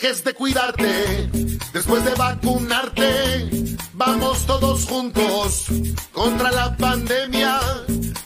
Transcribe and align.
dejes 0.00 0.22
de 0.22 0.32
cuidarte. 0.34 1.28
Después 1.72 2.04
de 2.04 2.14
vacunarte, 2.14 3.50
vamos 3.94 4.46
todos 4.46 4.84
juntos 4.84 5.66
contra 6.12 6.52
la 6.52 6.76
pandemia. 6.76 7.58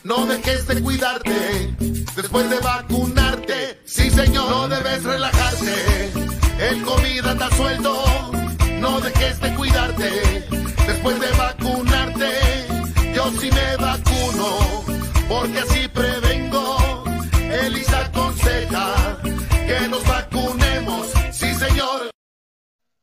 No 0.04 0.26
dejes 0.26 0.66
de 0.66 0.82
cuidarte. 0.82 1.74
Después 2.14 2.50
de 2.50 2.58
vacunarte, 2.58 3.80
sí 3.86 4.10
señor, 4.10 4.50
no 4.50 4.68
debes 4.68 5.02
relajarte. 5.02 6.12
El 6.58 6.82
COVID 6.82 7.26
anda 7.26 7.48
suelto. 7.56 8.04
No 8.78 9.00
dejes 9.00 9.40
de 9.40 9.54
cuidarte. 9.54 10.46
Después 10.86 11.20
de 11.20 11.30
vacunarte, 11.30 12.30
yo 13.14 13.30
sí 13.40 13.50
me 13.50 13.76
vacuno. 13.76 14.84
Porque 15.28 15.60
así 15.60 15.88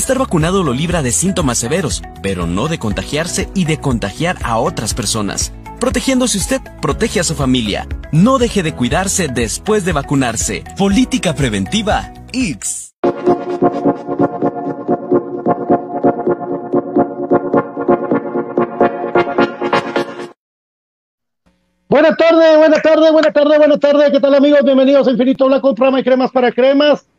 Estar 0.00 0.18
vacunado 0.18 0.62
lo 0.62 0.72
libra 0.72 1.02
de 1.02 1.12
síntomas 1.12 1.58
severos, 1.58 2.02
pero 2.22 2.46
no 2.46 2.68
de 2.68 2.78
contagiarse 2.78 3.50
y 3.54 3.66
de 3.66 3.80
contagiar 3.80 4.38
a 4.42 4.56
otras 4.56 4.94
personas. 4.94 5.52
Protegiéndose 5.78 6.38
usted, 6.38 6.62
protege 6.80 7.20
a 7.20 7.22
su 7.22 7.34
familia. 7.34 7.86
No 8.10 8.38
deje 8.38 8.62
de 8.62 8.74
cuidarse 8.74 9.28
después 9.28 9.84
de 9.84 9.92
vacunarse. 9.92 10.64
Política 10.78 11.34
preventiva 11.34 12.14
X. 12.32 12.94
Buenas 21.90 22.16
tardes, 22.16 22.56
buenas 22.56 22.82
tardes, 22.82 23.12
buenas 23.12 23.32
tardes, 23.34 23.58
buenas 23.58 23.80
tardes. 23.80 24.10
¿Qué 24.12 24.20
tal 24.20 24.34
amigos? 24.34 24.60
Bienvenidos 24.64 25.06
a 25.06 25.10
Infinito 25.10 25.44
Blanco, 25.44 25.74
programa 25.74 26.00
y 26.00 26.04
cremas 26.04 26.30
para 26.30 26.50
cremas. 26.52 27.09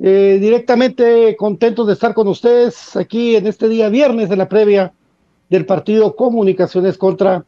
Eh, 0.00 0.38
directamente 0.40 1.34
contentos 1.36 1.86
de 1.86 1.94
estar 1.94 2.14
con 2.14 2.28
ustedes 2.28 2.94
aquí 2.96 3.34
en 3.34 3.46
este 3.48 3.68
día 3.68 3.88
viernes 3.88 4.28
de 4.28 4.36
la 4.36 4.48
previa 4.48 4.92
del 5.48 5.66
partido 5.66 6.14
Comunicaciones 6.14 6.96
contra 6.96 7.44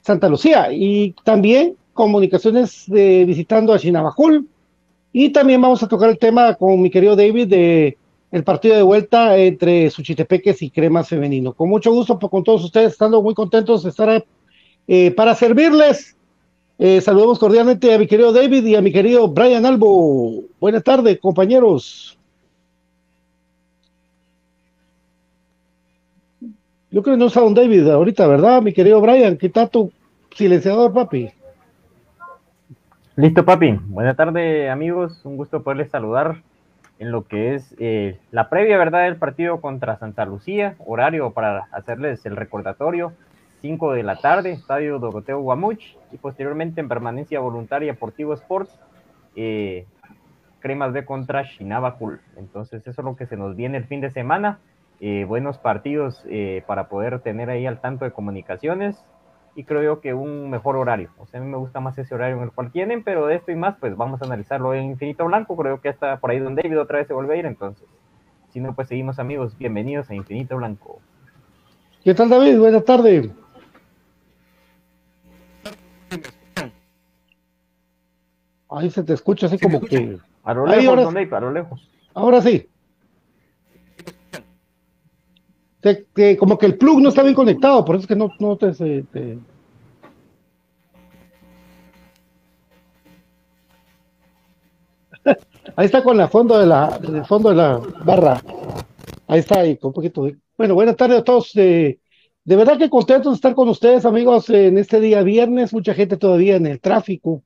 Santa 0.00 0.28
Lucía. 0.28 0.72
Y 0.72 1.14
también 1.24 1.76
comunicaciones 1.92 2.84
de, 2.86 3.24
visitando 3.24 3.72
a 3.72 3.78
Chinabajul. 3.78 4.48
Y 5.12 5.30
también 5.30 5.60
vamos 5.60 5.82
a 5.82 5.88
tocar 5.88 6.08
el 6.10 6.18
tema 6.18 6.54
con 6.54 6.80
mi 6.80 6.90
querido 6.90 7.14
David 7.14 7.48
de 7.48 7.98
el 8.30 8.44
partido 8.44 8.74
de 8.74 8.82
vuelta 8.82 9.36
entre 9.36 9.90
Suchitepeques 9.90 10.62
y 10.62 10.70
Cremas 10.70 11.08
Femenino. 11.08 11.52
Con 11.52 11.68
mucho 11.68 11.92
gusto 11.92 12.18
con 12.18 12.42
todos 12.42 12.64
ustedes, 12.64 12.92
estando 12.92 13.22
muy 13.22 13.34
contentos 13.34 13.82
de 13.82 13.90
estar 13.90 14.24
eh, 14.88 15.10
para 15.10 15.34
servirles. 15.34 16.16
Eh, 16.84 17.00
saludamos 17.00 17.38
cordialmente 17.38 17.94
a 17.94 17.96
mi 17.96 18.08
querido 18.08 18.32
David 18.32 18.64
y 18.64 18.74
a 18.74 18.82
mi 18.82 18.90
querido 18.90 19.28
Brian 19.28 19.64
Albo. 19.64 20.42
Buenas 20.58 20.82
tardes, 20.82 21.16
compañeros. 21.20 22.18
Yo 26.90 27.04
creo 27.04 27.14
que 27.14 27.20
no 27.20 27.26
está 27.26 27.40
un 27.42 27.54
David 27.54 27.88
ahorita, 27.88 28.26
¿verdad, 28.26 28.62
mi 28.62 28.72
querido 28.72 29.00
Brian? 29.00 29.36
¿Qué 29.36 29.46
está 29.46 29.68
tu 29.68 29.92
silenciador, 30.34 30.92
papi? 30.92 31.30
Listo, 33.14 33.44
papi. 33.44 33.78
Buenas 33.86 34.16
tardes, 34.16 34.68
amigos. 34.68 35.20
Un 35.22 35.36
gusto 35.36 35.62
poderles 35.62 35.88
saludar 35.88 36.42
en 36.98 37.12
lo 37.12 37.28
que 37.28 37.54
es 37.54 37.76
eh, 37.78 38.18
la 38.32 38.48
previa, 38.48 38.76
¿verdad?, 38.76 39.04
del 39.04 39.18
partido 39.18 39.60
contra 39.60 40.00
Santa 40.00 40.24
Lucía. 40.24 40.74
Horario 40.84 41.30
para 41.30 41.68
hacerles 41.70 42.26
el 42.26 42.34
recordatorio. 42.34 43.12
5 43.62 43.92
de 43.92 44.02
la 44.02 44.16
tarde, 44.16 44.52
Estadio 44.52 44.98
Doroteo 44.98 45.40
Guamuch. 45.40 45.96
Y 46.12 46.18
posteriormente 46.18 46.80
en 46.80 46.88
permanencia 46.88 47.40
voluntaria 47.40 47.94
Portivo 47.94 48.34
Sports. 48.34 48.78
Eh, 49.34 49.86
Cremas 50.60 50.92
B 50.92 51.04
contra 51.04 51.42
Shinabajul. 51.42 52.20
Entonces, 52.36 52.86
eso 52.86 53.00
es 53.00 53.04
lo 53.04 53.16
que 53.16 53.26
se 53.26 53.36
nos 53.36 53.56
viene 53.56 53.78
el 53.78 53.84
fin 53.84 54.00
de 54.00 54.10
semana. 54.10 54.58
Eh, 55.00 55.24
buenos 55.24 55.58
partidos 55.58 56.22
para 56.66 56.88
poder 56.88 57.20
tener 57.20 57.50
ahí 57.50 57.66
al 57.66 57.80
tanto 57.80 58.04
de 58.04 58.12
comunicaciones 58.12 59.02
y 59.54 59.64
creo 59.64 59.82
yo 59.82 60.00
que 60.00 60.14
un 60.14 60.50
mejor 60.50 60.76
horario. 60.76 61.10
O 61.18 61.26
sea, 61.26 61.40
a 61.40 61.42
mí 61.42 61.48
me 61.48 61.56
gusta 61.56 61.80
más 61.80 61.98
ese 61.98 62.14
horario 62.14 62.36
en 62.36 62.44
el 62.44 62.52
cual 62.52 62.70
tienen, 62.70 63.02
pero 63.02 63.26
de 63.26 63.36
esto 63.36 63.52
y 63.52 63.56
más, 63.56 63.76
pues 63.78 63.96
vamos 63.96 64.22
a 64.22 64.24
analizarlo 64.24 64.74
en 64.74 64.84
Infinito 64.84 65.24
Blanco. 65.26 65.56
Creo 65.56 65.80
que 65.80 65.90
hasta 65.90 66.18
por 66.18 66.30
ahí 66.30 66.38
donde 66.38 66.62
David 66.62 66.80
otra 66.80 66.98
vez 66.98 67.06
se 67.06 67.14
vuelve 67.14 67.34
a 67.34 67.36
ir, 67.36 67.46
entonces. 67.46 67.86
Si 68.50 68.60
no, 68.60 68.74
pues 68.74 68.88
seguimos 68.88 69.18
amigos. 69.18 69.56
Bienvenidos 69.58 70.10
a 70.10 70.14
Infinito 70.14 70.56
Blanco. 70.56 71.00
¿Qué 72.02 72.14
tal 72.14 72.30
David? 72.30 72.58
Buenas 72.58 72.84
tardes. 72.84 73.30
Ahí 78.74 78.90
se 78.90 79.02
te 79.02 79.12
escucha 79.12 79.46
así 79.46 79.58
como 79.58 79.80
que... 79.80 80.18
A 80.44 80.54
lo 80.54 80.66
lejos, 80.66 80.86
ahora... 80.86 81.36
a 81.36 81.40
lo 81.40 81.52
lejos. 81.52 81.88
Ahora 82.14 82.40
sí. 82.40 82.68
como 86.38 86.58
que 86.58 86.66
el 86.66 86.78
plug 86.78 87.00
no 87.00 87.08
está 87.08 87.22
bien 87.22 87.34
conectado, 87.34 87.84
por 87.84 87.96
eso 87.96 88.02
es 88.02 88.08
que 88.08 88.16
no, 88.16 88.30
no 88.38 88.56
te, 88.56 88.72
Ahí 95.76 95.86
está 95.86 96.02
con 96.02 96.16
la 96.16 96.28
fondo 96.28 96.58
de 96.58 96.66
la, 96.66 96.98
el 97.02 97.24
fondo 97.24 97.50
de 97.50 97.56
la 97.56 97.80
barra. 98.04 98.42
Ahí 99.26 99.40
está, 99.40 99.60
ahí, 99.60 99.76
con 99.76 99.88
un 99.88 99.94
poquito 99.94 100.28
Bueno, 100.56 100.74
buenas 100.74 100.96
tardes 100.96 101.20
a 101.20 101.24
todos. 101.24 101.52
de 101.54 101.98
verdad 102.44 102.78
que 102.78 102.90
contentos 102.90 103.32
de 103.32 103.36
estar 103.36 103.54
con 103.54 103.68
ustedes, 103.68 104.04
amigos, 104.04 104.50
en 104.50 104.78
este 104.78 105.00
día 105.00 105.22
viernes. 105.22 105.72
Mucha 105.72 105.94
gente 105.94 106.16
todavía 106.16 106.56
en 106.56 106.66
el 106.66 106.80
tráfico. 106.80 107.42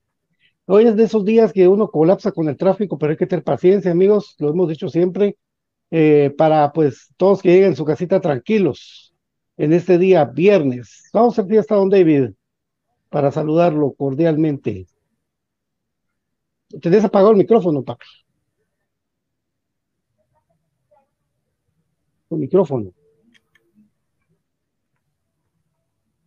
Hoy 0.69 0.87
es 0.87 0.97
de 0.97 1.05
esos 1.05 1.25
días 1.25 1.53
que 1.53 1.69
uno 1.69 1.89
colapsa 1.89 2.33
con 2.33 2.49
el 2.49 2.57
tráfico, 2.57 2.99
pero 2.99 3.13
hay 3.13 3.17
que 3.17 3.27
tener 3.27 3.45
paciencia, 3.45 3.93
amigos. 3.93 4.35
Lo 4.39 4.51
hemos 4.51 4.69
dicho 4.69 4.89
siempre. 4.89 5.39
Eh, 5.93 6.35
para 6.37 6.73
pues 6.73 7.15
todos 7.17 7.41
que 7.41 7.51
lleguen 7.51 7.73
a 7.73 7.77
su 7.77 7.85
casita 7.85 8.21
tranquilos 8.21 9.15
en 9.57 9.73
este 9.73 9.99
día 9.99 10.25
viernes. 10.25 11.09
Vamos 11.13 11.39
a 11.39 11.43
hasta 11.43 11.77
don 11.77 11.89
David 11.89 12.31
para 13.11 13.31
saludarlo 13.31 13.93
cordialmente. 13.93 14.87
Tenés 16.83 17.05
apagado 17.05 17.31
el 17.31 17.37
micrófono, 17.37 17.85
papi. 17.85 18.07
El 22.31 22.39
micrófono. 22.39 22.93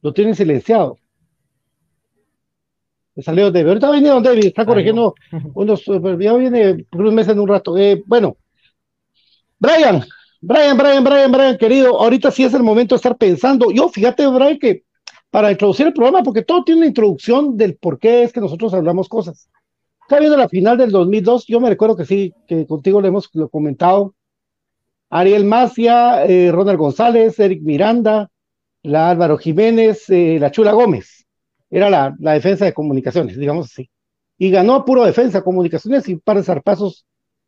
Lo 0.01 0.13
tienen 0.13 0.35
silenciado. 0.35 0.98
Salió 3.21 3.51
David. 3.51 3.69
Ahorita 3.69 3.91
viene 3.91 4.09
don 4.09 4.23
David, 4.23 4.45
está 4.45 4.65
corrigiendo 4.65 5.15
unos, 5.53 5.83
ya 5.85 6.33
viene 6.33 6.85
por 6.89 7.05
un 7.05 7.15
mes 7.15 7.27
en 7.27 7.39
un 7.39 7.47
rato. 7.47 7.77
Eh, 7.77 8.03
bueno, 8.05 8.37
Brian, 9.59 10.03
Brian, 10.41 10.77
Brian, 10.77 11.03
Brian, 11.03 11.31
Brian, 11.31 11.57
querido, 11.57 11.99
ahorita 11.99 12.31
sí 12.31 12.43
es 12.43 12.53
el 12.53 12.63
momento 12.63 12.95
de 12.95 12.97
estar 12.97 13.17
pensando. 13.17 13.71
Yo, 13.71 13.89
fíjate, 13.89 14.25
Brian, 14.27 14.57
que 14.57 14.83
para 15.31 15.51
introducir 15.51 15.87
el 15.87 15.93
programa, 15.93 16.23
porque 16.23 16.43
todo 16.43 16.63
tiene 16.63 16.79
una 16.79 16.87
introducción 16.87 17.55
del 17.57 17.75
por 17.75 17.99
qué 17.99 18.23
es 18.23 18.33
que 18.33 18.41
nosotros 18.41 18.73
hablamos 18.73 19.07
cosas. 19.07 19.49
Está 20.01 20.19
viendo 20.19 20.37
la 20.37 20.49
final 20.49 20.77
del 20.77 20.91
2002, 20.91 21.45
yo 21.45 21.59
me 21.59 21.69
recuerdo 21.69 21.95
que 21.95 22.05
sí, 22.05 22.33
que 22.47 22.65
contigo 22.65 23.01
le 23.01 23.09
hemos 23.09 23.29
lo 23.33 23.49
comentado. 23.49 24.15
Ariel 25.09 25.45
Macia, 25.45 26.25
eh, 26.25 26.51
Ronald 26.51 26.79
González, 26.79 27.39
Eric 27.39 27.61
Miranda, 27.63 28.29
la 28.83 29.09
Álvaro 29.09 29.37
Jiménez, 29.37 30.09
eh, 30.09 30.37
la 30.39 30.51
Chula 30.51 30.71
Gómez. 30.71 31.18
Era 31.69 31.89
la, 31.89 32.15
la, 32.19 32.33
defensa 32.33 32.65
de 32.65 32.73
comunicaciones, 32.73 33.37
digamos 33.37 33.67
así. 33.67 33.89
Y 34.37 34.49
ganó 34.49 34.75
a 34.75 34.85
puro 34.85 35.05
defensa, 35.05 35.43
comunicaciones 35.43 36.07
y 36.07 36.15
par 36.15 36.37
de 36.37 36.43
zarpazos 36.43 37.05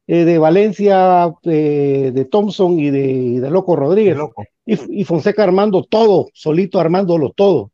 eh, 0.08 0.26
de 0.26 0.38
Valencia, 0.38 1.34
de 1.44 2.28
Thompson 2.30 2.80
y 2.80 2.90
de, 2.90 3.50
Loco 3.50 3.76
Rodríguez. 3.76 4.18
Y, 4.66 5.04
Fonseca 5.06 5.44
armando 5.44 5.84
todo, 5.84 6.28
solito 6.34 6.80
armándolo 6.80 7.32
todo. 7.32 7.72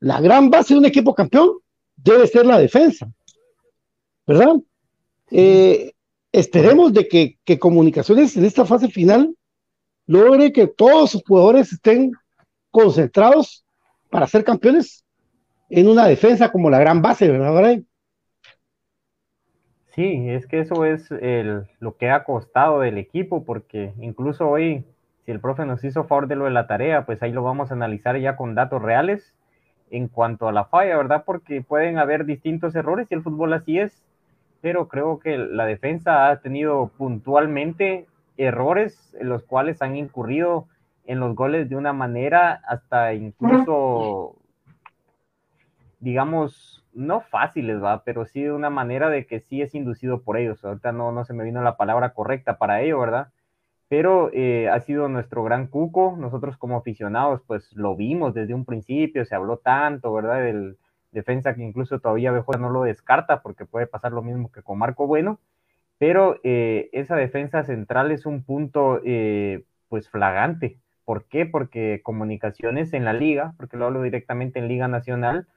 La 0.00 0.20
gran 0.20 0.50
base 0.50 0.74
de 0.74 0.80
un 0.80 0.86
equipo 0.86 1.14
campeón 1.14 1.52
debe 1.96 2.26
ser 2.26 2.44
la 2.44 2.58
defensa, 2.58 3.10
¿verdad? 4.26 4.56
Eh, 5.30 5.92
esperemos 6.32 6.92
de 6.92 7.08
que, 7.08 7.38
que 7.44 7.58
Comunicaciones 7.58 8.36
en 8.36 8.44
esta 8.44 8.64
fase 8.64 8.88
final 8.88 9.34
logre 10.06 10.52
que 10.52 10.66
todos 10.66 11.12
sus 11.12 11.22
jugadores 11.26 11.72
estén 11.72 12.12
concentrados 12.70 13.64
para 14.10 14.26
ser 14.26 14.44
campeones 14.44 15.04
en 15.68 15.88
una 15.88 16.06
defensa 16.06 16.50
como 16.50 16.70
la 16.70 16.78
gran 16.78 17.02
base, 17.02 17.30
¿verdad, 17.30 17.78
Sí, 19.94 20.30
es 20.30 20.46
que 20.46 20.60
eso 20.60 20.84
es 20.84 21.10
el, 21.10 21.66
lo 21.80 21.96
que 21.96 22.10
ha 22.10 22.22
costado 22.22 22.80
del 22.80 22.98
equipo, 22.98 23.44
porque 23.44 23.92
incluso 24.00 24.48
hoy, 24.48 24.84
si 25.24 25.32
el 25.32 25.40
profe 25.40 25.66
nos 25.66 25.82
hizo 25.82 26.04
favor 26.04 26.28
de 26.28 26.36
lo 26.36 26.44
de 26.44 26.52
la 26.52 26.68
tarea, 26.68 27.04
pues 27.04 27.22
ahí 27.22 27.32
lo 27.32 27.42
vamos 27.42 27.70
a 27.70 27.74
analizar 27.74 28.16
ya 28.16 28.36
con 28.36 28.54
datos 28.54 28.80
reales 28.80 29.34
en 29.90 30.08
cuanto 30.08 30.46
a 30.46 30.52
la 30.52 30.66
falla, 30.66 30.96
¿verdad? 30.96 31.24
Porque 31.26 31.62
pueden 31.62 31.98
haber 31.98 32.26
distintos 32.26 32.76
errores 32.76 33.08
y 33.10 33.14
el 33.14 33.22
fútbol 33.22 33.52
así 33.54 33.78
es, 33.80 34.04
pero 34.60 34.86
creo 34.88 35.18
que 35.18 35.36
la 35.36 35.66
defensa 35.66 36.28
ha 36.28 36.40
tenido 36.40 36.92
puntualmente 36.96 38.06
errores 38.36 39.16
en 39.18 39.28
los 39.28 39.42
cuales 39.42 39.82
han 39.82 39.96
incurrido 39.96 40.66
en 41.06 41.20
los 41.20 41.34
goles 41.34 41.68
de 41.68 41.76
una 41.76 41.92
manera 41.92 42.60
hasta 42.66 43.14
incluso, 43.14 44.36
digamos, 46.00 46.84
no 46.92 47.20
fáciles, 47.20 47.82
va, 47.82 48.04
pero 48.04 48.24
sí 48.26 48.42
de 48.42 48.52
una 48.52 48.70
manera 48.70 49.10
de 49.10 49.26
que 49.26 49.40
sí 49.40 49.62
es 49.62 49.74
inducido 49.74 50.22
por 50.22 50.36
ellos. 50.36 50.64
Ahorita 50.64 50.92
no, 50.92 51.12
no 51.12 51.24
se 51.24 51.34
me 51.34 51.44
vino 51.44 51.62
la 51.62 51.76
palabra 51.76 52.14
correcta 52.14 52.58
para 52.58 52.82
ello, 52.82 53.00
¿verdad? 53.00 53.28
Pero 53.88 54.30
eh, 54.32 54.68
ha 54.68 54.80
sido 54.80 55.08
nuestro 55.08 55.42
gran 55.44 55.68
cuco. 55.68 56.16
Nosotros 56.18 56.56
como 56.58 56.76
aficionados, 56.76 57.42
pues 57.46 57.72
lo 57.74 57.96
vimos 57.96 58.34
desde 58.34 58.54
un 58.54 58.64
principio, 58.64 59.24
se 59.24 59.34
habló 59.34 59.58
tanto, 59.58 60.12
¿verdad? 60.12 60.42
Del 60.42 60.78
defensa 61.10 61.54
que 61.54 61.62
incluso 61.62 62.00
todavía 62.00 62.32
BJ 62.32 62.58
no 62.58 62.70
lo 62.70 62.82
descarta 62.82 63.42
porque 63.42 63.64
puede 63.64 63.86
pasar 63.86 64.12
lo 64.12 64.22
mismo 64.22 64.52
que 64.52 64.62
con 64.62 64.78
Marco 64.78 65.06
Bueno. 65.06 65.40
Pero 65.98 66.38
eh, 66.44 66.90
esa 66.92 67.16
defensa 67.16 67.64
central 67.64 68.12
es 68.12 68.24
un 68.24 68.44
punto, 68.44 69.00
eh, 69.04 69.64
pues, 69.88 70.08
flagante. 70.08 70.78
¿Por 71.04 71.24
qué? 71.24 71.44
Porque 71.46 72.02
comunicaciones 72.04 72.92
en 72.92 73.04
la 73.04 73.12
liga, 73.12 73.54
porque 73.56 73.76
lo 73.76 73.86
hablo 73.86 74.02
directamente 74.02 74.60
en 74.60 74.68
Liga 74.68 74.86
Nacional, 74.86 75.48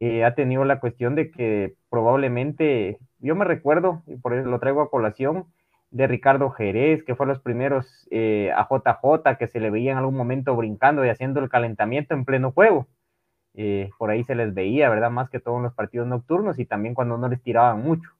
eh, 0.00 0.24
ha 0.24 0.34
tenido 0.34 0.64
la 0.64 0.80
cuestión 0.80 1.14
de 1.14 1.30
que 1.30 1.74
probablemente, 1.90 2.98
yo 3.18 3.34
me 3.34 3.44
recuerdo, 3.44 4.02
y 4.06 4.16
por 4.16 4.34
eso 4.34 4.48
lo 4.48 4.60
traigo 4.60 4.82
a 4.82 4.90
colación, 4.90 5.46
de 5.90 6.06
Ricardo 6.06 6.50
Jerez, 6.50 7.02
que 7.02 7.14
fue 7.14 7.26
los 7.26 7.40
primeros 7.40 8.06
eh, 8.10 8.52
a 8.54 8.68
JJ, 8.68 9.36
que 9.38 9.48
se 9.48 9.60
le 9.60 9.70
veía 9.70 9.92
en 9.92 9.98
algún 9.98 10.16
momento 10.16 10.54
brincando 10.54 11.04
y 11.04 11.08
haciendo 11.08 11.40
el 11.40 11.48
calentamiento 11.48 12.14
en 12.14 12.24
pleno 12.24 12.52
juego. 12.52 12.86
Eh, 13.54 13.90
por 13.98 14.10
ahí 14.10 14.22
se 14.24 14.34
les 14.34 14.54
veía, 14.54 14.88
¿verdad? 14.90 15.10
Más 15.10 15.30
que 15.30 15.40
todo 15.40 15.56
en 15.56 15.64
los 15.64 15.74
partidos 15.74 16.06
nocturnos 16.06 16.58
y 16.58 16.66
también 16.66 16.94
cuando 16.94 17.16
no 17.18 17.28
les 17.28 17.42
tiraban 17.42 17.82
mucho. 17.82 18.10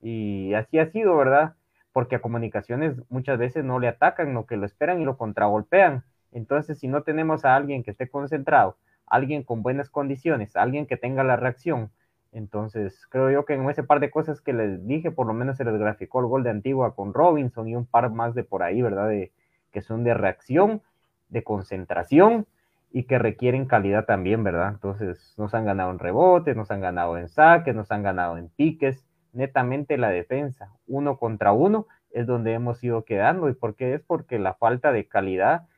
Y 0.00 0.54
así 0.54 0.78
ha 0.78 0.86
sido, 0.90 1.16
¿verdad? 1.16 1.54
Porque 1.92 2.16
a 2.16 2.22
comunicaciones 2.22 2.96
muchas 3.10 3.38
veces 3.38 3.64
no 3.64 3.78
le 3.78 3.88
atacan, 3.88 4.32
lo 4.32 4.46
que 4.46 4.56
lo 4.56 4.66
esperan 4.66 5.00
y 5.00 5.04
lo 5.04 5.18
contragolpean. 5.18 6.04
Entonces, 6.32 6.78
si 6.78 6.88
no 6.88 7.02
tenemos 7.02 7.44
a 7.44 7.56
alguien 7.56 7.82
que 7.82 7.90
esté 7.90 8.08
concentrado, 8.08 8.76
alguien 9.10 9.42
con 9.42 9.62
buenas 9.62 9.90
condiciones, 9.90 10.56
alguien 10.56 10.86
que 10.86 10.96
tenga 10.96 11.22
la 11.24 11.36
reacción. 11.36 11.90
Entonces, 12.32 13.06
creo 13.10 13.30
yo 13.30 13.44
que 13.44 13.54
en 13.54 13.68
ese 13.68 13.82
par 13.82 14.00
de 14.00 14.10
cosas 14.10 14.40
que 14.40 14.52
les 14.52 14.86
dije, 14.86 15.10
por 15.10 15.26
lo 15.26 15.34
menos 15.34 15.56
se 15.56 15.64
les 15.64 15.76
graficó 15.76 16.20
el 16.20 16.26
gol 16.26 16.44
de 16.44 16.50
Antigua 16.50 16.94
con 16.94 17.12
Robinson 17.12 17.68
y 17.68 17.74
un 17.74 17.86
par 17.86 18.10
más 18.10 18.34
de 18.34 18.44
por 18.44 18.62
ahí, 18.62 18.80
¿verdad? 18.80 19.08
De, 19.08 19.32
que 19.72 19.82
son 19.82 20.04
de 20.04 20.14
reacción, 20.14 20.82
de 21.28 21.42
concentración 21.42 22.46
y 22.92 23.04
que 23.04 23.18
requieren 23.18 23.66
calidad 23.66 24.04
también, 24.04 24.44
¿verdad? 24.44 24.70
Entonces 24.70 25.34
nos 25.36 25.54
han 25.54 25.64
ganado 25.64 25.90
en 25.90 25.98
rebotes, 25.98 26.56
nos 26.56 26.70
han 26.70 26.80
ganado 26.80 27.18
en 27.18 27.28
saques, 27.28 27.74
nos 27.74 27.90
han 27.90 28.02
ganado 28.02 28.38
en 28.38 28.48
piques, 28.48 29.04
netamente 29.32 29.96
la 29.96 30.10
defensa, 30.10 30.72
uno 30.86 31.18
contra 31.18 31.52
uno, 31.52 31.86
es 32.10 32.26
donde 32.26 32.52
hemos 32.52 32.82
ido 32.82 33.04
quedando. 33.04 33.48
¿Y 33.48 33.54
por 33.54 33.76
qué? 33.76 33.94
Es 33.94 34.02
porque 34.02 34.38
la 34.38 34.54
falta 34.54 34.92
de 34.92 35.06
calidad 35.06 35.68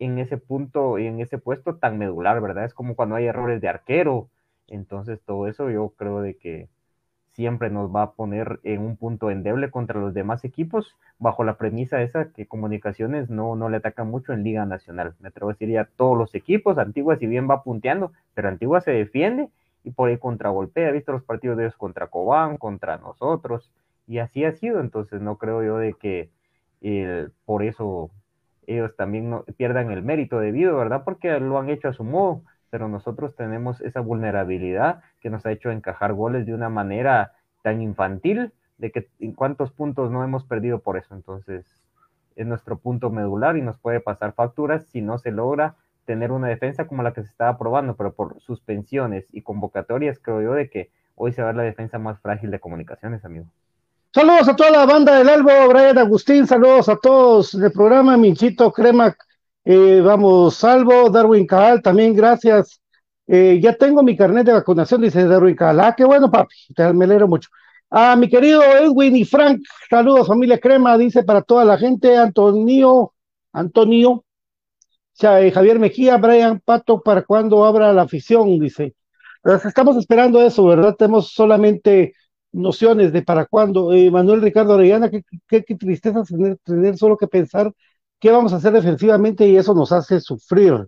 en 0.00 0.18
ese 0.18 0.38
punto 0.38 0.98
y 0.98 1.06
en 1.06 1.20
ese 1.20 1.38
puesto 1.38 1.76
tan 1.76 1.98
medular, 1.98 2.40
¿verdad? 2.40 2.64
Es 2.64 2.74
como 2.74 2.96
cuando 2.96 3.14
hay 3.14 3.26
errores 3.26 3.60
de 3.60 3.68
arquero. 3.68 4.28
Entonces 4.66 5.20
todo 5.24 5.46
eso 5.46 5.70
yo 5.70 5.90
creo 5.90 6.20
de 6.22 6.36
que 6.36 6.68
siempre 7.32 7.70
nos 7.70 7.94
va 7.94 8.02
a 8.02 8.12
poner 8.12 8.58
en 8.64 8.80
un 8.80 8.96
punto 8.96 9.30
endeble 9.30 9.70
contra 9.70 10.00
los 10.00 10.12
demás 10.12 10.44
equipos, 10.44 10.96
bajo 11.18 11.44
la 11.44 11.56
premisa 11.56 12.02
esa 12.02 12.32
que 12.32 12.46
Comunicaciones 12.46 13.30
no, 13.30 13.54
no 13.56 13.68
le 13.68 13.76
ataca 13.76 14.04
mucho 14.04 14.32
en 14.32 14.42
Liga 14.42 14.66
Nacional. 14.66 15.14
Me 15.20 15.28
atrevo 15.28 15.50
a 15.50 15.52
decir 15.52 15.68
ya 15.68 15.88
todos 15.96 16.18
los 16.18 16.34
equipos, 16.34 16.76
Antigua 16.78 17.16
si 17.16 17.26
bien 17.26 17.48
va 17.48 17.62
punteando, 17.62 18.12
pero 18.34 18.48
Antigua 18.48 18.80
se 18.80 18.90
defiende 18.90 19.48
y 19.84 19.90
por 19.90 20.08
ahí 20.08 20.18
contragolpea. 20.18 20.88
He 20.88 20.92
visto 20.92 21.12
los 21.12 21.22
partidos 21.22 21.56
de 21.56 21.64
ellos 21.64 21.76
contra 21.76 22.08
Cobán, 22.08 22.56
contra 22.56 22.98
nosotros, 22.98 23.70
y 24.06 24.18
así 24.18 24.44
ha 24.44 24.52
sido. 24.52 24.80
Entonces 24.80 25.20
no 25.20 25.36
creo 25.36 25.62
yo 25.62 25.76
de 25.78 25.94
que 25.94 26.30
por 27.44 27.62
eso 27.62 28.10
ellos 28.66 28.94
también 28.96 29.30
no, 29.30 29.44
pierdan 29.56 29.90
el 29.90 30.02
mérito 30.02 30.38
debido, 30.38 30.76
¿verdad? 30.76 31.02
Porque 31.04 31.38
lo 31.40 31.58
han 31.58 31.70
hecho 31.70 31.88
a 31.88 31.92
su 31.92 32.04
modo 32.04 32.42
pero 32.70 32.88
nosotros 32.88 33.34
tenemos 33.34 33.80
esa 33.80 34.00
vulnerabilidad 34.00 35.02
que 35.20 35.28
nos 35.28 35.44
ha 35.44 35.52
hecho 35.52 35.70
encajar 35.70 36.14
goles 36.14 36.46
de 36.46 36.54
una 36.54 36.68
manera 36.68 37.32
tan 37.62 37.82
infantil, 37.82 38.52
de 38.78 38.90
que 38.92 39.08
en 39.18 39.32
cuántos 39.32 39.72
puntos 39.72 40.10
no 40.10 40.24
hemos 40.24 40.44
perdido 40.44 40.78
por 40.78 40.96
eso. 40.96 41.14
Entonces, 41.14 41.66
es 42.36 42.46
nuestro 42.46 42.78
punto 42.78 43.10
medular 43.10 43.56
y 43.56 43.62
nos 43.62 43.78
puede 43.78 44.00
pasar 44.00 44.32
facturas 44.32 44.86
si 44.86 45.02
no 45.02 45.18
se 45.18 45.32
logra 45.32 45.74
tener 46.06 46.32
una 46.32 46.48
defensa 46.48 46.86
como 46.86 47.02
la 47.02 47.12
que 47.12 47.22
se 47.22 47.28
estaba 47.28 47.58
probando, 47.58 47.96
pero 47.96 48.14
por 48.14 48.40
suspensiones 48.40 49.26
y 49.32 49.42
convocatorias, 49.42 50.18
creo 50.18 50.40
yo 50.40 50.52
de 50.54 50.70
que 50.70 50.90
hoy 51.14 51.32
se 51.32 51.42
va 51.42 51.48
a 51.48 51.52
ver 51.52 51.56
la 51.56 51.62
defensa 51.64 51.98
más 51.98 52.18
frágil 52.20 52.50
de 52.50 52.60
comunicaciones, 52.60 53.24
amigo. 53.24 53.46
Saludos 54.12 54.48
a 54.48 54.56
toda 54.56 54.72
la 54.72 54.86
banda 54.86 55.16
del 55.16 55.28
Albo, 55.28 55.68
Brian 55.68 55.96
Agustín, 55.96 56.44
saludos 56.44 56.88
a 56.88 56.96
todos 56.96 57.56
del 57.56 57.70
programa 57.70 58.16
Minchito 58.16 58.72
Crema 58.72 59.16
eh, 59.64 60.00
vamos, 60.00 60.56
salvo, 60.56 61.08
Darwin 61.10 61.46
Cabal, 61.46 61.80
también 61.80 62.12
gracias. 62.12 62.80
Eh, 63.28 63.60
ya 63.62 63.72
tengo 63.76 64.02
mi 64.02 64.16
carnet 64.16 64.46
de 64.46 64.52
vacunación, 64.52 65.02
dice 65.02 65.28
Darwin 65.28 65.54
Cabal. 65.54 65.78
Ah, 65.78 65.94
qué 65.96 66.04
bueno, 66.04 66.28
papi, 66.28 66.56
te, 66.74 66.92
me 66.92 67.04
alegro 67.04 67.28
mucho. 67.28 67.50
A 67.88 68.16
mi 68.16 68.28
querido 68.28 68.64
Edwin 68.64 69.14
y 69.14 69.24
Frank, 69.24 69.60
saludos, 69.88 70.26
familia 70.26 70.58
Crema, 70.58 70.98
dice 70.98 71.22
para 71.22 71.42
toda 71.42 71.64
la 71.64 71.78
gente, 71.78 72.16
Antonio, 72.16 73.12
Antonio, 73.52 74.24
eh, 75.22 75.52
Javier 75.52 75.78
Mejía, 75.78 76.16
Brian 76.16 76.58
Pato, 76.58 77.00
¿para 77.00 77.22
cuando 77.22 77.64
abra 77.64 77.92
la 77.92 78.02
afición? 78.02 78.58
Dice. 78.58 78.92
Estamos 79.64 79.96
esperando 79.96 80.42
eso, 80.42 80.64
¿verdad? 80.66 80.96
Tenemos 80.96 81.32
solamente 81.32 82.14
nociones 82.52 83.12
de 83.12 83.22
para 83.22 83.46
cuándo. 83.46 83.90
Manuel 84.10 84.42
Ricardo 84.42 84.74
Orellana, 84.74 85.10
qué, 85.10 85.22
qué, 85.48 85.74
tristeza 85.74 86.22
tener, 86.24 86.58
tener, 86.64 86.96
solo 86.96 87.16
que 87.16 87.26
pensar 87.26 87.72
qué 88.20 88.30
vamos 88.30 88.52
a 88.52 88.56
hacer 88.56 88.72
defensivamente 88.72 89.48
y 89.48 89.56
eso 89.56 89.74
nos 89.74 89.92
hace 89.92 90.20
sufrir. 90.20 90.86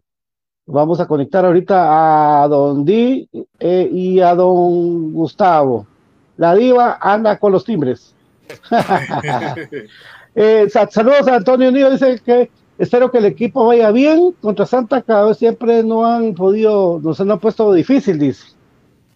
Vamos 0.66 1.00
a 1.00 1.06
conectar 1.06 1.44
ahorita 1.44 2.44
a 2.44 2.48
Don 2.48 2.84
Di 2.84 3.28
eh, 3.58 3.88
y 3.90 4.20
a 4.20 4.34
Don 4.34 5.12
Gustavo. 5.12 5.86
La 6.36 6.54
diva 6.54 6.98
anda 7.00 7.38
con 7.38 7.52
los 7.52 7.64
timbres. 7.64 8.14
eh, 10.34 10.68
saludos 10.68 11.26
a 11.26 11.36
Antonio 11.36 11.72
Nido, 11.72 11.90
dice 11.90 12.20
que 12.24 12.50
espero 12.78 13.10
que 13.10 13.18
el 13.18 13.24
equipo 13.24 13.66
vaya 13.66 13.90
bien 13.90 14.34
contra 14.40 14.66
Santa, 14.66 15.02
cada 15.02 15.26
vez 15.26 15.38
siempre 15.38 15.82
no 15.82 16.06
han 16.06 16.34
podido, 16.34 17.00
nos 17.02 17.20
han 17.20 17.38
puesto 17.40 17.72
difícil, 17.72 18.18
dice. 18.18 18.51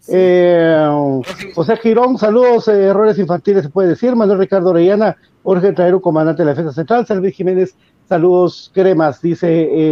Eh, 0.08 1.22
José 1.54 1.76
Girón, 1.78 2.16
saludos, 2.16 2.68
eh, 2.68 2.84
errores 2.84 3.18
infantiles 3.18 3.64
se 3.64 3.70
puede 3.70 3.88
decir. 3.88 4.14
Manuel 4.14 4.38
Ricardo 4.38 4.70
Orellana, 4.70 5.16
Jorge 5.42 5.72
Traero, 5.72 6.00
comandante 6.00 6.42
de 6.42 6.46
la 6.46 6.52
defensa 6.52 6.72
central. 6.72 7.06
Servín 7.06 7.32
Jiménez, 7.32 7.74
saludos, 8.08 8.70
cremas. 8.72 9.20
Dice, 9.20 9.48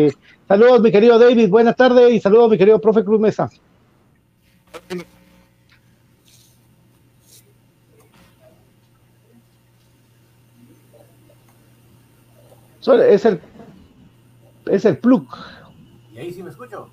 eh, 0.07 0.13
saludos, 0.47 0.81
mi 0.83 0.93
querido 0.93 1.19
David, 1.19 1.49
buenas 1.49 1.77
tardes 1.77 2.13
y 2.13 2.21
saludos, 2.21 2.51
mi 2.51 2.59
querido 2.59 2.81
profe 2.81 3.05
Cruz 3.05 3.21
Mesa. 3.21 3.51
Es 12.87 13.25
el, 13.25 13.41
es 14.67 14.85
el 14.85 14.99
plug. 14.99 15.27
¿Y 16.15 16.19
ahí 16.19 16.33
sí 16.33 16.43
me 16.43 16.51
escucho? 16.51 16.91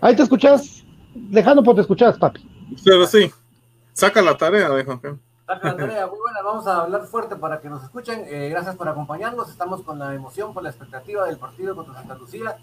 Ahí 0.00 0.16
te 0.16 0.24
escuchas, 0.24 0.84
dejando 1.14 1.62
por 1.62 1.76
te 1.76 1.82
escuchas, 1.82 2.18
papi. 2.18 2.47
Pero 2.84 3.06
sí, 3.06 3.32
saca 3.92 4.22
la 4.22 4.36
tarea, 4.36 4.68
deja. 4.70 5.00
Saca 5.46 5.68
la 5.68 5.76
tarea, 5.76 6.06
muy 6.06 6.18
buena, 6.18 6.42
vamos 6.42 6.66
a 6.66 6.82
hablar 6.82 7.06
fuerte 7.06 7.36
para 7.36 7.60
que 7.60 7.68
nos 7.68 7.82
escuchen. 7.82 8.24
Eh, 8.26 8.48
gracias 8.50 8.76
por 8.76 8.88
acompañarnos, 8.88 9.50
estamos 9.50 9.82
con 9.82 9.98
la 9.98 10.14
emoción, 10.14 10.52
con 10.52 10.64
la 10.64 10.70
expectativa 10.70 11.26
del 11.26 11.38
partido 11.38 11.74
contra 11.74 11.94
Santa 11.94 12.14
Lucía. 12.14 12.58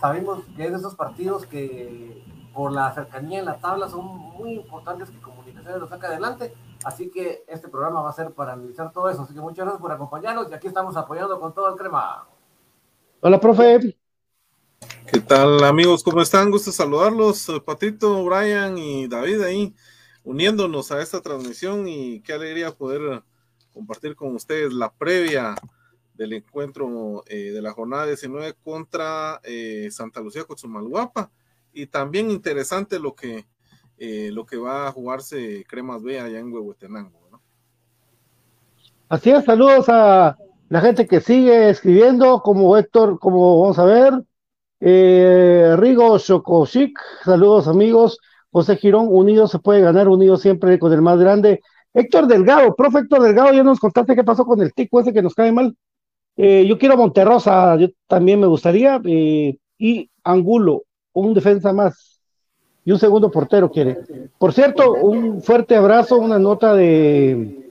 Sabemos 0.00 0.44
que 0.56 0.64
es 0.64 0.70
de 0.70 0.78
esos 0.78 0.94
partidos 0.94 1.46
que 1.46 2.22
por 2.54 2.72
la 2.72 2.92
cercanía 2.92 3.40
en 3.40 3.44
la 3.44 3.58
tabla 3.58 3.88
son 3.88 4.04
muy 4.04 4.54
importantes 4.54 5.10
que 5.10 5.18
Comunicaciones 5.20 5.80
lo 5.80 5.88
saque 5.88 6.06
adelante. 6.06 6.54
Así 6.84 7.10
que 7.10 7.44
este 7.48 7.68
programa 7.68 8.02
va 8.02 8.10
a 8.10 8.12
ser 8.12 8.32
para 8.32 8.52
analizar 8.52 8.92
todo 8.92 9.08
eso. 9.10 9.22
Así 9.22 9.34
que 9.34 9.40
muchas 9.40 9.64
gracias 9.64 9.80
por 9.80 9.92
acompañarnos 9.92 10.50
y 10.50 10.54
aquí 10.54 10.68
estamos 10.68 10.96
apoyando 10.96 11.38
con 11.40 11.52
todo 11.52 11.68
el 11.68 11.76
crema. 11.76 12.26
Hola, 13.20 13.40
profe. 13.40 13.96
¿Qué 15.10 15.20
tal 15.20 15.64
amigos? 15.64 16.02
¿Cómo 16.02 16.20
están? 16.20 16.50
Gusto 16.50 16.70
saludarlos, 16.70 17.50
Patito, 17.64 18.22
Brian 18.24 18.76
y 18.76 19.08
David 19.08 19.40
ahí 19.40 19.74
uniéndonos 20.22 20.92
a 20.92 21.00
esta 21.00 21.22
transmisión 21.22 21.88
y 21.88 22.20
qué 22.20 22.34
alegría 22.34 22.72
poder 22.72 23.22
compartir 23.72 24.14
con 24.14 24.34
ustedes 24.34 24.72
la 24.74 24.92
previa 24.92 25.54
del 26.12 26.34
encuentro 26.34 27.24
eh, 27.26 27.52
de 27.52 27.62
la 27.62 27.72
jornada 27.72 28.06
19 28.06 28.54
contra 28.62 29.40
eh, 29.44 29.88
Santa 29.90 30.20
Lucía 30.20 30.44
Cochumalguapa 30.44 31.30
y 31.72 31.86
también 31.86 32.30
interesante 32.30 32.98
lo 32.98 33.14
que 33.14 33.46
eh, 33.96 34.30
lo 34.32 34.44
que 34.44 34.58
va 34.58 34.88
a 34.88 34.92
jugarse 34.92 35.64
Cremas 35.66 36.02
B 36.02 36.20
allá 36.20 36.38
en 36.38 36.52
Huehuetenango. 36.52 37.18
¿no? 37.32 37.40
Así 39.08 39.30
es, 39.30 39.44
saludos 39.44 39.88
a 39.88 40.36
la 40.68 40.80
gente 40.82 41.06
que 41.06 41.20
sigue 41.20 41.70
escribiendo, 41.70 42.42
como 42.42 42.76
Héctor, 42.76 43.18
como 43.18 43.62
vamos 43.62 43.78
a 43.78 43.84
ver, 43.84 44.12
eh, 44.80 45.74
Rigo 45.76 46.18
Chocochic, 46.18 46.98
saludos 47.24 47.68
amigos. 47.68 48.18
José 48.50 48.76
Girón, 48.76 49.08
unido 49.10 49.46
se 49.46 49.58
puede 49.58 49.80
ganar, 49.80 50.08
unido 50.08 50.36
siempre 50.36 50.78
con 50.78 50.92
el 50.92 51.02
más 51.02 51.18
grande. 51.18 51.60
Héctor 51.92 52.26
Delgado, 52.26 52.74
profe 52.74 53.00
Héctor 53.00 53.22
Delgado, 53.22 53.52
ya 53.52 53.62
nos 53.62 53.78
contaste 53.80 54.14
qué 54.14 54.24
pasó 54.24 54.44
con 54.44 54.60
el 54.62 54.72
tico 54.72 55.00
ese 55.00 55.12
que 55.12 55.22
nos 55.22 55.34
cae 55.34 55.52
mal. 55.52 55.76
Eh, 56.36 56.64
yo 56.66 56.78
quiero 56.78 56.96
Monterrosa, 56.96 57.76
yo 57.76 57.88
también 58.06 58.40
me 58.40 58.46
gustaría. 58.46 59.00
Eh, 59.04 59.56
y 59.78 60.10
Angulo, 60.24 60.84
un 61.12 61.34
defensa 61.34 61.72
más. 61.72 62.20
Y 62.84 62.92
un 62.92 62.98
segundo 62.98 63.30
portero 63.30 63.70
quiere. 63.70 63.98
Por 64.38 64.52
cierto, 64.54 64.94
un 64.94 65.42
fuerte 65.42 65.76
abrazo, 65.76 66.16
una 66.16 66.38
nota 66.38 66.74
de, 66.74 67.68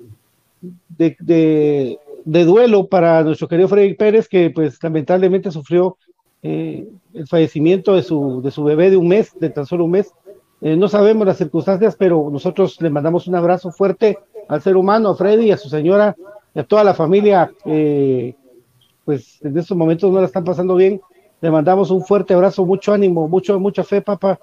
de, 0.90 1.98
de 2.24 2.46
duelo 2.46 2.88
para 2.88 3.24
nuestro 3.24 3.48
querido 3.48 3.68
Freddy 3.68 3.96
Pérez, 3.96 4.28
que 4.28 4.52
pues 4.52 4.78
lamentablemente 4.84 5.50
sufrió 5.50 5.98
eh, 6.44 6.88
el 7.14 7.28
fallecimiento 7.28 7.96
de 7.96 8.04
su, 8.04 8.42
de 8.42 8.52
su 8.52 8.64
bebé 8.64 8.90
de 8.90 8.98
un 8.98 9.08
mes, 9.08 9.38
de 9.40 9.50
tan 9.50 9.66
solo 9.66 9.86
un 9.86 9.92
mes. 9.92 10.14
Eh, 10.62 10.76
no 10.76 10.88
sabemos 10.88 11.26
las 11.26 11.38
circunstancias, 11.38 11.96
pero 11.98 12.30
nosotros 12.32 12.82
le 12.82 12.90
mandamos 12.90 13.28
un 13.28 13.36
abrazo 13.36 13.72
fuerte 13.72 14.18
al 14.48 14.62
ser 14.62 14.76
humano, 14.78 15.10
a 15.10 15.16
Freddy, 15.16 15.52
a 15.52 15.58
su 15.58 15.70
señora 15.70 16.16
y 16.54 16.60
a 16.60 16.64
toda 16.64 16.84
la 16.84 16.94
familia. 16.94 17.52
Eh, 17.66 18.36
pues 19.06 19.40
en 19.44 19.58
estos 19.58 19.78
momentos 19.78 20.12
no 20.12 20.20
la 20.20 20.26
están 20.26 20.44
pasando 20.44 20.76
bien. 20.76 21.02
Le 21.42 21.52
mandamos 21.52 21.92
un 21.92 22.04
fuerte 22.04 22.34
abrazo, 22.34 22.66
mucho 22.66 22.94
ánimo, 22.94 23.28
mucho, 23.28 23.60
mucha 23.60 23.84
fe, 23.84 24.02
papá. 24.02 24.40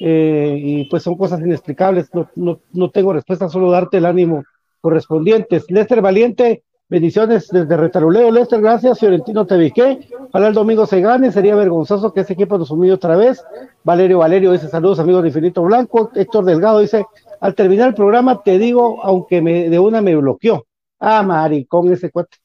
y 0.00 0.84
pues 0.84 1.02
son 1.02 1.16
cosas 1.16 1.40
inexplicables. 1.40 2.12
No, 2.14 2.28
no, 2.36 2.60
no 2.72 2.90
tengo 2.90 3.12
respuesta, 3.12 3.48
solo 3.48 3.70
darte 3.70 3.96
el 3.96 4.06
ánimo 4.06 4.44
correspondiente. 4.80 5.60
Lester 5.68 6.00
Valiente, 6.00 6.62
Bendiciones 6.90 7.48
desde 7.48 7.76
Retaruleo, 7.76 8.30
Lester, 8.30 8.62
gracias. 8.62 8.98
Fiorentino 8.98 9.46
Teviqué. 9.46 10.08
Ojalá 10.30 10.48
el 10.48 10.54
domingo 10.54 10.86
se 10.86 11.02
gane. 11.02 11.30
Sería 11.30 11.54
vergonzoso 11.54 12.14
que 12.14 12.20
ese 12.20 12.32
equipo 12.32 12.56
nos 12.56 12.70
humille 12.70 12.94
otra 12.94 13.14
vez. 13.14 13.44
Valerio 13.84 14.18
Valerio 14.18 14.52
dice 14.52 14.68
saludos, 14.68 14.98
amigos 14.98 15.22
de 15.22 15.28
Infinito 15.28 15.62
Blanco. 15.62 16.10
Héctor 16.14 16.46
Delgado 16.46 16.78
dice, 16.78 17.04
al 17.40 17.54
terminar 17.54 17.88
el 17.88 17.94
programa 17.94 18.42
te 18.42 18.58
digo, 18.58 19.04
aunque 19.04 19.42
me, 19.42 19.68
de 19.68 19.78
una 19.78 20.00
me 20.00 20.16
bloqueó. 20.16 20.66
Ah, 20.98 21.22
maricón 21.22 21.92
ese 21.92 22.10
cuate. 22.10 22.38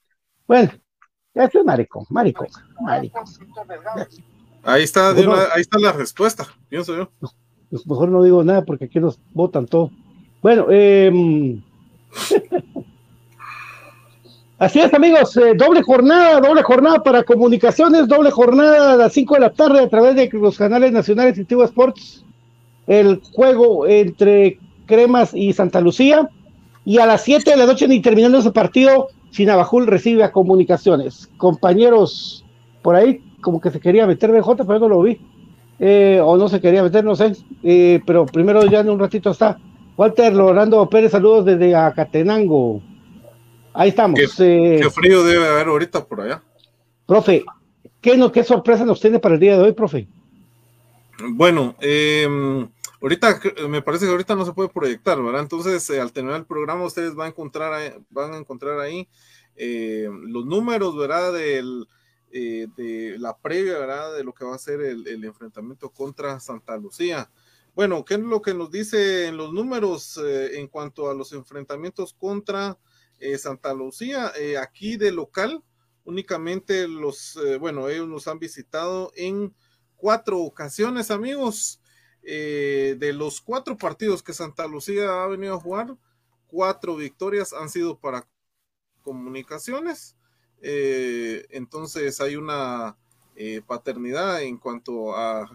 Bueno, 0.45 0.71
ese 1.33 1.59
es 1.59 1.65
maricón, 1.65 2.05
maricón, 2.09 2.47
maricón. 2.81 3.23
Ahí 4.61 4.83
está, 4.83 5.11
ahí 5.11 5.61
está 5.61 5.79
la 5.79 5.93
respuesta, 5.93 6.45
pienso 6.67 6.95
yo. 6.95 7.09
Pues 7.69 7.87
mejor 7.87 8.09
no 8.09 8.21
digo 8.21 8.43
nada 8.43 8.65
porque 8.65 8.85
aquí 8.85 8.99
nos 8.99 9.19
votan 9.33 9.67
todo. 9.67 9.89
Bueno, 10.41 10.67
eh, 10.69 11.61
Así 14.63 14.79
es, 14.79 14.93
amigos, 14.93 15.35
eh, 15.35 15.55
doble 15.57 15.81
jornada, 15.81 16.39
doble 16.39 16.63
jornada 16.63 17.03
para 17.03 17.23
comunicaciones, 17.23 18.07
doble 18.07 18.31
jornada 18.31 18.93
a 18.93 18.95
las 18.95 19.11
5 19.11 19.33
de 19.33 19.39
la 19.41 19.49
tarde 19.49 19.81
a 19.81 19.89
través 19.89 20.15
de 20.15 20.29
los 20.31 20.57
canales 20.57 20.93
nacionales 20.93 21.37
y 21.37 21.43
TV 21.43 21.65
Sports. 21.65 22.23
El 22.87 23.19
juego 23.33 23.85
entre 23.85 24.57
Cremas 24.85 25.33
y 25.33 25.51
Santa 25.51 25.81
Lucía. 25.81 26.29
Y 26.85 26.99
a 26.99 27.05
las 27.05 27.23
7 27.23 27.51
de 27.51 27.57
la 27.57 27.65
noche, 27.65 27.89
ni 27.89 28.01
terminando 28.01 28.37
ese 28.37 28.51
partido, 28.51 29.09
Chinabajul 29.31 29.85
recibe 29.85 30.23
a 30.23 30.31
comunicaciones. 30.31 31.29
Compañeros, 31.35 32.45
por 32.81 32.95
ahí 32.95 33.19
como 33.41 33.59
que 33.59 33.69
se 33.69 33.81
quería 33.81 34.07
meter 34.07 34.31
BJ, 34.31 34.63
pero 34.65 34.79
no 34.79 34.87
lo 34.87 35.01
vi. 35.01 35.19
Eh, 35.77 36.21
o 36.23 36.37
no 36.37 36.47
se 36.47 36.61
quería 36.61 36.83
meter, 36.83 37.03
no 37.03 37.17
sé. 37.17 37.33
Eh, 37.63 37.99
pero 38.05 38.25
primero 38.25 38.63
ya 38.63 38.79
en 38.79 38.89
un 38.89 38.99
ratito 38.99 39.31
está. 39.31 39.59
Walter 39.97 40.33
Lorando 40.33 40.87
Pérez, 40.89 41.11
saludos 41.11 41.43
desde 41.43 41.75
Acatenango. 41.75 42.81
Ahí 43.73 43.89
estamos. 43.89 44.19
Qué, 44.19 44.25
eh, 44.77 44.89
frío 44.89 45.23
debe 45.23 45.47
haber 45.47 45.67
ahorita 45.67 46.05
por 46.05 46.21
allá. 46.21 46.43
Profe, 47.05 47.43
¿qué, 48.01 48.17
no, 48.17 48.31
¿qué 48.31 48.43
sorpresa 48.43 48.85
nos 48.85 49.01
tiene 49.01 49.19
para 49.19 49.35
el 49.35 49.41
día 49.41 49.57
de 49.57 49.63
hoy, 49.63 49.73
profe? 49.73 50.07
Bueno, 51.29 51.75
em, 51.79 52.67
ahorita 53.01 53.39
me 53.69 53.81
parece 53.81 54.05
que 54.05 54.11
ahorita 54.11 54.35
no 54.35 54.45
se 54.45 54.53
puede 54.53 54.69
proyectar, 54.69 55.21
¿verdad? 55.21 55.41
Entonces, 55.41 55.89
al 55.91 56.11
terminar 56.11 56.39
el 56.39 56.45
programa, 56.45 56.85
ustedes 56.85 57.15
van 57.15 57.27
a 57.27 57.29
encontrar, 57.29 58.01
van 58.09 58.33
a 58.33 58.37
encontrar 58.37 58.79
ahí 58.79 59.07
los 59.55 60.45
números, 60.45 60.97
¿verdad? 60.97 61.33
Del, 61.33 61.87
eh, 62.35 62.65
de 62.75 63.19
la 63.19 63.37
previa, 63.37 63.77
¿verdad? 63.77 64.15
De 64.15 64.23
lo 64.23 64.33
que 64.33 64.43
va 64.43 64.55
a 64.55 64.57
ser 64.57 64.81
el, 64.81 65.23
enfrentamiento 65.23 65.91
contra 65.91 66.39
Santa 66.39 66.75
Lucía. 66.77 67.29
Bueno, 67.75 68.03
¿qué 68.03 68.15
es 68.15 68.21
lo 68.21 68.41
que 68.41 68.55
nos 68.55 68.71
dice 68.71 69.27
en 69.27 69.37
los 69.37 69.53
números 69.53 70.17
eh, 70.17 70.57
en 70.59 70.67
cuanto 70.67 71.11
a 71.11 71.13
los 71.13 71.31
enfrentamientos 71.31 72.15
contra 72.19 72.75
eh, 73.23 73.37
Santa 73.37 73.73
Lucía? 73.73 74.31
aquí 74.61 74.97
de 74.97 75.11
local, 75.11 75.63
únicamente 76.03 76.87
los, 76.87 77.39
bueno, 77.59 77.89
ellos 77.89 78.07
nos 78.07 78.27
han 78.27 78.39
visitado 78.39 79.11
en 79.15 79.55
cuatro 79.95 80.39
ocasiones, 80.39 81.11
amigos. 81.11 81.79
de 82.21 83.13
los 83.13 83.41
cuatro 83.41 83.77
partidos 83.77 84.23
que 84.23 84.33
Santa 84.33 84.67
Lucía 84.67 85.23
ha 85.23 85.27
venido 85.27 85.55
a 85.55 85.59
jugar, 85.59 85.95
cuatro 86.47 86.95
victorias 86.95 87.53
han 87.53 87.69
sido 87.69 87.99
para 87.99 88.27
comunicaciones 89.01 90.15
eh, 90.65 91.45
entonces 91.49 92.21
hay 92.21 92.37
una 92.37 92.95
eh, 93.35 93.61
paternidad 93.67 94.41
en 94.41 94.57
cuanto 94.57 95.13
a, 95.15 95.49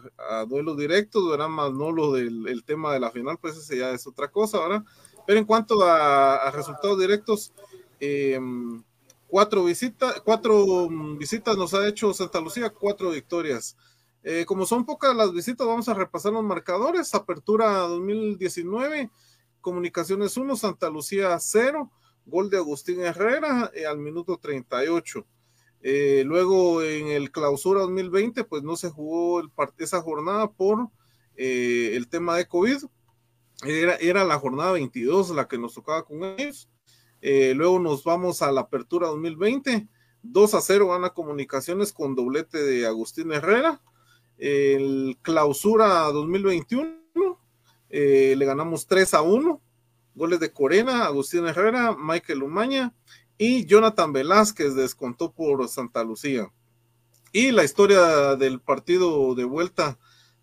duelos 0.47 0.77
directos, 0.77 1.29
¿verdad? 1.31 1.49
Más 1.49 1.73
no 1.73 1.91
lo 1.91 2.13
del 2.13 2.63
tema 2.65 2.93
de 2.93 3.01
la 3.01 3.11
final, 3.11 3.39
pues 3.41 3.57
ese 3.57 3.79
ya 3.79 3.91
es 3.93 4.07
otra 4.07 4.29
cosa, 4.31 4.61
¿verdad? 4.61 4.85
Pero 5.29 5.41
en 5.41 5.45
cuanto 5.45 5.85
a, 5.85 6.51
resultados 6.53 6.99
directos, 6.99 7.53
em, 8.01 8.83
cuatro 9.27 9.63
visitas, 9.63 10.23
cuatro 10.25 10.89
visitas 11.19 11.55
nos 11.55 11.75
ha 11.75 11.87
hecho 11.87 12.15
Santa 12.15 12.41
Lucía, 12.41 12.71
cuatro 12.71 13.11
victorias. 13.11 13.77
Eh, 14.23 14.47
como 14.47 14.65
son 14.65 14.87
pocas 14.87 15.15
las 15.15 15.31
visitas, 15.35 15.67
vamos 15.67 15.87
a 15.91 15.93
repasar 15.93 16.33
los 16.33 16.43
marcadores. 16.43 17.15
Apertura 17.15 17.73
2019, 17.81 19.11
Comunicaciones 19.61 20.35
1, 20.39 20.57
Santa 20.57 20.89
Lucía 20.89 21.39
0, 21.39 21.91
gol 22.25 22.49
de 22.49 22.57
Agustín 22.57 23.03
Herrera 23.03 23.71
eh, 23.75 23.85
al 23.85 23.99
minuto 23.99 24.39
38. 24.39 25.27
Eh, 25.83 26.23
luego 26.25 26.83
en 26.83 27.09
el 27.09 27.31
clausura 27.31 27.81
2020, 27.81 28.45
pues 28.45 28.63
no 28.63 28.77
se 28.77 28.89
jugó 28.89 29.43
esa 29.77 30.01
jornada 30.01 30.51
por 30.51 30.89
eh, 31.37 31.91
el 31.97 32.09
tema 32.09 32.39
de 32.39 32.49
COVID. 32.49 32.79
Era, 33.65 33.97
era, 33.97 34.25
la 34.25 34.39
jornada 34.39 34.73
22 34.73 35.31
la 35.31 35.49
que 35.49 35.59
nos 35.59 35.75
tocaba 35.75 36.05
con 36.05 36.23
ellos. 36.23 36.69
luego 37.21 37.79
nos 37.79 38.05
vamos 38.05 38.43
a 38.43 38.53
la 38.53 38.63
apertura 38.63 39.09
2020. 39.09 39.89
2 40.23 40.55
a 40.55 40.61
0 40.61 40.89
gana 40.89 41.11
comunicaciones 41.11 41.93
con 41.93 42.15
doblete 42.15 42.63
de 42.63 42.87
Agustín 42.87 43.33
Herrera. 43.33 43.81
El 44.37 45.19
clausura 45.23 46.05
2021 46.13 47.41
le 47.91 48.45
ganamos 48.45 48.87
3 48.87 49.15
a 49.15 49.23
1 49.23 49.61
Goles 50.19 50.41
de 50.41 50.53
Corena, 50.53 51.05
Agustín 51.05 51.47
Herrera, 51.47 51.97
Michael 51.97 52.43
Umaña 52.43 52.93
y 53.39 53.67
Jonathan 53.67 54.13
Velázquez 54.13 54.75
descontó 54.75 55.31
por 55.31 55.69
Santa 55.69 56.03
Lucía. 56.03 56.53
Y 57.31 57.53
la 57.53 57.63
historia 57.63 58.35
del 58.35 58.61
partido 58.61 59.37
de 59.37 59.45
vuelta 59.45 59.97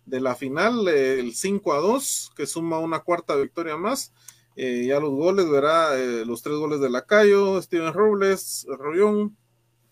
de 0.06 0.20
la 0.20 0.36
final, 0.36 0.86
el 0.88 1.34
5 1.34 1.72
a 1.74 1.78
2, 1.78 2.32
que 2.36 2.46
suma 2.46 2.78
una 2.78 3.00
cuarta 3.00 3.34
victoria 3.34 3.76
más. 3.76 4.12
Eh, 4.54 4.86
ya 4.86 5.00
los 5.00 5.10
goles, 5.10 5.50
verá, 5.50 5.98
eh, 5.98 6.24
los 6.24 6.42
tres 6.42 6.56
goles 6.56 6.80
de 6.80 6.88
Lacayo, 6.88 7.60
Steven 7.60 7.92
Robles, 7.92 8.66
Rollón, 8.68 9.36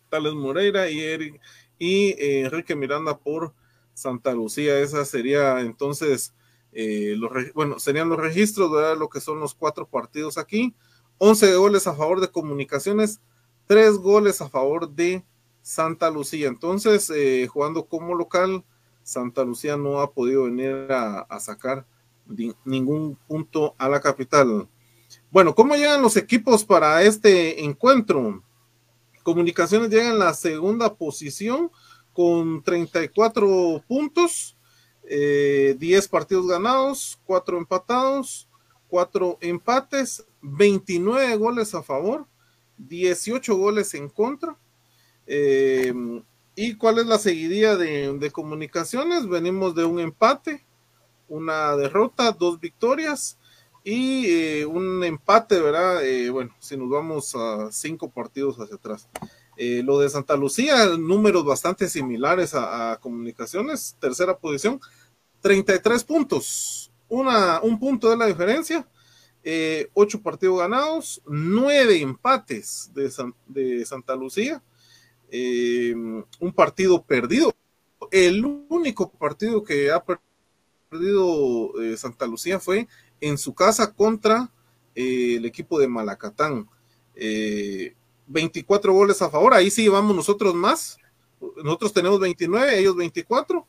Tales 0.08 0.32
Moreira 0.34 0.88
y, 0.88 1.00
Eric, 1.00 1.40
y 1.78 2.10
eh, 2.12 2.44
Enrique 2.44 2.74
Miranda 2.76 3.18
por 3.18 3.52
Santa 3.92 4.32
Lucía. 4.32 4.78
Esa 4.80 5.04
sería 5.04 5.60
entonces 5.60 6.32
los, 6.72 7.30
bueno, 7.54 7.78
serían 7.78 8.08
los 8.08 8.18
registros, 8.18 8.72
de 8.72 8.96
lo 8.96 9.08
que 9.08 9.20
son 9.20 9.38
los 9.38 9.54
cuatro 9.54 9.86
partidos 9.86 10.38
aquí. 10.38 10.74
11 11.18 11.54
goles 11.54 11.86
a 11.86 11.94
favor 11.94 12.20
de 12.20 12.32
Comunicaciones, 12.32 13.20
3 13.66 13.98
goles 13.98 14.40
a 14.40 14.48
favor 14.48 14.90
de 14.90 15.24
Santa 15.62 16.10
Lucía. 16.10 16.48
Entonces, 16.48 17.12
jugando 17.48 17.86
como 17.86 18.16
local, 18.16 18.64
Santa 19.04 19.44
Lucía 19.44 19.76
no 19.76 20.00
ha 20.00 20.10
podido 20.10 20.44
venir 20.44 20.88
a, 20.90 21.38
sacar 21.38 21.86
ningún 22.64 23.16
punto 23.28 23.74
a 23.78 23.88
la 23.88 24.00
capital. 24.00 24.66
Bueno, 25.30 25.54
¿cómo 25.54 25.76
llegan 25.76 26.02
los 26.02 26.16
equipos 26.16 26.64
para 26.64 27.02
este 27.02 27.62
encuentro? 27.62 28.42
Comunicaciones 29.22 29.90
llega 29.90 30.08
en 30.08 30.18
la 30.18 30.34
segunda 30.34 30.94
posición 30.94 31.70
con 32.12 32.62
34 32.62 33.84
puntos. 33.86 34.56
10 35.02 35.10
eh, 35.10 36.08
partidos 36.10 36.46
ganados, 36.46 37.20
4 37.26 37.58
empatados, 37.58 38.48
4 38.88 39.38
empates, 39.42 40.24
29 40.40 41.36
goles 41.36 41.74
a 41.74 41.82
favor, 41.82 42.26
18 42.78 43.54
goles 43.54 43.92
en 43.92 44.08
contra. 44.08 44.56
Eh, 45.26 45.92
¿Y 46.56 46.76
cuál 46.76 46.98
es 46.98 47.06
la 47.06 47.18
seguidilla 47.18 47.76
de, 47.76 48.30
comunicaciones? 48.32 49.28
Venimos 49.28 49.74
de 49.74 49.84
un 49.84 49.98
empate, 49.98 50.64
una 51.28 51.76
derrota, 51.76 52.30
dos 52.30 52.60
victorias 52.60 53.38
y 53.82 54.26
eh, 54.26 54.66
un 54.66 55.02
empate, 55.02 55.60
¿verdad? 55.60 56.00
bueno, 56.30 56.54
si 56.60 56.76
nos 56.76 56.88
vamos 56.88 57.34
a 57.34 57.72
cinco 57.72 58.08
partidos 58.08 58.56
hacia 58.60 58.76
atrás. 58.76 59.08
lo 59.56 59.98
de 59.98 60.08
Santa 60.08 60.36
Lucía, 60.36 60.86
números 60.96 61.44
bastante 61.44 61.88
similares 61.88 62.54
a, 62.54 62.98
comunicaciones, 63.00 63.96
tercera 63.98 64.38
posición, 64.38 64.80
33 65.40 66.04
puntos, 66.04 66.92
una, 67.08 67.60
un 67.62 67.80
punto 67.80 68.08
de 68.10 68.16
la 68.16 68.26
diferencia, 68.26 68.86
eh, 69.42 69.90
ocho 69.92 70.22
partidos 70.22 70.60
ganados, 70.60 71.20
nueve 71.26 72.00
empates 72.00 72.90
de 72.94 73.84
Santa 73.84 74.14
Lucía, 74.14 74.62
eh, 75.36 75.94
un 75.94 76.52
partido 76.54 77.02
perdido. 77.02 77.52
El 78.10 78.44
único 78.68 79.10
partido 79.10 79.64
que 79.64 79.90
ha 79.90 80.04
perdido 80.90 81.82
eh, 81.82 81.96
Santa 81.96 82.26
Lucía 82.26 82.60
fue 82.60 82.86
en 83.20 83.36
su 83.36 83.54
casa 83.54 83.92
contra 83.92 84.52
el 84.94 85.44
equipo 85.44 85.78
de 85.78 85.88
Malacatán. 85.88 86.68
24 88.26 88.92
goles 88.92 89.22
a 89.22 89.30
favor, 89.30 89.54
ahí 89.54 89.70
sí 89.70 89.88
vamos 89.88 90.14
nosotros 90.14 90.54
más. 90.54 90.98
Nosotros 91.62 91.92
tenemos 91.92 92.20
29, 92.20 92.78
ellos 92.78 92.96
24 92.96 93.66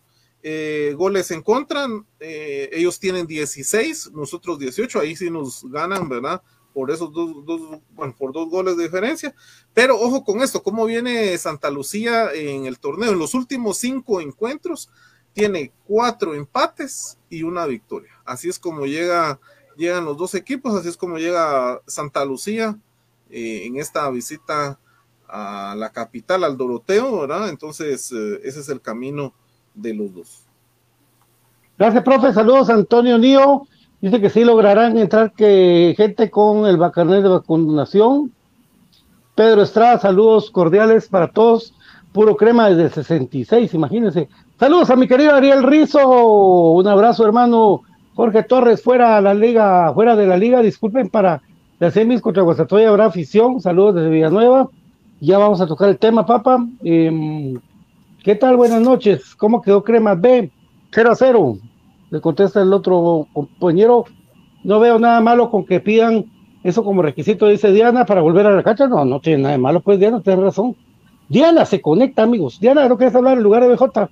eh, 0.48 0.94
goles 0.96 1.32
en 1.32 1.42
contra, 1.42 1.88
eh, 2.20 2.70
ellos 2.72 3.00
tienen 3.00 3.26
16, 3.26 4.12
nosotros 4.14 4.60
18, 4.60 5.00
ahí 5.00 5.16
sí 5.16 5.32
nos 5.32 5.64
ganan, 5.72 6.08
¿verdad? 6.08 6.40
Por 6.76 6.92
esos 6.92 7.14
dos, 7.14 7.46
dos, 7.46 7.80
bueno, 7.92 8.14
por 8.18 8.34
dos 8.34 8.50
goles 8.50 8.76
de 8.76 8.84
diferencia. 8.84 9.34
Pero 9.74 9.98
ojo 9.98 10.26
con 10.26 10.42
esto, 10.42 10.62
cómo 10.62 10.86
viene 10.86 11.38
Santa 11.38 11.70
Lucía 11.70 12.34
en 12.34 12.66
el 12.66 12.80
torneo. 12.80 13.14
En 13.14 13.20
los 13.20 13.34
últimos 13.34 13.78
cinco 13.78 14.20
encuentros 14.20 14.90
tiene 15.32 15.72
cuatro 15.86 16.36
empates 16.36 17.18
y 17.30 17.44
una 17.44 17.66
victoria. 17.66 18.12
Así 18.26 18.50
es 18.50 18.60
como 18.60 18.86
llega, 18.86 19.40
llegan 19.78 20.04
los 20.04 20.18
dos 20.18 20.36
equipos, 20.36 20.76
así 20.76 20.90
es 20.90 20.98
como 20.98 21.18
llega 21.18 21.80
Santa 21.88 22.26
Lucía 22.26 22.78
eh, 23.30 23.64
en 23.66 23.78
esta 23.78 24.10
visita 24.10 24.78
a 25.30 25.76
la 25.78 25.94
capital, 25.94 26.44
al 26.44 26.58
Doroteo, 26.58 27.22
¿verdad? 27.22 27.48
Entonces, 27.48 28.12
ese 28.12 28.60
es 28.60 28.68
el 28.68 28.82
camino 28.82 29.34
de 29.74 29.94
los 29.94 30.14
dos. 30.14 30.42
Gracias, 31.78 32.04
profe. 32.04 32.34
Saludos, 32.34 32.70
Antonio 32.70 33.18
Nío. 33.18 33.66
Dice 34.06 34.22
que 34.22 34.30
sí 34.30 34.44
lograrán 34.44 35.00
entrar 35.00 35.32
que 35.32 35.96
gente 35.98 36.30
con 36.30 36.68
el 36.68 36.78
bacarnet 36.78 37.24
de 37.24 37.30
vacunación. 37.30 38.32
Pedro 39.34 39.64
Estrada, 39.64 39.98
saludos 39.98 40.52
cordiales 40.52 41.08
para 41.08 41.32
todos. 41.32 41.74
Puro 42.14 42.38
crema 42.38 42.70
desde 42.70 42.84
el 42.84 42.92
66, 42.92 43.74
imagínense. 43.74 44.30
Saludos 44.60 44.92
a 44.92 44.96
mi 44.96 45.08
querido 45.08 45.34
Ariel 45.34 45.64
Rizo. 45.64 46.08
Un 46.74 46.88
abrazo, 46.88 47.26
hermano. 47.26 47.82
Jorge 48.14 48.44
Torres, 48.44 48.84
fuera 48.84 49.20
la 49.22 49.34
liga, 49.34 49.92
fuera 49.96 50.16
de 50.16 50.28
la 50.28 50.38
liga, 50.38 50.62
disculpen 50.62 51.10
para 51.10 51.42
las 51.80 51.96
semis 51.96 52.22
contra 52.22 52.44
Guastatoya 52.44 52.90
habrá 52.90 53.06
afición. 53.06 53.60
Saludos 53.60 53.96
desde 53.96 54.12
Villanueva. 54.12 54.70
ya 55.20 55.40
vamos 55.40 55.62
a 55.62 55.66
tocar 55.66 55.90
el 55.90 55.98
tema, 55.98 56.28
papá. 56.28 56.64
Em, 56.84 57.60
¿Qué 58.24 58.36
tal? 58.36 58.56
Buenas 58.56 58.82
noches. 58.82 59.34
¿Cómo 59.34 59.64
quedó 59.64 59.84
Crema 59.84 60.14
B? 60.14 60.52
0 60.92 61.12
a 61.12 61.16
0. 61.16 61.58
Le 62.16 62.22
contesta 62.22 62.62
el 62.62 62.72
otro 62.72 63.28
compañero. 63.34 64.06
No 64.64 64.80
veo 64.80 64.98
nada 64.98 65.20
malo 65.20 65.52
con 65.52 65.66
que 65.66 65.82
pidan 65.82 66.24
eso 66.64 66.82
como 66.82 67.02
requisito, 67.02 67.46
dice 67.46 67.74
Diana, 67.74 68.06
para 68.06 68.22
volver 68.22 68.48
a 68.48 68.52
la 68.52 68.64
cancha. 68.64 68.88
No, 68.88 69.04
no 69.04 69.20
tiene 69.20 69.44
nada 69.44 69.52
de 69.52 69.58
malo, 69.58 69.82
pues 69.82 70.00
Diana, 70.00 70.22
tiene 70.22 70.42
razón. 70.42 70.78
Diana 71.28 71.66
se 71.66 71.82
conecta, 71.82 72.24
amigos. 72.24 72.58
Diana, 72.62 72.88
¿no 72.88 72.96
quieres 72.96 73.14
hablar 73.18 73.36
en 73.36 73.44
lugar 73.44 73.64
de 73.64 73.76
BJ? 73.76 74.10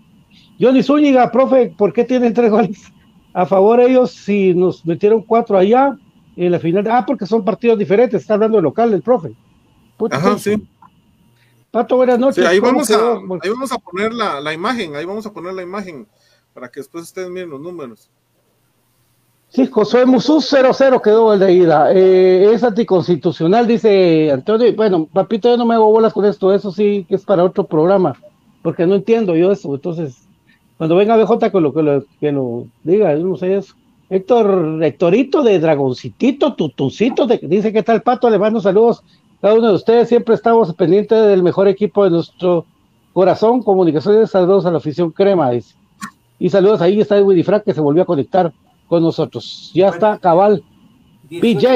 Johnny 0.59 0.83
Zúñiga, 0.83 1.31
profe, 1.31 1.73
¿por 1.77 1.93
qué 1.93 2.03
tienen 2.03 2.33
tres 2.33 2.51
goles 2.51 2.91
a 3.33 3.45
favor 3.45 3.79
ellos 3.79 4.11
si 4.11 4.53
nos 4.53 4.85
metieron 4.85 5.21
cuatro 5.21 5.57
allá 5.57 5.97
en 6.35 6.51
la 6.51 6.59
final? 6.59 6.85
Ah, 6.91 7.05
porque 7.07 7.25
son 7.25 7.45
partidos 7.45 7.79
diferentes, 7.79 8.19
está 8.19 8.33
hablando 8.33 8.57
de 8.57 8.63
local 8.63 8.91
el 8.91 9.01
profe. 9.01 9.33
Ajá, 10.11 10.37
sí. 10.37 10.61
Pato, 11.71 11.95
buenas 11.95 12.19
noches. 12.19 12.45
ahí, 12.45 12.59
vamos 12.59 12.91
a, 12.91 13.13
ahí 13.13 13.49
vamos 13.49 13.71
a 13.71 13.77
poner 13.77 14.11
la, 14.11 14.41
la, 14.41 14.53
imagen, 14.53 14.93
ahí 14.97 15.05
vamos 15.05 15.25
a 15.25 15.31
poner 15.31 15.53
la 15.53 15.63
imagen 15.63 16.05
para 16.53 16.69
que 16.69 16.79
después 16.79 17.05
ustedes 17.05 17.29
miren 17.29 17.49
los 17.49 17.61
números. 17.61 18.09
Sí, 19.49 19.67
Josué 19.67 20.05
Musú 20.05 20.37
0-0 20.37 21.01
quedó 21.01 21.33
el 21.33 21.39
de 21.39 21.53
ida. 21.53 21.93
Eh, 21.93 22.51
es 22.53 22.63
anticonstitucional, 22.63 23.67
dice 23.67 24.31
Antonio. 24.31 24.73
Bueno, 24.75 25.07
papito, 25.11 25.49
yo 25.49 25.57
no 25.57 25.65
me 25.65 25.75
hago 25.75 25.91
bolas 25.91 26.11
con 26.11 26.25
esto, 26.25 26.53
eso 26.53 26.71
sí 26.71 27.05
que 27.07 27.15
es 27.15 27.23
para 27.23 27.43
otro 27.43 27.65
programa, 27.65 28.15
porque 28.63 28.87
no 28.87 28.95
entiendo 28.95 29.35
yo 29.35 29.51
eso. 29.51 29.75
Entonces, 29.75 30.27
cuando 30.77 30.95
venga 30.95 31.17
BJ 31.17 31.51
con 31.51 31.61
lo 31.61 31.73
que 31.73 31.83
lo, 32.31 32.67
diga, 32.83 33.15
yo 33.15 33.25
no 33.25 33.37
sé 33.37 33.55
eso. 33.55 33.75
Héctor, 34.09 34.83
Héctorito 34.83 35.43
de 35.43 35.59
Dragoncitito, 35.59 36.55
Tutuncito, 36.55 37.27
de, 37.27 37.39
dice 37.43 37.71
que 37.71 37.83
el 37.85 38.01
pato, 38.01 38.29
le 38.29 38.39
mando 38.39 38.59
saludos 38.59 39.03
cada 39.43 39.55
uno 39.55 39.67
de 39.67 39.73
ustedes 39.73 40.07
siempre 40.07 40.35
estamos 40.35 40.73
pendientes 40.73 41.21
del 41.27 41.43
mejor 41.43 41.67
equipo 41.67 42.05
de 42.05 42.11
nuestro 42.11 42.65
corazón. 43.11 43.61
Comunicaciones, 43.61 44.31
saludos 44.31 44.65
a 44.65 44.71
la 44.71 44.77
afición 44.77 45.11
crema. 45.11 45.51
Y 46.43 46.49
saludos 46.49 46.81
ahí 46.81 46.99
está 46.99 47.23
Willy 47.23 47.41
Frank 47.41 47.63
que 47.63 47.73
se 47.73 47.79
volvió 47.79 48.03
a 48.03 48.05
conectar 48.05 48.51
con 48.89 49.01
nosotros. 49.01 49.71
Ya 49.73 49.87
está, 49.87 50.17
cabal. 50.17 50.61
BJ, 51.29 51.69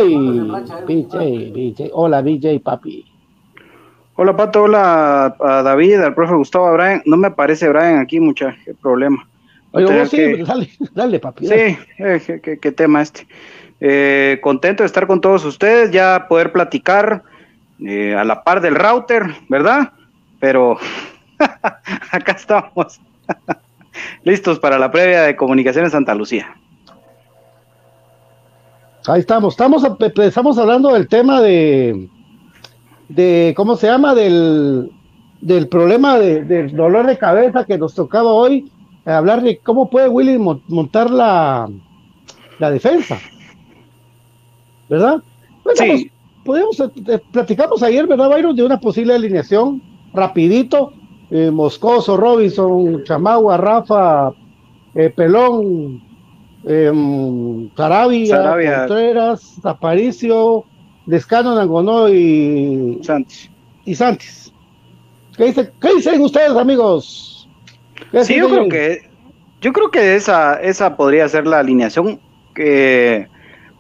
BJ, 0.86 1.52
BJ. 1.54 1.90
Hola, 1.94 2.22
BJ, 2.22 2.60
papi. 2.62 3.06
Hola, 4.18 4.36
Pato. 4.36 4.64
Hola 4.64 5.38
a 5.40 5.64
David, 5.64 6.02
al 6.02 6.14
profe 6.14 6.34
Gustavo, 6.34 6.66
a 6.66 6.74
Brian. 6.74 7.02
No 7.06 7.16
me 7.16 7.28
aparece 7.28 7.70
Brian 7.70 8.00
aquí, 8.00 8.20
mucha 8.20 8.58
problema. 8.82 9.26
Oye, 9.72 10.06
sí, 10.08 10.44
dale, 10.44 10.70
dale, 10.94 11.20
papi. 11.22 11.48
Sí, 11.48 11.78
eh, 12.00 12.58
qué, 12.62 12.72
tema 12.74 13.04
este. 13.04 13.26
Eh, 13.80 14.38
contento 14.44 14.84
de 14.84 14.88
estar 14.88 15.08
con 15.08 15.22
todos 15.22 15.46
ustedes, 15.46 15.92
ya 15.92 16.26
poder 16.28 16.52
platicar 16.52 17.24
eh, 17.80 18.16
a 18.16 18.26
la 18.26 18.44
par 18.44 18.60
del 18.60 18.76
router, 18.76 19.24
¿verdad? 19.48 19.94
Pero 20.42 20.78
acá 22.12 22.34
estamos, 22.34 23.00
listos 24.24 24.60
para 24.60 24.80
la 24.80 24.92
previa 24.92 25.24
de 25.24 25.36
comunicaciones 25.36 25.92
Santa 25.92 26.16
Lucía. 26.16 26.56
Ahí 29.08 29.22
estamos, 29.22 29.54
estamos, 29.54 29.84
estamos 30.18 30.58
hablando 30.58 30.94
del 30.94 31.08
tema 31.08 31.42
de, 31.42 32.10
de 33.08 33.54
¿cómo 33.56 33.78
se 33.78 33.88
llama? 33.88 34.14
Del, 34.14 34.92
del 35.40 35.68
problema 35.70 36.20
de, 36.20 36.44
del 36.44 36.76
dolor 36.76 37.08
de 37.08 37.18
cabeza 37.18 37.66
que 37.66 37.78
nos 37.78 37.96
tocaba 37.96 38.34
hoy, 38.34 38.70
hablar 39.06 39.42
de 39.42 39.60
cómo 39.60 39.90
puede 39.90 40.10
Willy 40.10 40.38
montar 40.38 41.10
la, 41.10 41.70
la 42.60 42.72
defensa, 42.72 43.18
¿verdad? 44.90 45.24
sí 45.76 46.12
podemos, 46.48 46.80
eh, 46.80 47.20
platicamos 47.32 47.84
ayer, 47.84 48.08
¿verdad, 48.08 48.30
Byron? 48.30 48.56
De 48.56 48.64
una 48.64 48.80
posible 48.80 49.14
alineación, 49.14 49.84
rapidito, 50.14 50.94
eh, 51.32 51.52
Moscoso, 51.52 52.18
Robinson, 52.18 53.04
Chamagua, 53.04 53.58
Rafa, 53.58 54.32
eh, 54.96 55.10
Pelón, 55.16 56.02
eh, 56.66 57.70
Sarabia, 57.76 58.80
Contreras, 58.80 59.60
Aparicio, 59.64 60.64
Descano, 61.06 61.56
Nangonó 61.56 62.10
y 62.10 63.00
Santis. 63.04 63.50
Y 63.86 63.96
Santis. 63.96 64.54
¿Qué, 65.36 65.46
dice, 65.46 65.72
¿Qué 65.80 65.96
dicen 65.96 66.22
ustedes, 66.22 66.52
amigos? 66.52 67.48
Sí, 68.24 68.36
yo 68.36 68.50
creo 68.50 68.70
que 68.70 69.08
yo 69.62 69.74
creo 69.74 69.90
que 69.90 70.16
esa, 70.16 70.56
esa 70.62 70.96
podría 70.96 71.28
ser 71.30 71.48
la 71.48 71.60
alineación 71.60 72.20
que 72.54 73.28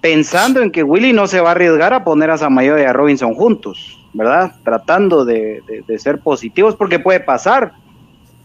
pensando 0.02 0.62
en 0.62 0.72
que 0.72 0.84
Willy 0.84 1.14
no 1.14 1.28
se 1.28 1.42
va 1.42 1.50
a 1.50 1.52
arriesgar 1.52 1.94
a 1.94 2.04
poner 2.04 2.30
a 2.32 2.38
Samayo 2.38 2.78
y 2.78 2.84
a 2.84 2.94
Robinson 2.94 3.34
juntos, 3.36 3.97
¿verdad? 4.18 4.52
Tratando 4.64 5.24
de, 5.24 5.62
ser 5.98 6.20
positivos 6.20 6.76
porque 6.76 7.00
puede 7.00 7.20
pasar, 7.20 7.74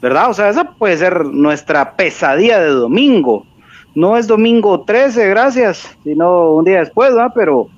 ¿verdad? 0.01 0.31
O 0.31 0.35
sea, 0.35 0.49
esa 0.49 0.65
puede 0.65 0.97
ser 0.97 1.25
nuestra 1.27 1.97
pesadilla 1.97 2.61
de 2.61 2.71
domingo. 2.71 3.47
No 3.95 4.17
es 4.17 4.27
domingo 4.27 4.83
13, 4.83 5.29
gracias, 5.29 5.97
sino 6.05 6.53
un 6.53 6.65
día 6.65 6.81
después, 6.81 7.15
¿verdad? 7.15 7.33
Pero, 7.35 7.69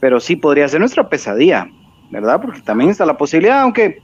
pero 0.00 0.20
sí 0.20 0.36
podría 0.36 0.68
ser 0.68 0.80
nuestra 0.80 1.08
pesadilla, 1.08 1.68
¿verdad? 2.10 2.40
Porque 2.40 2.60
también 2.60 2.90
está 2.90 3.06
la 3.06 3.16
posibilidad, 3.16 3.60
aunque 3.60 4.00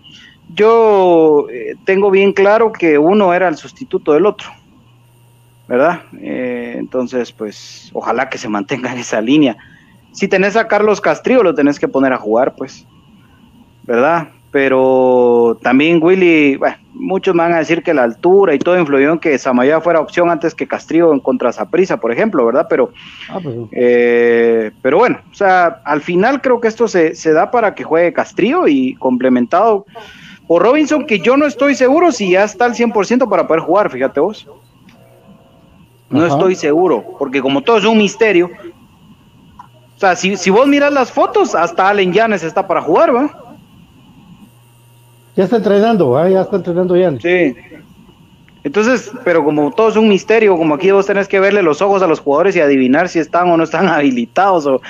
yo 0.54 1.46
eh, 1.50 1.74
tengo 1.84 2.10
bien 2.10 2.32
claro 2.32 2.72
que 2.72 2.98
uno 2.98 3.34
era 3.34 3.48
el 3.48 3.56
sustituto 3.56 4.12
del 4.12 4.26
otro. 4.26 4.48
¿verdad? 5.68 6.00
Eh, 6.18 6.76
entonces, 6.78 7.30
pues, 7.30 7.90
ojalá 7.92 8.30
que 8.30 8.38
se 8.38 8.48
mantenga 8.48 8.90
en 8.90 8.98
esa 8.98 9.20
línea. 9.20 9.56
Si 10.12 10.26
tenés 10.26 10.56
a 10.56 10.66
Carlos 10.66 11.00
Castrillo, 11.02 11.42
lo 11.42 11.54
tenés 11.54 11.78
que 11.78 11.86
poner 11.86 12.14
a 12.14 12.16
jugar, 12.16 12.56
pues, 12.56 12.86
¿verdad? 13.88 14.28
Pero 14.50 15.58
también 15.62 15.98
Willy, 16.02 16.56
bueno, 16.56 16.76
muchos 16.92 17.34
van 17.34 17.54
a 17.54 17.58
decir 17.58 17.82
que 17.82 17.94
la 17.94 18.02
altura 18.02 18.54
y 18.54 18.58
todo 18.58 18.78
influyó 18.78 19.12
en 19.12 19.18
que 19.18 19.38
Samaya 19.38 19.80
fuera 19.80 20.00
opción 20.00 20.28
antes 20.30 20.54
que 20.54 20.68
Castrillo 20.68 21.12
en 21.14 21.20
contra 21.20 21.54
Zaprisa, 21.54 21.96
por 21.96 22.12
ejemplo, 22.12 22.44
¿verdad? 22.44 22.66
Pero, 22.68 22.92
ah, 23.30 23.40
pues 23.42 23.56
eh, 23.72 24.72
pero 24.82 24.98
bueno, 24.98 25.18
o 25.30 25.34
sea, 25.34 25.80
al 25.84 26.02
final 26.02 26.42
creo 26.42 26.60
que 26.60 26.68
esto 26.68 26.86
se, 26.86 27.14
se 27.14 27.32
da 27.32 27.50
para 27.50 27.74
que 27.74 27.82
juegue 27.82 28.12
Castrillo 28.12 28.68
y 28.68 28.94
complementado 28.96 29.86
por 30.46 30.62
Robinson, 30.62 31.06
que 31.06 31.20
yo 31.20 31.38
no 31.38 31.46
estoy 31.46 31.74
seguro 31.74 32.12
si 32.12 32.32
ya 32.32 32.44
está 32.44 32.66
al 32.66 32.74
100% 32.74 33.26
para 33.28 33.46
poder 33.46 33.62
jugar, 33.62 33.90
fíjate 33.90 34.20
vos. 34.20 34.46
No 36.10 36.26
estoy 36.26 36.54
seguro, 36.54 37.16
porque 37.18 37.40
como 37.40 37.62
todo 37.62 37.78
es 37.78 37.84
un 37.86 37.96
misterio. 37.96 38.50
O 39.96 39.98
sea, 39.98 40.14
si, 40.14 40.36
si 40.36 40.50
vos 40.50 40.66
miras 40.66 40.92
las 40.92 41.10
fotos, 41.10 41.54
hasta 41.54 41.88
Allen 41.88 42.12
Yanes 42.12 42.42
está 42.42 42.66
para 42.66 42.82
jugar, 42.82 43.14
¿va? 43.14 43.47
Ya 45.38 45.44
está 45.44 45.58
entrenando, 45.58 46.28
ya 46.28 46.40
está 46.40 46.56
entrenando 46.56 46.96
Yanes. 46.96 47.22
Sí. 47.22 47.54
Entonces, 48.64 49.12
pero 49.22 49.44
como 49.44 49.70
todo 49.70 49.88
es 49.88 49.94
un 49.94 50.08
misterio, 50.08 50.56
como 50.56 50.74
aquí 50.74 50.90
vos 50.90 51.06
tenés 51.06 51.28
que 51.28 51.38
verle 51.38 51.62
los 51.62 51.80
ojos 51.80 52.02
a 52.02 52.08
los 52.08 52.18
jugadores 52.18 52.56
y 52.56 52.60
adivinar 52.60 53.08
si 53.08 53.20
están 53.20 53.48
o 53.48 53.56
no 53.56 53.62
están 53.62 53.86
habilitados. 53.88 54.66
O, 54.66 54.82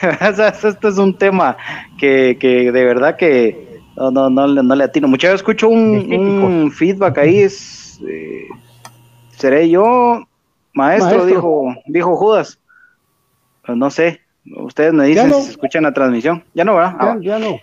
este 0.02 0.88
es 0.88 0.96
un 0.96 1.12
tema 1.12 1.58
que, 1.98 2.38
que 2.40 2.72
de 2.72 2.84
verdad 2.86 3.16
que 3.16 3.82
no, 3.94 4.10
no, 4.10 4.30
no, 4.30 4.46
no 4.46 4.74
le 4.74 4.84
atino. 4.84 5.06
Muchas 5.06 5.32
veces 5.32 5.42
escucho 5.42 5.68
un, 5.68 6.72
feedback 6.72 7.18
ahí, 7.18 7.40
es, 7.40 8.00
eh, 8.08 8.48
seré 9.36 9.68
yo, 9.68 10.24
Maestro, 10.72 11.26
dijo, 11.26 11.74
dijo 11.84 12.16
Judas. 12.16 12.58
Pues 13.66 13.76
no 13.76 13.90
sé, 13.90 14.22
ustedes 14.56 14.94
me 14.94 15.04
dicen 15.04 15.30
si 15.34 15.42
se 15.42 15.50
escuchan 15.50 15.82
la 15.82 15.92
transmisión. 15.92 16.42
Ya 16.54 16.64
no, 16.64 16.76
¿verdad? 16.76 17.18
Ya, 17.20 17.38
no. 17.38 17.60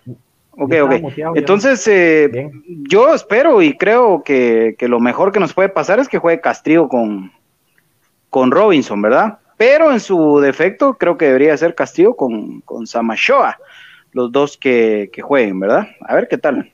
Ok, 0.59 0.73
ok. 0.81 0.93
Entonces, 1.35 1.87
eh, 1.87 2.49
yo 2.89 3.13
espero 3.13 3.61
y 3.61 3.77
creo 3.77 4.23
que, 4.23 4.75
lo 4.81 4.99
mejor 4.99 5.31
que 5.31 5.39
nos 5.39 5.53
puede 5.53 5.69
pasar 5.69 5.99
es 5.99 6.07
que 6.07 6.17
juegue 6.17 6.41
Castrillo 6.41 6.89
con, 6.89 7.31
con 8.31 8.49
Robinson, 8.49 9.01
¿verdad? 9.01 9.37
Pero 9.55 9.91
en 9.91 9.99
su 9.99 10.39
defecto, 10.39 10.95
creo 10.95 11.17
que 11.17 11.25
debería 11.25 11.55
ser 11.57 11.75
Castillo 11.75 12.15
con, 12.15 12.61
con 12.61 12.87
Samashoa, 12.87 13.57
los 14.13 14.31
dos 14.31 14.57
que, 14.57 15.11
que 15.13 15.21
jueguen, 15.21 15.59
¿verdad? 15.59 15.87
A 16.01 16.15
ver 16.15 16.27
qué 16.27 16.39
tal. 16.39 16.71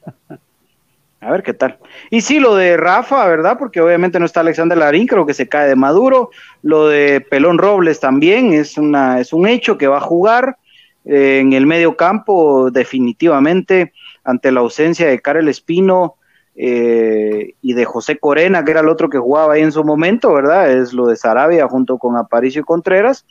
A 1.19 1.31
ver 1.31 1.43
qué 1.43 1.53
tal. 1.53 1.77
Y 2.09 2.21
sí, 2.21 2.39
lo 2.39 2.55
de 2.55 2.75
Rafa, 2.77 3.25
¿verdad? 3.27 3.57
Porque 3.57 3.79
obviamente 3.81 4.19
no 4.19 4.25
está 4.25 4.41
Alexander 4.41 4.77
Larín, 4.77 5.07
creo 5.07 5.25
que 5.25 5.33
se 5.33 5.47
cae 5.47 5.69
de 5.69 5.75
Maduro. 5.75 6.31
Lo 6.61 6.87
de 6.87 7.21
Pelón 7.21 7.57
Robles 7.57 7.99
también 7.99 8.53
es, 8.53 8.77
una, 8.77 9.19
es 9.19 9.31
un 9.31 9.47
hecho 9.47 9.77
que 9.77 9.87
va 9.87 9.97
a 9.97 10.01
jugar 10.01 10.57
en 11.05 11.53
el 11.53 11.65
medio 11.65 11.95
campo, 11.95 12.71
definitivamente, 12.71 13.93
ante 14.23 14.51
la 14.51 14.61
ausencia 14.61 15.07
de 15.07 15.19
Karel 15.19 15.49
Espino 15.49 16.15
eh, 16.55 17.53
y 17.61 17.73
de 17.73 17.85
José 17.85 18.17
Corena, 18.17 18.63
que 18.63 18.71
era 18.71 18.81
el 18.81 18.89
otro 18.89 19.09
que 19.09 19.17
jugaba 19.17 19.53
ahí 19.53 19.61
en 19.61 19.71
su 19.71 19.83
momento, 19.83 20.33
¿verdad? 20.33 20.71
Es 20.71 20.93
lo 20.93 21.07
de 21.07 21.15
Sarabia 21.15 21.67
junto 21.67 21.97
con 21.97 22.15
Aparicio 22.15 22.61
y 22.61 22.65
Contreras. 22.65 23.25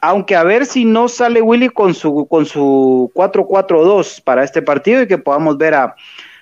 Aunque 0.00 0.36
a 0.36 0.44
ver 0.44 0.66
si 0.66 0.84
no 0.84 1.08
sale 1.08 1.40
Willy 1.40 1.70
con 1.70 1.94
su, 1.94 2.26
con 2.26 2.44
su 2.46 3.10
4-4-2 3.14 4.22
para 4.22 4.44
este 4.44 4.60
partido 4.62 5.02
y 5.02 5.06
que 5.06 5.18
podamos 5.18 5.56
ver 5.56 5.74
a 5.74 5.96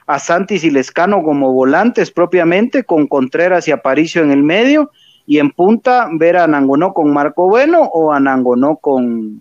a 0.06 0.18
Santis 0.18 0.64
y 0.64 0.70
Lescano 0.70 1.22
como 1.22 1.52
volantes 1.52 2.10
propiamente, 2.10 2.84
con 2.84 3.06
Contreras 3.06 3.68
y 3.68 3.72
Aparicio 3.72 4.22
en 4.22 4.30
el 4.30 4.42
medio, 4.42 4.90
y 5.26 5.38
en 5.38 5.50
punta 5.50 6.08
ver 6.12 6.36
a 6.36 6.46
Nangonó 6.46 6.92
con 6.92 7.12
Marco 7.12 7.46
Bueno 7.46 7.82
o 7.82 8.12
a 8.12 8.20
Nangonó 8.20 8.76
con, 8.76 9.40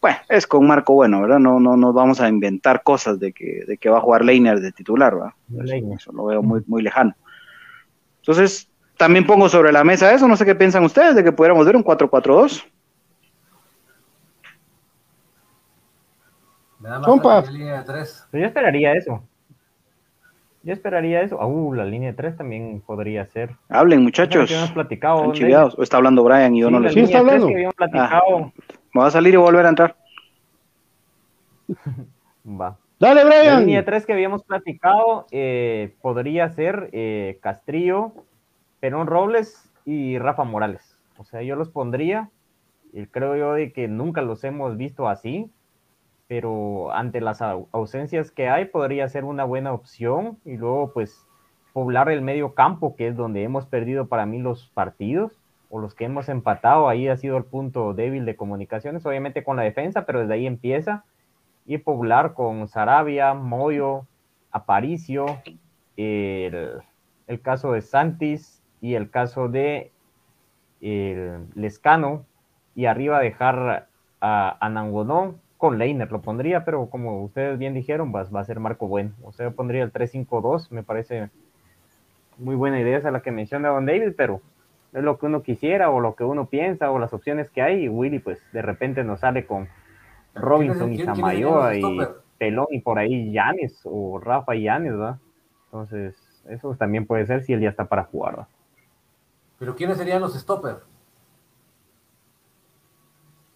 bueno, 0.00 0.18
es 0.28 0.46
con 0.46 0.66
Marco 0.66 0.94
Bueno, 0.94 1.20
¿verdad? 1.20 1.38
No, 1.38 1.60
no 1.60 1.76
nos 1.76 1.94
vamos 1.94 2.20
a 2.20 2.28
inventar 2.28 2.82
cosas 2.82 3.20
de 3.20 3.32
que, 3.32 3.64
de 3.66 3.76
que 3.76 3.90
va 3.90 3.98
a 3.98 4.02
jugar 4.02 4.24
Leiner 4.24 4.60
de 4.60 4.72
titular, 4.72 5.14
¿verdad? 5.14 5.32
Eso, 5.64 5.94
eso, 5.94 6.12
lo 6.12 6.26
veo 6.26 6.42
muy, 6.42 6.62
muy 6.66 6.82
lejano. 6.82 7.14
Entonces, 8.20 8.68
también 8.96 9.26
pongo 9.26 9.48
sobre 9.48 9.72
la 9.72 9.84
mesa 9.84 10.12
eso, 10.12 10.28
no 10.28 10.36
sé 10.36 10.44
qué 10.44 10.54
piensan 10.54 10.84
ustedes 10.84 11.14
de 11.14 11.24
que 11.24 11.32
pudiéramos 11.32 11.66
ver 11.66 11.76
un 11.76 11.84
4-4-2. 11.84 12.64
Compa. 17.04 17.44
Yo 18.32 18.46
esperaría 18.46 18.94
eso. 18.94 19.22
Yo 20.62 20.72
esperaría 20.72 21.22
eso. 21.22 21.38
Uh, 21.38 21.74
la 21.74 21.84
línea 21.84 22.10
de 22.10 22.16
3 22.16 22.36
también 22.36 22.82
podría 22.84 23.26
ser. 23.26 23.56
Hablen, 23.68 24.02
muchachos. 24.02 24.50
Hemos 24.50 24.72
platicado. 24.72 25.32
¿O 25.76 25.82
está 25.82 25.96
hablando 25.96 26.24
Brian 26.24 26.54
y 26.54 26.60
yo 26.60 26.70
no 26.70 26.80
le 26.80 26.90
Sí, 26.90 27.00
está 27.00 27.18
hablando. 27.18 27.48
Ah, 27.94 28.22
me 28.92 29.00
va 29.00 29.08
a 29.08 29.10
salir 29.10 29.34
y 29.34 29.36
volver 29.36 29.66
a 29.66 29.68
entrar. 29.70 29.96
Va. 32.46 32.76
Dale, 32.98 33.24
Brian. 33.24 33.46
La 33.46 33.60
línea 33.60 33.84
3 33.84 34.06
que 34.06 34.12
habíamos 34.12 34.44
platicado 34.44 35.26
eh, 35.30 35.94
podría 36.02 36.50
ser 36.50 36.90
eh, 36.92 37.38
Castrillo, 37.42 38.12
Perón 38.80 39.06
Robles 39.06 39.70
y 39.84 40.18
Rafa 40.18 40.44
Morales. 40.44 40.98
O 41.16 41.24
sea, 41.24 41.42
yo 41.42 41.56
los 41.56 41.70
pondría. 41.70 42.30
Y 42.92 43.06
creo 43.06 43.36
yo 43.36 43.52
de 43.54 43.72
que 43.72 43.88
nunca 43.88 44.20
los 44.20 44.42
hemos 44.44 44.76
visto 44.76 45.08
así 45.08 45.50
pero 46.30 46.92
ante 46.92 47.20
las 47.20 47.42
ausencias 47.42 48.30
que 48.30 48.48
hay 48.48 48.66
podría 48.66 49.08
ser 49.08 49.24
una 49.24 49.42
buena 49.42 49.72
opción 49.72 50.38
y 50.44 50.58
luego 50.58 50.92
pues 50.92 51.26
poblar 51.72 52.08
el 52.08 52.22
medio 52.22 52.54
campo, 52.54 52.94
que 52.94 53.08
es 53.08 53.16
donde 53.16 53.42
hemos 53.42 53.66
perdido 53.66 54.06
para 54.06 54.26
mí 54.26 54.38
los 54.38 54.68
partidos 54.68 55.39
o 55.70 55.78
los 55.78 55.94
que 55.94 56.04
hemos 56.04 56.28
empatado, 56.28 56.88
ahí 56.88 57.08
ha 57.08 57.16
sido 57.16 57.36
el 57.36 57.44
punto 57.44 57.94
débil 57.94 58.26
de 58.26 58.36
comunicaciones, 58.36 59.06
obviamente 59.06 59.44
con 59.44 59.56
la 59.56 59.62
defensa, 59.62 60.04
pero 60.04 60.20
desde 60.20 60.34
ahí 60.34 60.46
empieza 60.46 61.04
y 61.64 61.78
poblar 61.78 62.34
con 62.34 62.66
Sarabia, 62.66 63.34
Moyo, 63.34 64.06
Aparicio, 64.50 65.40
el, 65.96 66.82
caso 67.42 67.72
de 67.72 67.82
Santis 67.82 68.62
y 68.80 68.94
el 68.94 69.10
caso 69.10 69.48
de 69.48 69.92
Lescano 70.80 72.26
y 72.74 72.86
arriba 72.86 73.20
dejar 73.20 73.88
a, 74.20 74.58
a 74.60 74.68
con 75.56 75.78
Leiner 75.78 76.10
lo 76.10 76.22
pondría, 76.22 76.64
pero 76.64 76.88
como 76.88 77.22
ustedes 77.22 77.58
bien 77.58 77.74
dijeron, 77.74 78.12
va, 78.14 78.24
va 78.24 78.40
a 78.40 78.44
ser 78.44 78.58
Marco 78.58 78.88
Bueno. 78.88 79.12
O 79.22 79.30
sea, 79.30 79.50
pondría 79.50 79.82
el 79.82 79.92
3-5-2, 79.92 80.70
me 80.70 80.82
parece 80.82 81.28
muy 82.38 82.54
buena 82.54 82.80
idea 82.80 82.96
esa 82.96 83.10
la 83.10 83.20
que 83.20 83.30
menciona 83.30 83.68
Don 83.68 83.84
David, 83.84 84.14
pero 84.16 84.40
es 84.92 85.02
lo 85.02 85.18
que 85.18 85.26
uno 85.26 85.42
quisiera 85.42 85.90
o 85.90 86.00
lo 86.00 86.14
que 86.14 86.24
uno 86.24 86.46
piensa 86.46 86.90
o 86.90 86.98
las 86.98 87.12
opciones 87.12 87.50
que 87.50 87.62
hay. 87.62 87.84
Y 87.84 87.88
Willy, 87.88 88.18
pues 88.18 88.40
de 88.52 88.62
repente 88.62 89.04
nos 89.04 89.20
sale 89.20 89.46
con 89.46 89.68
Robinson 90.34 90.92
y 90.92 90.98
Samayoa 90.98 91.76
y 91.76 91.82
Pelón 92.38 92.66
y 92.70 92.80
por 92.80 92.98
ahí 92.98 93.32
Yanes 93.32 93.80
o 93.84 94.18
Rafa 94.18 94.54
y 94.56 94.62
Yanes, 94.64 94.92
¿verdad? 94.92 95.18
Entonces, 95.66 96.16
eso 96.48 96.74
también 96.74 97.06
puede 97.06 97.26
ser 97.26 97.42
si 97.42 97.52
él 97.52 97.60
ya 97.60 97.68
está 97.68 97.84
para 97.84 98.04
jugar, 98.04 98.32
¿verdad? 98.32 98.48
Pero 99.58 99.76
¿quiénes 99.76 99.98
serían 99.98 100.22
los 100.22 100.34
stoppers? 100.34 100.80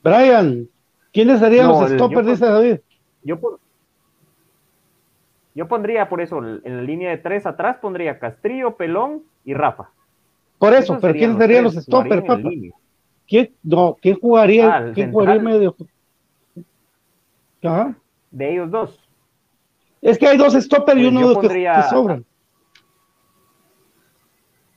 Brian, 0.03 0.69
¿Quiénes 1.15 1.39
serían 1.39 1.69
los 1.69 1.91
stoppers, 1.91 2.27
dice 2.27 2.45
David? 2.45 2.81
Yo, 3.23 3.39
yo 5.55 5.69
pondría 5.69 6.09
por 6.09 6.21
eso, 6.21 6.39
en 6.39 6.77
la 6.77 6.83
línea 6.83 7.11
de 7.11 7.19
tres 7.19 7.47
atrás, 7.47 7.79
pondría 7.81 8.19
Castrillo, 8.19 8.77
Pelón 8.77 9.23
y 9.45 9.55
Rafa. 9.55 9.91
Por 10.59 10.73
eso, 10.75 10.99
pero 11.01 11.15
¿quiénes 11.15 11.37
serían 11.37 11.65
los 11.65 11.75
stoppers, 11.75 12.23
papá? 12.23 12.49
¿Quién, 13.27 13.55
no, 13.63 13.97
¿quién 14.01 14.19
jugaría, 14.19 14.77
ah, 14.77 14.93
¿quién 14.95 15.13
jugaría 15.13 15.43
medio? 15.43 15.75
Ajá. 17.63 17.97
De 18.31 18.53
ellos 18.53 18.71
dos. 18.71 19.01
Es 20.03 20.19
que 20.19 20.27
hay 20.27 20.37
dos 20.37 20.53
stoppers 20.53 21.01
y 21.01 21.11
pues 21.11 21.15
uno 21.15 21.41
que, 21.41 21.49
que, 21.49 21.83
sobran. 21.91 22.25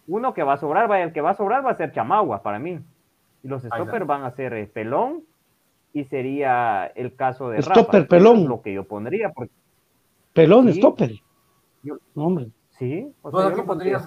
Uno 0.09 0.33
que 0.33 0.41
va 0.41 0.53
a 0.53 0.57
sobrar, 0.57 0.89
el 1.01 1.11
que 1.11 1.19
va 1.19 1.31
a 1.31 1.35
sobrar 1.35 1.65
va 1.65 1.71
a 1.71 1.75
ser 1.75 1.91
Chamagua 1.91 2.41
para 2.41 2.59
mí. 2.59 2.79
Y 3.43 3.47
los 3.49 3.63
stoppers 3.63 4.07
van 4.07 4.23
a 4.23 4.31
ser 4.31 4.53
eh, 4.53 4.65
Pelón 4.65 5.25
y 5.91 6.05
sería 6.05 6.85
el 6.95 7.15
caso 7.15 7.49
de 7.49 7.61
Stopper, 7.61 8.01
Rafa. 8.01 8.07
pelón. 8.07 8.47
lo 8.47 8.61
que 8.61 8.73
yo 8.73 8.85
pondría. 8.85 9.33
Porque... 9.33 9.51
Pelón, 10.31 10.71
stopper. 10.71 11.11
no, 11.83 11.97
hombre. 12.15 12.47
Sí, 12.69 13.11
o 13.23 13.31
sea, 13.31 13.55
yo 13.55 13.65
pondría, 13.65 13.99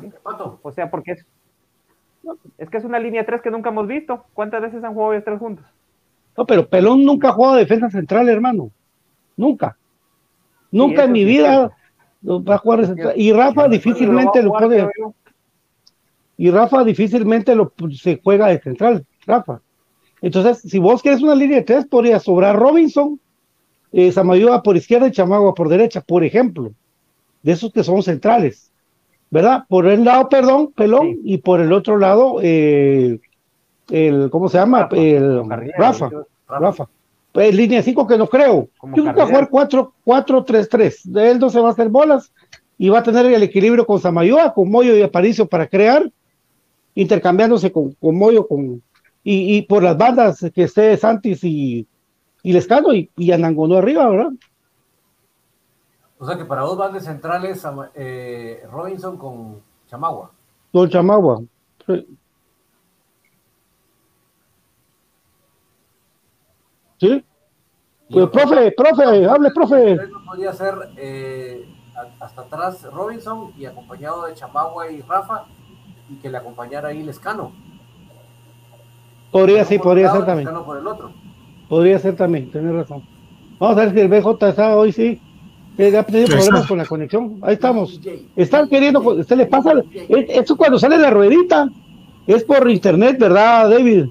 o 0.62 0.70
sea, 0.70 0.90
porque 0.90 1.12
es, 1.12 1.26
es 2.58 2.68
que 2.68 2.76
es 2.76 2.84
una 2.84 2.98
línea 2.98 3.24
3 3.24 3.40
que 3.40 3.50
nunca 3.50 3.70
hemos 3.70 3.86
visto. 3.86 4.24
¿Cuántas 4.34 4.62
veces 4.62 4.84
han 4.84 4.94
jugado 4.94 5.12
ellos 5.12 5.24
tres 5.24 5.38
juntos? 5.38 5.64
No, 6.36 6.46
pero 6.46 6.68
Pelón 6.68 7.04
nunca 7.04 7.28
ha 7.28 7.32
jugado 7.32 7.56
defensa 7.56 7.90
central, 7.90 8.28
hermano. 8.28 8.70
Nunca. 9.36 9.76
Nunca 10.70 11.04
en 11.04 11.12
mi 11.12 11.24
vida 11.24 11.70
va 12.22 12.54
a 12.54 12.58
jugar 12.58 12.86
central. 12.86 13.14
Y 13.16 13.32
Rafa 13.32 13.68
difícilmente 13.68 14.42
lo, 14.42 14.52
puede. 14.52 14.88
Y 16.36 16.50
Rafa 16.50 16.84
difícilmente 16.84 17.54
lo, 17.54 17.72
se 17.92 18.20
juega 18.22 18.48
de 18.48 18.60
central, 18.60 19.04
Rafa. 19.26 19.60
Entonces, 20.22 20.60
si 20.70 20.78
vos 20.78 21.02
querés 21.02 21.22
una 21.22 21.34
línea 21.34 21.58
de 21.58 21.64
tres, 21.64 21.86
podría 21.86 22.20
sobrar 22.20 22.56
Robinson, 22.56 23.18
eh, 23.92 24.12
por 24.62 24.76
izquierda 24.76 25.08
y 25.08 25.12
Chamagua 25.12 25.54
por 25.54 25.68
derecha, 25.68 26.00
por 26.00 26.22
ejemplo, 26.22 26.72
de 27.42 27.52
esos 27.52 27.72
que 27.72 27.82
son 27.82 28.02
centrales, 28.02 28.69
¿verdad? 29.30 29.64
Por 29.68 29.86
el 29.86 30.04
lado, 30.04 30.28
perdón, 30.28 30.72
Pelón, 30.72 31.18
y 31.24 31.38
por 31.38 31.60
el 31.60 31.72
otro 31.72 31.98
lado, 31.98 32.38
eh, 32.42 33.20
el, 33.90 34.28
¿cómo 34.30 34.48
se 34.48 34.58
llama? 34.58 34.82
Rafa, 34.82 34.96
el, 34.96 35.42
Rafa, 35.76 36.10
Rafa. 36.48 36.88
Pues, 37.32 37.54
línea 37.54 37.82
5 37.82 38.06
que 38.06 38.18
no 38.18 38.26
creo. 38.26 38.68
Yo 38.94 39.04
creo 39.04 39.14
que 39.14 39.24
jugar 39.24 39.48
4-3-3. 39.50 41.02
De 41.04 41.30
él 41.30 41.38
no 41.38 41.48
se 41.48 41.60
va 41.60 41.68
a 41.68 41.72
hacer 41.72 41.88
bolas 41.88 42.32
y 42.76 42.88
va 42.88 43.00
a 43.00 43.02
tener 43.02 43.26
el 43.26 43.42
equilibrio 43.42 43.86
con 43.86 44.00
Samayoa, 44.00 44.52
con 44.52 44.70
Moyo 44.70 44.96
y 44.96 45.02
Aparicio 45.02 45.46
para 45.46 45.68
crear, 45.68 46.10
intercambiándose 46.94 47.70
con, 47.70 47.92
con 47.92 48.16
Moyo, 48.16 48.48
con, 48.48 48.82
y, 49.22 49.62
por 49.62 49.82
las 49.82 49.96
bandas 49.96 50.44
que 50.52 50.64
esté 50.64 50.96
Santis 50.96 51.44
y, 51.44 51.86
y 52.42 52.52
Lescano 52.52 52.92
y, 52.92 53.10
y 53.16 53.30
Anangonó 53.30 53.76
arriba, 53.76 54.08
¿verdad? 54.08 54.32
O 56.20 56.26
sea 56.26 56.36
que 56.36 56.44
para 56.44 56.60
dos 56.60 56.76
bandas 56.76 57.02
centrales, 57.02 57.66
eh, 57.94 58.62
Robinson 58.70 59.16
con 59.16 59.62
Chamagua. 59.88 60.30
Con 60.70 60.88
Chamagua. 60.90 61.40
Sí. 61.86 62.18
¿Sí? 66.98 67.24
Pues, 68.10 68.28
profe, 68.28 68.72
profe, 68.72 69.24
hable, 69.24 69.50
profe. 69.50 69.98
Podría 70.26 70.52
ser 70.52 70.74
eh, 70.98 71.66
hasta 72.20 72.42
atrás 72.42 72.82
Robinson 72.92 73.54
y 73.56 73.64
acompañado 73.64 74.26
de 74.26 74.34
Chamagua 74.34 74.90
y 74.90 75.00
Rafa 75.00 75.46
y 76.10 76.16
que 76.16 76.28
le 76.28 76.36
acompañara 76.36 76.88
ahí 76.88 77.02
Lescano. 77.02 77.52
Podría, 79.32 79.64
sí, 79.64 79.78
podría 79.78 80.12
ser 80.12 80.26
también. 80.26 80.50
Podría 81.66 81.98
ser 81.98 82.14
también, 82.14 82.50
tenés 82.50 82.74
razón. 82.74 83.08
Vamos 83.58 83.78
a 83.78 83.80
ver 83.80 83.94
si 83.94 84.00
el 84.00 84.08
BJ 84.08 84.48
está 84.48 84.76
hoy, 84.76 84.92
sí. 84.92 85.22
Eh, 85.80 85.96
ha 85.96 86.02
tenido 86.02 86.28
problemas 86.28 86.66
con 86.66 86.76
la 86.76 86.84
conexión. 86.84 87.38
Ahí 87.40 87.54
estamos. 87.54 87.98
Están 88.36 88.68
queriendo, 88.68 89.24
se 89.24 89.34
le 89.34 89.46
pasa. 89.46 89.72
Esto 90.08 90.54
cuando 90.54 90.78
sale 90.78 90.98
la 90.98 91.08
ruedita 91.08 91.70
es 92.26 92.44
por 92.44 92.68
internet, 92.68 93.16
¿verdad, 93.18 93.70
David? 93.70 94.04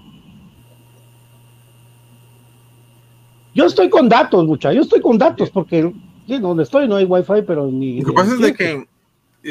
Yo 3.53 3.65
estoy 3.65 3.87
con 3.87 4.09
datos, 4.09 4.45
mucha. 4.47 4.73
Yo 4.73 4.81
estoy 4.81 4.99
con 4.99 5.19
datos 5.19 5.51
porque 5.51 5.93
sí, 6.25 6.39
donde 6.39 6.63
estoy 6.63 6.87
no 6.87 6.95
hay 6.95 7.05
wifi, 7.05 7.43
pero 7.45 7.67
ni. 7.67 8.01
Lo 8.01 8.07
que 8.07 8.13
pasa 8.13 8.33
es 8.33 8.39
de 8.39 8.53
que 8.55 8.87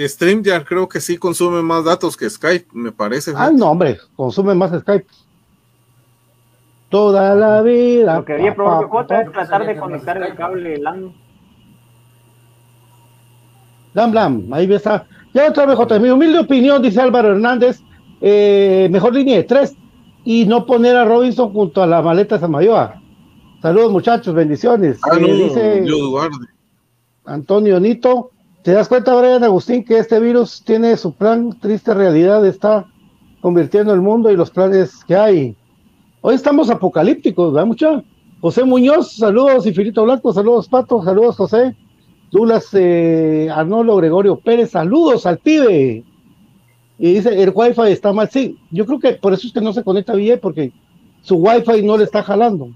StreamYard 0.09 0.65
creo 0.65 0.89
que 0.89 1.01
sí 1.01 1.19
consume 1.19 1.63
más 1.63 1.85
datos 1.85 2.17
que 2.17 2.29
Skype, 2.29 2.67
me 2.73 2.91
parece. 2.91 3.33
Ah, 3.37 3.53
no, 3.55 3.71
hombre, 3.71 3.97
consume 4.17 4.57
más 4.57 4.73
Skype 4.81 5.07
toda 6.89 7.37
la 7.37 7.63
vida. 7.63 8.17
Lo 8.17 8.25
que 8.25 8.33
había 8.33 8.57
probado 8.57 8.91
es 9.03 9.33
tratar 9.33 9.67
de 9.67 9.77
conectar 9.77 10.21
el 10.21 10.35
cable 10.35 10.79
LAN. 10.79 11.28
Blam, 13.99 14.13
blam, 14.13 14.53
ahí 14.53 14.73
está. 14.73 15.09
Ya 15.35 15.49
otra 15.49 15.67
vez, 15.67 15.77
J. 15.77 15.99
Mi 15.99 16.09
humilde 16.09 16.39
opinión, 16.39 16.81
dice 16.81 17.01
Álvaro 17.01 17.33
Hernández, 17.33 17.81
eh, 18.21 18.87
mejor 18.93 19.13
línea 19.13 19.39
de 19.39 19.43
tres 19.43 19.75
y 20.25 20.45
no 20.45 20.67
poner 20.67 20.95
a 20.95 21.05
Robinson 21.05 21.53
junto 21.53 21.83
a 21.83 21.87
la 21.89 22.01
maleta 22.01 22.39
Samayoa. 22.39 23.03
Saludos, 23.61 23.91
muchachos, 23.91 24.33
bendiciones. 24.37 25.01
Ah, 25.03 25.17
eh, 25.19 25.33
dice 25.33 25.85
Antonio 27.25 27.81
Nito, 27.81 28.31
¿te 28.63 28.71
das 28.71 28.87
cuenta, 28.87 29.17
Brian 29.17 29.43
Agustín, 29.43 29.85
que 29.85 29.99
este 29.99 30.21
virus 30.21 30.63
tiene 30.65 30.97
su 30.97 31.13
plan? 31.13 31.59
Triste 31.59 31.93
realidad, 31.93 32.47
está 32.47 32.87
convirtiendo 33.41 33.93
el 33.93 34.01
mundo 34.01 34.31
y 34.31 34.37
los 34.37 34.53
planes 34.53 35.05
que 35.09 35.17
hay. 35.17 35.57
Hoy 36.21 36.37
estamos 36.37 36.71
apocalípticos, 36.71 37.53
¿verdad, 37.53 37.67
mucha? 37.67 38.05
José 38.41 38.63
Muñoz, 38.63 39.17
saludos, 39.17 39.67
Infinito 39.67 40.05
Blanco, 40.05 40.33
saludos, 40.33 40.69
Pato, 40.69 41.03
saludos, 41.03 41.35
José. 41.35 41.75
Dulas 42.31 42.69
eh, 42.73 43.49
Arnolo 43.55 43.97
Gregorio 43.97 44.37
Pérez, 44.37 44.71
saludos 44.71 45.27
al 45.27 45.39
pibe. 45.39 46.05
Y 46.99 47.15
dice, 47.15 47.43
el 47.43 47.53
wifi 47.55 47.83
está 47.93 48.13
mal, 48.13 48.29
sí. 48.31 48.59
Yo 48.71 48.85
creo 48.85 48.99
que 48.99 49.13
por 49.15 49.33
eso 49.33 49.47
es 49.47 49.53
que 49.53 49.61
no 49.61 49.73
se 49.73 49.85
conecta 49.85 50.15
bien, 50.15 50.39
porque 50.41 50.73
su 51.23 51.37
wifi 51.37 51.83
no 51.83 51.97
le 51.97 52.05
está 52.05 52.23
jalando. 52.23 52.71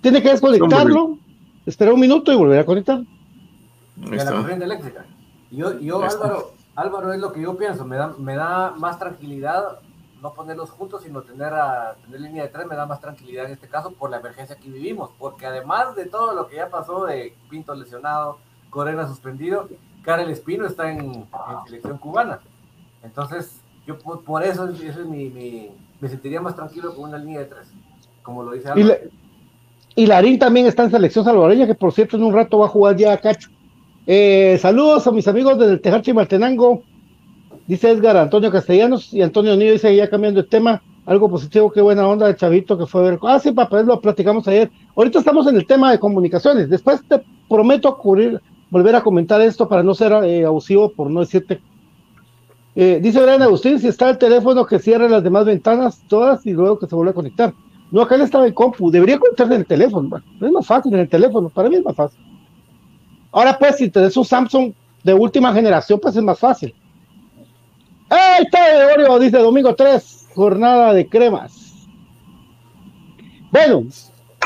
Tiene 0.00 0.22
que 0.22 0.30
desconectarlo, 0.30 1.18
esperar 1.66 1.94
un 1.94 2.00
minuto 2.00 2.32
y 2.32 2.36
volver 2.36 2.58
a 2.60 2.66
conectar. 2.66 3.00
De 3.96 4.16
la 4.16 4.32
corriente 4.32 4.64
eléctrica. 4.64 5.06
Yo, 5.50 5.78
yo 5.78 6.02
Álvaro, 6.02 6.52
Álvaro, 6.74 7.12
es 7.12 7.20
lo 7.20 7.32
que 7.32 7.42
yo 7.42 7.56
pienso, 7.56 7.84
me 7.84 7.96
da, 7.96 8.14
me 8.18 8.34
da 8.34 8.72
más 8.76 8.98
tranquilidad 8.98 9.80
no 10.20 10.34
ponerlos 10.34 10.70
juntos, 10.70 11.02
sino 11.02 11.22
tener, 11.22 11.52
a, 11.52 11.96
tener 12.04 12.20
línea 12.20 12.42
de 12.44 12.50
tres, 12.50 12.66
me 12.66 12.76
da 12.76 12.86
más 12.86 13.00
tranquilidad 13.00 13.46
en 13.46 13.52
este 13.52 13.68
caso 13.68 13.92
por 13.92 14.10
la 14.10 14.18
emergencia 14.18 14.56
que 14.56 14.68
vivimos, 14.68 15.10
porque 15.18 15.46
además 15.46 15.96
de 15.96 16.06
todo 16.06 16.34
lo 16.34 16.46
que 16.46 16.56
ya 16.56 16.68
pasó 16.68 17.06
de 17.06 17.34
Pinto 17.48 17.74
lesionado, 17.74 18.38
Corena 18.70 19.06
suspendido, 19.06 19.68
Karel 20.02 20.30
Espino 20.30 20.66
está 20.66 20.90
en, 20.90 21.00
en 21.00 21.26
selección 21.66 21.98
cubana. 21.98 22.40
Entonces, 23.02 23.60
yo 23.86 23.98
por, 23.98 24.22
por 24.24 24.42
eso, 24.42 24.68
eso 24.68 25.00
es 25.00 25.06
mi, 25.06 25.28
mi, 25.28 25.68
me 26.00 26.08
sentiría 26.08 26.40
más 26.40 26.54
tranquilo 26.56 26.94
con 26.94 27.08
una 27.10 27.18
línea 27.18 27.40
de 27.40 27.46
tres, 27.46 27.68
como 28.22 28.42
lo 28.42 28.52
dice 28.52 28.68
Y, 28.68 28.70
Álvaro. 28.82 28.88
la- 28.88 29.10
y 29.96 30.06
Larín 30.06 30.38
también 30.38 30.66
está 30.66 30.84
en 30.84 30.90
selección 30.90 31.24
salvadoreña, 31.24 31.66
que 31.66 31.74
por 31.74 31.92
cierto 31.92 32.16
en 32.16 32.22
un 32.24 32.32
rato 32.32 32.58
va 32.58 32.66
a 32.66 32.68
jugar 32.68 32.96
ya 32.96 33.12
a 33.12 33.18
Cacho. 33.18 33.50
Eh, 34.06 34.56
saludos 34.60 35.06
a 35.06 35.12
mis 35.12 35.26
amigos 35.28 35.58
del 35.58 35.80
Tejarchi 35.80 36.12
Martenango, 36.12 36.82
dice 37.66 37.90
Edgar 37.90 38.16
Antonio 38.16 38.50
Castellanos, 38.50 39.12
y 39.12 39.20
Antonio 39.22 39.56
Nido 39.56 39.72
dice 39.72 39.94
ya 39.94 40.08
cambiando 40.08 40.42
de 40.42 40.48
tema, 40.48 40.82
algo 41.06 41.28
positivo, 41.28 41.70
qué 41.72 41.80
buena 41.80 42.06
onda 42.06 42.26
de 42.26 42.36
Chavito 42.36 42.78
que 42.78 42.86
fue 42.86 43.00
a 43.00 43.04
ver. 43.10 43.18
Ah, 43.22 43.38
sí, 43.40 43.50
papá, 43.52 43.82
lo 43.82 44.00
platicamos 44.00 44.46
ayer. 44.48 44.70
Ahorita 44.96 45.18
estamos 45.18 45.46
en 45.48 45.56
el 45.56 45.66
tema 45.66 45.90
de 45.90 45.98
comunicaciones, 45.98 46.70
después 46.70 47.02
te 47.08 47.20
prometo 47.48 47.96
cubrir, 47.98 48.40
volver 48.70 48.96
a 48.96 49.02
comentar 49.02 49.40
esto 49.40 49.68
para 49.68 49.82
no 49.82 49.94
ser 49.94 50.12
eh, 50.24 50.44
abusivo, 50.44 50.92
por 50.92 51.10
no 51.10 51.20
decirte 51.20 51.60
eh, 52.74 53.00
dice 53.02 53.20
Brian 53.20 53.42
Agustín, 53.42 53.78
si 53.78 53.88
está 53.88 54.10
el 54.10 54.18
teléfono 54.18 54.64
que 54.64 54.78
cierre 54.78 55.08
las 55.08 55.24
demás 55.24 55.44
ventanas 55.44 56.02
todas 56.08 56.46
y 56.46 56.52
luego 56.52 56.78
que 56.78 56.86
se 56.86 56.94
vuelve 56.94 57.10
a 57.10 57.14
conectar. 57.14 57.52
No, 57.90 58.02
acá 58.02 58.14
él 58.14 58.22
estaba 58.22 58.46
en 58.46 58.54
compu, 58.54 58.90
debería 58.90 59.18
conectarse 59.18 59.54
en 59.54 59.60
el 59.60 59.66
teléfono. 59.66 60.22
Es 60.40 60.52
más 60.52 60.66
fácil 60.66 60.94
en 60.94 61.00
el 61.00 61.08
teléfono, 61.08 61.48
para 61.48 61.68
mí 61.68 61.76
es 61.76 61.84
más 61.84 61.96
fácil. 61.96 62.24
Ahora 63.32 63.58
pues, 63.58 63.76
si 63.76 63.90
tenés 63.90 64.16
un 64.16 64.24
Samsung 64.24 64.72
de 65.02 65.14
última 65.14 65.52
generación, 65.52 65.98
pues 66.00 66.14
es 66.14 66.22
más 66.22 66.38
fácil. 66.38 66.74
¡Ahí 68.08 68.44
está 68.44 68.58
Gregorio! 68.68 69.18
Dice 69.18 69.38
Domingo 69.38 69.74
3, 69.74 70.28
jornada 70.34 70.92
de 70.94 71.08
cremas. 71.08 71.88
Bueno, 73.50 73.84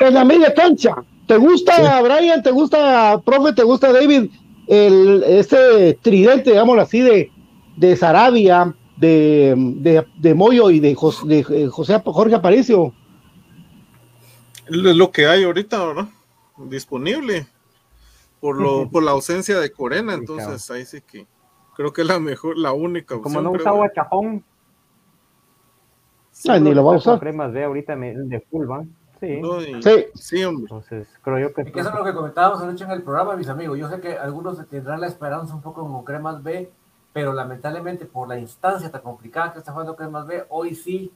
en 0.00 0.14
la 0.14 0.24
media 0.24 0.52
cancha, 0.54 0.96
¿te 1.26 1.36
gusta 1.36 2.00
Brian? 2.02 2.42
¿Te 2.42 2.50
gusta, 2.50 3.20
profe? 3.24 3.52
¿Te 3.52 3.62
gusta 3.62 3.92
David? 3.92 4.30
El, 4.66 5.22
ese 5.24 5.98
tridente, 6.02 6.50
digámoslo 6.50 6.82
así, 6.82 7.00
de, 7.00 7.30
de 7.76 7.96
Sarabia, 7.96 8.74
de, 8.96 9.54
de, 9.76 10.06
de 10.18 10.34
Moyo 10.34 10.70
y 10.70 10.80
de, 10.80 10.94
Jos- 10.94 11.26
de, 11.26 11.40
eh, 11.50 11.66
José 11.68 12.00
Jorge 12.04 12.34
Aparicio. 12.34 12.92
Es 14.66 14.76
lo 14.76 15.10
que 15.10 15.26
hay 15.26 15.44
ahorita, 15.44 15.84
¿verdad? 15.84 16.08
Disponible. 16.56 17.46
Por, 18.40 18.60
lo, 18.60 18.90
por 18.90 19.02
la 19.02 19.12
ausencia 19.12 19.58
de 19.58 19.70
Corena, 19.70 20.12
entonces 20.14 20.70
ahí 20.70 20.84
sí 20.84 21.00
que 21.00 21.26
creo 21.74 21.92
que 21.92 22.02
es 22.02 22.06
la 22.06 22.20
mejor, 22.20 22.58
la 22.58 22.72
única 22.72 23.14
opción. 23.14 23.34
Como 23.34 23.42
no 23.42 23.52
creo. 23.52 23.62
usa 23.62 23.72
guachajón. 23.72 24.44
Ah, 26.48 26.58
ni 26.58 26.74
lo 26.74 26.84
va 26.84 26.94
a 26.94 26.96
usar. 26.98 27.20
ahorita 27.64 27.96
me- 27.96 28.14
de 28.14 28.40
full, 28.40 28.68
¿va? 28.70 28.84
Sí. 29.20 29.40
Sí. 29.82 30.06
sí, 30.14 30.44
hombre. 30.44 30.62
Entonces, 30.64 31.08
creo 31.22 31.38
yo 31.38 31.54
que. 31.54 31.62
Y 31.62 31.72
que 31.72 31.80
eso 31.80 31.88
es 31.90 31.94
lo 31.94 32.04
que 32.04 32.14
comentábamos 32.14 32.60
anoche 32.62 32.84
en 32.84 32.90
el 32.90 33.02
programa, 33.02 33.36
mis 33.36 33.48
amigos. 33.48 33.78
Yo 33.78 33.88
sé 33.88 34.00
que 34.00 34.18
algunos 34.18 34.64
tendrán 34.68 35.00
la 35.00 35.06
esperanza 35.06 35.54
un 35.54 35.62
poco 35.62 35.82
con 35.86 36.04
Cremas 36.04 36.42
B, 36.42 36.70
pero 37.12 37.32
lamentablemente 37.32 38.06
por 38.06 38.28
la 38.28 38.38
instancia 38.38 38.90
tan 38.90 39.00
complicada 39.02 39.52
que 39.52 39.58
está 39.60 39.72
jugando 39.72 39.96
Cremas 39.96 40.26
B, 40.26 40.44
hoy 40.50 40.74
sí, 40.74 41.12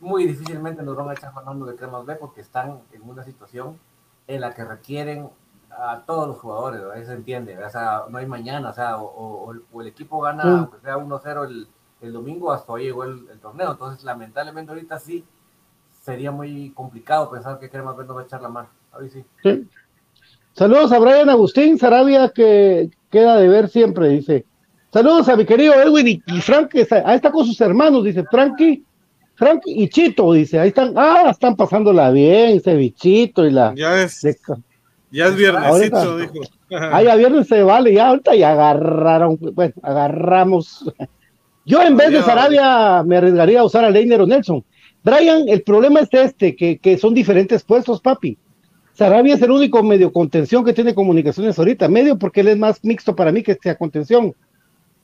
muy 0.00 0.26
difícilmente 0.26 0.82
nos 0.82 0.96
van 0.96 1.08
a 1.10 1.12
echar 1.14 1.32
ganando 1.34 1.66
de 1.66 1.76
Cremas 1.76 2.04
B 2.06 2.14
porque 2.16 2.40
están 2.40 2.80
en 2.92 3.02
una 3.08 3.24
situación 3.24 3.78
en 4.26 4.40
la 4.40 4.54
que 4.54 4.64
requieren 4.64 5.28
a 5.70 6.02
todos 6.04 6.28
los 6.28 6.38
jugadores, 6.38 6.80
¿verdad? 6.80 6.96
Ahí 6.96 7.04
se 7.06 7.14
entiende, 7.14 7.54
¿verdad? 7.54 7.68
o 7.68 7.72
sea, 7.72 8.04
no 8.10 8.18
hay 8.18 8.26
mañana, 8.26 8.70
o 8.70 8.72
sea, 8.74 8.98
o, 8.98 9.04
o- 9.04 9.54
o 9.72 9.80
el, 9.80 9.86
equipo 9.88 10.20
gana, 10.20 10.42
aunque 10.58 10.78
sea 10.80 10.98
1-0 10.98 11.44
el, 11.46 11.66
el 12.02 12.12
domingo, 12.12 12.52
hasta 12.52 12.72
hoy 12.72 12.84
llegó 12.84 13.04
el, 13.04 13.26
el 13.30 13.40
torneo, 13.40 13.72
entonces 13.72 14.04
lamentablemente 14.04 14.70
ahorita 14.70 14.98
sí 14.98 15.24
sería 16.02 16.30
muy 16.30 16.70
complicado 16.74 17.30
pensar 17.30 17.58
que 17.58 17.70
Cremas 17.70 17.96
B 17.96 18.04
no 18.04 18.14
va 18.14 18.22
a 18.22 18.24
echar 18.24 18.42
la 18.42 18.48
mano, 18.48 18.68
hoy 18.98 19.08
sí. 19.08 19.24
Sí. 19.42 19.66
Saludos 20.54 20.92
a 20.92 20.98
Brian 20.98 21.30
Agustín 21.30 21.78
Sarabia, 21.78 22.28
que 22.28 22.90
queda 23.10 23.36
de 23.38 23.48
ver 23.48 23.68
siempre, 23.68 24.08
dice. 24.08 24.44
Saludos 24.92 25.28
a 25.30 25.36
mi 25.36 25.46
querido 25.46 25.72
Edwin 25.74 26.06
y, 26.08 26.22
y 26.26 26.40
Frank, 26.42 26.68
que 26.68 26.82
está, 26.82 27.02
ahí 27.08 27.16
está 27.16 27.30
con 27.30 27.46
sus 27.46 27.58
hermanos, 27.62 28.04
dice 28.04 28.24
Frankie, 28.30 28.84
Frank 29.36 29.62
y 29.64 29.88
Chito, 29.88 30.32
dice, 30.34 30.60
ahí 30.60 30.68
están, 30.68 30.92
ah, 30.96 31.28
están 31.30 31.56
pasándola 31.56 32.10
bien, 32.10 32.56
ese 32.58 32.74
bichito 32.76 33.46
y 33.46 33.50
la... 33.52 33.72
Ya 33.74 34.02
es, 34.02 34.20
de- 34.20 34.36
ya 35.10 35.26
es 35.28 35.36
viernesito, 35.36 35.96
Ahorita- 35.96 36.16
dijo. 36.18 36.34
Ay, 36.92 37.06
a 37.06 37.14
viernes 37.16 37.48
se 37.48 37.62
vale, 37.62 37.92
ya 37.94 38.08
ahorita 38.08 38.34
ya 38.34 38.52
agarraron, 38.52 39.38
bueno, 39.54 39.74
agarramos. 39.82 40.84
Yo 41.66 41.82
en 41.82 41.96
vez 41.96 42.08
de 42.08 42.14
Ya. 42.18 42.22
Sarabia 42.24 43.02
me 43.04 43.16
arriesgaría 43.18 43.60
a 43.60 43.64
usar 43.64 43.84
a 43.84 43.90
Leiner 43.90 44.20
o 44.22 44.26
Nelson. 44.26 44.64
Brian, 45.04 45.48
el 45.48 45.62
problema 45.62 46.00
es 46.00 46.08
este, 46.12 46.54
que, 46.54 46.78
que 46.78 46.96
son 46.98 47.14
diferentes 47.14 47.62
puestos, 47.64 48.00
papi. 48.00 48.38
Sarabia 48.94 49.34
es 49.34 49.42
el 49.42 49.50
único 49.50 49.82
medio 49.82 50.12
contención 50.12 50.64
que 50.64 50.72
tiene 50.74 50.94
comunicaciones 50.94 51.58
ahorita, 51.58 51.88
medio 51.88 52.18
porque 52.18 52.40
él 52.42 52.48
es 52.48 52.58
más 52.58 52.84
mixto 52.84 53.16
para 53.16 53.32
mí 53.32 53.42
que 53.42 53.58
sea 53.60 53.76
contención, 53.76 54.34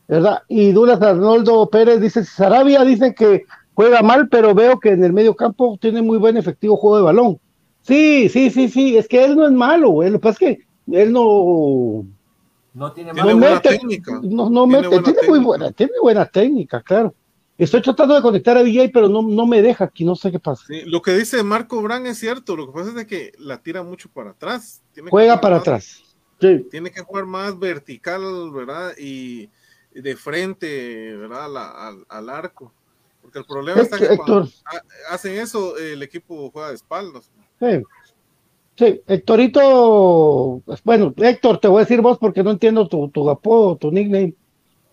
¿verdad? 0.07 0.43
Y 0.49 0.73
Dulas 0.73 1.01
Arnoldo 1.01 1.69
Pérez 1.71 2.01
dice, 2.01 2.25
Sarabia 2.25 2.85
dicen 2.85 3.15
que 3.15 3.45
juega 3.75 4.03
mal, 4.03 4.29
pero 4.29 4.55
veo 4.55 4.79
que 4.79 4.91
en 4.91 5.03
el 5.05 5.13
medio 5.13 5.35
campo 5.35 5.79
tiene 5.81 6.03
muy 6.03 6.19
buen 6.19 6.37
efectivo 6.37 6.77
juego 6.77 6.99
de 6.99 7.03
balón. 7.05 7.39
Sí, 7.83 8.29
sí, 8.29 8.51
sí, 8.51 8.69
sí, 8.69 8.97
es 8.99 9.09
que 9.09 9.25
él 9.25 9.35
no 9.37 9.47
es 9.47 9.53
malo, 9.53 9.91
güey. 9.91 10.11
Lo 10.11 10.19
que 10.19 10.23
pasa 10.23 10.45
es 10.45 10.57
que 10.59 10.67
él 11.01 11.13
no, 11.13 12.05
No 12.75 12.93
tiene 12.93 13.13
Tiene 13.13 13.33
no 13.33 13.39
buena 13.39 13.55
mete, 13.55 13.69
técnica. 13.71 14.21
no, 14.23 14.51
no 14.51 14.65
Tiene 14.67 14.77
mete, 14.83 14.89
buena 14.89 15.03
tiene 15.05 15.29
muy 15.29 15.39
buena, 15.39 15.73
tiene 15.73 15.93
buena 16.03 16.27
técnica, 16.27 16.83
claro. 16.83 17.15
Estoy 17.59 17.83
tratando 17.83 18.15
de 18.15 18.23
conectar 18.23 18.57
a 18.57 18.63
DJ, 18.63 18.91
pero 18.91 19.09
no, 19.09 19.21
no 19.21 19.47
me 19.47 19.61
deja 19.61 19.85
aquí, 19.85 20.05
no 20.05 20.15
sé 20.15 20.31
qué 20.31 20.39
pasa. 20.39 20.65
Sí, 20.69 20.83
lo 20.87 21.03
que 21.03 21.13
dice 21.13 21.43
Marco 21.43 21.83
Bran 21.83 22.07
es 22.07 22.19
cierto, 22.19 22.55
lo 22.57 22.67
que 22.67 22.73
pasa 22.73 22.91
es 22.91 22.95
de 22.95 23.07
que 23.07 23.33
la 23.39 23.61
tira 23.61 23.83
mucho 23.83 24.09
para 24.09 24.31
atrás. 24.31 24.81
Tiene 24.93 25.11
Juega 25.11 25.41
para 25.41 25.57
más- 25.57 25.63
atrás. 25.63 26.03
Sí. 26.41 26.67
Tiene 26.71 26.93
que 26.93 27.01
jugar 27.03 27.27
más 27.27 27.59
vertical, 27.59 28.23
¿verdad? 28.53 28.93
Y 28.97 29.51
de 29.93 30.17
frente, 30.17 31.17
¿verdad? 31.17 31.51
La- 31.53 31.89
al, 31.89 32.05
al 32.09 32.29
arco. 32.31 32.73
Porque 33.21 33.41
el 33.41 33.45
problema 33.45 33.81
está 33.83 33.99
que 33.99 34.05
Héctor- 34.05 34.17
cuando 34.25 34.49
hacen 35.11 35.35
eso, 35.39 35.77
el 35.77 36.01
equipo 36.05 36.51
juega 36.53 36.69
de 36.69 36.77
espaldas. 36.77 37.29
Sí. 37.59 37.83
Sí, 38.77 39.03
Héctorito, 39.09 40.63
bueno, 40.85 41.13
Héctor, 41.17 41.59
te 41.59 41.67
voy 41.67 41.79
a 41.81 41.85
decir 41.85 42.01
vos 42.01 42.17
porque 42.19 42.45
no 42.45 42.53
entiendo 42.53 42.87
tu, 42.87 43.09
tu 43.09 43.29
apodo, 43.29 43.77
tu 43.77 43.91
nickname. 43.91 44.35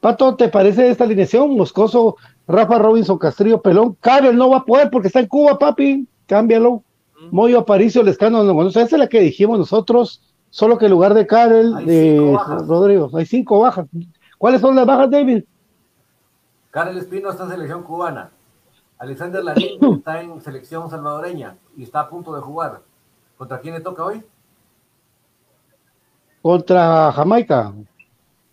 Pato, 0.02 0.36
¿te 0.36 0.50
parece 0.50 0.90
esta 0.90 1.04
alineación? 1.04 1.56
Moscoso, 1.56 2.18
Rafa 2.48 2.80
Robinson, 2.80 3.18
Castrillo, 3.18 3.62
Pelón. 3.62 3.98
Karel 4.00 4.38
no 4.38 4.50
va 4.50 4.58
a 4.58 4.66
poder 4.66 4.90
porque 4.90 5.08
está 5.08 5.20
en 5.20 5.28
Cuba, 5.28 5.58
papi. 5.58 6.08
Cámbialo. 6.28 6.84
Moyo 7.32 7.60
Aparicio, 7.60 8.04
Lescano, 8.04 8.44
no, 8.44 8.68
esa 8.68 8.82
es 8.82 8.92
la 8.92 9.08
que 9.08 9.22
dijimos 9.22 9.58
nosotros, 9.58 10.22
solo 10.50 10.78
que 10.78 10.86
en 10.86 10.92
lugar 10.92 11.14
de 11.14 11.26
Karel, 11.26 11.86
de. 11.86 12.38
Rodrigo, 12.68 13.10
hay 13.14 13.26
cinco 13.26 13.60
bajas. 13.60 13.88
¿Cuáles 14.38 14.62
son 14.62 14.76
las 14.76 14.86
bajas, 14.86 15.10
David? 15.10 15.44
Karel 16.72 16.98
Espino 16.98 17.32
está 17.32 17.44
en 17.44 17.52
selección 17.52 17.84
cubana. 17.84 18.32
Alexander 18.98 19.44
Larín 19.46 19.80
está 19.96 20.22
en 20.22 20.42
selección 20.42 20.90
salvadoreña 20.90 21.56
y 21.78 21.84
está 21.84 22.02
a 22.02 22.10
punto 22.10 22.36
de 22.36 22.42
jugar. 22.42 22.82
¿Contra 23.38 23.60
quién 23.60 23.76
le 23.76 23.82
toca 23.82 24.04
hoy? 24.04 24.24
Contra 26.42 27.12
Jamaica. 27.14 27.74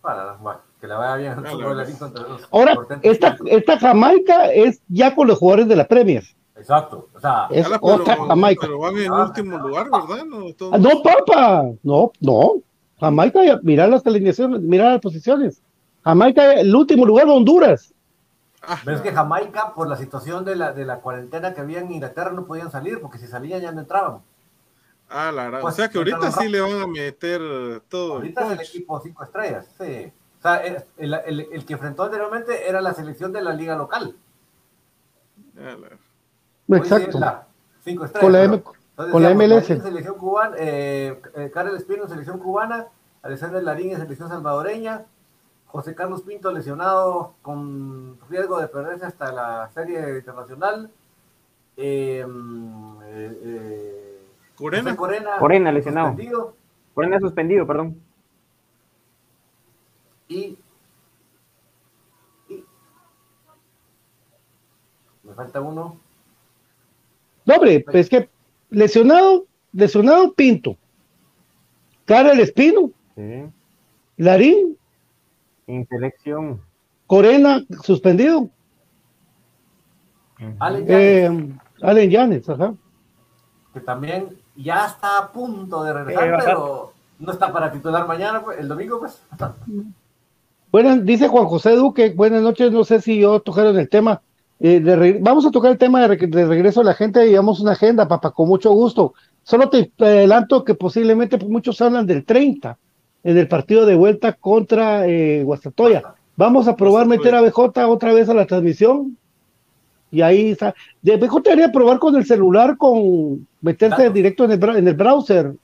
Para, 0.01 0.35
bueno, 0.35 0.61
que 0.83 0.89
la 0.89 0.97
vaya 0.99 1.17
bien 1.17 1.33
el 1.33 1.97
contra 1.97 2.23
los 2.25 2.49
Ahora, 2.51 2.77
esta, 3.03 3.37
esta 3.47 3.79
Jamaica 3.79 4.53
es 4.53 4.81
ya 4.89 5.15
con 5.15 5.29
los 5.29 5.39
jugadores 5.39 5.69
de 5.69 5.77
la 5.77 5.87
Premier. 5.87 6.25
Exacto, 6.57 7.09
o 7.15 7.21
sea, 7.21 7.47
Es 7.51 7.69
pero, 7.69 7.79
otra 7.83 8.17
Jamaica. 8.17 8.67
pero 8.67 8.81
van 8.81 8.97
en 8.97 9.13
Ah. 9.13 9.25
último 9.27 9.59
lugar, 9.59 9.87
¿verdad? 9.93 10.25
No, 10.27 10.47
Ah, 10.73 10.79
No, 10.79 10.91
papá, 11.05 11.65
no, 11.85 12.11
no. 12.21 12.55
Jamaica, 12.99 13.61
mira 13.63 13.87
las 13.87 14.05
alineaciones, 14.05 14.61
mira 14.61 14.91
las 14.91 15.01
posiciones. 15.01 15.63
Jamaica, 16.03 16.53
el 16.55 16.75
último 16.75 17.07
lugar 17.07 17.27
de 17.27 17.33
Honduras. 17.33 17.95
Ah, 18.61 18.81
ves 18.85 19.01
que 19.03 19.13
Jamaica, 19.13 19.75
por 19.77 19.89
la 19.89 19.97
situación 19.97 20.45
de 20.45 20.57
la, 20.57 20.73
de 20.73 20.85
la 20.85 20.99
cuarentena 20.99 21.55
que 21.55 21.61
había 21.61 21.79
en 21.79 21.93
Inglaterra, 21.93 22.33
no 22.33 22.45
podían 22.45 22.73
salir, 22.73 23.01
porque 23.01 23.19
si 23.19 23.29
salían 23.29 23.61
ya 23.61 23.71
no 23.71 23.83
entraban. 23.83 24.19
ah, 25.11 25.31
la 25.31 25.49
Pues, 25.61 25.75
o 25.75 25.77
sea 25.77 25.89
que 25.89 25.99
ahorita 25.99 26.33
sí 26.33 26.49
le 26.49 26.61
van 26.61 26.81
a 26.83 26.87
meter 26.89 27.41
todo. 27.89 28.15
el 28.15 28.23
Ahorita 28.23 28.47
es 28.47 28.51
el 28.53 28.61
equipo 28.67 29.01
cinco 29.01 29.23
estrellas, 29.23 29.67
sí. 29.79 30.13
O 30.43 30.49
sea, 30.49 30.57
el, 30.57 30.83
el- 30.97 31.15
el- 31.15 31.49
el 31.53 31.65
que 31.65 31.75
enfrentó 31.75 32.03
anteriormente 32.03 32.69
era 32.69 32.81
la 32.81 32.93
selección 32.95 33.33
de 33.33 33.43
la 33.43 33.53
liga 33.55 33.77
local. 33.77 34.17
Exacto. 36.69 37.19
la 37.21 37.47
cinco 37.85 38.05
estrellas. 38.07 38.25
Con 38.25 38.33
la, 38.33 38.39
pero- 38.41 38.55
M- 38.55 38.63
entonces 38.91 39.13
con 39.13 39.23
la 39.23 39.29
decíamos, 39.29 39.69
MLS. 39.69 39.83
Selección 39.83 40.19
cubana, 40.19 40.57
eh, 40.59 41.21
eh, 41.37 41.51
Karel 41.53 41.77
Espino 41.77 42.03
en 42.05 42.09
selección 42.09 42.39
cubana, 42.39 42.87
Alexander 43.23 43.63
Larín 43.63 43.93
en 43.93 43.99
selección 44.01 44.29
salvadoreña, 44.29 45.05
José 45.67 45.95
Carlos 45.95 46.23
Pinto 46.23 46.53
lesionado 46.53 47.35
con 47.43 48.19
riesgo 48.29 48.59
de 48.61 48.69
perderse 48.69 49.07
hasta 49.07 49.33
la 49.33 49.71
serie 49.73 50.19
internacional. 50.19 50.91
Eh, 51.77 52.27
eh, 53.05 53.39
eh, 53.45 54.27
Corena. 54.57 54.97
Corena, 54.97 55.39
Corena, 55.39 55.73
lesionado. 55.73 56.09
suspendido. 56.09 56.57
Corena 56.95 57.21
suspendido, 57.21 57.67
perdón. 57.67 57.97
Y, 60.33 60.57
y- 62.49 62.65
me 65.25 65.35
falta 65.35 65.61
uno. 65.61 65.99
No, 67.45 67.55
hombre, 67.55 67.85
es 67.93 68.09
que 68.09 68.31
lesionado, 68.71 69.47
lesionado 69.73 70.33
Pinto. 70.33 70.77
Cara 72.05 72.33
el 72.33 72.41
Espino, 72.41 72.91
Sí. 73.15 73.45
Larín, 74.17 74.79
Intelección. 75.67 76.61
Corena, 77.07 77.61
suspendido. 77.83 78.49
Allen 80.59 80.87
Yanes, 80.87 80.91
Eh, 80.91 81.59
Allen 81.83 82.11
Yanes, 82.11 82.49
ajá. 82.49 82.75
que 83.73 83.81
también 83.81 84.37
ya 84.57 84.87
está 84.87 85.19
a 85.19 85.33
punto 85.33 85.85
de 85.85 85.91
Eh, 85.91 85.95
regresar, 85.95 86.31
bajar. 86.33 86.45
pero 86.55 86.93
no 87.21 87.33
está 87.33 87.53
para 87.53 87.71
titular 87.71 88.07
mañana, 88.09 88.43
pues, 88.43 88.59
el 88.59 88.67
domingo, 88.69 88.99
pues. 89.01 89.23
Buenas, 90.73 91.05
dice 91.05 91.29
Juan 91.29 91.45
José 91.47 91.77
Duque, 91.77 92.11
buenas 92.11 92.43
noches, 92.43 92.73
no 92.73 92.83
sé 92.85 93.01
si 93.01 93.19
yo 93.21 93.41
tocaron 93.41 93.79
el 93.79 93.89
tema. 93.89 94.23
eh, 94.59 94.81
de 94.81 95.19
vamos 95.21 95.45
a 95.45 95.51
tocar 95.51 95.73
el 95.73 95.79
tema 95.79 96.01
de, 96.01 96.09
re- 96.09 96.27
de 96.27 96.47
regreso 96.47 96.81
a 96.81 96.85
la 96.85 96.95
gente, 96.95 97.29
llevamos 97.29 97.61
una 97.61 97.73
agenda, 97.73 98.09
papá, 98.09 98.31
con 98.31 98.49
mucho 98.49 98.71
gusto. 98.73 99.13
Solo 99.43 99.69
te 99.69 99.91
adelanto 99.99 100.65
que 100.65 100.75
posiblemente 100.75 101.37
muchos 101.39 101.81
hablan 101.83 102.07
del 102.07 102.25
30, 102.25 102.79
en 103.25 103.37
el 103.39 103.49
partido 103.49 103.85
de 103.87 103.97
vuelta 103.97 104.33
contra 104.35 105.07
eh, 105.07 105.43
Guastatoya. 105.45 106.15
Vamos 106.37 106.69
a 106.69 106.77
probar 106.77 107.07
meter 107.07 107.35
a 107.35 107.41
BJ 107.43 107.87
otra 107.89 108.13
vez 108.15 108.29
a 108.29 108.35
la 108.35 108.47
transmisión. 108.47 109.17
Y 110.11 110.23
ahí 110.23 110.51
está. 110.53 110.75
De 111.03 111.17
BJ 111.17 111.41
debería 111.43 111.73
probar 111.73 111.99
con 111.99 112.15
el 112.17 112.25
celular, 112.25 112.77
con 112.79 113.47
meterse 113.61 114.11
directo 114.11 114.45
en 114.45 114.53
el, 114.53 114.63
en 114.77 114.89
el 114.89 114.95
browser, 114.95 115.55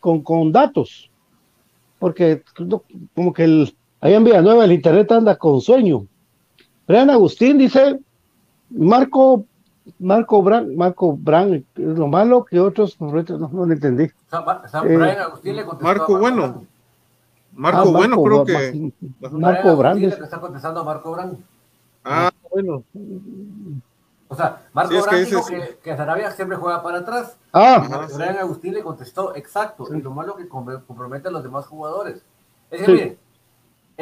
con, 0.00 0.22
con 0.22 0.52
datos. 0.52 1.10
Porque 1.98 2.42
no, 2.58 2.82
como 3.14 3.32
que 3.32 3.44
el, 3.44 3.74
ahí 4.02 4.12
en 4.14 4.24
Villanueva 4.24 4.64
el 4.66 4.72
internet 4.72 5.10
anda 5.12 5.36
con 5.36 5.60
sueño. 5.62 6.06
Brian 6.86 7.08
Agustín 7.08 7.56
dice, 7.56 7.98
Marco, 8.68 9.44
Marco 9.98 10.42
Bran, 10.42 10.76
Marco 10.76 11.16
Bran, 11.16 11.54
es 11.54 11.64
lo 11.76 12.06
malo 12.08 12.44
que 12.44 12.60
otros, 12.60 13.00
no, 13.00 13.10
no 13.10 13.66
lo 13.66 13.72
entendí. 13.72 14.04
Eh, 14.04 14.10
Brian 14.84 15.18
Agustín 15.20 15.56
le 15.56 15.64
contestó 15.64 15.86
Marco 15.86 16.16
a 16.16 16.20
Bueno. 16.20 16.64
Marco 17.54 17.78
Ah, 17.80 17.84
Bueno, 17.92 18.22
creo 18.22 18.44
que. 18.44 18.92
Marco 19.30 19.82
le 19.94 20.06
está 20.08 20.40
contestando 20.40 20.80
a 20.80 20.84
Marco 20.84 21.12
Brand. 21.12 21.38
Ah, 22.04 22.30
Bueno. 22.50 22.82
O 24.28 24.34
sea, 24.34 24.62
Marco 24.72 24.92
Sí, 24.92 24.96
es 24.96 25.06
que 25.06 25.16
dijo 25.24 25.38
es- 25.40 25.46
que, 25.46 25.78
que 25.84 25.96
Sarabia 25.96 26.30
siempre 26.30 26.56
juega 26.56 26.82
para 26.82 26.98
atrás. 27.00 27.36
Ah, 27.52 28.06
sí. 28.08 28.16
Brian 28.16 28.38
Agustín 28.38 28.72
le 28.74 28.82
contestó 28.82 29.34
exacto, 29.36 29.86
y 29.94 30.00
lo 30.00 30.10
malo 30.10 30.34
que 30.36 30.48
com- 30.48 30.80
compromete 30.86 31.28
a 31.28 31.30
los 31.30 31.42
demás 31.42 31.66
jugadores. 31.66 32.22
Es 32.70 32.80
que 32.80 32.86
Sí. 32.86 32.92
miren, 32.92 33.18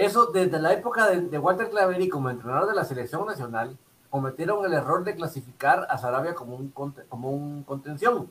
eso 0.05 0.27
desde 0.27 0.59
la 0.59 0.73
época 0.73 1.09
de, 1.09 1.23
de 1.23 1.39
Walter 1.39 1.71
Claveri 1.71 2.09
como 2.09 2.31
entrenador 2.31 2.69
de 2.69 2.75
la 2.75 2.85
selección 2.85 3.27
nacional, 3.27 3.77
cometieron 4.11 4.65
el 4.65 4.73
error 4.73 5.05
de 5.05 5.15
clasificar 5.15 5.87
a 5.89 5.97
Sarabia 5.97 6.35
como 6.35 6.57
un, 6.57 6.71
como 7.09 7.31
un 7.31 7.63
contención. 7.63 8.29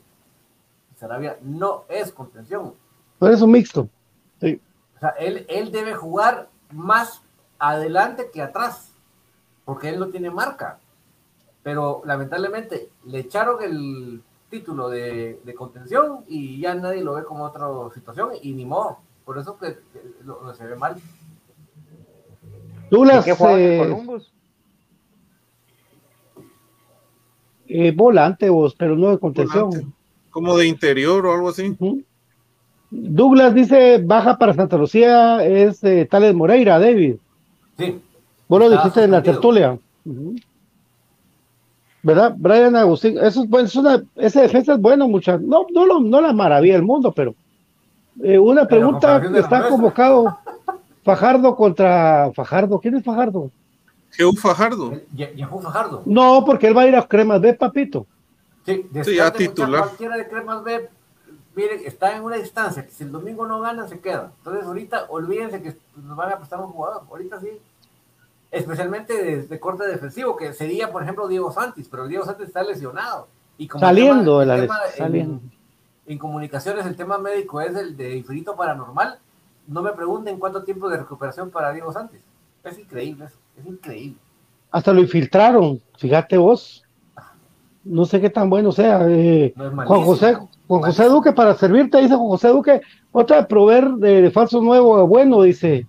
Sarabia 0.96 1.38
no 1.42 1.84
es 1.88 2.12
contención. 2.12 2.74
pero 3.18 3.32
es 3.32 3.40
un 3.40 3.50
mixto. 3.50 3.88
Sí. 4.40 4.60
O 4.96 5.00
sea, 5.00 5.10
él, 5.18 5.46
él 5.48 5.72
debe 5.72 5.94
jugar 5.94 6.48
más 6.70 7.22
adelante 7.58 8.30
que 8.30 8.42
atrás, 8.42 8.92
porque 9.64 9.88
él 9.88 9.98
no 9.98 10.08
tiene 10.08 10.30
marca. 10.30 10.78
Pero 11.62 12.02
lamentablemente 12.04 12.90
le 13.04 13.20
echaron 13.20 13.62
el 13.62 14.22
título 14.50 14.90
de, 14.90 15.40
de 15.44 15.54
contención 15.54 16.24
y 16.26 16.60
ya 16.60 16.74
nadie 16.74 17.02
lo 17.02 17.14
ve 17.14 17.24
como 17.24 17.44
otra 17.44 17.66
situación 17.94 18.30
y 18.42 18.52
ni 18.52 18.66
modo. 18.66 18.98
Por 19.24 19.38
eso 19.38 19.56
que, 19.58 19.78
que 19.92 20.14
lo, 20.24 20.42
lo 20.42 20.54
se 20.54 20.66
ve 20.66 20.76
mal. 20.76 20.96
Douglas, 22.90 23.24
¿Qué 23.24 23.32
jugaba 23.32 23.58
en 23.60 23.72
eh, 23.72 23.78
Columbus? 23.78 24.32
eh, 27.68 27.92
volante 27.92 28.50
vos, 28.50 28.74
pero 28.76 28.96
no 28.96 29.10
de 29.10 29.18
contención. 29.18 29.70
Volante. 29.70 29.92
como 30.30 30.56
de 30.56 30.66
interior 30.66 31.24
o 31.26 31.32
algo 31.34 31.48
así. 31.50 31.76
Douglas 32.90 33.54
dice, 33.54 34.00
baja 34.04 34.36
para 34.38 34.54
Santa 34.54 34.76
Lucía, 34.76 35.44
es 35.44 35.82
eh, 35.84 36.06
Tales 36.10 36.34
Moreira, 36.34 36.78
David. 36.78 37.16
Sí, 37.78 38.00
Vos 38.48 38.60
lo 38.60 38.68
dijiste 38.70 39.04
en 39.04 39.12
la 39.12 39.22
tertulia. 39.22 39.78
¿Verdad? 42.02 42.34
Brian 42.36 42.74
Agustín, 42.76 43.18
eso 43.18 43.42
es 43.44 43.48
bueno, 43.48 43.66
es 43.68 43.76
una, 43.76 44.02
esa 44.16 44.40
defensa 44.42 44.72
es 44.74 44.80
bueno, 44.80 45.06
muchachos. 45.06 45.42
No, 45.42 45.66
no, 45.72 45.86
lo- 45.86 46.00
no 46.00 46.20
la 46.20 46.32
maravilla 46.32 46.72
del 46.74 46.82
mundo, 46.82 47.12
pero 47.12 47.34
eh, 48.22 48.38
una 48.38 48.66
Pero 48.66 48.68
pregunta, 48.80 49.16
está 49.18 49.28
nuestra. 49.30 49.68
convocado 49.68 50.38
Fajardo 51.04 51.56
contra 51.56 52.30
Fajardo. 52.34 52.78
¿Quién 52.80 52.96
es 52.96 53.04
Fajardo? 53.04 53.50
Geu 54.12 54.32
Fajardo. 54.34 54.92
Yehú 55.14 55.60
Fajardo. 55.60 56.02
No, 56.04 56.44
porque 56.44 56.66
él 56.66 56.76
va 56.76 56.82
a 56.82 56.86
ir 56.88 56.96
a 56.96 57.06
Cremas 57.06 57.40
B, 57.40 57.54
papito. 57.54 58.06
Sí, 58.66 58.86
Sí, 59.04 59.16
ya 59.16 59.32
titular. 59.32 59.82
Cualquiera 59.84 60.16
de 60.16 60.28
Cremas 60.28 60.62
B, 60.64 60.88
miren, 61.54 61.80
está 61.86 62.14
en 62.16 62.22
una 62.24 62.36
distancia 62.36 62.84
que 62.84 62.90
si 62.92 63.04
el 63.04 63.12
domingo 63.12 63.46
no 63.46 63.60
ganan, 63.60 63.88
se 63.88 64.00
queda. 64.00 64.32
Entonces, 64.38 64.64
ahorita 64.66 65.06
olvídense 65.08 65.62
que 65.62 65.76
nos 66.02 66.16
van 66.16 66.32
a 66.32 66.36
prestar 66.38 66.60
un 66.60 66.68
jugador. 66.72 67.02
Ahorita 67.10 67.40
sí. 67.40 67.48
Especialmente 68.50 69.12
de, 69.22 69.42
de 69.44 69.60
corte 69.60 69.86
defensivo, 69.86 70.36
que 70.36 70.52
sería, 70.52 70.90
por 70.90 71.02
ejemplo, 71.04 71.28
Diego 71.28 71.52
Santis, 71.52 71.86
pero 71.88 72.08
Diego 72.08 72.24
Santis 72.24 72.48
está 72.48 72.64
lesionado. 72.64 73.28
Y 73.56 73.68
como 73.68 73.80
Saliendo 73.84 74.40
de 74.40 74.46
la 74.46 74.54
el 74.56 74.60
les- 74.62 74.70
en- 74.70 74.98
saliendo. 74.98 75.40
en 76.06 76.18
comunicaciones 76.18 76.84
el 76.84 76.96
tema 76.96 77.16
médico 77.18 77.60
es 77.60 77.76
el 77.76 77.96
de 77.96 78.16
infinito 78.16 78.56
paranormal, 78.56 79.18
no 79.70 79.82
me 79.82 79.92
pregunten 79.92 80.38
cuánto 80.38 80.62
tiempo 80.64 80.88
de 80.88 80.98
recuperación 80.98 81.50
para 81.50 81.72
Diego 81.72 81.92
Santis. 81.92 82.20
Es 82.64 82.78
increíble 82.78 83.24
eso, 83.26 83.36
es 83.58 83.66
increíble. 83.66 84.18
Hasta 84.70 84.92
lo 84.92 85.00
infiltraron, 85.00 85.80
fíjate 85.96 86.36
vos. 86.36 86.84
No 87.82 88.04
sé 88.04 88.20
qué 88.20 88.28
tan 88.28 88.50
bueno 88.50 88.72
sea. 88.72 89.00
eh, 89.08 89.54
No 89.56 89.70
Juan. 89.86 90.02
José, 90.04 90.36
Juan 90.68 90.82
José 90.82 91.04
Duque, 91.08 91.32
para 91.32 91.54
servirte, 91.54 91.98
dice 91.98 92.14
Juan 92.14 92.28
José 92.28 92.48
Duque, 92.48 92.80
otra 93.10 93.38
de 93.38 93.44
proveer 93.46 93.88
de, 93.92 94.22
de 94.22 94.30
falso 94.30 94.60
nuevo 94.60 94.96
a 94.98 95.02
bueno, 95.04 95.42
dice. 95.42 95.86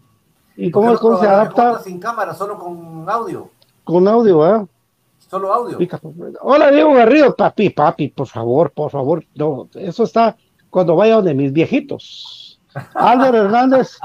¿Y 0.56 0.72
cómo, 0.72 0.88
¿Por 0.88 0.98
qué 1.00 1.04
no 1.04 1.10
cómo 1.10 1.20
se 1.22 1.28
adapta 1.28 1.80
sin 1.80 2.00
cámara, 2.00 2.34
solo 2.34 2.58
con 2.58 3.10
audio? 3.10 3.50
con 3.84 4.08
audio, 4.08 4.44
ah? 4.44 4.66
Solo 5.30 5.54
audio. 5.54 5.78
Hola 6.42 6.72
Diego 6.72 6.94
Garrido, 6.94 7.36
papi, 7.36 7.70
papi, 7.70 8.10
por 8.10 8.28
favor, 8.28 8.72
por 8.72 8.92
favor. 8.92 9.26
No, 9.36 9.68
eso 9.76 10.04
está 10.04 10.38
cuando 10.70 10.96
vaya 10.96 11.16
donde 11.16 11.34
mis 11.34 11.52
viejitos. 11.52 12.41
Albert 12.94 13.36
Hernández. 13.36 13.98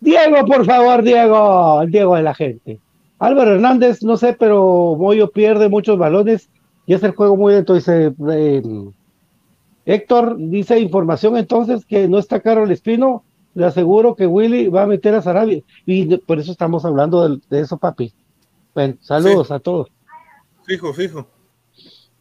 Diego, 0.00 0.46
por 0.46 0.64
favor, 0.64 1.02
Diego, 1.02 1.82
el 1.82 1.90
Diego 1.90 2.16
de 2.16 2.22
la 2.22 2.34
gente. 2.34 2.80
Álvaro 3.18 3.54
Hernández, 3.54 4.02
no 4.02 4.16
sé, 4.16 4.34
pero 4.38 4.94
Moyo 4.96 5.30
pierde 5.30 5.68
muchos 5.68 5.98
balones 5.98 6.48
y 6.86 6.94
es 6.94 7.02
el 7.02 7.12
juego 7.16 7.36
muy 7.36 7.52
lento. 7.52 7.74
Dice 7.74 8.14
eh, 8.30 8.62
Héctor, 9.86 10.36
dice 10.38 10.78
información 10.78 11.36
entonces 11.36 11.84
que 11.84 12.08
no 12.08 12.18
está 12.18 12.40
caro 12.40 12.64
el 12.64 12.70
espino. 12.70 13.24
Le 13.54 13.64
aseguro 13.66 14.14
que 14.14 14.26
Willy 14.26 14.68
va 14.68 14.82
a 14.82 14.86
meter 14.86 15.14
a 15.16 15.22
Sarabia. 15.22 15.62
Y 15.84 16.16
por 16.18 16.38
eso 16.38 16.52
estamos 16.52 16.84
hablando 16.84 17.28
de, 17.28 17.40
de 17.50 17.60
eso, 17.60 17.76
papi. 17.76 18.12
Bueno, 18.72 18.94
saludos 19.00 19.48
Sí. 19.48 19.54
a 19.54 19.58
todos. 19.58 19.88
Fijo, 20.64 20.92
fijo. 20.92 21.26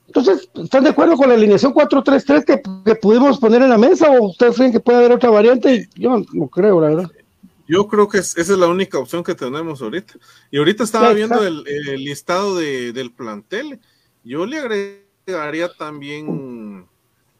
Entonces, 0.07 0.49
¿están 0.55 0.83
de 0.85 0.89
acuerdo 0.91 1.15
con 1.17 1.27
la 1.29 1.35
alineación 1.35 1.73
4-3-3 1.73 2.45
que, 2.45 2.61
que 2.85 2.95
pudimos 2.95 3.39
poner 3.39 3.61
en 3.61 3.69
la 3.69 3.77
mesa 3.77 4.09
o 4.09 4.27
ustedes 4.29 4.55
creen 4.55 4.71
que 4.71 4.79
puede 4.79 4.99
haber 4.99 5.11
otra 5.11 5.29
variante? 5.29 5.89
Yo 5.95 6.23
no 6.33 6.47
creo, 6.47 6.79
la 6.81 6.87
verdad. 6.89 7.11
Yo 7.67 7.87
creo 7.87 8.07
que 8.07 8.19
es- 8.19 8.37
esa 8.37 8.53
es 8.53 8.59
la 8.59 8.67
única 8.67 8.97
opción 8.97 9.23
que 9.23 9.35
tenemos 9.35 9.81
ahorita. 9.81 10.13
Y 10.49 10.57
ahorita 10.57 10.85
estaba 10.85 11.09
Sí, 11.09 11.15
viendo 11.15 11.45
el, 11.45 11.63
el 11.67 12.03
listado 12.03 12.55
de- 12.55 12.93
del 12.93 13.11
plantel. 13.11 13.79
Yo 14.23 14.45
le 14.45 14.59
agregaría 14.59 15.69
también 15.77 16.87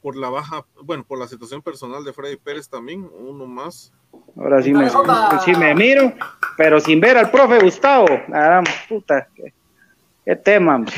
por 0.01 0.17
la 0.17 0.29
baja, 0.29 0.65
bueno, 0.83 1.05
por 1.07 1.17
la 1.17 1.27
situación 1.27 1.61
personal 1.61 2.03
de 2.03 2.11
Freddy 2.13 2.35
Pérez 2.35 2.67
también, 2.67 3.09
uno 3.17 3.45
más. 3.47 3.93
Ahora 4.37 4.61
sí 4.61 4.73
me, 4.73 4.89
sí 4.89 5.51
me 5.57 5.73
miro, 5.73 6.13
pero 6.57 6.79
sin 6.81 6.99
ver 6.99 7.17
al 7.17 7.31
profe 7.31 7.59
Gustavo. 7.59 8.07
Ah, 8.33 8.61
puta, 8.89 9.27
qué, 9.33 9.53
qué 10.25 10.35
tema. 10.35 10.75
hombre. 10.75 10.93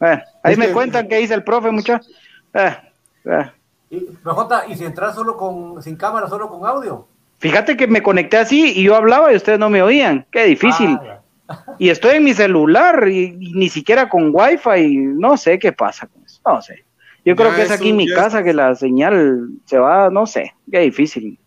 Bueno, 0.00 0.22
ahí 0.42 0.52
Es 0.54 0.58
me 0.58 0.66
que- 0.68 0.72
cuentan 0.72 1.06
qué 1.08 1.18
dice 1.18 1.34
el 1.34 1.44
profe, 1.44 1.70
muchachos. 1.70 2.10
Y, 3.90 3.98
pero, 4.22 4.34
Jota, 4.34 4.64
¿y 4.68 4.76
si 4.76 4.84
entras 4.84 5.14
solo 5.14 5.36
con, 5.36 5.82
sin 5.82 5.96
cámara, 5.96 6.28
solo 6.28 6.48
con 6.48 6.64
audio? 6.66 7.06
Fíjate 7.38 7.76
que 7.76 7.86
me 7.86 8.02
conecté 8.02 8.36
así 8.36 8.72
y 8.76 8.82
yo 8.84 8.94
hablaba 8.96 9.32
y 9.32 9.36
ustedes 9.36 9.58
no 9.58 9.70
me 9.70 9.82
oían. 9.82 10.26
Qué 10.30 10.44
difícil. 10.44 10.98
Ah, 11.48 11.64
Y 11.78 11.88
estoy 11.88 12.16
en 12.16 12.24
mi 12.24 12.32
celular 12.34 13.08
y, 13.08 13.36
y 13.40 13.52
ni 13.54 13.68
siquiera 13.68 14.08
con 14.08 14.30
wifi. 14.32 14.96
No 14.96 15.36
sé 15.36 15.58
qué 15.58 15.72
pasa 15.72 16.06
con 16.06 16.22
eso. 16.24 16.40
No 16.46 16.62
sé. 16.62 16.84
Yo 17.24 17.34
creo 17.36 17.50
Ya 17.50 17.56
que 17.56 17.62
es 17.62 17.70
aquí 17.72 17.90
en 17.90 17.96
mi 17.96 18.08
casa 18.08 18.38
es- 18.38 18.44
que 18.44 18.52
la 18.54 18.74
señal 18.76 19.48
se 19.64 19.78
va, 19.78 20.10
no 20.10 20.26
sé. 20.26 20.54
Qué 20.70 20.80
difícil. 20.80 21.38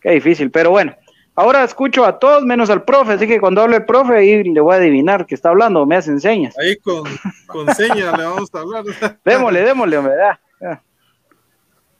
Qué 0.00 0.10
difícil. 0.12 0.50
Pero 0.50 0.70
bueno, 0.70 0.94
ahora 1.36 1.62
escucho 1.62 2.04
a 2.04 2.18
todos 2.18 2.42
menos 2.42 2.70
al 2.70 2.82
profe. 2.82 3.12
Así 3.12 3.28
que 3.28 3.40
cuando 3.40 3.62
hable 3.62 3.76
el 3.76 3.84
profe 3.84 4.16
ahí 4.16 4.42
le 4.42 4.60
voy 4.60 4.74
a 4.74 4.78
adivinar 4.78 5.26
que 5.26 5.34
está 5.34 5.50
hablando. 5.50 5.86
Me 5.86 5.96
hacen 5.96 6.20
señas. 6.20 6.58
Ahí 6.58 6.76
con, 6.76 7.04
con 7.46 7.72
seña 7.74 8.16
le 8.16 8.24
vamos 8.24 8.52
a 8.52 8.58
hablar. 8.58 8.84
Démosle, 9.24 9.62
démosle, 9.62 9.98
hombre. 9.98 10.14
ya. 10.18 10.40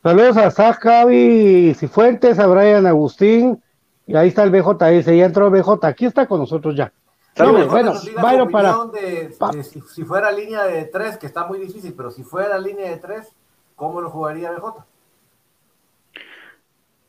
Saludos 0.07 0.37
a 0.37 0.53
Zach, 0.53 0.79
Javi 0.81 1.75
Cifuentes, 1.75 2.39
a 2.39 2.47
Brian 2.47 2.87
Agustín, 2.87 3.61
y 4.07 4.15
ahí 4.15 4.29
está 4.29 4.45
el 4.45 4.51
BJ, 4.51 4.89
dice, 4.91 5.17
ya 5.17 5.25
entró 5.25 5.49
el 5.49 5.53
BJ, 5.53 5.85
aquí 5.85 6.07
está 6.07 6.29
con 6.29 6.39
nosotros 6.39 6.77
ya. 6.77 6.93
Bueno, 7.37 7.67
bueno, 7.67 7.93
Byron 8.23 8.49
para... 8.53 8.85
de, 8.93 9.35
de 9.53 9.65
si, 9.65 9.81
si, 9.81 10.05
fuera 10.05 10.31
línea 10.31 10.63
de 10.63 10.85
tres, 10.85 11.19
que 11.19 11.27
está 11.27 11.45
muy 11.49 11.59
difícil, 11.59 11.93
pero 11.93 12.13
si 12.13 12.23
fuera 12.23 12.57
línea 12.57 12.89
de 12.89 12.99
tres, 12.99 13.33
¿cómo 13.75 14.01
lo 14.01 14.09
jugaría 14.09 14.53
BJ? 14.53 14.85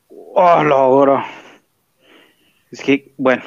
Oh, 0.09 0.63
lo 0.63 1.21
Es 2.71 2.81
que, 2.81 3.13
bueno. 3.17 3.43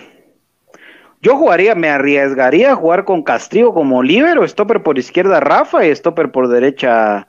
Yo 1.22 1.36
jugaría, 1.36 1.74
me 1.74 1.90
arriesgaría 1.90 2.72
a 2.72 2.76
jugar 2.76 3.04
con 3.04 3.22
Castrillo 3.22 3.74
como 3.74 4.02
líbero, 4.02 4.46
stopper 4.48 4.82
por 4.82 4.98
izquierda 4.98 5.38
Rafa 5.38 5.84
y 5.84 5.94
stopper 5.94 6.32
por 6.32 6.48
derecha 6.48 7.28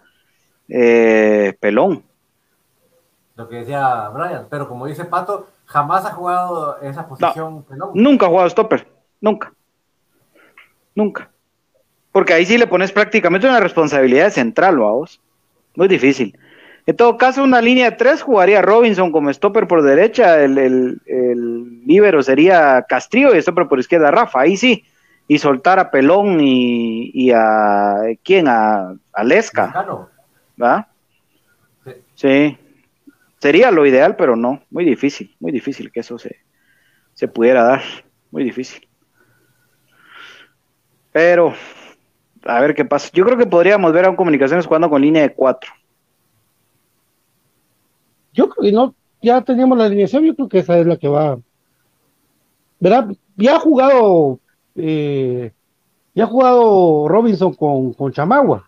eh, 0.70 1.58
Pelón. 1.60 2.04
Lo 3.36 3.50
que 3.50 3.58
decía 3.58 4.08
Brian, 4.10 4.48
pero 4.50 4.70
como 4.70 4.86
dice 4.86 5.04
Pato, 5.04 5.48
jamás 5.66 6.06
ha 6.06 6.12
jugado 6.12 6.80
esa 6.82 7.06
posición 7.06 7.56
no, 7.56 7.62
Pelón. 7.64 7.90
Nunca 7.94 8.28
ha 8.28 8.30
jugado 8.30 8.50
stopper, 8.50 8.88
nunca. 9.20 9.52
Nunca. 10.96 11.30
Porque 12.14 12.34
ahí 12.34 12.46
sí 12.46 12.58
le 12.58 12.68
pones 12.68 12.94
prácticamente 12.94 13.48
una 13.48 13.60
responsabilidad 13.60 14.30
central, 14.30 14.78
vamos. 14.78 15.20
Muy 15.76 15.90
difícil. 15.90 16.38
En 16.86 16.96
todo 16.96 17.18
caso, 17.18 17.44
una 17.44 17.62
línea 17.62 17.92
de 17.92 17.96
tres 17.96 18.22
jugaría 18.22 18.62
Robinson 18.62 19.12
como 19.12 19.32
stopper 19.32 19.68
por 19.68 19.84
derecha, 19.84 20.44
el, 20.44 20.58
el, 20.58 21.02
el 21.06 21.86
líbero 21.86 22.24
sería 22.24 22.84
Castrillo 22.88 23.36
y 23.36 23.42
stopper 23.42 23.68
por 23.68 23.80
izquierda 23.80 24.12
Rafa, 24.12 24.42
ahí 24.42 24.58
sí. 24.58 24.84
Y 25.28 25.38
soltar 25.38 25.80
a 25.80 25.92
Pelón 25.92 26.42
y, 26.42 27.12
y 27.14 27.32
a 27.32 27.96
quién, 28.24 28.48
a, 28.48 28.96
a 29.14 29.24
Lesca. 29.24 29.86
¿Va? 30.62 30.90
Sí. 31.86 31.92
sí. 32.16 32.58
Sería 33.40 33.72
lo 33.72 33.86
ideal, 33.86 34.16
pero 34.18 34.36
no. 34.36 34.62
Muy 34.70 34.84
difícil, 34.84 35.36
muy 35.40 35.52
difícil 35.52 35.92
que 35.92 36.02
eso 36.02 36.18
se, 36.18 36.42
se 37.14 37.28
pudiera 37.28 37.64
dar. 37.64 37.82
Muy 38.30 38.44
difícil. 38.44 38.88
Pero, 41.12 41.54
a 42.44 42.60
ver 42.60 42.76
qué 42.76 42.86
pasa. 42.86 43.10
Yo 43.14 43.24
creo 43.26 43.38
que 43.38 43.46
podríamos 43.46 43.94
ver 43.94 44.06
a 44.06 44.10
un 44.10 44.16
Comunicaciones 44.16 44.66
jugando 44.66 44.90
con 44.90 45.02
línea 45.02 45.22
de 45.22 45.34
cuatro. 45.34 45.72
Yo 48.34 48.50
creo 48.50 48.64
que 48.64 48.72
no, 48.72 48.96
ya 49.22 49.42
teníamos 49.42 49.78
la 49.78 49.86
alineación, 49.86 50.24
yo 50.24 50.36
creo 50.36 50.50
que 50.50 50.60
esa 50.60 50.78
es 50.78 50.86
la 50.86 50.98
que 50.98 51.08
va. 51.08 51.38
¿Verdad? 52.80 53.10
Ya 53.36 53.56
ha 53.56 53.60
jugado, 53.60 54.40
eh, 54.76 55.52
ya 56.16 56.24
ha 56.24 56.28
jugado 56.28 57.08
Robinson 57.08 57.54
con, 57.54 57.94
con 57.94 58.12
Chamagua. 58.12 58.66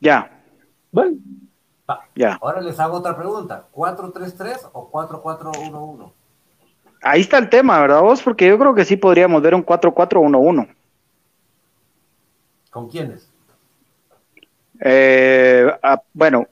Ya. 0.00 0.42
Bueno. 0.90 1.16
ya. 2.14 2.38
Ahora 2.40 2.60
les 2.60 2.78
hago 2.80 2.96
otra 2.96 3.16
pregunta: 3.16 3.66
¿4-3-3 3.72 4.70
o 4.72 4.90
4-4-1-1? 4.90 6.12
Ahí 7.02 7.20
está 7.20 7.38
el 7.38 7.48
tema, 7.48 7.80
¿verdad 7.80 8.00
vos? 8.00 8.22
Porque 8.22 8.46
yo 8.46 8.58
creo 8.58 8.74
que 8.74 8.84
sí 8.84 8.96
podríamos 8.96 9.42
ver 9.42 9.54
un 9.54 9.64
4-4-1-1. 9.64 10.68
¿Con 12.70 12.88
quiénes? 12.88 13.28
Eh, 14.80 15.70
ah, 15.82 16.00
bueno, 16.12 16.46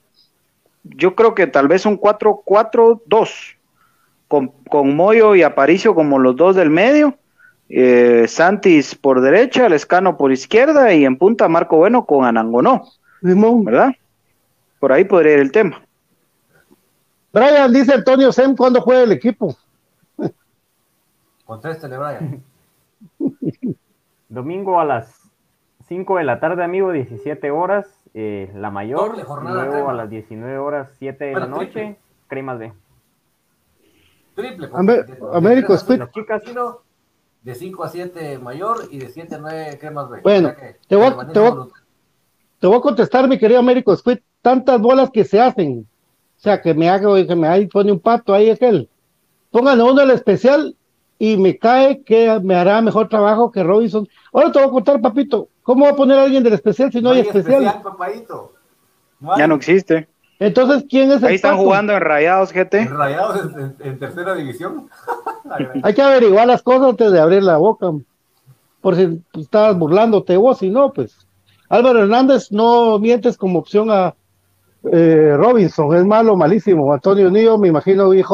yo 0.83 1.15
creo 1.15 1.35
que 1.35 1.47
tal 1.47 1.67
vez 1.67 1.85
un 1.85 1.99
4-4-2, 1.99 3.57
con, 4.27 4.47
con 4.69 4.95
Moyo 4.95 5.35
y 5.35 5.43
Aparicio 5.43 5.93
como 5.93 6.19
los 6.19 6.35
dos 6.35 6.55
del 6.55 6.69
medio, 6.69 7.17
eh, 7.69 8.25
Santis 8.27 8.95
por 8.95 9.21
derecha, 9.21 9.69
Lescano 9.69 10.17
por 10.17 10.31
izquierda 10.31 10.93
y 10.93 11.05
en 11.05 11.17
punta 11.17 11.47
Marco 11.47 11.77
Bueno 11.77 12.05
con 12.05 12.25
Anangonó, 12.25 12.83
¿verdad? 13.21 13.93
Por 14.79 14.91
ahí 14.91 15.05
podría 15.05 15.33
ir 15.33 15.39
el 15.39 15.51
tema. 15.51 15.81
Brian, 17.31 17.71
dice 17.71 17.93
Antonio 17.93 18.31
Sem, 18.31 18.55
¿cuándo 18.55 18.81
juega 18.81 19.03
el 19.03 19.11
equipo? 19.13 19.55
Contéstele, 21.45 21.97
Brian. 21.97 22.43
Domingo 24.29 24.79
a 24.79 24.85
las 24.85 25.29
5 25.87 26.17
de 26.17 26.23
la 26.23 26.39
tarde, 26.39 26.63
amigo, 26.63 26.91
17 26.91 27.51
horas, 27.51 28.00
eh, 28.13 28.51
la 28.55 28.71
mayor. 28.71 29.21
Jornada 29.23 29.55
luego 29.55 29.71
crema. 29.71 29.91
a 29.91 29.93
las 29.93 30.09
19 30.09 30.57
horas, 30.57 30.89
7 30.99 31.25
de 31.25 31.31
Bueno, 31.31 31.47
la 31.47 31.51
noche, 31.51 31.71
triple. 31.71 31.97
cremas 32.27 32.59
B. 32.59 32.73
Triple. 34.35 34.69
Américo 35.33 35.73
De 37.43 37.55
5 37.55 37.83
a 37.83 37.89
7 37.89 38.37
mayor 38.39 38.87
y 38.91 38.99
de 38.99 39.09
7 39.09 39.35
a 39.35 39.37
9 39.39 39.77
cremas 39.79 40.09
B. 40.09 40.19
Bueno, 40.21 40.49
O 40.49 40.51
sea 40.51 40.59
que 40.59 40.79
te 40.87 40.95
voy 40.95 41.13
te 41.33 41.39
voy. 41.39 41.69
Te 42.61 42.67
voy 42.67 42.77
a 42.77 42.81
contestar, 42.81 43.27
mi 43.27 43.39
querido 43.39 43.59
Américo 43.59 43.95
Squid, 43.95 44.19
tantas 44.43 44.79
bolas 44.79 45.09
que 45.09 45.23
se 45.25 45.41
hacen. 45.41 45.87
O 46.37 46.39
sea, 46.39 46.61
que 46.61 46.75
me 46.75 46.89
haga, 46.91 47.25
que 47.25 47.35
me 47.35 47.47
ahí 47.47 47.65
pone 47.65 47.91
un 47.91 47.99
pato 47.99 48.35
ahí 48.35 48.51
aquel. 48.51 48.87
Pónganle 49.49 49.83
uno 49.83 50.01
el 50.03 50.11
especial 50.11 50.75
y 51.23 51.37
me 51.37 51.55
cae 51.59 52.01
que 52.01 52.39
me 52.41 52.55
hará 52.55 52.81
mejor 52.81 53.07
trabajo 53.07 53.51
que 53.51 53.61
Robinson. 53.63 54.07
Ahora 54.33 54.51
te 54.51 54.57
voy 54.57 54.67
a 54.69 54.71
contar, 54.71 54.99
papito, 55.01 55.49
¿cómo 55.61 55.85
va 55.85 55.91
a 55.91 55.95
poner 55.95 56.17
a 56.17 56.23
alguien 56.23 56.41
del 56.43 56.53
especial 56.53 56.91
si 56.91 56.99
no, 56.99 57.11
hay 57.11 57.19
especial? 57.19 57.79
papadito. 57.83 58.53
Ya 59.37 59.45
no 59.47 59.53
existe. 59.53 60.07
Entonces, 60.39 60.83
¿quién 60.89 61.11
es 61.11 61.19
el 61.21 61.25
Ahí 61.29 61.35
están 61.35 61.51
pato? 61.51 61.63
jugando 61.63 61.93
en 61.93 62.01
Rayados 62.01 62.51
GT. 62.51 62.87
Rayados 62.89 63.39
en, 63.53 63.59
en- 63.59 63.75
en 63.87 63.99
tercera 63.99 64.33
división. 64.33 64.89
Hay 65.83 65.93
que 65.93 66.01
averiguar 66.01 66.47
las 66.47 66.63
cosas 66.63 66.89
antes 66.89 67.11
de 67.11 67.19
abrir 67.19 67.43
la 67.43 67.57
boca. 67.57 67.91
Por 68.81 68.95
si 68.95 69.21
estabas 69.39 69.77
burlándote 69.77 70.37
vos, 70.37 70.57
si 70.57 70.71
no, 70.71 70.91
pues. 70.91 71.15
Álvaro 71.69 71.99
Hernández, 72.01 72.51
no 72.51 72.97
mientes 72.97 73.37
como 73.37 73.59
opción 73.59 73.91
a 73.91 74.15
eh, 74.91 75.33
Robinson, 75.37 75.95
es 75.95 76.05
malo, 76.05 76.35
malísimo. 76.35 76.93
Antonio 76.93 77.29
Nido, 77.29 77.57
me 77.57 77.67
imagino, 77.67 78.13
IJ, 78.13 78.29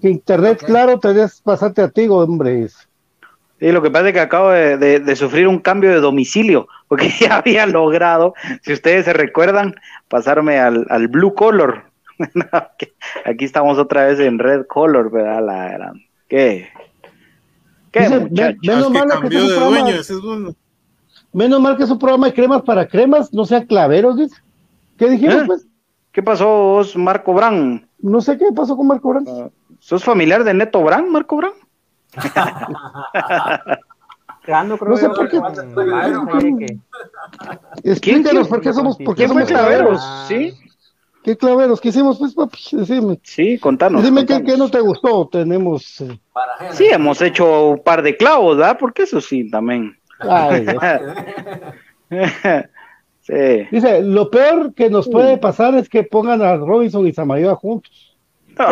que 0.00 0.08
internet, 0.10 0.62
claro, 0.64 0.98
tenés 0.98 1.40
pasarte 1.40 1.82
a 1.82 1.88
ti, 1.88 2.06
hombre. 2.08 2.68
Sí, 2.68 3.72
lo 3.72 3.82
que 3.82 3.90
pasa 3.90 4.08
es 4.08 4.14
que 4.14 4.20
acabo 4.20 4.50
de, 4.50 4.76
de- 4.78 5.00
de 5.00 5.16
sufrir 5.16 5.46
un 5.46 5.58
cambio 5.58 5.90
de 5.90 6.00
domicilio, 6.00 6.66
porque 6.88 7.10
ya 7.20 7.36
había 7.36 7.66
logrado, 7.66 8.34
si 8.62 8.72
ustedes 8.72 9.04
se 9.04 9.12
recuerdan, 9.12 9.74
pasarme 10.08 10.58
al, 10.58 10.86
al 10.90 11.08
blue 11.08 11.34
color. 11.34 11.84
Aquí 13.24 13.44
estamos 13.44 13.78
otra 13.78 14.06
vez 14.06 14.20
en 14.20 14.38
red 14.38 14.66
color, 14.66 15.10
¿verdad? 15.10 15.42
La 15.44 15.92
¿Qué? 16.28 16.68
¿Qué 17.90 18.00
Dice, 18.00 18.20
muchacho? 18.20 18.56
men- 18.62 18.76
menos 18.76 18.90
mal 18.92 19.08
que 19.08 19.26
es 19.36 19.42
un 19.42 19.48
de 19.48 19.54
programa- 19.56 19.78
dueño, 19.80 20.00
ese 20.00 20.12
es 20.12 20.20
bueno. 20.20 20.54
Menos 21.32 21.60
mal 21.60 21.76
que 21.76 21.84
es 21.84 21.90
un 21.90 21.98
programa 21.98 22.26
de 22.26 22.34
cremas 22.34 22.62
para 22.62 22.86
cremas, 22.88 23.32
no 23.32 23.44
sean 23.44 23.64
claveros, 23.66 24.16
dice. 24.16 24.36
¿Qué 24.98 25.08
dijimos, 25.10 25.34
¿Eh? 25.36 25.44
pues? 25.46 25.66
¿Qué 26.12 26.22
pasó 26.22 26.46
vos, 26.48 26.96
Marco 26.96 27.32
Brand? 27.32 27.86
No 27.98 28.20
sé 28.20 28.36
qué 28.36 28.46
pasó 28.54 28.76
con 28.76 28.86
Marco 28.86 29.10
Brand. 29.10 29.50
¿Sos 29.78 30.04
familiar 30.04 30.44
de 30.44 30.54
Neto 30.54 30.82
Brand, 30.82 31.08
Marco 31.08 31.36
creo 34.76 34.90
No 34.90 34.96
sé 34.96 35.08
por 35.08 35.28
qué. 35.28 35.40
Explíquenos 37.84 38.48
por 38.48 38.60
qué 38.60 38.72
somos, 38.72 38.96
por 38.96 39.14
qué 39.14 39.26
¿Quién 39.26 39.30
fue 39.30 39.46
somos 39.46 39.60
Claveros? 39.60 40.00
Ah. 40.02 40.24
¿Sí? 40.26 40.54
¿Qué 41.22 41.36
claveros? 41.36 41.80
¿Qué 41.80 41.90
hicimos, 41.90 42.18
pues, 42.18 42.34
papi? 42.34 42.58
Decime. 42.72 43.20
Sí, 43.22 43.58
contanos. 43.58 44.02
Dime 44.02 44.24
qué, 44.24 44.34
contanos. 44.34 44.52
qué 44.52 44.58
no 44.58 44.70
te 44.70 44.80
gustó. 44.80 45.28
Tenemos. 45.28 46.00
eh, 46.00 46.18
Sí, 46.72 46.86
hemos 46.86 47.20
hecho 47.20 47.68
un 47.70 47.82
par 47.82 48.02
de 48.02 48.16
clavos, 48.16 48.56
¿verdad? 48.56 48.78
Porque 48.78 49.02
eso 49.02 49.20
sí, 49.20 49.50
también. 49.50 49.98
ay. 50.20 50.66
sí. 53.30 53.66
Dice, 53.70 54.02
lo 54.02 54.30
peor 54.30 54.74
que 54.74 54.90
nos 54.90 55.08
puede 55.08 55.38
pasar 55.38 55.74
es 55.74 55.88
que 55.88 56.02
pongan 56.02 56.42
a 56.42 56.56
Robinson 56.56 57.06
y 57.06 57.12
Samayoa 57.12 57.54
juntos. 57.56 58.16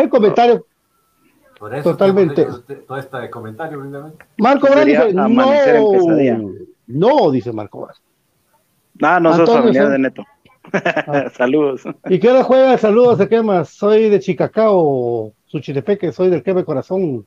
El 0.01 0.09
comentario. 0.09 0.67
Por 1.59 1.75
eso 1.75 1.91
Totalmente. 1.91 2.47
todo 2.87 2.99
este 2.99 3.31
comentario, 3.31 3.79
precisamente. 3.79 4.25
Marco 4.37 4.69
Brand 4.69 4.87
dice, 4.87 5.13
no. 5.13 5.29
No, 6.87 7.31
dice 7.31 7.53
Marco 7.53 7.81
Brand. 7.81 7.99
Ah, 9.03 9.21
no 9.21 9.31
sos 9.31 9.41
Antonio, 9.41 9.63
familiar 9.63 9.89
de 9.91 9.99
Neto. 9.99 10.25
Saludos. 11.37 11.83
¿Y 12.09 12.19
qué 12.19 12.31
hora 12.31 12.45
juega? 12.45 12.79
Saludos 12.79 13.19
de 13.19 13.29
quemas. 13.29 13.71
Soy 13.71 14.09
de 14.09 14.21
Chicacao, 14.21 15.33
Suchilepeque, 15.47 16.13
soy 16.13 16.31
del 16.31 16.43
Queme 16.43 16.65
Corazón. 16.65 17.27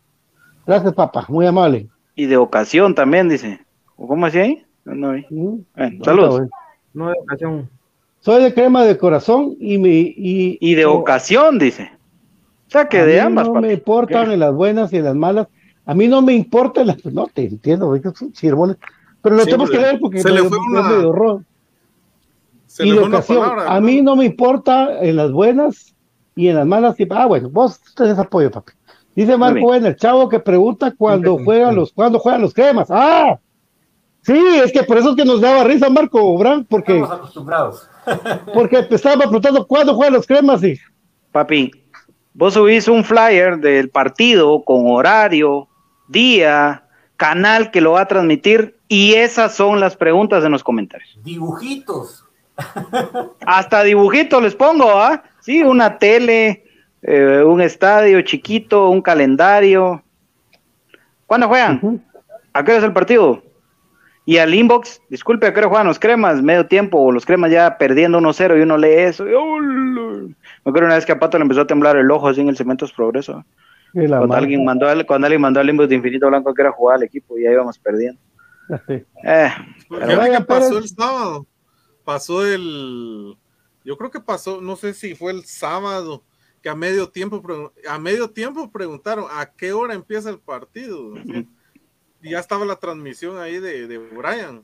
Gracias, 0.66 0.94
papá, 0.94 1.26
muy 1.28 1.46
amable. 1.46 1.90
Y 2.16 2.26
de 2.26 2.38
ocasión 2.38 2.94
también, 2.94 3.30
dice. 3.30 3.60
¿O 3.96 4.08
¿Cómo 4.08 4.26
así 4.26 4.40
ahí? 4.40 4.66
No, 4.86 4.96
no. 4.96 5.14
Mm, 5.30 5.64
Bueno, 5.76 5.98
no, 6.00 6.06
saludos. 6.06 6.42
No 6.94 7.08
de 7.10 7.16
ocasión. 7.22 7.70
Soy 8.20 8.44
de 8.44 8.54
crema 8.54 8.84
de 8.84 8.98
corazón 8.98 9.56
y 9.60 9.78
mi 9.78 10.14
y, 10.16 10.58
Y 10.62 10.76
de 10.76 10.86
o- 10.86 10.94
ocasión, 10.96 11.58
dice. 11.58 11.90
O 12.68 12.72
sea, 12.72 12.88
que 12.88 13.00
a 13.00 13.06
de 13.06 13.14
mí 13.14 13.20
ambas. 13.20 13.48
no 13.48 13.54
papi. 13.54 13.68
me 13.68 13.74
importan 13.74 14.32
en 14.32 14.40
las 14.40 14.54
buenas 14.54 14.94
y 14.94 14.98
en 14.98 15.06
las 15.06 15.16
malas. 15.16 15.48
A 15.86 15.94
mí 15.94 16.08
no 16.08 16.22
me 16.22 16.34
importa 16.34 16.82
en 16.82 16.88
las 16.88 17.04
no 17.06 17.28
te 17.28 17.44
entiendo, 17.46 17.88
güey, 17.88 18.02
que 18.02 18.12
son 18.12 18.32
chirbones. 18.32 18.78
Pero 19.22 19.36
lo 19.36 19.42
Sí, 19.44 19.46
tenemos 19.48 19.70
que 19.70 19.78
ver 19.78 20.00
porque 20.00 20.22
se 20.22 20.30
le 20.32 20.42
me- 20.44 20.50
fue 20.50 20.58
me- 20.60 20.80
una- 20.80 20.90
medio 20.90 21.12
ro- 21.12 21.44
Se 22.68 22.84
y 22.86 22.90
le 22.90 22.94
de 22.94 23.00
fue 23.00 23.08
una 23.10 23.18
ocasión, 23.18 23.40
palabra. 23.40 23.72
a 23.76 23.80
¿no? 23.80 23.86
mí 23.88 24.02
no 24.02 24.16
me 24.16 24.26
importa 24.26 25.00
en 25.04 25.16
las 25.16 25.32
buenas 25.32 25.94
y 26.36 26.48
en 26.48 26.56
las 26.56 26.66
malas. 26.66 27.00
y- 27.00 27.08
ah, 27.10 27.26
bueno, 27.26 27.50
vos 27.50 27.80
tenés 27.96 28.18
apoyo, 28.18 28.50
papi. 28.52 28.72
Dice 29.16 29.36
Marco. 29.36 29.60
Bueno, 29.60 29.88
el 29.88 29.96
chavo 29.98 30.30
que 30.30 30.40
pregunta 30.40 30.94
cuándo 30.98 31.38
juegan 31.44 31.76
los, 31.76 31.92
cuándo 31.92 32.18
juegan 32.20 32.42
los 32.42 32.54
cremas. 32.54 32.88
¡Ah! 32.90 33.38
Sí, 34.22 34.38
es 34.64 34.72
que 34.72 34.84
por 34.84 34.98
eso 34.98 35.12
es 35.12 35.16
que 35.16 35.26
nos 35.26 35.42
daba 35.42 35.64
risa 35.64 35.90
Marco 35.90 36.38
Brand, 36.38 36.68
porque, 36.68 36.94
Estamos 36.94 37.18
acostumbrados. 37.18 37.90
porque 38.54 38.86
estaba 38.90 39.18
preguntando 39.18 39.66
cuándo 39.66 39.96
juegan 39.96 40.14
los 40.14 40.28
cremas 40.28 40.64
y 40.64 40.80
papi, 41.32 41.72
vos 42.34 42.54
subís 42.54 42.88
un 42.88 43.04
flyer 43.04 43.58
del 43.58 43.90
partido 43.90 44.64
con 44.64 44.92
horario, 44.92 45.68
día, 46.08 46.84
canal 47.18 47.72
que 47.72 47.82
lo 47.82 47.94
va 47.94 48.02
a 48.02 48.08
transmitir 48.08 48.78
y 48.88 49.14
esas 49.14 49.56
son 49.56 49.80
las 49.80 49.96
preguntas 49.96 50.44
en 50.44 50.52
los 50.52 50.64
comentarios. 50.64 51.18
Dibujitos. 51.24 52.26
Hasta 53.46 53.84
dibujitos 53.84 54.42
les 54.44 54.56
pongo, 54.56 54.90
¿ah? 54.90 55.24
Sí, 55.40 55.64
una 55.64 55.98
tele, 55.98 56.66
eh, 57.02 57.44
un 57.46 57.62
estadio 57.62 58.22
chiquito, 58.22 58.90
un 58.90 59.02
calendario. 59.02 60.04
¿Cuándo 61.26 61.48
juegan? 61.48 62.04
¿A 62.54 62.64
qué 62.64 62.72
hora 62.72 62.80
es 62.80 62.84
el 62.84 62.94
partido? 62.94 63.42
Y 64.26 64.38
al 64.38 64.54
inbox, 64.54 65.02
disculpe, 65.10 65.48
¿a 65.48 65.54
qué 65.54 65.60
hora 65.60 65.70
juegan 65.70 65.88
los 65.88 66.00
cremas? 66.00 66.42
Medio 66.44 66.68
tiempo, 66.68 67.00
o 67.00 67.12
los 67.12 67.26
cremas 67.26 67.52
ya 67.52 67.78
perdiendo 67.78 68.20
1-0 68.20 68.60
y 68.60 68.62
uno 68.62 68.78
lee 68.78 68.90
eso. 68.90 69.28
y, 69.28 69.34
¡oh! 69.34 69.60
Me 69.60 70.70
acuerdo 70.70 70.86
una 70.86 70.96
vez 70.96 71.06
que 71.06 71.12
a 71.12 71.20
Pato 71.20 71.38
le 71.38 71.44
empezó 71.44 71.62
a 71.62 71.68
temblar 71.68 71.98
el 71.98 72.12
ojo 72.12 72.28
así 72.28 72.42
en 72.42 72.50
el 72.50 72.58
Cementos 72.58 72.94
Progreso. 72.94 73.44
Cuando 73.94 74.36
alguien, 74.36 74.64
mandó 74.64 74.88
al, 74.88 75.06
cuando 75.06 75.26
alguien 75.26 75.42
mandó 75.42 75.60
al 75.60 75.70
inbox 75.70 75.90
de 75.90 75.96
Infinito 75.96 76.28
Blanco 76.28 76.54
que 76.54 76.62
era 76.62 76.72
jugar 76.72 76.98
al 76.98 77.04
equipo 77.04 77.38
y 77.38 77.44
ya 77.44 77.52
íbamos 77.52 77.78
perdiendo. 77.78 78.22
Sí. 78.88 79.04
Eh, 79.26 79.52
pero 79.90 80.18
vaya, 80.18 80.38
que 80.38 80.46
pasó 80.46 80.78
el 80.78 80.88
sábado. 80.88 81.46
Pasó 82.06 82.46
el. 82.46 83.36
Yo 83.84 83.98
creo 83.98 84.12
que 84.12 84.22
pasó, 84.22 84.62
no 84.62 84.76
sé 84.76 84.94
si 84.94 85.16
fue 85.16 85.32
el 85.34 85.44
sábado, 85.44 86.24
que 86.62 86.70
a 86.70 86.76
medio 86.76 87.10
tiempo, 87.10 87.42
a 87.90 88.00
medio 88.00 88.30
tiempo 88.30 88.72
preguntaron 88.72 89.26
a 89.30 89.46
qué 89.48 89.74
hora 89.74 89.94
empieza 89.94 90.30
el 90.30 90.40
partido. 90.40 91.16
¿sí? 91.26 91.48
Y 92.24 92.32
ya 92.32 92.40
estaba 92.40 92.66
la 92.66 92.76
transmisión 92.76 93.40
ahí 93.40 93.60
de, 93.60 93.88
de 93.88 93.98
Brian. 93.98 94.64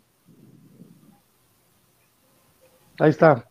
Ahí 2.99 3.09
está. 3.09 3.45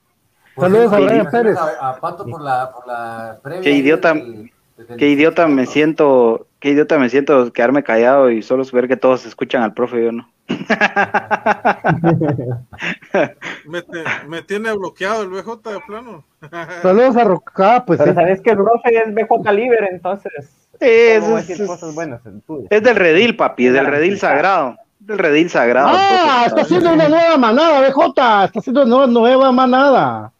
Pues 0.54 0.70
Saludos 0.72 0.92
a 0.92 0.98
Brian 1.00 1.30
Pérez. 1.30 1.56
A, 1.56 1.90
a 1.90 2.00
Pato 2.00 2.24
por 2.26 2.40
la, 2.40 2.72
por 2.72 2.86
la 2.86 3.38
previa. 3.42 3.62
Qué 3.62 3.70
idiota- 3.72 4.14
del- 4.14 4.50
del- 4.76 4.96
qué 4.96 5.08
idiota 5.08 5.46
me 5.46 5.66
siento, 5.66 6.46
qué 6.66 6.72
idiota 6.72 6.98
me 6.98 7.08
siento 7.08 7.52
quedarme 7.52 7.84
callado 7.84 8.28
y 8.28 8.42
solo 8.42 8.64
ver 8.72 8.88
que 8.88 8.96
todos 8.96 9.24
escuchan 9.24 9.62
al 9.62 9.72
profe, 9.72 10.04
yo 10.04 10.10
no. 10.10 10.28
Me, 13.66 13.82
te- 13.82 14.04
me 14.28 14.42
tiene 14.42 14.72
bloqueado 14.72 15.22
el 15.22 15.28
BJ 15.28 15.70
de 15.70 15.80
plano. 15.86 16.24
Saludos 16.82 17.16
a 17.16 17.22
Roca, 17.24 17.84
pues 17.86 17.98
Pero 18.00 18.10
sí. 18.10 18.16
sabes 18.16 18.40
que 18.40 18.50
el 18.50 18.56
profe 18.56 18.96
es 18.96 19.14
BJ 19.14 19.52
Libre, 19.52 19.88
entonces. 19.92 20.32
Es, 20.80 21.22
¿cómo 21.22 21.38
es- 21.38 21.62
cosas 21.66 21.94
buenas 21.94 22.26
en 22.26 22.40
tuyo? 22.40 22.66
es 22.68 22.82
del 22.82 22.96
redil, 22.96 23.36
papi, 23.36 23.68
es 23.68 23.72
del 23.72 23.86
redil 23.86 24.18
sagrado. 24.18 24.76
Del 24.98 25.18
redil 25.18 25.48
sagrado. 25.48 25.90
Ah, 25.92 26.44
está 26.46 26.62
haciendo 26.62 26.92
una 26.92 27.08
nueva 27.08 27.36
manada, 27.38 27.80
BJ. 27.88 28.44
Está 28.46 28.58
haciendo 28.58 28.84
una 28.84 29.06
nueva 29.06 29.52
manada. 29.52 30.32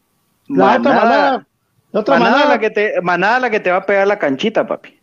La 0.49 0.77
otra 0.79 0.93
manada. 0.93 1.47
La 1.93 2.01
otra 2.01 2.18
manada, 2.18 2.37
manada. 2.37 2.55
la 2.55 2.59
que 2.61 2.70
te, 2.70 3.01
manada 3.01 3.39
la 3.39 3.51
que 3.51 3.61
te 3.61 3.70
va 3.70 3.77
a 3.79 3.87
pegar 3.87 4.09
la 4.09 4.18
canchita, 4.18 4.66
papi. 4.66 4.99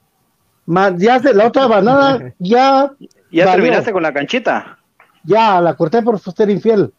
Ma- 0.66 0.96
ya 0.98 1.20
se, 1.20 1.34
la 1.34 1.48
otra 1.48 1.68
manada 1.68 2.34
ya. 2.40 2.92
¿Ya 3.32 3.46
valió. 3.46 3.64
terminaste 3.64 3.92
con 3.92 4.04
la 4.04 4.14
canchita? 4.14 4.78
Ya, 5.24 5.60
la 5.62 5.76
corté 5.76 6.02
por 6.02 6.20
ser 6.20 6.50
infiel. 6.50 6.92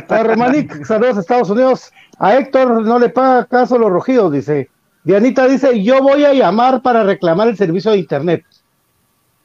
A 0.09 0.23
Romanic, 0.23 0.85
saludos 0.85 1.17
a 1.17 1.21
Estados 1.21 1.51
Unidos. 1.51 1.91
A 2.19 2.37
Héctor 2.37 2.83
no 2.85 2.99
le 2.99 3.09
paga 3.09 3.47
caso 3.47 3.79
los 3.79 3.91
rojidos, 3.91 4.31
dice. 4.33 4.69
Dianita 5.03 5.47
dice, 5.47 5.83
yo 5.83 6.03
voy 6.03 6.25
a 6.25 6.33
llamar 6.35 6.83
para 6.83 7.03
reclamar 7.05 7.49
el 7.49 7.57
servicio 7.57 7.91
de 7.91 7.99
internet. 7.99 8.45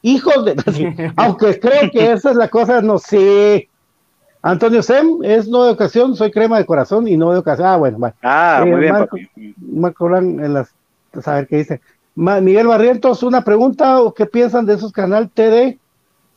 Hijos 0.01 0.45
de... 0.45 1.11
Aunque 1.17 1.59
creo 1.59 1.89
que 1.91 2.11
esa 2.11 2.31
es 2.31 2.35
la 2.35 2.47
cosa, 2.49 2.81
no 2.81 2.97
sé. 2.97 3.69
Antonio 4.41 4.81
Sem, 4.81 5.23
es 5.23 5.47
no 5.49 5.63
de 5.65 5.71
ocasión, 5.71 6.15
soy 6.15 6.31
crema 6.31 6.57
de 6.57 6.65
corazón 6.65 7.07
y 7.07 7.17
no 7.17 7.31
de 7.31 7.39
ocasión. 7.39 7.67
Ah, 7.67 7.77
bueno, 7.77 7.97
bueno. 7.97 8.15
Ah, 8.21 8.61
Eh, 8.65 8.69
muy 8.69 8.79
bien, 8.81 8.93
Marco-. 8.93 9.17
Marco 9.57 10.05
Orán 10.05 10.39
en 10.43 10.53
las... 10.53 10.69
A 11.25 11.33
ver 11.35 11.47
qué 11.47 11.57
dice. 11.57 11.81
Ma- 12.15 12.41
Miguel 12.41 12.67
Barrientos, 12.67 13.23
una 13.23 13.43
pregunta, 13.43 14.01
¿o 14.01 14.13
qué 14.13 14.25
piensan 14.25 14.65
de 14.65 14.73
esos 14.75 14.91
canal 14.91 15.29
TD? 15.29 15.77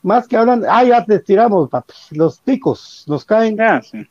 Más 0.03 0.27
que 0.27 0.37
hablan, 0.37 0.64
ah, 0.68 0.85
ya 0.85 1.05
te 1.05 1.18
tiramos, 1.20 1.68
papi. 1.68 1.95
Los 2.12 2.39
picos 2.41 3.05
nos 3.07 3.25
caen. 3.25 3.61
Ah, 3.61 3.81
sí. 3.83 4.07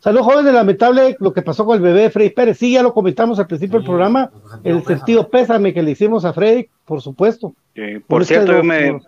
Salud, 0.00 0.20
joven, 0.20 0.52
lamentable 0.52 1.16
lo 1.20 1.32
que 1.32 1.40
pasó 1.40 1.64
con 1.64 1.76
el 1.76 1.82
bebé 1.82 2.02
de 2.02 2.10
Freddy 2.10 2.30
Pérez. 2.30 2.58
Sí, 2.58 2.72
ya 2.72 2.82
lo 2.82 2.92
comentamos 2.92 3.38
al 3.38 3.46
principio 3.46 3.78
del 3.78 3.86
programa. 3.86 4.30
El 4.62 4.84
sentido 4.84 5.28
pésame 5.30 5.72
que 5.72 5.82
le 5.82 5.92
hicimos 5.92 6.26
a 6.26 6.34
Freddy, 6.34 6.68
por 6.84 7.00
supuesto. 7.00 7.54
Por 7.74 8.02
por 8.06 8.22
este 8.22 8.34
cierto, 8.34 8.52
yo 8.52 8.62
me, 8.64 9.00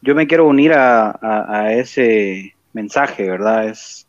yo 0.00 0.14
me 0.14 0.26
quiero 0.28 0.46
unir 0.46 0.72
a, 0.74 1.10
a- 1.10 1.46
a 1.62 1.72
ese 1.72 2.54
mensaje, 2.72 3.28
¿verdad? 3.28 3.68
Es, 3.68 4.06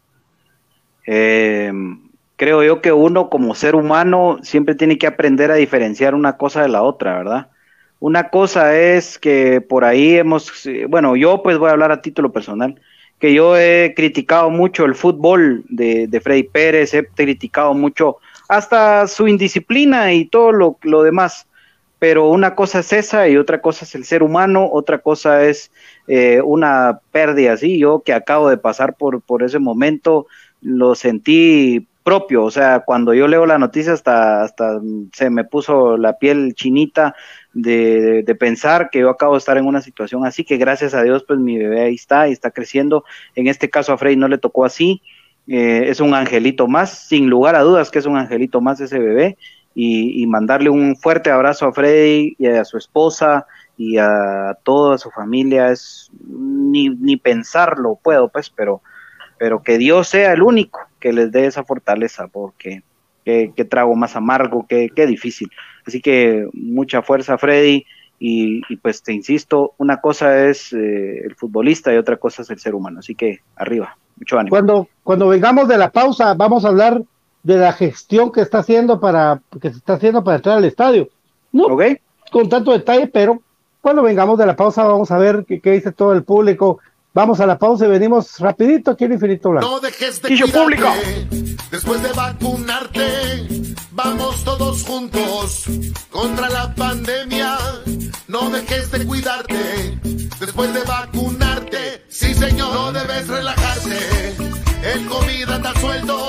eh, 1.07 1.71
creo 2.39 2.63
yo 2.63 2.81
que 2.81 2.93
uno 2.93 3.29
como 3.29 3.53
ser 3.53 3.75
humano 3.75 4.37
siempre 4.43 4.73
tiene 4.73 4.97
que 4.97 5.07
aprender 5.07 5.51
a 5.51 5.55
diferenciar 5.55 6.15
una 6.15 6.37
cosa 6.37 6.61
de 6.61 6.69
la 6.69 6.83
otra, 6.83 7.17
¿verdad? 7.17 7.47
Una 7.99 8.29
cosa 8.29 8.79
es 8.79 9.19
que 9.19 9.59
por 9.59 9.83
ahí 9.83 10.15
hemos, 10.15 10.49
bueno, 10.87 11.17
yo 11.17 11.43
pues 11.43 11.57
voy 11.57 11.67
a 11.67 11.73
hablar 11.73 11.91
a 11.91 12.01
título 12.01 12.31
personal, 12.31 12.79
que 13.19 13.33
yo 13.33 13.57
he 13.57 13.93
criticado 13.93 14.49
mucho 14.49 14.85
el 14.85 14.95
fútbol 14.95 15.65
de, 15.67 16.07
de 16.07 16.21
Freddy 16.21 16.43
Pérez, 16.43 16.93
he 16.93 17.05
criticado 17.05 17.73
mucho 17.73 18.19
hasta 18.47 19.05
su 19.07 19.27
indisciplina 19.27 20.13
y 20.13 20.23
todo 20.25 20.53
lo, 20.53 20.77
lo 20.83 21.03
demás 21.03 21.45
pero 21.99 22.29
una 22.29 22.55
cosa 22.55 22.79
es 22.79 22.93
esa 22.93 23.27
y 23.27 23.35
otra 23.35 23.59
cosa 23.61 23.83
es 23.83 23.93
el 23.93 24.05
ser 24.05 24.23
humano, 24.23 24.69
otra 24.71 24.99
cosa 24.99 25.43
es 25.43 25.69
eh, 26.07 26.41
una 26.41 27.01
pérdida 27.11 27.51
así. 27.51 27.77
Yo 27.77 28.03
que 28.05 28.13
acabo 28.13 28.49
de 28.49 28.57
pasar 28.57 28.95
por, 28.95 29.21
por 29.21 29.43
ese 29.43 29.59
momento, 29.59 30.25
lo 30.61 30.95
sentí 30.95 31.88
propio, 32.03 32.43
o 32.43 32.51
sea, 32.51 32.81
cuando 32.81 33.13
yo 33.13 33.27
leo 33.27 33.45
la 33.45 33.57
noticia 33.57 33.93
hasta, 33.93 34.43
hasta 34.43 34.79
se 35.13 35.29
me 35.29 35.43
puso 35.43 35.97
la 35.97 36.17
piel 36.17 36.53
chinita 36.55 37.15
de, 37.53 38.23
de, 38.23 38.35
pensar 38.35 38.89
que 38.89 38.99
yo 38.99 39.09
acabo 39.09 39.33
de 39.33 39.39
estar 39.39 39.57
en 39.57 39.65
una 39.65 39.81
situación 39.81 40.25
así, 40.25 40.43
que 40.43 40.57
gracias 40.57 40.93
a 40.93 41.03
Dios 41.03 41.23
pues 41.27 41.39
mi 41.39 41.57
bebé 41.57 41.81
ahí 41.81 41.95
está 41.95 42.27
y 42.27 42.31
está 42.31 42.51
creciendo. 42.51 43.03
En 43.35 43.47
este 43.47 43.69
caso 43.69 43.93
a 43.93 43.97
Frey 43.97 44.15
no 44.15 44.27
le 44.27 44.37
tocó 44.37 44.65
así, 44.65 45.01
eh, 45.47 45.85
es 45.87 45.99
un 45.99 46.13
angelito 46.13 46.67
más, 46.67 47.07
sin 47.07 47.29
lugar 47.29 47.55
a 47.55 47.61
dudas 47.61 47.91
que 47.91 47.99
es 47.99 48.05
un 48.05 48.17
angelito 48.17 48.61
más 48.61 48.79
ese 48.79 48.99
bebé 48.99 49.37
y, 49.75 50.21
y 50.21 50.27
mandarle 50.27 50.69
un 50.69 50.95
fuerte 50.95 51.31
abrazo 51.31 51.67
a 51.67 51.73
Freddy 51.73 52.35
y 52.37 52.47
a 52.47 52.65
su 52.65 52.77
esposa 52.77 53.45
y 53.77 53.97
a 53.97 54.57
toda 54.63 54.97
su 54.97 55.09
familia 55.09 55.71
es 55.71 56.11
ni, 56.27 56.89
ni 56.89 57.15
pensarlo 57.15 57.97
puedo 58.03 58.27
pues 58.27 58.49
pero 58.49 58.81
pero 59.39 59.63
que 59.63 59.79
Dios 59.79 60.07
sea 60.07 60.33
el 60.33 60.43
único 60.43 60.79
que 60.99 61.11
les 61.11 61.31
dé 61.31 61.47
esa 61.47 61.63
fortaleza 61.63 62.27
porque 62.27 62.83
qué, 63.25 63.51
qué 63.55 63.65
trago 63.65 63.95
más 63.95 64.15
amargo 64.15 64.67
qué, 64.69 64.89
qué 64.95 65.07
difícil 65.07 65.49
así 65.87 66.01
que 66.01 66.47
mucha 66.53 67.01
fuerza 67.01 67.39
Freddy 67.39 67.85
y, 68.19 68.61
y 68.69 68.75
pues 68.77 69.01
te 69.01 69.13
insisto 69.13 69.73
una 69.77 70.01
cosa 70.01 70.47
es 70.47 70.73
eh, 70.73 71.21
el 71.25 71.35
futbolista 71.35 71.91
y 71.91 71.97
otra 71.97 72.17
cosa 72.17 72.43
es 72.43 72.49
el 72.51 72.59
ser 72.59 72.75
humano 72.75 72.99
así 72.99 73.15
que 73.15 73.39
arriba 73.55 73.97
mucho 74.19 74.37
ánimo 74.37 74.51
Cuando, 74.51 74.87
cuando 75.03 75.27
vengamos 75.29 75.67
de 75.67 75.77
la 75.77 75.91
pausa, 75.91 76.33
vamos 76.33 76.65
a 76.65 76.67
hablar 76.67 77.01
de 77.43 77.57
la 77.57 77.73
gestión 77.73 78.31
que 78.31 78.41
está 78.41 78.59
haciendo 78.59 78.99
para, 78.99 79.41
que 79.61 79.69
se 79.69 79.77
está 79.77 79.93
haciendo 79.93 80.23
para 80.23 80.37
entrar 80.37 80.57
al 80.57 80.65
estadio. 80.65 81.09
No 81.51 81.65
¿Ok? 81.65 81.83
con 82.31 82.47
tanto 82.47 82.71
detalle, 82.73 83.07
pero 83.07 83.41
cuando 83.81 84.03
vengamos 84.03 84.37
de 84.37 84.45
la 84.45 84.55
pausa 84.55 84.83
vamos 84.83 85.09
a 85.09 85.17
ver 85.17 85.45
qué, 85.47 85.59
qué 85.61 85.71
dice 85.71 85.91
todo 85.91 86.13
el 86.13 86.23
público. 86.23 86.79
Vamos 87.13 87.39
a 87.39 87.45
la 87.47 87.57
pausa 87.57 87.85
y 87.85 87.89
venimos 87.89 88.37
rapidito 88.39 88.91
aquí 88.91 89.05
en 89.05 89.13
Infinito 89.13 89.49
Blanco. 89.49 89.67
No 89.67 89.79
dejes 89.79 90.21
de 90.21 90.29
cuidarte. 90.29 90.59
público. 90.59 90.87
Después 91.71 92.03
de 92.03 92.11
vacunarte, 92.13 93.03
vamos 93.91 94.43
todos 94.43 94.83
juntos 94.83 95.63
contra 96.11 96.49
la 96.49 96.73
pandemia. 96.75 97.57
No 98.27 98.49
dejes 98.51 98.91
de 98.91 99.05
cuidarte. 99.05 99.99
Después 100.39 100.73
de 100.73 100.83
vacunarte, 100.83 102.05
sí 102.09 102.33
señor, 102.35 102.73
no 102.73 102.91
debes 102.91 103.27
relajarte. 103.27 103.97
El 104.83 105.05
COVID 105.07 105.49
anda 105.49 105.73
suelto. 105.79 106.27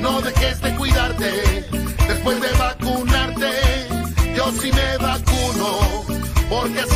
No 0.00 0.20
dejes 0.20 0.62
de 0.62 0.76
cuidarte. 0.76 1.66
Después 2.06 2.40
de 2.40 2.52
vacunarte, 2.56 3.50
yo 4.36 4.52
sí 4.52 4.70
me 4.72 4.98
vacuno. 4.98 6.04
Porque 6.48 6.78
así 6.80 6.95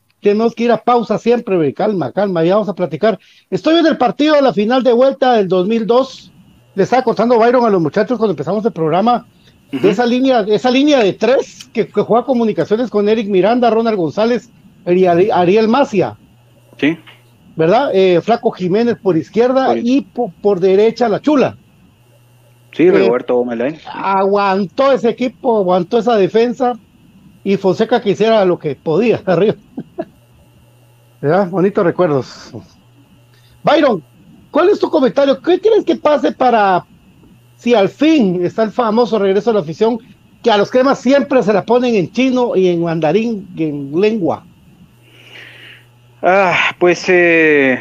Tenemos 0.21 0.53
que 0.55 0.65
ir 0.65 0.71
a 0.71 0.77
pausa 0.83 1.17
siempre, 1.17 1.55
hombre. 1.55 1.73
calma, 1.73 2.11
calma, 2.11 2.43
ya 2.43 2.55
vamos 2.55 2.69
a 2.69 2.73
platicar. 2.75 3.19
Estoy 3.49 3.79
en 3.79 3.87
el 3.87 3.97
partido 3.97 4.35
de 4.35 4.41
la 4.41 4.53
final 4.53 4.83
de 4.83 4.93
vuelta 4.93 5.33
del 5.33 5.47
2002. 5.47 6.31
Le 6.75 6.83
estaba 6.83 7.03
contando 7.03 7.37
Byron 7.39 7.65
a 7.65 7.69
los 7.69 7.81
muchachos 7.81 8.17
cuando 8.17 8.31
empezamos 8.31 8.63
el 8.65 8.71
programa 8.71 9.25
de 9.71 9.89
esa 9.89 10.05
línea, 10.05 10.41
esa 10.47 10.69
línea 10.69 10.99
de 10.99 11.13
tres 11.13 11.69
que, 11.73 11.87
que 11.87 12.01
juega 12.01 12.25
comunicaciones 12.25 12.89
con 12.89 13.09
Eric 13.09 13.27
Miranda, 13.27 13.69
Ronald 13.69 13.97
González 13.97 14.49
y 14.85 15.03
Ari- 15.05 15.31
Ariel 15.33 15.67
Macia. 15.67 16.17
Sí. 16.77 16.97
¿Verdad? 17.55 17.89
Eh, 17.93 18.21
Flaco 18.21 18.51
Jiménez 18.51 18.97
por 19.01 19.17
izquierda 19.17 19.75
y 19.77 20.01
po- 20.01 20.31
por 20.41 20.59
derecha 20.59 21.09
la 21.09 21.19
chula. 21.19 21.57
Sí, 22.73 22.83
Eh, 22.83 22.91
Roberto 22.91 23.35
Gómez 23.35 23.81
aguantó 23.93 24.91
ese 24.93 25.09
equipo, 25.09 25.57
aguantó 25.57 25.97
esa 25.97 26.15
defensa 26.15 26.77
y 27.43 27.57
Fonseca 27.57 28.01
que 28.01 28.11
hiciera 28.11 28.45
lo 28.45 28.57
que 28.59 28.75
podía 28.75 29.21
arriba. 29.25 29.55
¿Verdad? 31.21 31.49
Bonitos 31.49 31.85
recuerdos. 31.85 32.51
Byron, 33.63 34.03
¿cuál 34.49 34.69
es 34.69 34.79
tu 34.79 34.89
comentario? 34.89 35.39
¿Qué 35.39 35.61
crees 35.61 35.85
que 35.85 35.95
pase 35.95 36.31
para 36.31 36.83
si 37.57 37.75
al 37.75 37.89
fin 37.89 38.43
está 38.43 38.63
el 38.63 38.71
famoso 38.71 39.19
regreso 39.19 39.51
a 39.51 39.53
la 39.53 39.59
afición 39.59 39.99
que 40.41 40.49
a 40.49 40.57
los 40.57 40.71
cremas 40.71 40.99
siempre 40.99 41.43
se 41.43 41.53
la 41.53 41.63
ponen 41.63 41.93
en 41.93 42.11
chino 42.11 42.55
y 42.55 42.67
en 42.67 42.81
mandarín 42.81 43.47
y 43.55 43.65
en 43.65 44.01
lengua? 44.01 44.43
Ah, 46.23 46.75
pues 46.79 47.05
eh, 47.07 47.79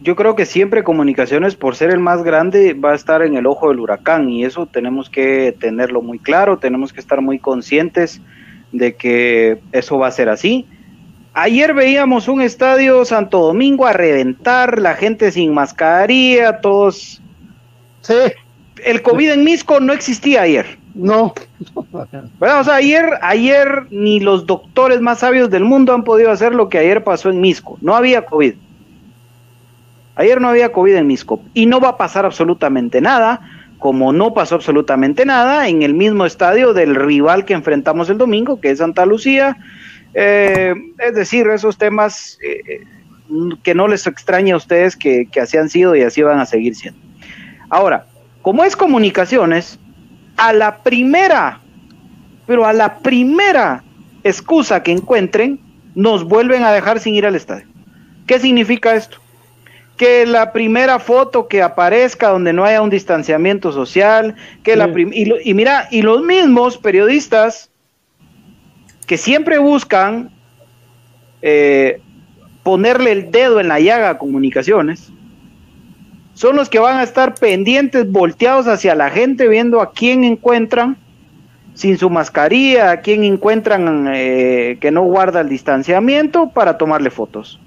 yo 0.00 0.16
creo 0.16 0.36
que 0.36 0.44
siempre 0.44 0.84
comunicaciones, 0.84 1.54
por 1.54 1.76
ser 1.76 1.90
el 1.90 2.00
más 2.00 2.22
grande, 2.22 2.74
va 2.74 2.92
a 2.92 2.94
estar 2.94 3.22
en 3.22 3.36
el 3.36 3.46
ojo 3.46 3.68
del 3.68 3.80
huracán 3.80 4.28
y 4.28 4.44
eso 4.44 4.66
tenemos 4.66 5.08
que 5.08 5.56
tenerlo 5.58 6.02
muy 6.02 6.18
claro, 6.18 6.58
tenemos 6.58 6.92
que 6.92 7.00
estar 7.00 7.22
muy 7.22 7.38
conscientes 7.38 8.20
de 8.72 8.94
que 8.96 9.60
eso 9.72 9.98
va 9.98 10.08
a 10.08 10.10
ser 10.10 10.28
así. 10.28 10.66
Ayer 11.34 11.72
veíamos 11.72 12.28
un 12.28 12.42
estadio 12.42 13.04
Santo 13.06 13.38
Domingo 13.40 13.86
a 13.86 13.94
reventar, 13.94 14.78
la 14.78 14.94
gente 14.94 15.32
sin 15.32 15.54
mascarilla, 15.54 16.60
todos... 16.60 17.22
Sí. 18.02 18.14
El 18.84 19.00
COVID 19.00 19.30
en 19.30 19.44
Misco 19.44 19.80
no 19.80 19.92
existía 19.92 20.42
ayer. 20.42 20.78
No. 20.94 21.32
Bueno, 22.38 22.60
o 22.60 22.64
sea, 22.64 22.74
ayer, 22.74 23.18
ayer 23.22 23.86
ni 23.90 24.20
los 24.20 24.46
doctores 24.46 25.00
más 25.00 25.20
sabios 25.20 25.48
del 25.48 25.64
mundo 25.64 25.94
han 25.94 26.04
podido 26.04 26.30
hacer 26.30 26.54
lo 26.54 26.68
que 26.68 26.78
ayer 26.78 27.02
pasó 27.02 27.30
en 27.30 27.40
Misco. 27.40 27.78
No 27.80 27.94
había 27.94 28.26
COVID. 28.26 28.54
Ayer 30.16 30.40
no 30.40 30.48
había 30.48 30.72
COVID 30.72 30.96
en 30.96 31.06
Misco. 31.06 31.40
Y 31.54 31.66
no 31.66 31.80
va 31.80 31.90
a 31.90 31.96
pasar 31.96 32.26
absolutamente 32.26 33.00
nada, 33.00 33.40
como 33.78 34.12
no 34.12 34.34
pasó 34.34 34.56
absolutamente 34.56 35.24
nada 35.24 35.68
en 35.68 35.82
el 35.82 35.94
mismo 35.94 36.26
estadio 36.26 36.74
del 36.74 36.94
rival 36.94 37.44
que 37.44 37.54
enfrentamos 37.54 38.10
el 38.10 38.18
domingo, 38.18 38.60
que 38.60 38.70
es 38.70 38.78
Santa 38.78 39.06
Lucía. 39.06 39.56
Eh, 40.14 40.74
es 40.98 41.14
decir, 41.14 41.48
esos 41.48 41.78
temas 41.78 42.38
eh, 42.42 42.84
que 43.62 43.74
no 43.74 43.88
les 43.88 44.06
extraña 44.06 44.54
a 44.54 44.58
ustedes 44.58 44.96
que, 44.96 45.26
que 45.30 45.40
así 45.40 45.56
han 45.56 45.70
sido 45.70 45.96
y 45.96 46.02
así 46.02 46.22
van 46.22 46.38
a 46.38 46.46
seguir 46.46 46.74
siendo. 46.74 47.00
Ahora, 47.70 48.06
como 48.42 48.64
es 48.64 48.76
comunicaciones, 48.76 49.78
a 50.36 50.52
la 50.52 50.78
primera, 50.78 51.60
pero 52.46 52.66
a 52.66 52.72
la 52.72 52.98
primera 52.98 53.84
excusa 54.24 54.82
que 54.82 54.92
encuentren, 54.92 55.60
nos 55.94 56.24
vuelven 56.24 56.64
a 56.64 56.72
dejar 56.72 57.00
sin 57.00 57.14
ir 57.14 57.26
al 57.26 57.34
estadio. 57.34 57.66
¿Qué 58.26 58.38
significa 58.38 58.94
esto? 58.94 59.18
Que 59.96 60.26
la 60.26 60.52
primera 60.52 60.98
foto 60.98 61.48
que 61.48 61.62
aparezca 61.62 62.28
donde 62.28 62.52
no 62.52 62.64
haya 62.64 62.82
un 62.82 62.90
distanciamiento 62.90 63.72
social, 63.72 64.36
que 64.62 64.74
la 64.76 64.88
y, 64.88 65.54
mira, 65.54 65.88
y 65.90 66.02
los 66.02 66.22
mismos 66.22 66.78
periodistas 66.78 67.70
que 69.06 69.18
siempre 69.18 69.58
buscan 69.58 70.30
eh, 71.42 72.00
ponerle 72.62 73.12
el 73.12 73.30
dedo 73.30 73.60
en 73.60 73.68
la 73.68 73.80
llaga 73.80 74.10
a 74.10 74.18
comunicaciones, 74.18 75.10
son 76.34 76.56
los 76.56 76.68
que 76.68 76.78
van 76.78 76.98
a 76.98 77.02
estar 77.02 77.34
pendientes, 77.34 78.10
volteados 78.10 78.66
hacia 78.66 78.94
la 78.94 79.10
gente, 79.10 79.48
viendo 79.48 79.80
a 79.80 79.92
quién 79.92 80.24
encuentran 80.24 80.96
sin 81.74 81.98
su 81.98 82.10
mascarilla, 82.10 82.90
a 82.90 83.00
quién 83.00 83.24
encuentran 83.24 84.08
eh, 84.14 84.78
que 84.80 84.90
no 84.90 85.02
guarda 85.02 85.40
el 85.40 85.48
distanciamiento 85.48 86.50
para 86.50 86.78
tomarle 86.78 87.10
fotos. 87.10 87.58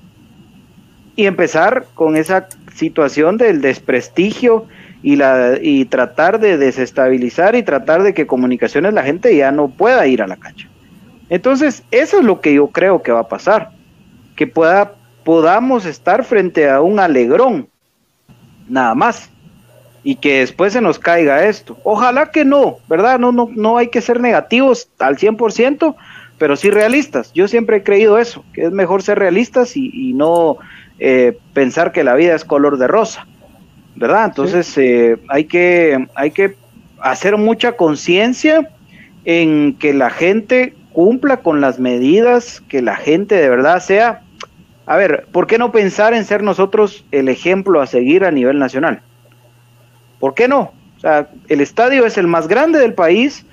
Y 1.16 1.26
empezar 1.26 1.86
con 1.94 2.16
esa 2.16 2.48
situación 2.74 3.38
del 3.38 3.62
desprestigio 3.62 4.66
y, 5.02 5.16
la, 5.16 5.58
y 5.62 5.86
tratar 5.86 6.40
de 6.40 6.58
desestabilizar 6.58 7.56
y 7.56 7.64
tratar 7.64 8.04
de 8.04 8.14
que 8.14 8.28
comunicaciones 8.28 8.94
la 8.94 9.04
gente 9.04 9.36
ya 9.36 9.52
no 9.52 9.70
pueda 9.70 10.06
ir 10.08 10.22
a 10.22 10.28
la 10.28 10.38
cancha. 10.38 10.68
Entonces, 11.30 11.84
eso 11.92 12.20
es 12.20 12.26
lo 12.26 12.42
que 12.42 12.54
yo 12.54 12.68
creo 12.68 13.02
que 13.02 13.12
va 13.12 13.22
a 13.22 13.28
pasar, 13.28 13.72
que 14.36 14.48
pueda, 14.48 14.94
podamos 15.24 15.86
estar 15.86 16.24
frente 16.24 16.70
a 16.70 16.82
un 16.82 17.00
alegrón 17.00 17.68
nada 18.68 18.96
más. 18.96 19.30
Y 20.04 20.18
que 20.18 20.42
después 20.42 20.74
se 20.74 20.82
nos 20.82 21.00
caiga 21.00 21.48
esto. 21.48 21.78
Ojalá 21.84 22.30
que 22.30 22.46
no, 22.46 22.78
¿verdad? 22.88 23.18
No, 23.18 23.32
no, 23.32 23.50
no 23.56 23.78
hay 23.78 23.88
que 23.88 24.02
ser 24.02 24.22
negativos 24.22 24.88
al 25.00 25.18
100%, 25.18 25.96
pero 26.38 26.56
sí 26.56 26.70
realistas. 26.70 27.32
Yo 27.34 27.48
siempre 27.48 27.78
he 27.78 27.84
creído 27.84 28.20
eso, 28.20 28.44
que 28.54 28.66
es 28.66 28.72
mejor 28.72 29.02
ser 29.02 29.18
realistas 29.18 29.76
y, 29.76 30.14
no 30.14 30.58
eh, 31.00 31.38
pensar 31.54 31.92
que 31.92 32.04
la 32.04 32.14
vida 32.14 32.36
es 32.36 32.46
color 32.46 32.78
de 32.78 32.88
rosa, 32.88 33.26
¿verdad? 33.96 34.26
Entonces 34.26 34.78
eh, 34.78 35.18
hay, 35.28 35.46
que, 35.46 36.08
hay 36.14 36.32
que 36.32 36.56
hacer 37.00 37.38
mucha 37.38 37.74
conciencia 37.74 38.70
en 39.24 39.74
que 39.74 39.94
la 39.94 40.12
gente 40.12 40.76
cumpla 40.96 41.38
con 41.38 41.62
las 41.62 41.78
medidas, 41.78 42.64
que 42.70 42.82
la 42.82 42.96
gente 42.96 43.36
de 43.36 43.50
verdad 43.50 43.82
sea 43.82 44.22
a 44.88 44.98
ver, 44.98 45.26
¿por 45.32 45.48
qué 45.48 45.58
no 45.58 45.72
pensar 45.72 46.14
en 46.14 46.26
ser 46.26 46.44
nosotros 46.44 47.06
el 47.12 47.28
ejemplo 47.28 47.82
a 47.82 47.88
seguir 47.88 48.24
a 48.24 48.32
nivel 48.32 48.60
nacional? 48.60 49.02
¿Por 50.20 50.36
qué 50.36 50.48
no? 50.48 50.74
O 50.98 51.00
sea, 51.00 51.28
el 51.48 51.62
estadio 51.62 52.06
es 52.06 52.18
el 52.18 52.28
más 52.28 52.48
grande 52.48 52.80
del 52.80 52.94
país, 52.94 53.46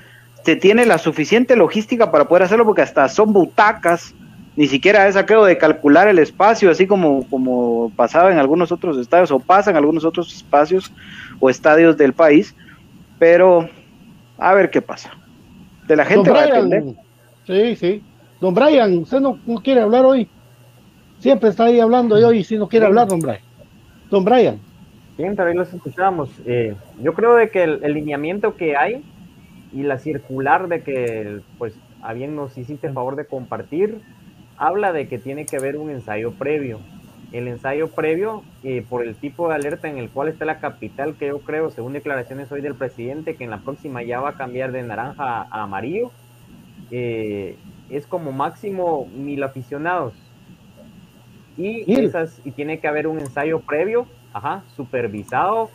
se 0.45 0.57
tiene 0.57 0.85
la 0.85 0.99
suficiente 0.99 1.57
logística 1.57 2.11
para 2.11 2.29
poder 2.29 2.43
hacerlo 2.43 2.67
porque 2.67 2.83
hasta 2.83 3.09
son 3.09 3.33
butacas, 3.33 4.15
ni 4.57 4.67
siquiera 4.67 5.09
es 5.09 5.17
aquello 5.17 5.45
de 5.45 5.57
calcular 5.57 6.09
el 6.09 6.19
espacio, 6.19 6.71
así 6.71 6.87
como, 6.87 7.27
como 7.31 7.91
pasaba 7.97 8.31
en 8.31 8.39
algunos 8.39 8.71
otros 8.71 8.99
estadios 8.99 9.31
o 9.31 9.39
pasa 9.39 9.71
en 9.71 9.77
algunos 9.77 10.05
otros 10.05 10.35
espacios 10.35 10.93
o 11.41 11.49
estadios 11.49 11.97
del 11.97 12.13
país, 12.13 12.55
pero 13.19 13.69
a 14.37 14.53
ver 14.53 14.71
qué 14.71 14.83
pasa. 14.83 15.13
De 15.89 15.97
la 15.97 16.05
gente 16.05 16.31
va 16.31 16.41
a 16.41 16.47
depender. 16.47 16.85
Sí, 17.47 17.77
sí. 17.77 18.03
Don 18.41 18.55
Brian, 18.55 18.99
¿usted 18.99 19.21
no 19.21 19.39
quiere 19.63 19.81
hablar 19.81 20.05
hoy? 20.05 20.29
Siempre 21.23 21.51
está 21.51 21.67
ahí 21.67 21.79
hablando 21.79 22.33
y 22.33 22.43
si 22.43 22.59
no 22.59 22.69
quiere 22.69 22.87
hablar, 22.87 23.07
don 23.07 23.21
Brian. 23.21 23.39
Don 24.11 24.25
Brian. 24.25 24.59
Siempre 25.15 25.45
ahí 25.45 25.55
los 25.55 25.73
escuchamos. 25.73 26.29
Eh, 26.45 26.75
yo 27.01 27.15
creo 27.15 27.37
de 27.37 27.49
que 27.49 27.63
el, 27.63 27.95
lineamiento 27.95 28.57
que 28.57 28.77
hay 28.77 29.05
y 29.73 29.85
la 29.85 30.01
circular 30.01 30.67
de 30.67 30.83
que, 30.83 31.39
pues, 31.59 31.75
a 32.03 32.13
bien 32.13 32.35
nos 32.35 32.59
hiciste 32.59 32.89
el 32.89 32.93
favor 32.93 33.15
de 33.15 33.25
compartir, 33.25 34.01
habla 34.57 34.93
de 34.93 35.07
que 35.07 35.21
tiene 35.21 35.47
que 35.47 35.59
haber 35.59 35.77
un 35.77 35.91
ensayo 35.91 36.33
previo. 36.33 36.81
El 37.31 37.47
ensayo 37.47 37.87
previo, 37.87 38.43
eh, 38.65 38.85
por 38.89 39.05
el 39.05 39.15
tipo 39.15 39.49
de 39.49 39.55
alerta 39.55 39.89
en 39.89 39.99
el 39.99 40.09
cual 40.09 40.27
está 40.27 40.45
la 40.45 40.59
capital, 40.59 41.15
que 41.15 41.29
yo 41.29 41.39
creo, 41.39 41.71
según 41.71 41.93
declaraciones 41.93 42.51
hoy 42.51 42.63
del 42.63 42.75
presidente, 42.75 43.37
que 43.37 43.45
en 43.45 43.51
la 43.51 43.59
próxima 43.59 44.03
ya 44.03 44.21
va 44.21 44.31
a 44.31 44.37
cambiar 44.37 44.73
de 44.73 44.83
naranja 44.83 45.43
a 45.43 45.63
amarillo, 45.63 46.11
eh, 46.93 47.57
es 47.91 48.07
como 48.07 48.31
máximo 48.31 49.09
mil 49.17 49.43
aficionados 49.43 50.13
y, 51.57 51.91
esas, 51.93 52.41
y 52.45 52.53
tiene 52.53 52.79
que 52.81 52.89
haber 52.89 53.07
un 53.07 53.19
ensayo 53.19 53.61
previo, 53.61 54.07
ajá, 54.33 54.63
supervisado 54.77 55.71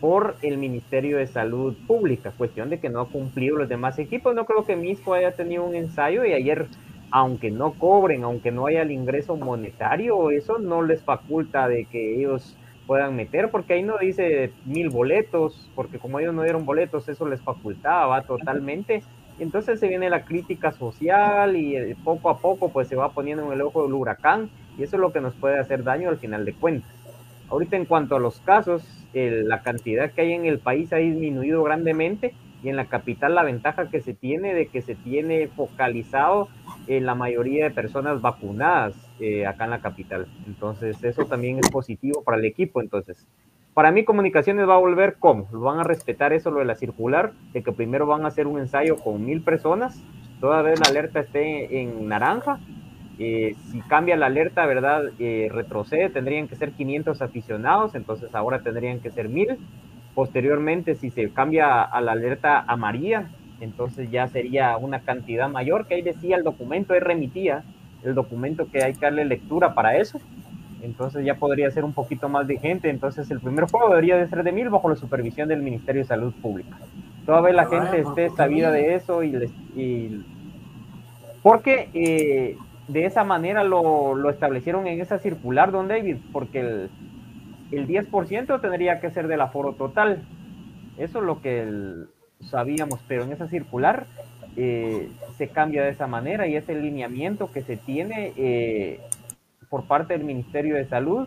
por 0.00 0.36
el 0.42 0.58
Ministerio 0.58 1.18
de 1.18 1.26
Salud 1.26 1.76
Pública. 1.86 2.32
Cuestión 2.36 2.70
de 2.70 2.80
que 2.80 2.88
no 2.88 3.00
ha 3.00 3.08
cumplido 3.08 3.56
los 3.56 3.68
demás 3.68 3.98
equipos. 3.98 4.34
No 4.34 4.46
creo 4.46 4.64
que 4.64 4.76
Misco 4.76 5.12
haya 5.12 5.32
tenido 5.32 5.64
un 5.64 5.74
ensayo 5.74 6.24
y 6.24 6.32
ayer, 6.32 6.66
aunque 7.10 7.50
no 7.50 7.72
cobren, 7.72 8.24
aunque 8.24 8.50
no 8.50 8.66
haya 8.66 8.82
el 8.82 8.90
ingreso 8.90 9.36
monetario, 9.36 10.30
eso 10.30 10.58
no 10.58 10.82
les 10.82 11.02
faculta 11.02 11.68
de 11.68 11.84
que 11.84 12.16
ellos 12.18 12.56
puedan 12.86 13.14
meter, 13.14 13.50
porque 13.50 13.74
ahí 13.74 13.82
no 13.82 13.98
dice 13.98 14.50
mil 14.64 14.88
boletos, 14.88 15.70
porque 15.76 15.98
como 15.98 16.18
ellos 16.18 16.34
no 16.34 16.42
dieron 16.42 16.64
boletos, 16.64 17.08
eso 17.08 17.28
les 17.28 17.40
facultaba 17.40 18.22
totalmente. 18.22 19.02
Entonces 19.40 19.80
se 19.80 19.88
viene 19.88 20.10
la 20.10 20.24
crítica 20.24 20.70
social 20.70 21.56
y 21.56 21.76
eh, 21.76 21.96
poco 22.04 22.30
a 22.30 22.38
poco 22.38 22.68
pues 22.68 22.88
se 22.88 22.96
va 22.96 23.10
poniendo 23.10 23.44
en 23.46 23.52
el 23.52 23.62
ojo 23.62 23.82
del 23.82 23.94
huracán 23.94 24.50
y 24.78 24.82
eso 24.82 24.96
es 24.96 25.00
lo 25.00 25.12
que 25.12 25.20
nos 25.20 25.34
puede 25.34 25.58
hacer 25.58 25.82
daño 25.82 26.08
al 26.08 26.18
final 26.18 26.44
de 26.44 26.52
cuentas. 26.52 26.90
Ahorita 27.48 27.76
en 27.76 27.84
cuanto 27.84 28.14
a 28.14 28.20
los 28.20 28.38
casos, 28.40 28.84
la 29.12 29.62
cantidad 29.62 30.12
que 30.12 30.20
hay 30.20 30.34
en 30.34 30.46
el 30.46 30.60
país 30.60 30.92
ha 30.92 30.98
disminuido 30.98 31.64
grandemente 31.64 32.32
y 32.62 32.68
en 32.68 32.76
la 32.76 32.86
capital 32.86 33.34
la 33.34 33.42
ventaja 33.42 33.88
que 33.88 34.00
se 34.00 34.14
tiene 34.14 34.54
de 34.54 34.66
que 34.66 34.82
se 34.82 34.94
tiene 34.94 35.48
focalizado 35.48 36.48
en 36.86 37.06
la 37.06 37.14
mayoría 37.14 37.64
de 37.64 37.70
personas 37.70 38.20
vacunadas 38.20 38.94
eh, 39.18 39.46
acá 39.46 39.64
en 39.64 39.70
la 39.70 39.80
capital. 39.80 40.26
Entonces 40.46 41.02
eso 41.02 41.24
también 41.26 41.58
es 41.58 41.70
positivo 41.70 42.22
para 42.22 42.38
el 42.38 42.44
equipo. 42.44 42.80
Entonces, 42.80 43.26
para 43.74 43.92
mí 43.92 44.04
comunicaciones 44.04 44.68
va 44.68 44.74
a 44.74 44.78
volver 44.78 45.16
como, 45.18 45.46
van 45.52 45.78
a 45.78 45.84
respetar 45.84 46.32
eso 46.32 46.50
lo 46.50 46.60
de 46.60 46.64
la 46.64 46.74
circular, 46.74 47.32
de 47.52 47.62
que 47.62 47.72
primero 47.72 48.06
van 48.06 48.24
a 48.24 48.28
hacer 48.28 48.46
un 48.46 48.58
ensayo 48.58 48.96
con 48.96 49.24
mil 49.24 49.42
personas, 49.42 50.02
toda 50.40 50.62
vez 50.62 50.80
la 50.80 50.88
alerta 50.88 51.20
esté 51.20 51.80
en 51.80 52.08
naranja 52.08 52.58
eh, 53.22 53.54
si 53.70 53.80
cambia 53.82 54.16
la 54.16 54.26
alerta, 54.26 54.64
¿verdad? 54.64 55.10
Eh, 55.18 55.50
retrocede, 55.52 56.08
tendrían 56.08 56.48
que 56.48 56.56
ser 56.56 56.72
500 56.72 57.20
aficionados, 57.20 57.94
entonces 57.94 58.34
ahora 58.34 58.62
tendrían 58.62 59.00
que 59.00 59.10
ser 59.10 59.28
1000. 59.28 59.58
Posteriormente, 60.14 60.94
si 60.94 61.10
se 61.10 61.30
cambia 61.30 61.82
a 61.82 62.00
la 62.00 62.12
alerta 62.12 62.64
amarilla, 62.66 63.28
entonces 63.60 64.10
ya 64.10 64.26
sería 64.28 64.78
una 64.78 65.00
cantidad 65.00 65.50
mayor, 65.50 65.86
que 65.86 65.96
ahí 65.96 66.02
decía 66.02 66.34
el 66.38 66.44
documento, 66.44 66.94
ahí 66.94 67.00
remitía 67.00 67.62
el 68.02 68.14
documento 68.14 68.70
que 68.72 68.82
hay 68.82 68.94
que 68.94 69.00
darle 69.00 69.26
lectura 69.26 69.74
para 69.74 69.98
eso. 69.98 70.18
Entonces 70.82 71.24
ya 71.24 71.34
podría 71.34 71.70
ser 71.70 71.84
un 71.84 71.92
poquito 71.92 72.28
más 72.28 72.46
de 72.46 72.58
gente. 72.58 72.90
Entonces 72.90 73.30
el 73.30 73.40
primer 73.40 73.64
juego 73.70 73.88
debería 73.88 74.16
de 74.16 74.28
ser 74.28 74.42
de 74.42 74.52
1000 74.52 74.70
bajo 74.70 74.88
la 74.88 74.96
supervisión 74.96 75.48
del 75.48 75.62
Ministerio 75.62 76.02
de 76.02 76.08
Salud 76.08 76.32
Pública. 76.40 76.78
Toda 77.26 77.40
vez 77.40 77.54
la 77.54 77.66
gente 77.66 78.00
esté 78.00 78.30
sabida 78.30 78.70
de 78.70 78.94
eso 78.94 79.22
y, 79.22 79.32
les, 79.32 79.50
y 79.76 80.24
porque 81.42 81.88
eh, 81.94 82.56
de 82.88 83.06
esa 83.06 83.24
manera 83.24 83.62
lo, 83.62 84.28
establecieron 84.30 84.86
en 84.86 85.00
esa 85.00 85.18
circular, 85.18 85.70
don 85.70 85.88
David, 85.88 86.16
porque 86.32 86.60
el, 86.60 86.90
el 87.70 87.86
10% 87.86 88.60
tendría 88.60 89.00
que 89.00 89.10
ser 89.10 89.28
del 89.28 89.40
aforo 89.40 89.74
total. 89.74 90.22
Eso 90.98 91.20
es 91.20 91.24
lo 91.24 91.40
que 91.40 92.06
sabíamos, 92.40 93.00
pero 93.06 93.24
en 93.24 93.32
esa 93.32 93.48
circular 93.48 94.06
eh, 94.56 95.08
se 95.36 95.48
cambia 95.48 95.82
de 95.82 95.90
esa 95.90 96.06
manera 96.06 96.46
y 96.46 96.56
es 96.56 96.68
el 96.68 96.82
lineamiento 96.82 97.52
que 97.52 97.62
se 97.62 97.76
tiene 97.76 98.32
eh, 98.36 99.00
por 99.70 99.84
parte 99.84 100.12
del 100.12 100.24
Ministerio 100.24 100.74
de 100.74 100.84
Salud 100.84 101.26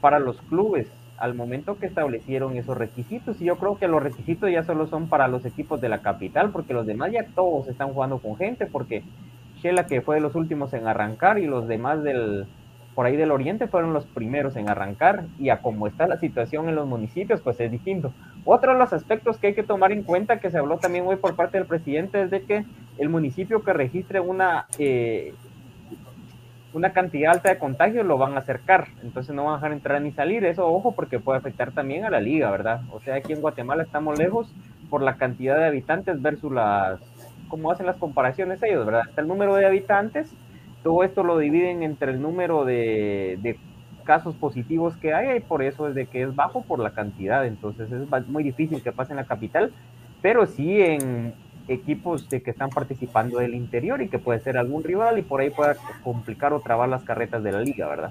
para 0.00 0.18
los 0.18 0.40
clubes 0.42 0.88
al 1.18 1.34
momento 1.34 1.78
que 1.78 1.86
establecieron 1.86 2.56
esos 2.56 2.76
requisitos. 2.76 3.40
Y 3.40 3.44
yo 3.44 3.56
creo 3.56 3.78
que 3.78 3.86
los 3.86 4.02
requisitos 4.02 4.50
ya 4.50 4.64
solo 4.64 4.88
son 4.88 5.08
para 5.08 5.28
los 5.28 5.44
equipos 5.46 5.80
de 5.80 5.88
la 5.88 6.02
capital, 6.02 6.50
porque 6.50 6.74
los 6.74 6.86
demás 6.86 7.12
ya 7.12 7.24
todos 7.34 7.68
están 7.68 7.92
jugando 7.92 8.18
con 8.18 8.36
gente, 8.36 8.66
porque 8.66 9.04
la 9.72 9.86
que 9.86 10.00
fue 10.00 10.16
de 10.16 10.20
los 10.20 10.34
últimos 10.34 10.72
en 10.74 10.86
arrancar 10.86 11.38
y 11.38 11.46
los 11.46 11.66
demás 11.66 12.02
del 12.02 12.46
por 12.94 13.06
ahí 13.06 13.16
del 13.16 13.32
oriente 13.32 13.66
fueron 13.66 13.92
los 13.92 14.06
primeros 14.06 14.54
en 14.54 14.68
arrancar 14.68 15.24
y 15.38 15.48
a 15.48 15.62
como 15.62 15.88
está 15.88 16.06
la 16.06 16.18
situación 16.18 16.68
en 16.68 16.76
los 16.76 16.86
municipios 16.86 17.40
pues 17.40 17.58
es 17.58 17.72
distinto 17.72 18.12
Otro 18.44 18.72
de 18.72 18.78
los 18.78 18.92
aspectos 18.92 19.36
que 19.36 19.48
hay 19.48 19.54
que 19.54 19.64
tomar 19.64 19.90
en 19.90 20.04
cuenta, 20.04 20.38
que 20.38 20.50
se 20.50 20.58
habló 20.58 20.78
también 20.78 21.04
hoy 21.06 21.16
por 21.16 21.34
parte 21.34 21.58
del 21.58 21.66
presidente, 21.66 22.22
es 22.22 22.30
de 22.30 22.42
que 22.42 22.64
el 22.98 23.08
municipio 23.08 23.64
que 23.64 23.72
registre 23.72 24.20
una, 24.20 24.66
eh, 24.78 25.34
una 26.74 26.92
cantidad 26.92 27.32
alta 27.32 27.50
de 27.50 27.58
contagios 27.58 28.04
lo 28.04 28.18
van 28.18 28.34
a 28.34 28.38
acercar, 28.38 28.88
entonces 29.02 29.34
no 29.34 29.44
van 29.44 29.54
a 29.54 29.56
dejar 29.56 29.72
entrar 29.72 30.02
ni 30.02 30.10
salir, 30.10 30.44
eso 30.44 30.66
ojo 30.66 30.92
porque 30.92 31.20
puede 31.20 31.38
afectar 31.38 31.70
también 31.70 32.04
a 32.04 32.10
la 32.10 32.20
liga, 32.20 32.50
¿verdad? 32.50 32.82
O 32.90 33.00
sea, 33.00 33.14
aquí 33.14 33.32
en 33.32 33.40
Guatemala 33.40 33.84
estamos 33.84 34.18
lejos 34.18 34.52
por 34.90 35.00
la 35.00 35.16
cantidad 35.16 35.56
de 35.56 35.66
habitantes 35.66 36.20
versus 36.20 36.52
las, 36.52 37.00
cómo 37.48 37.70
hacen 37.70 37.86
las 37.86 37.96
comparaciones 37.96 38.60
ellos, 38.62 38.84
¿verdad? 38.84 39.02
Está 39.08 39.20
el 39.20 39.28
número 39.28 39.54
de 39.54 39.66
habitantes, 39.66 40.34
todo 40.82 41.04
esto 41.04 41.22
lo 41.22 41.38
dividen 41.38 41.84
entre 41.84 42.10
el 42.10 42.20
número 42.20 42.64
de, 42.64 43.38
de 43.40 43.56
casos 44.02 44.34
positivos 44.34 44.96
que 44.96 45.14
hay 45.14 45.36
y 45.36 45.40
por 45.40 45.62
eso 45.62 45.88
es 45.88 45.94
de 45.94 46.06
que 46.06 46.22
es 46.22 46.34
bajo 46.34 46.62
por 46.62 46.80
la 46.80 46.90
cantidad, 46.90 47.46
entonces 47.46 47.90
es 47.92 48.28
muy 48.28 48.42
difícil 48.42 48.82
que 48.82 48.90
pase 48.90 49.12
en 49.12 49.18
la 49.18 49.24
capital, 49.24 49.72
pero 50.20 50.44
sí 50.46 50.82
en 50.82 51.34
equipos 51.68 52.28
de 52.28 52.42
que 52.42 52.50
están 52.50 52.70
participando 52.70 53.38
del 53.38 53.54
interior 53.54 54.02
y 54.02 54.08
que 54.08 54.18
puede 54.18 54.40
ser 54.40 54.58
algún 54.58 54.84
rival 54.84 55.18
y 55.18 55.22
por 55.22 55.40
ahí 55.40 55.50
pueda 55.50 55.76
complicar 56.02 56.52
o 56.52 56.60
trabar 56.60 56.88
las 56.88 57.04
carretas 57.04 57.42
de 57.42 57.52
la 57.52 57.60
liga, 57.60 57.88
¿verdad? 57.88 58.10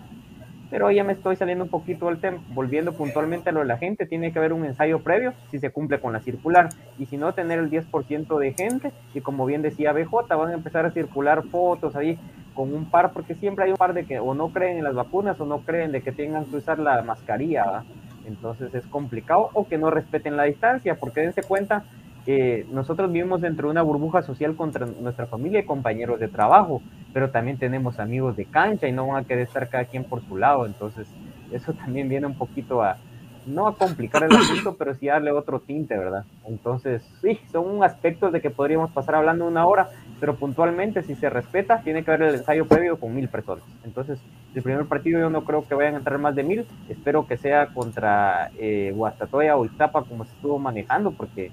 Pero 0.74 0.90
ya 0.90 1.04
me 1.04 1.14
estoy 1.14 1.36
saliendo 1.36 1.66
un 1.66 1.70
poquito 1.70 2.08
del 2.08 2.18
tema, 2.18 2.40
volviendo 2.50 2.94
puntualmente 2.94 3.50
a 3.50 3.54
lo 3.54 3.60
de 3.60 3.68
la 3.68 3.78
gente, 3.78 4.08
tiene 4.08 4.32
que 4.32 4.40
haber 4.40 4.54
un 4.54 4.66
ensayo 4.66 5.04
previo 5.04 5.34
si 5.52 5.60
se 5.60 5.70
cumple 5.70 6.00
con 6.00 6.14
la 6.14 6.20
circular. 6.20 6.70
Y 6.98 7.06
si 7.06 7.16
no 7.16 7.32
tener 7.34 7.60
el 7.60 7.70
10% 7.70 8.40
de 8.40 8.54
gente 8.54 8.92
y 9.14 9.22
como 9.22 9.46
bien 9.46 9.62
decía 9.62 9.94
BJ, 9.94 10.36
van 10.36 10.50
a 10.50 10.54
empezar 10.54 10.88
a 10.88 10.92
circular 10.92 11.44
fotos 11.44 11.96
ahí 11.96 12.18
con 12.56 12.74
un 12.74 12.86
par, 12.86 13.12
porque 13.14 13.36
siempre 13.36 13.66
hay 13.66 13.72
un 13.72 13.78
par 13.78 13.94
de 13.94 14.06
que 14.06 14.20
o 14.20 14.34
no 14.34 14.50
creen 14.50 14.78
en 14.78 14.84
las 14.84 14.96
vacunas 14.96 15.40
o 15.40 15.46
no 15.46 15.60
creen 15.60 15.92
de 15.92 16.02
que 16.02 16.12
tengan 16.12 16.46
que 16.46 16.56
usar 16.56 16.80
la 16.80 17.04
mascarilla, 17.04 17.84
entonces 18.26 18.74
es 18.74 18.86
complicado, 18.88 19.50
o 19.54 19.68
que 19.68 19.78
no 19.78 19.92
respeten 19.92 20.38
la 20.38 20.44
distancia, 20.44 20.96
porque 20.96 21.22
dense 21.22 21.44
cuenta 21.44 21.84
que 22.26 22.66
nosotros 22.72 23.12
vivimos 23.12 23.42
dentro 23.42 23.68
de 23.68 23.72
una 23.72 23.82
burbuja 23.82 24.22
social 24.22 24.56
contra 24.56 24.86
nuestra 24.86 25.26
familia 25.28 25.60
y 25.60 25.66
compañeros 25.66 26.20
de 26.20 26.28
trabajo, 26.28 26.82
pero 27.14 27.30
también 27.30 27.58
tenemos 27.58 28.00
amigos 28.00 28.36
de 28.36 28.46
cancha 28.46 28.88
y 28.88 28.92
no 28.92 29.08
van 29.08 29.24
a 29.24 29.28
querer 29.28 29.48
estar 29.48 29.70
cada 29.70 29.86
quien 29.86 30.04
por 30.04 30.22
su 30.22 30.38
lado, 30.38 30.66
entonces 30.66 31.08
eso 31.52 31.74
también 31.86 32.10
viene 32.10 32.28
un 32.28 32.36
poquito 32.36 32.82
a, 32.82 32.98
no 33.46 33.68
a 33.68 33.76
complicar 33.76 34.24
el 34.24 34.36
asunto, 34.36 34.76
pero 34.78 34.94
sí 34.96 35.08
darle 35.08 35.32
otro 35.32 35.60
tinte, 35.60 35.98
¿verdad? 35.98 36.24
Entonces, 36.48 37.02
sí, 37.22 37.40
son 37.52 37.84
aspectos 37.84 38.32
de 38.32 38.42
que 38.42 38.50
podríamos 38.50 38.92
pasar 38.92 39.16
hablando 39.16 39.46
una 39.46 39.66
hora, 39.66 39.90
pero 40.20 40.36
puntualmente, 40.36 41.04
si 41.04 41.16
se 41.16 41.30
respeta, 41.30 41.82
tiene 41.82 42.04
que 42.04 42.12
haber 42.12 42.30
el 42.30 42.36
ensayo 42.36 42.66
previo 42.66 42.98
con 42.98 43.14
mil 43.14 43.28
personas. 43.28 43.66
Entonces, 43.84 44.20
el 44.56 44.64
primer 44.64 44.86
partido 44.86 45.20
yo 45.20 45.30
no 45.30 45.44
creo 45.44 45.68
que 45.68 45.76
vayan 45.76 45.96
a 45.96 45.98
entrar 45.98 46.20
más 46.20 46.36
de 46.36 46.44
mil, 46.44 46.66
espero 46.88 47.28
que 47.28 47.38
sea 47.38 47.68
contra 47.68 48.50
eh, 48.58 48.94
Guastatoya 48.96 49.58
o 49.58 49.66
Iztapa 49.66 50.04
como 50.04 50.24
se 50.24 50.32
estuvo 50.32 50.60
manejando, 50.60 51.12
porque 51.12 51.52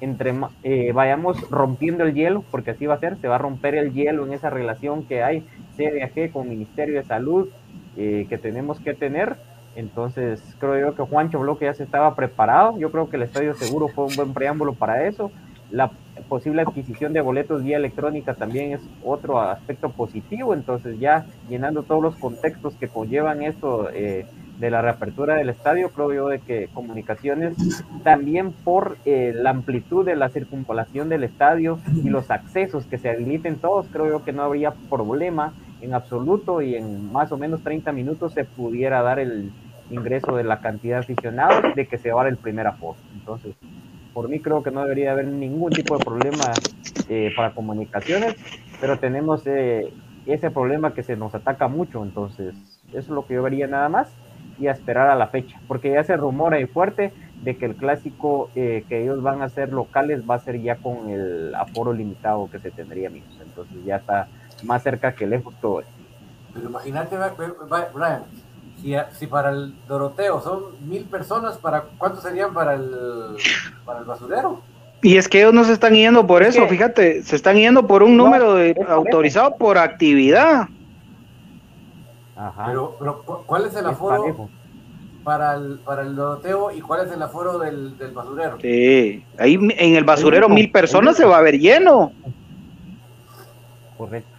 entre 0.00 0.34
eh, 0.62 0.92
vayamos 0.92 1.50
rompiendo 1.50 2.04
el 2.04 2.14
hielo, 2.14 2.44
porque 2.50 2.72
así 2.72 2.86
va 2.86 2.94
a 2.94 3.00
ser, 3.00 3.16
se 3.16 3.28
va 3.28 3.36
a 3.36 3.38
romper 3.38 3.74
el 3.74 3.92
hielo 3.92 4.26
en 4.26 4.32
esa 4.32 4.50
relación 4.50 5.04
que 5.04 5.22
hay 5.22 5.44
CDAG 5.76 6.30
con 6.32 6.48
Ministerio 6.48 6.96
de 6.96 7.04
Salud 7.04 7.48
eh, 7.96 8.26
que 8.28 8.38
tenemos 8.38 8.78
que 8.80 8.94
tener 8.94 9.36
entonces, 9.78 10.42
creo 10.58 10.76
yo 10.80 10.96
que 10.96 11.04
Juancho 11.04 11.38
Bloque 11.38 11.66
ya 11.66 11.72
se 11.72 11.84
estaba 11.84 12.16
preparado. 12.16 12.76
Yo 12.80 12.90
creo 12.90 13.08
que 13.08 13.16
el 13.16 13.22
Estadio 13.22 13.54
Seguro 13.54 13.86
fue 13.86 14.06
un 14.06 14.16
buen 14.16 14.34
preámbulo 14.34 14.72
para 14.72 15.06
eso. 15.06 15.30
La 15.70 15.92
posible 16.28 16.62
adquisición 16.62 17.12
de 17.12 17.20
boletos 17.20 17.62
vía 17.62 17.76
electrónica 17.76 18.34
también 18.34 18.72
es 18.72 18.80
otro 19.04 19.40
aspecto 19.40 19.90
positivo. 19.90 20.52
Entonces, 20.52 20.98
ya 20.98 21.26
llenando 21.48 21.84
todos 21.84 22.02
los 22.02 22.16
contextos 22.16 22.74
que 22.74 22.88
conllevan 22.88 23.42
esto 23.44 23.88
eh, 23.92 24.26
de 24.58 24.70
la 24.70 24.82
reapertura 24.82 25.36
del 25.36 25.50
estadio, 25.50 25.90
creo 25.90 26.12
yo 26.12 26.28
de 26.28 26.40
que 26.40 26.68
comunicaciones, 26.74 27.54
también 28.02 28.52
por 28.52 28.96
eh, 29.04 29.32
la 29.34 29.50
amplitud 29.50 30.04
de 30.04 30.16
la 30.16 30.28
circunvalación 30.28 31.08
del 31.08 31.24
estadio 31.24 31.78
y 31.94 32.08
los 32.08 32.30
accesos 32.30 32.84
que 32.86 32.98
se 32.98 33.08
habiliten 33.08 33.56
todos, 33.56 33.86
creo 33.92 34.08
yo 34.08 34.24
que 34.24 34.32
no 34.32 34.42
habría 34.42 34.72
problema 34.90 35.52
en 35.80 35.94
absoluto 35.94 36.60
y 36.60 36.74
en 36.74 37.12
más 37.12 37.30
o 37.30 37.38
menos 37.38 37.62
30 37.62 37.92
minutos 37.92 38.32
se 38.32 38.44
pudiera 38.44 39.00
dar 39.02 39.20
el 39.20 39.52
ingreso 39.90 40.36
de 40.36 40.44
la 40.44 40.60
cantidad 40.60 40.96
de 40.96 41.00
aficionados 41.00 41.74
de 41.74 41.86
que 41.86 41.96
se 41.96 42.10
va 42.10 42.26
el 42.28 42.36
primer 42.36 42.66
aforo. 42.66 42.98
Entonces, 43.14 43.54
por 44.12 44.28
mí 44.28 44.40
creo 44.40 44.62
que 44.64 44.72
no 44.72 44.82
debería 44.82 45.12
haber 45.12 45.26
ningún 45.28 45.70
tipo 45.70 45.96
de 45.96 46.04
problema 46.04 46.52
eh, 47.08 47.32
para 47.36 47.54
comunicaciones, 47.54 48.34
pero 48.80 48.98
tenemos 48.98 49.46
eh, 49.46 49.92
ese 50.26 50.50
problema 50.50 50.92
que 50.94 51.04
se 51.04 51.16
nos 51.16 51.34
ataca 51.34 51.68
mucho, 51.68 52.02
entonces 52.02 52.54
eso 52.88 52.98
es 52.98 53.08
lo 53.08 53.24
que 53.26 53.34
yo 53.34 53.42
vería 53.42 53.68
nada 53.68 53.88
más 53.88 54.08
y 54.58 54.66
a 54.66 54.72
esperar 54.72 55.08
a 55.08 55.16
la 55.16 55.28
fecha, 55.28 55.60
porque 55.68 55.92
ya 55.92 56.04
se 56.04 56.16
rumora 56.16 56.56
ahí 56.56 56.66
fuerte 56.66 57.12
de 57.42 57.56
que 57.56 57.66
el 57.66 57.76
clásico 57.76 58.50
eh, 58.54 58.84
que 58.88 59.02
ellos 59.02 59.22
van 59.22 59.42
a 59.42 59.46
hacer 59.46 59.72
locales 59.72 60.22
va 60.28 60.34
a 60.36 60.40
ser 60.40 60.60
ya 60.60 60.76
con 60.76 61.08
el 61.08 61.54
aforo 61.54 61.92
limitado 61.92 62.50
que 62.50 62.58
se 62.58 62.70
tendría, 62.70 63.08
amigos. 63.08 63.30
Entonces 63.40 63.76
ya 63.84 63.96
está 63.96 64.28
más 64.64 64.82
cerca 64.82 65.12
que 65.12 65.26
lejos 65.26 65.54
todo 65.60 65.80
esto. 65.80 65.92
Pero 66.52 66.68
imagínate, 66.68 67.16
Brian, 67.94 68.22
si, 69.12 69.26
para 69.26 69.50
el 69.50 69.74
Doroteo 69.86 70.40
son 70.40 70.88
mil 70.88 71.04
personas, 71.04 71.58
¿para 71.58 71.82
cuántos 71.98 72.22
serían 72.22 72.52
para 72.52 72.74
el, 72.74 73.36
para 73.84 74.00
el 74.00 74.04
basurero? 74.04 74.60
Y 75.02 75.16
es 75.16 75.28
que 75.28 75.40
ellos 75.40 75.54
no 75.54 75.62
se 75.64 75.72
están 75.72 75.94
yendo 75.94 76.26
por 76.26 76.42
eso, 76.42 76.66
fíjate, 76.66 77.22
se 77.22 77.36
están 77.36 77.56
yendo 77.56 77.86
por 77.86 78.02
un 78.02 78.16
número 78.16 78.54
de, 78.54 78.74
autorizado 78.88 79.56
por 79.56 79.78
actividad. 79.78 80.68
Ajá. 82.38 82.66
Pero, 82.66 82.96
¿cuál 83.46 83.66
es 83.66 83.74
el 83.74 83.86
aforo 83.86 84.48
para 85.24 85.56
el, 85.56 85.80
para 85.80 86.02
el 86.02 86.14
Doroteo 86.14 86.70
y 86.70 86.80
cuál 86.80 87.04
es 87.04 87.12
el 87.12 87.20
aforo 87.20 87.58
del, 87.58 87.98
del 87.98 88.12
basurero? 88.12 88.58
Sí, 88.60 89.24
ahí 89.36 89.54
en 89.54 89.96
el 89.96 90.04
basurero 90.04 90.48
mil 90.48 90.70
personas 90.70 91.16
se 91.16 91.24
va 91.24 91.38
a 91.38 91.42
ver 91.42 91.58
lleno. 91.58 92.12
Correcto. 93.96 94.30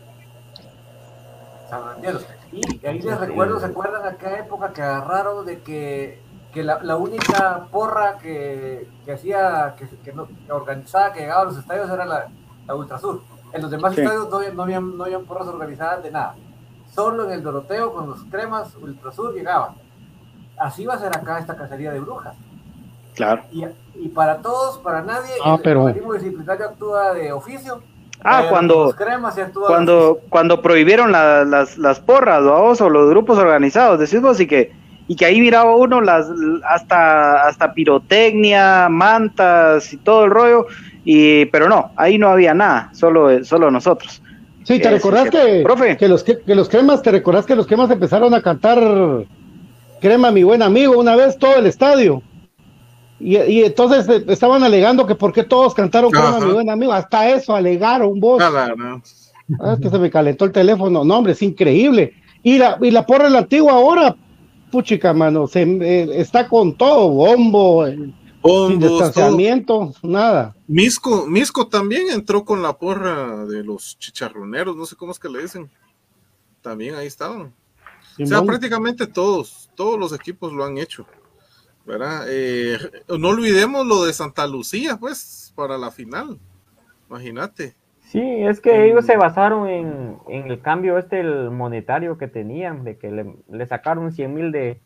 Y 2.53 2.87
ahí 2.87 3.01
les 3.01 3.19
recuerdo, 3.19 3.59
¿se 3.59 3.65
acuerdan 3.65 4.05
aquella 4.07 4.39
época 4.39 4.71
que 4.71 4.81
agarraron 4.81 5.45
de 5.45 5.59
que, 5.59 6.21
que 6.53 6.63
la, 6.63 6.81
la, 6.81 6.95
única 6.95 7.67
porra 7.69 8.17
que, 8.17 8.87
que 9.05 9.11
hacía, 9.11 9.75
que, 9.77 9.87
que, 10.03 10.13
no, 10.13 10.27
organizaba, 10.49 11.11
que 11.11 11.19
llegaba 11.19 11.41
a 11.41 11.45
los 11.45 11.57
estadios 11.57 11.89
era 11.89 12.05
la, 12.05 12.29
la 12.65 12.75
Ultrasur? 12.75 13.21
En 13.51 13.61
los 13.61 13.69
demás 13.69 13.97
estadios 13.97 14.29
no, 14.29 14.37
había, 14.37 14.51
no, 14.51 14.63
habían, 14.63 14.97
no 14.97 15.03
habían 15.03 15.25
porras 15.25 15.47
organizadas 15.47 16.01
de 16.01 16.11
nada. 16.11 16.35
Solo 16.93 17.25
en 17.25 17.31
el 17.31 17.43
Doroteo 17.43 17.93
con 17.93 18.07
los 18.09 18.23
cremas 18.25 18.75
Ultrasur 18.75 19.33
llegaban. 19.33 19.75
Así 20.57 20.85
va 20.85 20.95
a 20.95 20.99
ser 20.99 21.15
acá 21.15 21.39
esta 21.39 21.55
cacería 21.55 21.91
de 21.91 21.99
brujas. 21.99 22.35
Claro. 23.15 23.43
Y, 23.51 23.63
y 23.95 24.09
para 24.09 24.37
todos, 24.37 24.77
para 24.79 25.01
nadie, 25.01 25.31
ah, 25.43 25.55
el 25.55 25.61
pero... 25.61 25.83
organismo 25.83 26.13
disciplinario 26.13 26.65
actúa 26.65 27.13
de 27.13 27.31
oficio 27.31 27.81
Ah, 28.23 28.47
cuando, 28.49 28.93
cuando, 29.65 30.19
cuando 30.27 30.61
prohibieron 30.61 31.11
las, 31.11 31.77
las 31.77 31.99
porras, 32.01 32.41
o 32.43 32.89
los 32.89 33.09
grupos 33.09 33.37
organizados, 33.37 33.97
decimos, 33.97 34.39
y 34.41 34.47
que, 34.47 34.73
y 35.07 35.15
que 35.15 35.25
ahí 35.25 35.39
miraba 35.39 35.75
uno 35.75 36.01
las 36.01 36.27
hasta, 36.67 37.47
hasta 37.47 37.73
pirotecnia, 37.73 38.89
mantas 38.89 39.93
y 39.93 39.97
todo 39.97 40.25
el 40.25 40.31
rollo, 40.31 40.67
y, 41.05 41.45
pero 41.45 41.69
no, 41.69 41.91
ahí 41.95 42.17
no 42.17 42.29
había 42.29 42.53
nada, 42.53 42.89
solo, 42.93 43.43
solo 43.45 43.71
nosotros. 43.71 44.21
Sí, 44.69 44.77
¿te 44.77 44.91
recordás 44.91 45.31
que, 45.31 45.65
que, 45.97 46.07
los, 46.07 46.23
que, 46.23 46.37
los 46.53 46.69
cremas, 46.69 47.01
te 47.01 47.09
recordás 47.09 47.47
que 47.47 47.55
los 47.55 47.65
cremas 47.65 47.89
empezaron 47.89 48.35
a 48.35 48.41
cantar 48.43 49.25
Crema, 49.99 50.29
mi 50.29 50.43
buen 50.43 50.61
amigo, 50.61 50.99
una 50.99 51.15
vez 51.15 51.39
todo 51.39 51.55
el 51.55 51.65
estadio? 51.65 52.21
Y, 53.19 53.63
entonces 53.63 54.07
eh, 54.07 54.23
estaban 54.27 54.61
alegando 54.63 55.07
que 55.07 55.15
por 55.15 55.33
qué 55.33 55.43
todos 55.43 55.73
cantaron 55.73 56.11
con 56.11 56.47
mi 56.47 56.53
buen 56.53 56.69
amigo, 56.69 56.93
hasta 56.93 57.29
eso 57.31 57.55
alegaron 57.55 58.19
vos. 58.19 58.43
Ah, 59.59 59.75
que 59.81 59.89
se 59.89 59.97
me 59.97 60.11
calentó 60.11 60.45
el 60.45 60.51
teléfono, 60.51 61.03
no 61.03 61.17
hombre, 61.17 61.33
es 61.33 61.41
increíble. 61.41 62.13
Y 62.43 62.59
la, 62.59 62.77
y 62.79 62.91
la 62.91 63.07
porra 63.07 63.27
la 63.27 63.39
antigua 63.39 63.73
ahora, 63.73 64.15
puchica, 64.69 65.13
mano, 65.15 65.47
se, 65.47 65.63
eh, 65.63 66.09
está 66.13 66.47
con 66.47 66.75
todo, 66.75 67.09
bombo, 67.09 67.87
sin 68.43 68.79
distanciamiento, 68.79 69.93
nada. 70.01 70.55
Misco, 70.67 71.25
Misco 71.27 71.67
también 71.67 72.09
entró 72.09 72.45
con 72.45 72.61
la 72.61 72.77
porra 72.77 73.45
de 73.45 73.63
los 73.63 73.97
chicharroneros, 73.99 74.75
no 74.75 74.85
sé 74.85 74.95
cómo 74.95 75.11
es 75.11 75.19
que 75.19 75.29
le 75.29 75.41
dicen. 75.41 75.69
También 76.61 76.95
ahí 76.95 77.07
estaban. 77.07 77.53
O 78.21 78.25
sea, 78.25 78.41
prácticamente 78.41 79.07
todos, 79.07 79.69
todos 79.75 79.97
los 79.97 80.13
equipos 80.13 80.51
lo 80.51 80.65
han 80.65 80.77
hecho. 80.77 81.05
Eh, 82.27 82.77
no 83.17 83.29
olvidemos 83.29 83.85
lo 83.85 84.05
de 84.05 84.13
Santa 84.13 84.45
Lucía, 84.45 84.97
pues, 84.99 85.53
para 85.55 85.77
la 85.77 85.91
final. 85.91 86.39
Imagínate. 87.09 87.75
Sí, 88.01 88.21
es 88.21 88.59
que 88.59 88.87
ellos 88.87 89.05
se 89.05 89.17
basaron 89.17 89.67
en, 89.67 90.17
el 90.27 90.61
cambio 90.61 90.97
este 90.97 91.19
el 91.19 91.51
monetario 91.51 92.17
que 92.17 92.27
tenían, 92.27 92.83
de 92.83 92.97
que 92.97 93.11
le, 93.11 93.65
sacaron 93.67 94.11
100 94.11 94.33
mil 94.33 94.51
de 94.51 94.81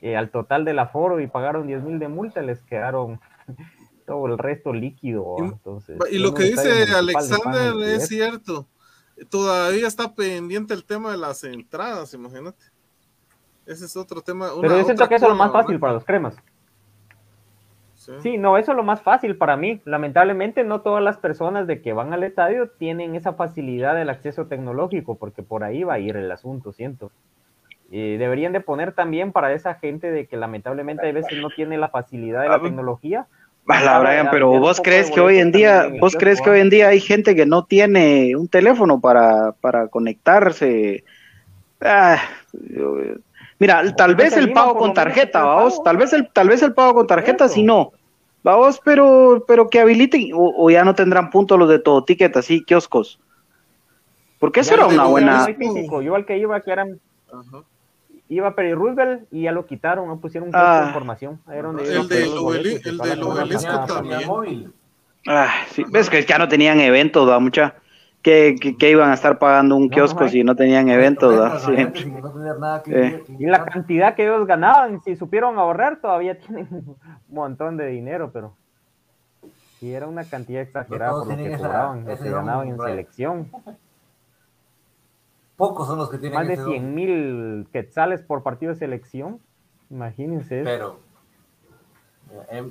eh, 0.00 0.16
al 0.16 0.30
total 0.30 0.64
del 0.64 0.78
aforo 0.78 1.20
y 1.20 1.26
pagaron 1.26 1.66
10 1.66 1.82
mil 1.82 1.98
de 1.98 2.08
multa, 2.08 2.42
les 2.42 2.60
quedaron 2.60 3.20
todo 4.06 4.26
el 4.26 4.38
resto 4.38 4.72
líquido. 4.72 5.36
Entonces, 5.38 5.98
y 6.10 6.18
lo 6.18 6.34
que 6.34 6.44
dice 6.44 6.84
Alexander 6.94 7.74
es 7.84 8.08
cierto. 8.08 8.66
Todavía 9.30 9.88
está 9.88 10.14
pendiente 10.14 10.74
el 10.74 10.84
tema 10.84 11.10
de 11.10 11.18
las 11.18 11.42
entradas, 11.42 12.14
imagínate. 12.14 12.64
Ese 13.66 13.84
es 13.84 13.96
otro 13.96 14.22
tema. 14.22 14.48
Pero 14.60 14.78
yo 14.78 14.84
siento 14.84 15.08
que 15.08 15.16
eso 15.16 15.26
es 15.26 15.30
lo 15.30 15.36
más 15.36 15.52
fácil 15.52 15.78
para 15.78 15.92
los 15.92 16.04
cremas. 16.04 16.36
Sí. 18.22 18.38
no, 18.38 18.56
eso 18.56 18.70
es 18.70 18.76
lo 18.76 18.84
más 18.84 19.02
fácil 19.02 19.36
para 19.36 19.56
mí. 19.56 19.82
Lamentablemente 19.84 20.64
no 20.64 20.80
todas 20.80 21.02
las 21.02 21.18
personas 21.18 21.66
de 21.66 21.82
que 21.82 21.92
van 21.92 22.14
al 22.14 22.22
estadio 22.22 22.70
tienen 22.70 23.14
esa 23.14 23.34
facilidad 23.34 23.94
del 23.94 24.08
acceso 24.08 24.46
tecnológico, 24.46 25.16
porque 25.16 25.42
por 25.42 25.62
ahí 25.62 25.82
va 25.82 25.94
a 25.94 25.98
ir 25.98 26.16
el 26.16 26.30
asunto, 26.30 26.72
siento. 26.72 27.10
Y 27.90 28.16
deberían 28.18 28.52
de 28.52 28.60
poner 28.60 28.92
también 28.92 29.32
para 29.32 29.52
esa 29.52 29.74
gente 29.74 30.10
de 30.10 30.26
que 30.26 30.36
lamentablemente 30.36 31.08
a 31.08 31.12
veces 31.12 31.40
no 31.40 31.48
tiene 31.48 31.78
la 31.78 31.88
facilidad 31.88 32.42
de 32.42 32.48
la 32.48 32.60
tecnología. 32.60 33.26
Vale, 33.64 33.98
Brian, 34.00 34.28
pero 34.30 34.58
vos 34.58 34.80
crees 34.82 35.10
que 35.10 35.20
hoy 35.20 35.38
en 35.38 35.52
día, 35.52 35.90
vos 36.00 36.16
crees 36.18 36.40
que 36.40 36.50
hoy 36.50 36.60
en 36.60 36.70
día 36.70 36.88
hay 36.88 37.00
gente 37.00 37.34
que 37.34 37.44
no 37.44 37.64
tiene 37.64 38.34
un 38.36 38.48
teléfono 38.48 39.00
para, 39.00 39.52
para 39.52 39.88
conectarse. 39.88 41.04
Ah, 41.80 42.18
mira, 43.58 43.94
tal 43.94 44.14
vez 44.14 44.36
el 44.36 44.52
pago 44.52 44.76
con 44.76 44.94
tarjeta, 44.94 45.44
vamos, 45.44 45.82
tal 45.82 45.96
vez 45.96 46.12
el, 46.12 46.30
tal 46.30 46.48
vez 46.48 46.62
el 46.62 46.74
pago 46.74 46.94
con 46.94 47.06
tarjeta, 47.06 47.48
si 47.48 47.62
no, 47.62 47.92
vamos, 48.42 48.80
pero, 48.84 49.44
pero 49.46 49.68
que 49.68 49.80
habiliten, 49.80 50.30
o, 50.34 50.70
ya 50.70 50.84
no 50.84 50.94
tendrán 50.94 51.28
puntos 51.30 51.58
los 51.58 51.68
de 51.68 51.78
todo 51.78 52.04
ticket, 52.04 52.36
así, 52.36 52.64
kioscos. 52.64 53.20
Porque 54.38 54.60
eso 54.60 54.74
era 54.74 54.86
una 54.86 55.04
buena. 55.04 55.46
Yo 56.02 56.14
al 56.14 56.24
que 56.24 56.38
iba, 56.38 56.60
que 56.60 56.70
eran 56.70 57.00
iba 58.28 58.54
Perry 58.54 58.74
Roosevelt 58.74 59.26
y 59.30 59.42
ya 59.42 59.52
lo 59.52 59.66
quitaron, 59.66 60.06
no 60.06 60.18
pusieron 60.20 60.50
un 60.50 60.54
ah, 60.56 60.80
de 60.80 60.86
información. 60.88 61.40
el, 61.48 62.08
de 62.08 62.80
el 62.84 62.98
del 62.98 63.22
obelisco 63.22 63.86
también. 63.86 64.72
Ah, 65.26 65.48
sí, 65.70 65.84
ves 65.90 66.08
que 66.08 66.24
ya 66.24 66.38
no 66.38 66.48
tenían 66.48 66.80
eventos, 66.80 67.28
va 67.28 67.38
mucha. 67.38 67.74
Que, 68.22 68.56
que, 68.56 68.90
iban 68.90 69.10
a 69.10 69.14
estar 69.14 69.38
pagando 69.38 69.76
un 69.76 69.88
kiosco 69.88 70.28
si 70.28 70.42
no 70.42 70.56
tenían 70.56 70.88
eventos. 70.88 71.68
Eh. 71.68 73.24
Y 73.38 73.46
la 73.46 73.64
cantidad 73.64 74.14
que 74.14 74.24
ellos 74.24 74.46
ganaban, 74.46 75.00
si 75.02 75.16
supieron 75.16 75.58
ahorrar, 75.58 76.00
todavía 76.00 76.38
tienen 76.46 76.68
un 76.70 76.96
montón 77.28 77.76
de 77.76 77.86
dinero, 77.86 78.30
pero 78.32 78.54
sí 79.78 79.94
era 79.94 80.06
una 80.08 80.24
cantidad 80.24 80.62
exagerada 80.62 81.12
por 81.12 81.28
lo 81.28 81.36
que 81.36 81.56
cobraban, 81.56 82.04
lo 82.04 82.18
que 82.18 82.30
ganaban 82.30 82.68
en 82.68 82.78
selección. 82.78 83.50
Pocos 85.58 85.88
son 85.88 85.98
los 85.98 86.08
que 86.08 86.18
tienen 86.18 86.38
Más 86.38 86.46
de 86.46 86.56
100 86.56 86.94
mil 86.94 87.68
quetzales 87.72 88.22
por 88.22 88.44
partido 88.44 88.72
de 88.72 88.78
selección. 88.78 89.40
Imagínense. 89.90 90.62
Pero 90.62 91.00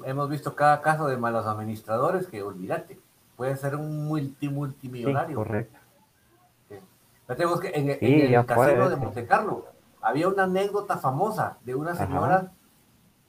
hemos 0.05 0.29
visto 0.29 0.55
cada 0.55 0.79
caso 0.79 1.05
de 1.07 1.17
malos 1.17 1.45
administradores 1.45 2.27
que, 2.27 2.41
olvídate, 2.41 2.97
puede 3.35 3.57
ser 3.57 3.75
un 3.75 4.07
multi 4.07 4.47
multimillonario. 4.47 5.35
correcto. 5.35 5.77
que 7.61 7.71
en, 7.75 7.89
el 7.89 8.45
casino 8.45 8.89
de 8.89 8.95
Monte 8.95 9.27
Carlo 9.27 9.65
había 10.01 10.29
una 10.29 10.43
anécdota 10.43 10.97
famosa 10.97 11.57
de 11.65 11.75
una 11.75 11.93
señora 11.93 12.53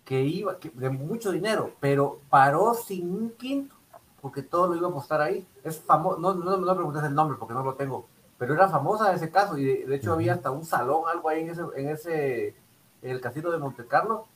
que 0.05 0.23
iba, 0.23 0.57
de 0.73 0.89
mucho 0.89 1.33
dinero, 1.33 1.73
pero 1.81 2.21
paró 2.31 2.75
sin 2.75 3.11
un 3.13 3.31
quinto, 3.33 3.75
porque 4.21 4.45
todo 4.45 4.69
lo 4.69 4.77
iba 4.77 4.87
a 4.87 4.91
apostar 4.91 5.21
ahí. 5.21 5.45
Es 5.65 5.81
famoso, 5.81 6.21
no, 6.21 6.35
no, 6.35 6.59
no 6.59 6.65
me 6.65 6.75
preguntes 6.75 7.03
el 7.03 7.15
nombre 7.17 7.37
porque 7.41 7.55
no 7.55 7.65
lo 7.65 7.75
tengo 7.75 8.07
pero 8.39 8.55
era 8.55 8.69
famosa 8.69 9.13
ese 9.13 9.31
caso 9.31 9.59
y 9.59 9.65
de, 9.65 9.97
hecho 9.97 10.13
había 10.13 10.35
hasta 10.35 10.51
un 10.51 10.65
salón, 10.65 11.03
algo 11.09 11.29
ahí 11.29 11.43
en 11.43 11.51
ese, 11.51 11.63
en 11.77 11.89
ese, 11.89 12.57
el 13.03 13.21
casino 13.21 13.51
de 13.51 13.59
Monte 13.59 13.87
Carlo, 13.87 14.27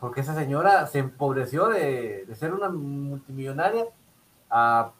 porque 0.00 0.20
esa 0.20 0.34
señora 0.34 0.86
se 0.88 0.98
empobreció 0.98 1.68
de, 1.68 2.26
ser 2.34 2.52
una 2.52 2.68
multimillonaria 2.68 3.86
a, 4.50 4.92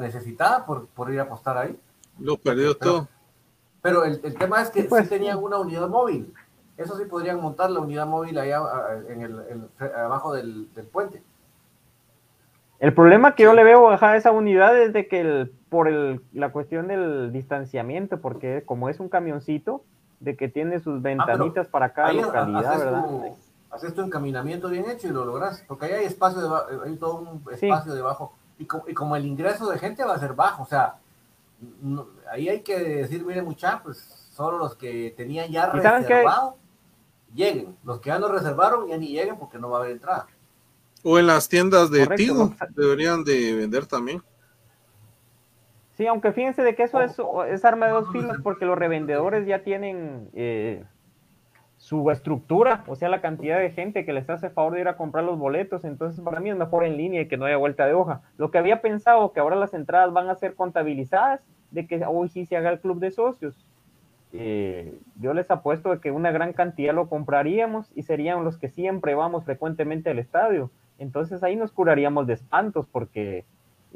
necesitada 0.00 0.64
por, 0.64 1.12
ir 1.12 1.18
a 1.18 1.24
apostar 1.24 1.58
ahí. 1.58 1.78
Lo 2.20 2.36
perdió 2.36 2.76
todo. 2.76 3.08
Pero 3.82 4.04
el, 4.04 4.20
tema 4.38 4.62
es 4.62 4.70
que 4.70 4.82
sí 4.82 4.88
pues, 4.88 5.08
tenían 5.08 5.42
una 5.42 5.58
unidad 5.58 5.88
móvil. 5.88 6.32
Eso 6.76 6.96
sí 6.96 7.04
podrían 7.04 7.40
montar 7.40 7.70
la 7.70 7.80
unidad 7.80 8.06
móvil 8.06 8.38
allá 8.38 8.62
en 9.08 9.22
el, 9.22 9.68
abajo 9.96 10.32
del 10.32 10.68
puente. 10.92 11.22
El 12.84 12.92
problema 12.92 13.34
que 13.34 13.44
yo 13.44 13.54
le 13.54 13.64
veo 13.64 13.88
a 13.88 14.16
esa 14.16 14.30
unidad 14.30 14.78
es 14.78 14.92
de 14.92 15.08
que 15.08 15.20
el, 15.20 15.50
por 15.70 15.88
el, 15.88 16.20
la 16.34 16.52
cuestión 16.52 16.86
del 16.86 17.32
distanciamiento, 17.32 18.20
porque 18.20 18.62
como 18.66 18.90
es 18.90 19.00
un 19.00 19.08
camioncito, 19.08 19.82
de 20.20 20.36
que 20.36 20.48
tiene 20.50 20.80
sus 20.80 20.98
ah, 20.98 21.00
ventanitas 21.00 21.66
para 21.66 21.94
cada 21.94 22.12
localidad, 22.12 22.78
¿verdad? 22.78 23.04
haces 23.70 23.94
tu 23.94 24.02
encaminamiento 24.02 24.68
bien 24.68 24.84
hecho 24.90 25.08
y 25.08 25.12
lo 25.12 25.24
logras, 25.24 25.64
porque 25.66 25.86
ahí 25.86 25.92
hay 25.92 26.04
espacio, 26.04 26.62
hay 26.84 26.96
todo 26.96 27.20
un 27.20 27.42
espacio 27.50 27.94
debajo, 27.94 28.34
y, 28.58 28.64
y, 28.64 28.92
como 28.92 29.16
el 29.16 29.24
ingreso 29.24 29.70
de 29.70 29.78
gente 29.78 30.04
va 30.04 30.16
a 30.16 30.18
ser 30.18 30.34
bajo, 30.34 30.64
o 30.64 30.66
sea, 30.66 30.96
ahí 32.30 32.50
hay 32.50 32.60
que 32.60 32.78
decir, 32.78 33.24
mire 33.24 33.40
muchachos, 33.40 33.80
pues 33.82 33.96
solo 34.30 34.58
los 34.58 34.74
que 34.74 35.14
tenían 35.16 35.50
ya 35.50 35.70
reservado, 35.70 36.58
lleguen, 37.34 37.78
los 37.82 38.00
que 38.00 38.10
ya 38.10 38.18
no 38.18 38.28
reservaron 38.28 38.86
ya 38.88 38.98
ni 38.98 39.08
lleguen 39.08 39.38
porque 39.38 39.58
no 39.58 39.70
va 39.70 39.78
a 39.78 39.80
haber 39.80 39.92
entrada. 39.92 40.26
O 41.04 41.18
en 41.18 41.26
las 41.26 41.48
tiendas 41.50 41.90
de 41.90 42.06
Tigo 42.16 42.54
deberían 42.70 43.24
de 43.24 43.54
vender 43.54 43.84
también. 43.84 44.22
Sí, 45.92 46.06
aunque 46.06 46.32
fíjense 46.32 46.62
de 46.62 46.74
que 46.74 46.84
eso 46.84 47.00
es, 47.02 47.16
es 47.50 47.64
arma 47.64 47.86
de 47.86 47.92
dos 47.92 48.10
filos 48.10 48.38
porque 48.42 48.64
los 48.64 48.76
revendedores 48.76 49.46
ya 49.46 49.62
tienen 49.62 50.28
eh, 50.34 50.82
su 51.76 52.10
estructura, 52.10 52.82
o 52.86 52.96
sea, 52.96 53.10
la 53.10 53.20
cantidad 53.20 53.60
de 53.60 53.70
gente 53.70 54.06
que 54.06 54.14
les 54.14 54.28
hace 54.30 54.48
favor 54.48 54.72
de 54.72 54.80
ir 54.80 54.88
a 54.88 54.96
comprar 54.96 55.24
los 55.24 55.38
boletos, 55.38 55.84
entonces 55.84 56.24
para 56.24 56.40
mí 56.40 56.48
es 56.48 56.56
mejor 56.56 56.84
en 56.84 56.96
línea 56.96 57.20
y 57.20 57.28
que 57.28 57.36
no 57.36 57.44
haya 57.44 57.58
vuelta 57.58 57.86
de 57.86 57.92
hoja. 57.92 58.22
Lo 58.38 58.50
que 58.50 58.58
había 58.58 58.80
pensado 58.80 59.32
que 59.32 59.40
ahora 59.40 59.56
las 59.56 59.74
entradas 59.74 60.12
van 60.12 60.30
a 60.30 60.34
ser 60.34 60.54
contabilizadas, 60.54 61.42
de 61.70 61.86
que 61.86 62.02
hoy 62.06 62.28
sí 62.30 62.46
se 62.46 62.56
haga 62.56 62.70
el 62.70 62.80
club 62.80 62.98
de 62.98 63.10
socios. 63.10 63.54
Eh, 64.32 64.98
yo 65.20 65.34
les 65.34 65.50
apuesto 65.50 65.90
de 65.90 66.00
que 66.00 66.10
una 66.10 66.32
gran 66.32 66.54
cantidad 66.54 66.94
lo 66.94 67.08
compraríamos 67.08 67.92
y 67.94 68.02
serían 68.02 68.42
los 68.42 68.56
que 68.56 68.68
siempre 68.68 69.14
vamos 69.14 69.44
frecuentemente 69.44 70.10
al 70.10 70.18
estadio 70.18 70.70
entonces 70.98 71.42
ahí 71.42 71.56
nos 71.56 71.72
curaríamos 71.72 72.26
de 72.26 72.34
espantos 72.34 72.86
porque 72.90 73.44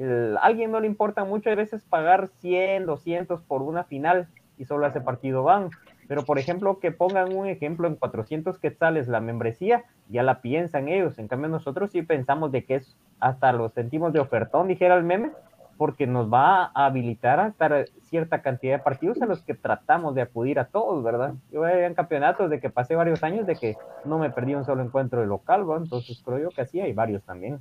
a 0.00 0.44
alguien 0.44 0.70
no 0.70 0.80
le 0.80 0.86
importa 0.86 1.24
mucho 1.24 1.50
a 1.50 1.54
veces 1.54 1.84
pagar 1.84 2.28
100, 2.40 2.86
200 2.86 3.42
por 3.42 3.62
una 3.62 3.84
final 3.84 4.28
y 4.56 4.64
solo 4.64 4.86
ese 4.86 5.00
partido 5.00 5.42
van. 5.42 5.70
Pero 6.06 6.24
por 6.24 6.38
ejemplo, 6.38 6.78
que 6.78 6.90
pongan 6.90 7.34
un 7.34 7.46
ejemplo 7.46 7.86
en 7.86 7.96
400 7.96 8.58
quetzales 8.58 9.08
la 9.08 9.20
membresía, 9.20 9.84
ya 10.08 10.22
la 10.22 10.40
piensan 10.40 10.88
ellos. 10.88 11.18
En 11.18 11.28
cambio, 11.28 11.48
nosotros 11.48 11.90
sí 11.90 12.02
pensamos 12.02 12.50
de 12.50 12.64
que 12.64 12.76
es 12.76 12.96
hasta 13.20 13.52
los 13.52 13.74
centimos 13.74 14.12
de 14.12 14.20
ofertón, 14.20 14.68
dijera 14.68 14.96
el 14.96 15.04
meme, 15.04 15.32
porque 15.78 16.06
nos 16.06 16.30
va 16.30 16.72
a 16.74 16.86
habilitar 16.86 17.40
a 17.40 17.46
estar 17.46 17.86
cierta 18.02 18.42
cantidad 18.42 18.76
de 18.76 18.82
partidos 18.82 19.22
en 19.22 19.28
los 19.28 19.42
que 19.42 19.54
tratamos 19.54 20.14
de 20.14 20.22
acudir 20.22 20.58
a 20.58 20.66
todos, 20.66 21.02
¿verdad? 21.02 21.34
Yo 21.52 21.66
en 21.66 21.94
campeonatos 21.94 22.50
de 22.50 22.60
que 22.60 22.68
pasé 22.68 22.96
varios 22.96 23.22
años 23.22 23.46
de 23.46 23.54
que 23.54 23.76
no 24.04 24.18
me 24.18 24.30
perdí 24.30 24.54
un 24.54 24.64
solo 24.64 24.82
encuentro 24.82 25.20
de 25.20 25.26
local, 25.26 25.64
¿verdad? 25.64 25.84
Entonces 25.84 26.20
creo 26.24 26.38
yo 26.38 26.50
que 26.50 26.62
así 26.62 26.80
hay 26.80 26.92
varios 26.92 27.22
también. 27.22 27.60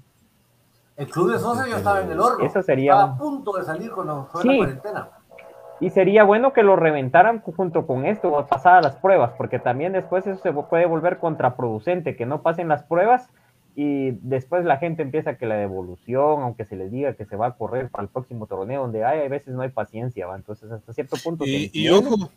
El 0.97 1.07
club 1.07 1.31
de 1.31 1.37
socios 1.37 1.69
ya 1.69 1.77
estaba 1.77 2.01
en 2.01 2.11
el 2.11 2.19
horno. 2.19 2.43
Eso 2.43 2.61
sería... 2.63 2.93
Estaba 2.93 3.13
a 3.13 3.17
punto 3.17 3.53
de 3.53 3.63
salir 3.63 3.91
cuando 3.91 4.25
fue 4.25 4.43
la 4.43 4.57
cuarentena. 4.57 5.09
Y 5.79 5.91
sería 5.91 6.23
bueno 6.23 6.53
que 6.53 6.63
lo 6.63 6.75
reventaran 6.75 7.39
junto 7.41 7.85
con 7.85 8.05
esto, 8.05 8.47
pasadas 8.49 8.83
las 8.83 8.95
pruebas, 8.95 9.33
porque 9.37 9.59
también 9.59 9.93
después 9.93 10.25
eso 10.25 10.41
se 10.41 10.51
puede 10.51 10.87
volver 10.87 11.19
contraproducente, 11.19 12.15
que 12.15 12.25
no 12.25 12.41
pasen 12.41 12.67
las 12.67 12.83
pruebas 12.83 13.29
y 13.79 14.09
después 14.23 14.65
la 14.65 14.77
gente 14.77 15.03
empieza 15.03 15.37
que 15.37 15.45
la 15.45 15.55
devolución, 15.55 16.41
aunque 16.41 16.65
se 16.65 16.75
les 16.75 16.91
diga 16.91 17.13
que 17.13 17.25
se 17.25 17.35
va 17.35 17.45
a 17.45 17.57
correr 17.57 17.91
para 17.91 18.05
el 18.05 18.09
próximo 18.09 18.47
torneo, 18.47 18.81
donde 18.81 19.05
hay, 19.05 19.19
a 19.19 19.29
veces 19.29 19.53
no 19.53 19.61
hay 19.61 19.69
paciencia, 19.69 20.25
¿va? 20.25 20.35
entonces 20.35 20.71
hasta 20.71 20.93
cierto 20.93 21.15
punto. 21.23 21.45
Y, 21.45 21.87
ojo, 21.89 22.31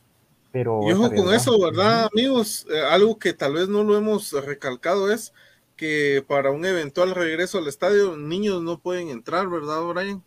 pero 0.53 0.81
y 0.87 0.93
ojo 0.93 1.09
con 1.09 1.33
eso, 1.33 1.59
¿verdad, 1.59 2.11
amigos? 2.13 2.67
Eh, 2.71 2.83
algo 2.91 3.19
que 3.19 3.33
tal 3.33 3.55
vez 3.55 3.71
no 3.71 3.83
lo 3.83 3.97
hemos 3.97 4.33
recalcado 4.45 5.11
es 5.11 5.33
que 5.77 6.23
para 6.29 6.51
un 6.51 6.67
eventual 6.67 7.15
regreso 7.15 7.57
al 7.57 7.69
estadio, 7.69 8.19
niños 8.19 8.61
no 8.61 8.79
pueden 8.79 9.09
entrar, 9.09 9.49
¿verdad, 9.49 9.81
Brian? 9.95 10.23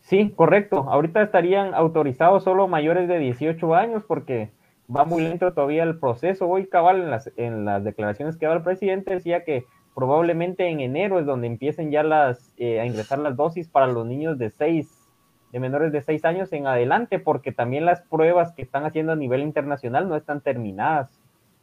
Sí, 0.00 0.32
correcto. 0.34 0.86
Ahorita 0.90 1.22
estarían 1.22 1.72
autorizados 1.74 2.42
solo 2.42 2.66
mayores 2.66 3.06
de 3.06 3.20
18 3.20 3.74
años 3.76 4.02
porque 4.08 4.50
va 4.94 5.04
muy 5.04 5.22
lento 5.22 5.52
todavía 5.52 5.82
el 5.82 5.98
proceso. 5.98 6.48
Hoy 6.48 6.66
cabal 6.66 7.02
en 7.02 7.10
las, 7.10 7.30
en 7.36 7.64
las 7.64 7.84
declaraciones 7.84 8.36
que 8.36 8.46
daba 8.46 8.58
el 8.58 8.64
presidente 8.64 9.14
decía 9.14 9.44
que 9.44 9.64
probablemente 9.94 10.68
en 10.68 10.80
enero 10.80 11.18
es 11.18 11.26
donde 11.26 11.46
empiecen 11.46 11.90
ya 11.90 12.02
las 12.02 12.52
eh, 12.56 12.80
a 12.80 12.86
ingresar 12.86 13.18
las 13.18 13.36
dosis 13.36 13.68
para 13.68 13.86
los 13.86 14.06
niños 14.06 14.38
de 14.38 14.50
seis 14.50 15.08
de 15.52 15.60
menores 15.60 15.92
de 15.92 16.02
6 16.02 16.24
años 16.24 16.52
en 16.52 16.66
adelante, 16.66 17.18
porque 17.18 17.52
también 17.52 17.86
las 17.86 18.02
pruebas 18.02 18.52
que 18.52 18.62
están 18.62 18.84
haciendo 18.84 19.12
a 19.12 19.16
nivel 19.16 19.40
internacional 19.40 20.08
no 20.08 20.16
están 20.16 20.40
terminadas. 20.40 21.18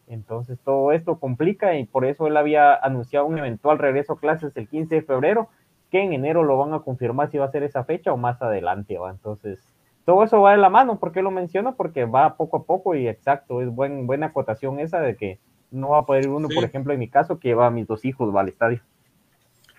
Entonces 0.08 0.60
todo 0.64 0.92
esto 0.92 1.20
complica 1.20 1.76
y 1.76 1.86
por 1.86 2.06
eso 2.06 2.28
él 2.28 2.38
había 2.38 2.76
anunciado 2.76 3.26
un 3.26 3.38
eventual 3.38 3.80
regreso 3.80 4.14
a 4.14 4.20
clases 4.20 4.56
el 4.56 4.68
15 4.68 4.96
de 4.96 5.02
febrero, 5.02 5.50
que 5.92 6.02
en 6.02 6.14
enero 6.14 6.44
lo 6.44 6.58
van 6.58 6.74
a 6.74 6.80
confirmar 6.80 7.30
si 7.30 7.38
va 7.38 7.46
a 7.46 7.52
ser 7.52 7.64
esa 7.64 7.84
fecha 7.84 8.14
o 8.14 8.18
más 8.18 8.42
adelante. 8.42 8.98
¿va? 8.98 9.12
Entonces, 9.12 9.60
todo 10.06 10.24
eso 10.24 10.42
va 10.42 10.52
de 10.52 10.58
la 10.58 10.70
mano. 10.70 11.00
¿Por 11.00 11.12
qué 11.12 11.22
lo 11.22 11.32
menciono? 11.32 11.76
Porque 11.76 12.06
va 12.06 12.38
poco 12.38 12.58
a 12.58 12.64
poco 12.64 12.96
y 12.96 13.08
exacto, 13.08 13.62
es 13.62 13.70
buen, 13.70 14.08
buena 14.08 14.28
acotación 14.28 14.80
esa 14.80 15.00
de 15.00 15.16
que 15.16 15.40
no 15.72 15.90
va 15.90 16.00
a 16.00 16.06
poder 16.06 16.26
ir 16.26 16.30
uno, 16.30 16.48
por 16.48 16.64
ejemplo, 16.64 16.94
en 16.94 17.00
mi 17.00 17.10
caso, 17.10 17.40
que 17.40 17.50
lleva 17.50 17.68
a 17.68 17.72
mis 17.72 17.88
dos 17.88 18.06
hijos 18.06 18.34
va 18.34 18.42
al 18.42 18.50
estadio. 18.50 18.82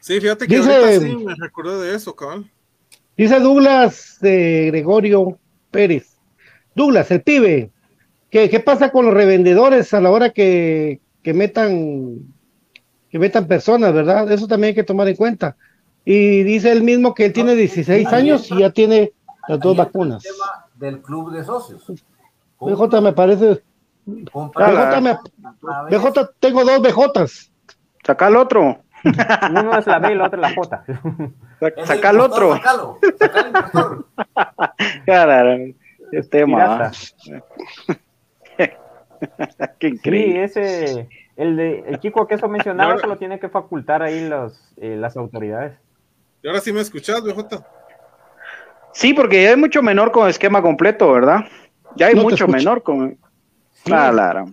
Sí, 0.00 0.20
fíjate 0.20 0.46
que 0.46 0.56
ahorita 0.56 1.00
sí 1.00 1.16
me 1.16 1.34
recuerdo 1.34 1.80
de 1.80 1.94
eso, 1.94 2.14
cabrón. 2.14 2.50
Dice 3.16 3.40
Douglas 3.40 4.18
de 4.20 4.66
Gregorio 4.66 5.38
Pérez. 5.70 6.18
Douglas, 6.74 7.10
el 7.10 7.22
pibe, 7.22 7.70
¿qué, 8.30 8.50
qué 8.50 8.60
pasa 8.60 8.90
con 8.90 9.06
los 9.06 9.14
revendedores 9.14 9.94
a 9.94 10.00
la 10.00 10.10
hora 10.10 10.30
que, 10.30 11.00
que 11.22 11.32
metan 11.32 12.34
que 13.10 13.18
metan 13.18 13.46
personas, 13.46 13.94
¿verdad? 13.94 14.30
Eso 14.30 14.46
también 14.46 14.70
hay 14.70 14.74
que 14.74 14.82
tomar 14.82 15.08
en 15.08 15.16
cuenta. 15.16 15.56
Y 16.04 16.42
dice 16.42 16.70
él 16.70 16.82
mismo 16.82 17.14
que 17.14 17.26
él 17.26 17.32
tiene 17.32 17.54
16 17.54 18.06
años 18.08 18.50
y 18.50 18.60
ya 18.60 18.70
tiene 18.70 19.12
las 19.48 19.60
dos 19.60 19.76
vacunas. 19.76 20.24
El 20.24 20.32
tema 20.32 20.66
del 20.74 21.02
club 21.02 21.32
de 21.32 21.44
socios. 21.44 21.92
BJ 22.60 23.00
me 23.00 23.12
parece. 23.12 23.62
BJ, 24.04 25.00
me, 25.00 25.18
BJ, 25.90 26.30
tengo 26.40 26.64
dos 26.64 26.80
BJs. 26.80 27.52
Saca 28.04 28.28
el 28.28 28.36
otro. 28.36 28.82
Uno 29.50 29.78
es 29.78 29.86
la 29.86 29.98
B 29.98 30.08
y 30.08 30.12
el 30.12 30.20
otro 30.20 30.42
es 30.42 30.48
la 30.48 30.54
J. 30.54 30.84
Saca 31.84 32.10
el 32.10 32.20
otro. 32.20 32.54
Sácalo. 32.56 32.98
Caramba, 35.06 35.74
este 36.12 36.28
tema. 36.28 36.92
Qué 39.78 39.88
increíble. 39.88 40.48
Sí, 40.48 40.60
ese, 40.60 41.08
el, 41.36 41.56
de, 41.56 41.84
el 41.86 41.98
chico 42.00 42.26
que 42.26 42.34
eso 42.34 42.48
mencionaba, 42.48 42.94
eso 42.94 43.06
lo 43.06 43.16
tiene 43.16 43.38
que 43.38 43.48
facultar 43.48 44.02
ahí 44.02 44.28
los, 44.28 44.74
eh, 44.76 44.96
las 44.96 45.16
autoridades. 45.16 45.78
¿Y 46.42 46.48
ahora 46.48 46.60
sí 46.60 46.72
me 46.72 46.80
escuchas, 46.80 47.22
BJ? 47.22 47.64
Sí, 48.96 49.12
porque 49.12 49.42
ya 49.42 49.50
hay 49.50 49.56
mucho 49.56 49.82
menor 49.82 50.10
con 50.10 50.26
esquema 50.26 50.62
completo, 50.62 51.12
¿verdad? 51.12 51.40
Ya 51.96 52.06
hay 52.06 52.14
mucho 52.14 52.48
menor 52.48 52.82
con. 52.82 53.18
Sí. 53.72 53.92
Ah, 53.92 54.46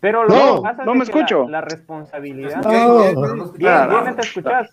Pero 0.00 0.24
lo 0.24 0.34
no, 0.34 0.56
que 0.56 0.62
pasa 0.62 0.84
no 0.84 0.94
me 0.96 1.04
escucho. 1.04 1.44
La, 1.44 1.60
la 1.60 1.60
responsabilidad. 1.60 2.60
No. 2.64 2.98
Bien, 2.98 3.14
bien, 3.56 3.88
bien, 4.02 4.16
te 4.16 4.22
escuchas. 4.22 4.70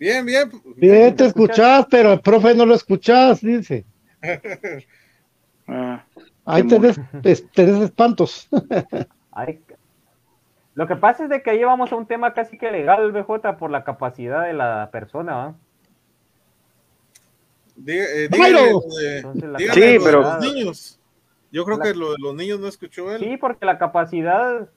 Bien, 0.00 0.26
bien. 0.26 0.50
Bien, 0.74 1.14
te 1.14 1.26
escuchas, 1.26 1.86
pero 1.88 2.12
el 2.12 2.20
profe 2.20 2.56
no 2.56 2.66
lo 2.66 2.74
escuchas, 2.74 3.40
dice. 3.40 3.84
ah, 5.68 6.04
Ahí 6.44 6.64
tenés, 6.64 7.00
tenés 7.22 7.82
espantos. 7.82 8.48
Ay, 9.30 9.60
lo 10.74 10.88
que 10.88 10.96
pasa 10.96 11.22
es 11.22 11.30
de 11.30 11.40
que 11.40 11.50
ahí 11.50 11.62
vamos 11.62 11.92
a 11.92 11.96
un 11.96 12.06
tema 12.06 12.34
casi 12.34 12.58
que 12.58 12.72
legal, 12.72 13.12
BJ, 13.12 13.58
por 13.58 13.70
la 13.70 13.84
capacidad 13.84 14.42
de 14.42 14.54
la 14.54 14.88
persona, 14.90 15.36
¿va? 15.36 15.48
Eh, 15.50 15.54
sí, 17.76 19.98
pero 20.02 20.20
los 20.20 20.40
niños. 20.40 20.98
Yo 21.50 21.64
creo 21.64 21.78
que 21.78 21.94
lo 21.94 22.12
de 22.12 22.18
los 22.18 22.34
niños 22.34 22.60
no 22.60 22.66
escuchó 22.66 23.12
él. 23.12 23.20
Sí, 23.20 23.36
porque 23.36 23.66
la 23.66 23.78
capacidad. 23.78 24.68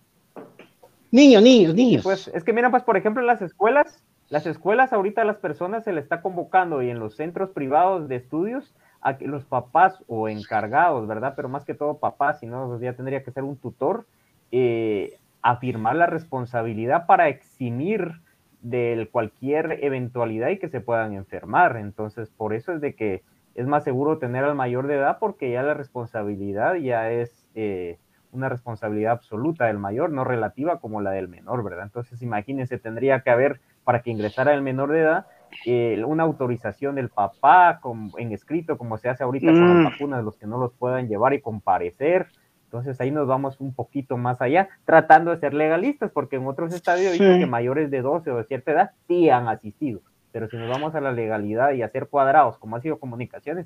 Niños, 1.12 1.42
niños, 1.42 1.74
niños. 1.74 2.04
Pues 2.04 2.28
es 2.28 2.44
que 2.44 2.52
mira, 2.52 2.70
pues 2.70 2.84
por 2.84 2.98
ejemplo 2.98 3.22
en 3.22 3.28
las 3.28 3.42
escuelas, 3.42 4.04
las 4.30 4.46
escuelas 4.46 4.92
ahorita 4.92 5.22
a 5.22 5.26
las 5.26 5.38
personas 5.38 5.86
se 5.86 5.94
le 5.94 6.02
está 6.02 6.22
convocando 6.22 6.82
y 6.82 6.90
en 6.90 7.00
los 7.00 7.16
centros 7.16 7.52
privados 7.52 8.10
de 8.10 8.18
estudios 8.18 8.74
a 9.02 9.18
que 9.18 9.28
los 9.28 9.46
papás 9.46 10.04
o 10.08 10.28
encargados, 10.28 11.08
¿verdad? 11.08 11.34
Pero 11.36 11.48
más 11.48 11.64
que 11.64 11.76
todo 11.76 12.00
papás, 12.00 12.40
si 12.40 12.48
no, 12.48 12.68
pues 12.68 12.82
ya 12.82 12.94
tendría 12.94 13.24
que 13.24 13.32
ser 13.32 13.44
un 13.44 13.56
tutor, 13.56 14.06
eh, 14.52 15.18
afirmar 15.42 15.96
la 15.96 16.08
responsabilidad 16.08 17.06
para 17.06 17.30
eximir 17.30 18.20
de 18.66 19.08
cualquier 19.12 19.80
eventualidad 19.84 20.50
y 20.50 20.58
que 20.58 20.70
se 20.70 20.82
puedan 20.82 21.14
enfermar. 21.14 21.78
Entonces, 21.78 22.32
por 22.32 22.54
eso 22.54 22.74
es 22.74 22.82
de 22.82 22.96
que 22.96 23.22
es 23.54 23.68
más 23.68 23.84
seguro 23.84 24.18
tener 24.18 24.44
al 24.44 24.56
mayor 24.56 24.88
de 24.88 24.96
edad 24.96 25.18
porque 25.20 25.52
ya 25.52 25.62
la 25.62 25.76
responsabilidad 25.76 26.74
ya 26.76 27.12
es 27.12 27.48
eh, 27.54 28.00
una 28.32 28.50
responsabilidad 28.50 29.14
absoluta 29.14 29.66
del 29.66 29.78
mayor, 29.78 30.10
no 30.10 30.24
relativa 30.24 30.80
como 30.80 31.00
la 31.00 31.12
del 31.12 31.28
menor, 31.28 31.64
¿verdad? 31.64 31.84
Entonces, 31.84 32.22
imagínense, 32.24 32.80
tendría 32.80 33.22
que 33.22 33.30
haber, 33.30 33.62
para 33.84 34.02
que 34.02 34.10
ingresara 34.10 34.54
el 34.56 34.64
menor 34.64 34.92
de 34.92 35.02
edad, 35.02 35.28
eh, 35.68 36.04
una 36.04 36.24
autorización 36.24 36.96
del 36.96 37.10
papá 37.10 37.80
en 38.18 38.32
escrito, 38.32 38.80
como 38.80 38.98
se 38.98 39.10
hace 39.10 39.24
ahorita 39.24 39.46
con 39.46 39.68
las 39.68 39.78
mm. 39.78 39.84
vacunas, 39.84 40.24
los 40.24 40.38
que 40.38 40.48
no 40.48 40.58
los 40.58 40.74
puedan 40.74 41.08
llevar 41.08 41.36
y 41.36 41.42
comparecer, 41.42 42.28
entonces 42.76 43.00
ahí 43.00 43.10
nos 43.12 43.26
vamos 43.26 43.62
un 43.62 43.74
poquito 43.74 44.18
más 44.18 44.42
allá, 44.42 44.68
tratando 44.84 45.32
de 45.32 45.40
ser 45.40 45.54
legalistas, 45.54 46.12
porque 46.12 46.36
en 46.36 46.46
otros 46.46 46.74
estadios 46.74 47.14
dicen 47.14 47.40
que 47.40 47.46
mayores 47.46 47.90
de 47.90 48.02
12 48.02 48.32
o 48.32 48.38
de 48.38 48.44
cierta 48.44 48.72
edad 48.72 48.92
sí 49.08 49.30
han 49.30 49.48
asistido, 49.48 50.02
pero 50.34 50.50
si 50.50 50.58
nos 50.58 50.70
vamos 50.70 50.94
a 50.96 51.02
la 51.02 51.14
legalidad 51.14 51.72
y 51.72 51.82
a 51.82 51.90
ser 51.90 52.08
cuadrados, 52.08 52.58
como 52.58 52.76
ha 52.76 52.82
sido 52.82 53.00
comunicaciones, 53.00 53.66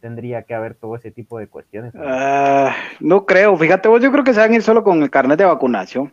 tendría 0.00 0.42
que 0.42 0.54
haber 0.54 0.74
todo 0.74 0.94
ese 0.94 1.10
tipo 1.10 1.40
de 1.40 1.48
cuestiones. 1.48 1.92
Uh, 1.94 2.70
no 3.00 3.26
creo, 3.26 3.56
fíjate 3.56 3.88
vos, 3.88 4.00
yo 4.00 4.12
creo 4.12 4.22
que 4.22 4.32
se 4.32 4.40
van 4.40 4.52
a 4.52 4.54
ir 4.54 4.62
solo 4.62 4.84
con 4.84 5.02
el 5.02 5.10
carnet 5.10 5.38
de 5.38 5.44
vacunación. 5.44 6.12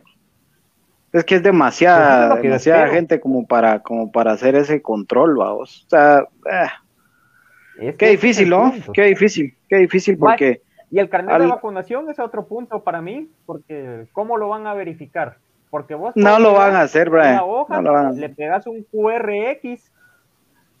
Es 1.12 1.24
que 1.24 1.36
es 1.36 1.42
demasiada, 1.44 2.30
pues 2.30 2.42
demasiada 2.42 2.88
gente 2.88 3.20
como 3.20 3.46
para, 3.46 3.78
como 3.78 4.10
para 4.10 4.32
hacer 4.32 4.56
ese 4.56 4.82
control, 4.82 5.36
vamos. 5.36 5.84
O 5.86 5.90
sea, 5.90 6.26
eh. 7.78 7.94
qué 7.96 8.08
difícil, 8.08 8.50
¿no? 8.50 8.74
Qué 8.92 9.04
difícil, 9.04 9.54
qué 9.68 9.76
difícil 9.76 10.18
porque... 10.18 10.62
Y 10.94 11.00
el 11.00 11.08
carnet 11.08 11.40
de 11.40 11.48
vacunación 11.48 12.08
es 12.08 12.20
otro 12.20 12.46
punto 12.46 12.84
para 12.84 13.02
mí, 13.02 13.28
porque 13.46 14.06
¿cómo 14.12 14.36
lo 14.36 14.50
van 14.50 14.68
a 14.68 14.74
verificar? 14.74 15.38
Porque 15.68 15.96
vos 15.96 16.14
no 16.14 16.38
lo 16.38 16.52
van 16.52 16.76
a 16.76 16.82
hacer, 16.82 17.10
Brian. 17.10 17.40
Hoja, 17.42 17.82
Le 18.12 18.28
pegas 18.28 18.68
un 18.68 18.84
QRX. 18.84 19.90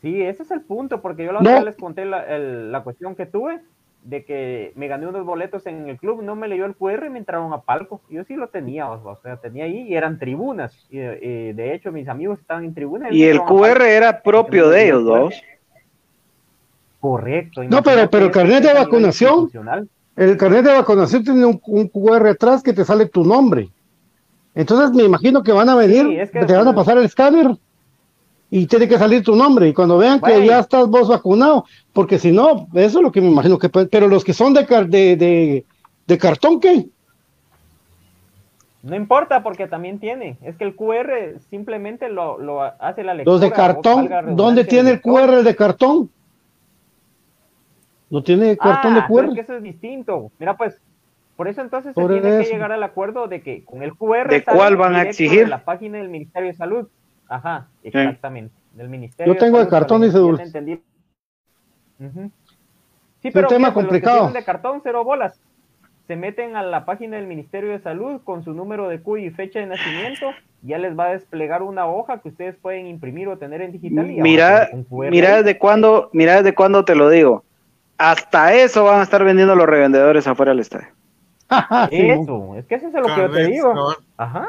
Sí, 0.00 0.22
ese 0.22 0.44
es 0.44 0.52
el 0.52 0.60
punto, 0.60 1.02
porque 1.02 1.24
yo 1.24 1.32
la 1.32 1.40
otra 1.40 1.62
les 1.62 1.74
conté 1.74 2.04
la, 2.04 2.38
la, 2.38 2.84
cuestión 2.84 3.16
que 3.16 3.26
tuve 3.26 3.60
de 4.04 4.24
que 4.24 4.72
me 4.76 4.86
gané 4.86 5.08
unos 5.08 5.26
boletos 5.26 5.66
en 5.66 5.88
el 5.88 5.98
club, 5.98 6.22
no 6.22 6.36
me 6.36 6.46
leyó 6.46 6.64
el 6.64 6.76
QR 6.76 7.06
y 7.06 7.10
me 7.10 7.18
entraron 7.18 7.52
a 7.52 7.62
palco. 7.62 8.00
Yo 8.08 8.22
sí 8.22 8.36
lo 8.36 8.46
tenía, 8.46 8.88
o 8.88 9.18
sea, 9.20 9.38
tenía 9.38 9.64
ahí 9.64 9.80
y 9.80 9.96
eran 9.96 10.20
tribunas. 10.20 10.86
Y, 10.90 10.98
de 10.98 11.74
hecho, 11.74 11.90
mis 11.90 12.06
amigos 12.06 12.38
estaban 12.38 12.64
en 12.64 12.72
tribunas. 12.72 13.10
Y, 13.10 13.24
el 13.24 13.40
QR 13.40 13.82
era 13.82 14.22
propio 14.22 14.68
de 14.68 14.84
ellos 14.84 15.04
dos. 15.04 15.42
Correcto. 17.00 17.64
No, 17.64 17.82
pero, 17.82 18.08
pero 18.08 18.26
el 18.26 18.30
carnet 18.30 18.62
de 18.62 18.74
vacunación 18.74 19.50
el 20.16 20.36
carnet 20.36 20.64
de 20.64 20.72
vacunación 20.72 21.24
tiene 21.24 21.44
un, 21.44 21.88
QR 21.88 22.28
atrás 22.28 22.62
que 22.62 22.72
te 22.72 22.84
sale 22.84 23.06
tu 23.06 23.24
nombre. 23.24 23.68
Entonces 24.54 24.92
me 24.92 25.02
imagino 25.02 25.42
que 25.42 25.52
van 25.52 25.68
a 25.68 25.74
venir, 25.74 26.30
te 26.30 26.52
van 26.52 26.68
a 26.68 26.74
pasar 26.74 26.98
el 26.98 27.04
escáner 27.04 27.56
y 28.50 28.66
tiene 28.66 28.86
que 28.86 28.98
salir 28.98 29.24
tu 29.24 29.34
nombre. 29.34 29.68
Y 29.68 29.74
cuando 29.74 29.98
vean 29.98 30.20
que 30.20 30.46
ya 30.46 30.60
estás 30.60 30.86
vos 30.88 31.08
vacunado, 31.08 31.64
porque 31.92 32.20
si 32.20 32.30
no, 32.30 32.68
eso 32.74 32.98
es 32.98 33.02
lo 33.02 33.10
que 33.10 33.20
me 33.20 33.28
imagino 33.28 33.58
que 33.58 33.68
Pero 33.68 34.06
los 34.06 34.22
que 34.22 34.32
son 34.32 34.54
de, 34.54 34.64
de, 34.86 35.64
de, 36.06 36.18
cartón, 36.18 36.60
¿qué? 36.60 36.86
No 38.84 38.94
importa 38.94 39.42
porque 39.42 39.66
también 39.66 39.98
tiene. 39.98 40.36
Es 40.42 40.54
que 40.56 40.64
el 40.64 40.76
QR 40.76 41.40
simplemente 41.50 42.08
lo, 42.08 42.38
lo 42.38 42.62
hace 42.62 43.02
la 43.02 43.14
lectura. 43.14 43.32
Los 43.32 43.40
de 43.40 43.50
cartón, 43.50 44.08
¿dónde 44.36 44.64
tiene 44.64 44.90
el 44.90 45.00
QR 45.00 45.42
de 45.42 45.56
cartón? 45.56 46.10
No 48.14 48.22
tiene 48.22 48.56
cartón 48.56 48.94
de 48.94 49.00
ah, 49.00 49.08
QR. 49.08 49.34
que 49.34 49.40
eso 49.40 49.56
es 49.56 49.62
distinto. 49.64 50.30
Mira, 50.38 50.56
pues, 50.56 50.80
por 51.34 51.48
eso 51.48 51.62
entonces 51.62 51.96
se 51.96 52.06
tiene 52.06 52.44
que 52.44 52.44
llegar 52.44 52.70
al 52.70 52.84
acuerdo 52.84 53.26
de 53.26 53.42
que 53.42 53.64
con 53.64 53.82
el 53.82 53.94
QR. 53.94 54.28
¿De 54.28 54.44
cuál 54.44 54.76
van 54.76 54.94
a 54.94 55.02
exigir? 55.02 55.48
la 55.48 55.64
página 55.64 55.98
del 55.98 56.10
Ministerio 56.10 56.46
de 56.46 56.54
Salud. 56.54 56.86
Ajá, 57.28 57.66
exactamente. 57.82 58.54
Del 58.74 58.88
Ministerio 58.88 59.34
Yo 59.34 59.40
tengo 59.40 59.60
el 59.60 59.66
cartón 59.66 60.04
y 60.04 60.12
cédula. 60.12 60.46
Sí, 60.46 60.80
pero 63.32 63.48
un 63.48 63.52
tema 63.52 63.74
complicado. 63.74 64.30
de 64.30 64.44
cartón, 64.44 64.80
cero 64.84 65.02
bolas. 65.02 65.40
Se 66.06 66.14
meten 66.14 66.54
a 66.54 66.62
la 66.62 66.84
página 66.84 67.16
del 67.16 67.26
Ministerio 67.26 67.72
de 67.72 67.80
Salud 67.80 68.20
con 68.22 68.44
su 68.44 68.54
número 68.54 68.88
de 68.88 69.00
CUI 69.00 69.24
y 69.24 69.30
fecha 69.30 69.58
de 69.58 69.66
nacimiento, 69.66 70.30
ya 70.62 70.78
les 70.78 70.96
va 70.96 71.06
a 71.06 71.14
desplegar 71.14 71.64
una 71.64 71.88
hoja 71.88 72.20
que 72.20 72.28
ustedes 72.28 72.54
pueden 72.54 72.86
imprimir 72.86 73.26
o 73.26 73.38
tener 73.38 73.60
en 73.60 73.72
digital. 73.72 74.08
Y 74.08 74.22
mira, 74.22 74.68
mira 74.88 75.38
desde 75.38 75.58
cuándo, 75.58 76.10
mira 76.12 76.36
desde 76.36 76.54
cuándo 76.54 76.84
te 76.84 76.94
lo 76.94 77.10
digo 77.10 77.42
hasta 77.98 78.54
eso 78.54 78.84
van 78.84 79.00
a 79.00 79.02
estar 79.02 79.24
vendiendo 79.24 79.54
los 79.54 79.66
revendedores 79.66 80.26
afuera 80.26 80.52
del 80.52 80.60
estadio. 80.60 80.88
eso, 81.90 82.54
es 82.56 82.66
que 82.66 82.74
eso 82.76 82.88
es 82.88 82.94
lo 82.94 83.02
que 83.02 83.16
yo 83.16 83.30
te 83.30 83.44
digo. 83.46 83.96
Ajá. 84.16 84.48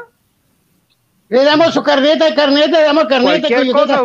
Le 1.28 1.44
damos 1.44 1.74
su 1.74 1.82
carneta, 1.82 2.34
carneta, 2.34 2.78
le 2.78 2.84
damos 2.84 3.04
carneta. 3.06 3.48
Cualquier 3.48 3.72
cosa, 3.72 4.02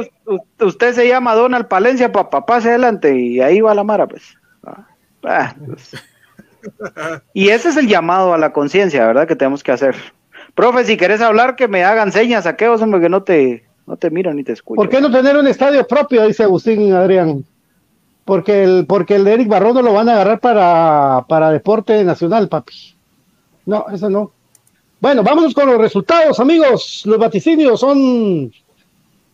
usted 0.59 0.93
se 0.93 1.07
llama 1.07 1.35
Donald 1.35 1.68
Palencia, 1.68 2.11
papá, 2.11 2.45
pase 2.45 2.69
adelante 2.69 3.15
y 3.15 3.39
ahí 3.41 3.61
va 3.61 3.76
la 3.76 3.84
mara, 3.84 4.07
pues. 4.07 4.35
Ah, 4.65 4.88
ah, 5.26 5.55
pues. 5.65 5.91
y 7.34 7.49
ese 7.49 7.69
es 7.69 7.77
el 7.77 7.88
llamado 7.88 8.34
a 8.34 8.38
la 8.38 8.51
conciencia, 8.53 9.05
¿verdad? 9.05 9.27
Que 9.27 9.35
tenemos 9.35 9.63
que 9.63 9.72
hacer. 9.72 9.95
Profe, 10.55 10.84
si 10.84 10.97
querés 10.97 11.22
hablar, 11.22 11.55
que 11.55 11.68
me 11.68 11.84
hagan 11.84 12.11
señas, 12.11 12.45
aquellos, 12.45 12.81
hombre, 12.81 13.01
que 13.01 13.09
no 13.09 13.23
te, 13.23 13.65
no 13.85 13.97
te 13.97 14.09
miro 14.09 14.34
ni 14.34 14.43
te 14.43 14.53
escucho. 14.53 14.77
¿Por 14.77 14.89
qué 14.89 14.99
no 14.99 15.11
tener 15.11 15.38
un 15.38 15.47
estadio 15.47 15.85
propio? 15.88 16.26
Dice 16.26 16.43
Agustín 16.43 16.91
Adrián 16.93 17.45
porque 18.32 18.64
el, 18.64 18.86
porque 18.88 19.16
el 19.16 19.26
de 19.26 19.34
Eric 19.34 19.49
Barrón 19.49 19.74
no 19.74 19.82
lo 19.82 19.91
van 19.91 20.08
a 20.08 20.14
agarrar 20.14 20.40
para, 20.40 21.26
para 21.28 21.52
deporte 21.52 22.02
nacional, 22.06 22.48
papi. 22.48 22.95
No, 23.66 23.88
eso 23.91 24.10
no. 24.10 24.32
Bueno, 25.02 25.22
vámonos 25.22 25.53
con 25.53 25.68
los 25.68 25.78
resultados, 25.78 26.40
amigos. 26.40 27.02
Los 27.03 27.18
vaticinios 27.18 27.82
son 27.82 28.49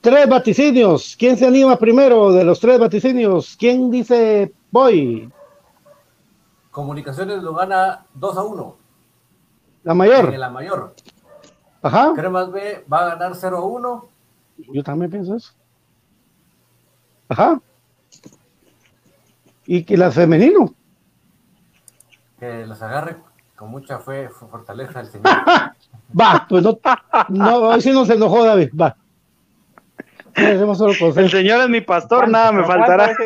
tres 0.02 0.28
vaticinios. 0.28 1.16
¿Quién 1.16 1.38
se 1.38 1.46
anima 1.46 1.78
primero 1.78 2.32
de 2.32 2.44
los 2.44 2.60
tres 2.60 2.80
vaticinios? 2.80 3.56
¿Quién 3.56 3.92
dice 3.92 4.52
voy? 4.72 5.32
Comunicaciones 6.72 7.44
lo 7.44 7.54
gana 7.54 8.04
2 8.16 8.36
a 8.36 8.44
1. 8.44 8.76
La 9.84 9.94
mayor. 9.94 10.36
la 10.36 10.50
mayor. 10.50 10.96
Ajá. 11.84 12.14
Cremas 12.16 12.52
B 12.52 12.84
va 12.92 13.02
a 13.02 13.10
ganar 13.10 13.36
0 13.36 13.58
a 13.58 13.64
1. 13.64 14.10
Yo 14.74 14.84
también 14.84 15.12
pienso 15.12 15.36
eso. 15.36 15.52
Ajá 17.30 17.62
y 19.68 19.84
que 19.84 19.98
las 19.98 20.16
femenino. 20.16 20.74
Que 22.40 22.66
las 22.66 22.82
agarre 22.82 23.18
Con 23.56 23.70
mucha 23.70 24.00
fe, 24.00 24.30
fortaleza 24.30 25.02
el 25.02 25.08
Señor. 25.08 25.26
va, 26.20 26.46
pues 26.48 26.64
no, 26.64 26.80
no, 27.30 27.58
hoy 27.58 27.82
sí 27.82 27.92
no 27.92 28.06
se 28.06 28.14
enojó 28.14 28.46
David, 28.46 28.70
va. 28.80 28.96
El 30.36 31.30
Señor 31.30 31.62
es 31.62 31.70
mi 31.70 31.82
pastor, 31.82 32.30
nada 32.30 32.52
me 32.52 32.64
faltará. 32.64 33.16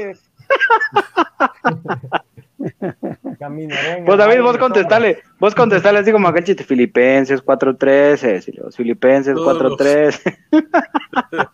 Pues 4.05 4.17
David, 4.19 4.41
vos 4.41 4.55
contestale, 4.57 5.23
vos 5.39 5.55
contestale 5.55 5.97
así 5.97 6.11
como 6.11 6.27
acá 6.27 6.43
chiste, 6.43 6.63
Filipenses 6.63 7.43
4.13, 7.43 8.71
Filipenses 8.71 9.35
4.13. 9.35 10.37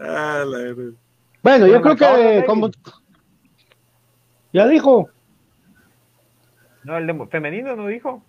ah, 0.00 0.44
bueno, 1.42 1.66
yo 1.66 1.82
creo 1.82 1.96
que 1.96 2.44
como 2.46 2.70
ya 4.52 4.66
dijo. 4.66 5.08
No, 6.82 6.96
el 6.96 7.06
de 7.06 7.26
femenino 7.26 7.76
no 7.76 7.86
dijo. 7.86 8.22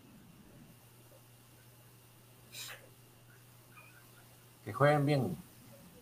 Que 4.64 4.74
jueguen 4.74 5.06
bien. 5.06 5.38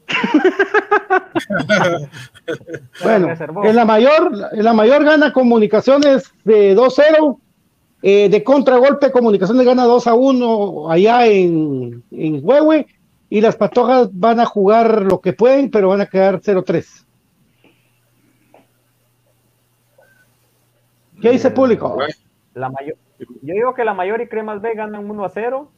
bueno, 3.04 3.30
en 3.64 3.76
la 3.76 3.86
mayor, 3.86 4.32
en 4.52 4.64
la 4.64 4.74
mayor 4.74 5.06
gana 5.06 5.32
comunicaciones 5.32 6.34
de 6.44 6.76
2-0. 6.76 7.40
Eh, 8.02 8.30
de 8.30 8.46
contragolpe, 8.46 9.12
comunicaciones 9.12 9.66
gana 9.66 9.84
2 9.84 10.08
a 10.08 10.14
1 10.14 10.90
allá 10.90 11.28
en, 11.28 12.02
en 12.12 12.40
Huehue. 12.42 12.88
Y 13.30 13.42
las 13.42 13.56
patojas 13.56 14.10
van 14.12 14.40
a 14.40 14.46
jugar 14.46 15.04
lo 15.04 15.22
que 15.22 15.34
pueden, 15.34 15.70
pero 15.70 15.90
van 15.90 16.02
a 16.02 16.08
quedar 16.08 16.42
0-3. 16.42 17.06
¿Qué 21.22 21.32
dice 21.32 21.52
público? 21.52 21.98
La 22.54 22.70
mayor, 22.70 22.96
yo 23.20 23.54
digo 23.54 23.74
que 23.74 23.84
la 23.84 23.94
mayor 23.94 24.22
y 24.22 24.28
Cremas 24.28 24.62
B 24.62 24.74
ganan 24.74 25.10
1 25.10 25.26
a 25.26 25.30
0. 25.30 25.72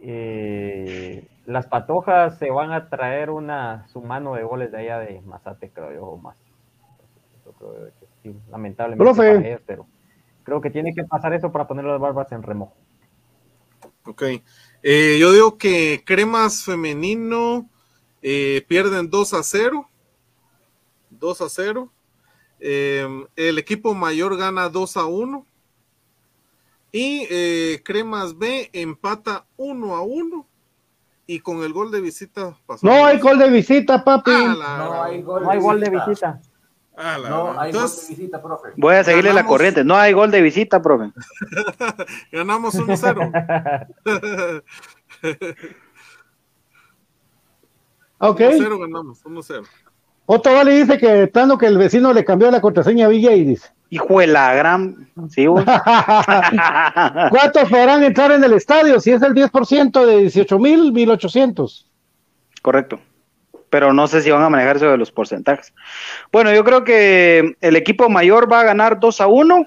Eh, 0.00 1.26
las 1.46 1.66
patojas 1.66 2.38
se 2.38 2.50
van 2.50 2.72
a 2.72 2.88
traer 2.88 3.30
una 3.30 3.86
su 3.88 4.02
mano 4.02 4.34
de 4.34 4.42
goles 4.42 4.72
de 4.72 4.78
allá 4.78 4.98
de 4.98 5.20
Mazate, 5.22 5.70
creo 5.70 5.92
yo, 5.92 6.04
o 6.04 6.16
más. 6.18 6.36
creo 7.58 7.90
que 7.98 8.06
sí, 8.22 8.36
lamentablemente 8.50 9.60
pero 9.64 9.86
creo 10.42 10.60
que 10.60 10.70
tiene 10.70 10.94
que 10.94 11.04
pasar 11.04 11.32
eso 11.32 11.50
para 11.50 11.66
poner 11.66 11.84
las 11.84 12.00
barbas 12.00 12.30
en 12.32 12.42
remojo. 12.42 12.74
Ok. 14.04 14.22
Eh, 14.88 15.18
yo 15.18 15.32
digo 15.32 15.58
que 15.58 16.04
Cremas 16.06 16.62
Femenino 16.62 17.68
eh, 18.22 18.64
pierden 18.68 19.10
2 19.10 19.34
a 19.34 19.42
0. 19.42 19.88
2 21.10 21.40
a 21.40 21.48
0. 21.48 21.92
Eh, 22.60 23.04
el 23.34 23.58
equipo 23.58 23.94
mayor 23.94 24.36
gana 24.36 24.68
2 24.68 24.96
a 24.96 25.06
1. 25.06 25.44
Y 26.92 27.26
Cremas 27.82 28.38
B 28.38 28.70
empata 28.72 29.44
1 29.56 29.96
a 29.96 30.02
1 30.02 30.46
y 31.26 31.40
con 31.40 31.64
el 31.64 31.72
gol 31.72 31.90
de 31.90 32.00
visita 32.00 32.56
pasó. 32.64 32.86
No 32.86 33.04
hay 33.04 33.18
gol 33.18 33.40
de 33.40 33.50
visita, 33.50 34.04
papi. 34.04 34.30
no, 34.30 35.02
hay 35.02 35.20
gol, 35.20 35.80
de 35.80 35.90
visita. 35.90 36.40
No 36.96 37.60
hay 37.60 37.72
gol 37.72 37.88
de 37.88 38.08
visita, 38.08 38.42
profe. 38.42 38.68
Voy 38.76 38.94
a 38.94 39.04
seguirle 39.04 39.32
la 39.32 39.44
corriente. 39.44 39.84
No 39.84 39.96
hay 39.96 40.12
gol 40.12 40.30
de 40.30 40.40
visita, 40.40 40.80
profe. 40.80 41.12
ganamos 42.32 42.74
1-0. 42.74 43.84
ok. 48.18 48.40
1-0 48.40 48.80
ganamos, 48.80 49.24
1-0. 49.24 49.66
Otto 50.28 50.52
Vale 50.52 50.72
dice 50.72 50.98
que 50.98 51.28
plano 51.28 51.56
que 51.56 51.66
el 51.66 51.78
vecino 51.78 52.12
le 52.12 52.24
cambió 52.24 52.50
la 52.50 52.60
contraseña 52.60 53.06
a 53.06 53.08
Villa 53.08 53.32
y 53.32 53.44
dice. 53.44 53.68
Hijo 53.90 54.18
de 54.18 54.26
la 54.26 54.52
gran. 54.54 55.08
Sí, 55.28 55.46
¿Cuántos 57.30 57.68
podrán 57.70 58.02
entrar 58.02 58.32
en 58.32 58.42
el 58.42 58.54
estadio? 58.54 58.98
Si 58.98 59.12
es 59.12 59.22
el 59.22 59.32
10% 59.34 60.04
de 60.04 60.18
18 60.22 60.58
mil, 60.58 60.92
1800. 60.92 61.88
Correcto. 62.62 62.98
Pero 63.76 63.92
no 63.92 64.06
sé 64.06 64.22
si 64.22 64.30
van 64.30 64.42
a 64.42 64.48
manejar 64.48 64.76
eso 64.76 64.90
de 64.90 64.96
los 64.96 65.12
porcentajes. 65.12 65.74
Bueno, 66.32 66.50
yo 66.54 66.64
creo 66.64 66.82
que 66.82 67.56
el 67.60 67.76
equipo 67.76 68.08
mayor 68.08 68.50
va 68.50 68.60
a 68.60 68.64
ganar 68.64 68.98
2 68.98 69.20
a 69.20 69.26
1. 69.26 69.66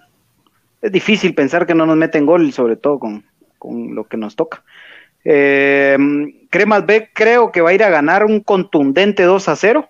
Es 0.81 0.91
difícil 0.91 1.35
pensar 1.35 1.67
que 1.67 1.75
no 1.75 1.85
nos 1.85 1.95
meten 1.95 2.25
gol, 2.25 2.51
sobre 2.51 2.75
todo 2.75 2.97
con, 2.97 3.23
lo 3.93 4.05
que 4.05 4.17
nos 4.17 4.35
toca. 4.35 4.63
Eh, 5.23 5.95
Cremas 6.49 6.87
B 6.87 7.11
creo 7.13 7.51
que 7.51 7.61
va 7.61 7.69
a 7.69 7.73
ir 7.73 7.83
a 7.83 7.91
ganar 7.91 8.25
un 8.25 8.39
contundente 8.39 9.21
2 9.21 9.47
a 9.47 9.55
0. 9.55 9.87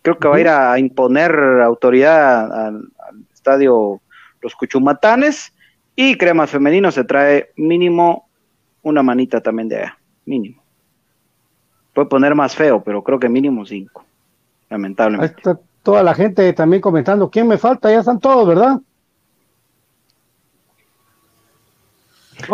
Creo 0.00 0.18
que 0.18 0.28
va 0.28 0.36
a 0.36 0.40
ir 0.40 0.48
a 0.48 0.78
imponer 0.78 1.60
autoridad 1.62 2.68
al, 2.68 2.88
estadio 3.34 4.00
Los 4.40 4.54
Cuchumatanes. 4.54 5.52
Y 5.94 6.16
Cremas 6.16 6.48
Femenino 6.48 6.90
se 6.90 7.04
trae 7.04 7.50
mínimo 7.56 8.30
una 8.80 9.02
manita 9.02 9.42
también 9.42 9.68
de 9.68 9.76
allá. 9.76 9.98
Mínimo. 10.24 10.63
Puede 11.94 12.08
poner 12.08 12.34
más 12.34 12.54
feo, 12.54 12.82
pero 12.82 13.02
creo 13.02 13.18
que 13.18 13.28
mínimo 13.28 13.64
cinco. 13.64 14.04
Lamentablemente. 14.68 15.36
está 15.36 15.58
toda 15.82 16.02
la 16.02 16.14
gente 16.14 16.52
también 16.52 16.82
comentando. 16.82 17.30
¿Quién 17.30 17.46
me 17.46 17.56
falta? 17.56 17.90
Ya 17.90 18.00
están 18.00 18.18
todos, 18.18 18.46
¿verdad? 18.48 18.80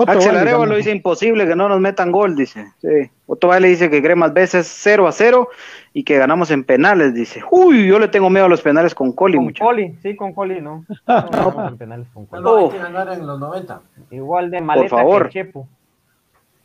Axel 0.07 0.37
Arevalo 0.37 0.67
lo 0.67 0.77
dice 0.77 0.91
imposible 0.91 1.47
que 1.47 1.57
no 1.57 1.69
nos 1.69 1.81
metan 1.81 2.13
gol, 2.13 2.37
dice. 2.37 2.67
Sí. 2.81 3.11
Otto 3.27 3.49
Vale 3.49 3.69
dice 3.69 3.91
que 3.91 4.03
Cremas 4.03 4.33
veces 4.33 4.71
0 4.83 5.09
a 5.09 5.13
0 5.13 5.49
y 5.93 6.05
que 6.05 6.19
ganamos 6.19 6.51
en 6.51 6.65
penales, 6.65 7.15
dice. 7.15 7.43
Uy, 7.51 7.87
yo 7.87 7.99
le 7.99 8.09
tengo 8.09 8.31
miedo 8.31 8.47
a 8.47 8.49
los 8.49 8.63
penales 8.63 8.95
con 8.95 9.13
Coli, 9.13 9.37
Con 9.37 9.53
Coli, 9.53 9.99
sí, 10.03 10.15
con 10.17 10.33
Coli, 10.33 10.61
no. 10.61 10.85
no, 11.07 11.69
en 11.69 11.79
penales 11.79 12.09
con 12.13 12.27
Coli. 12.27 12.43
No, 12.43 12.57
hay 12.57 12.71
que 12.71 12.79
ganar 12.79 13.13
en 13.13 13.27
los 13.27 13.41
90. 13.41 13.81
Igual 14.11 14.51
de 14.51 14.61
maleta 14.61 14.89
Por 14.89 14.99
favor. 14.99 15.25
que 15.25 15.31
Chepo. 15.31 15.69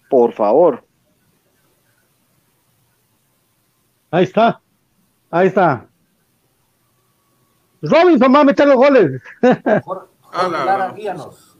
Por 0.09 0.33
favor. 0.33 0.83
Ahí 4.15 4.23
está. 4.23 4.61
Ahí 5.29 5.47
está. 5.47 5.87
Robinson 7.81 8.33
va 8.33 8.39
a 8.39 8.43
meter 8.45 8.65
los 8.65 8.77
goles. 8.77 9.21
Jorge, 9.83 10.07
Lara, 10.49 10.93
guíanos. 10.93 11.57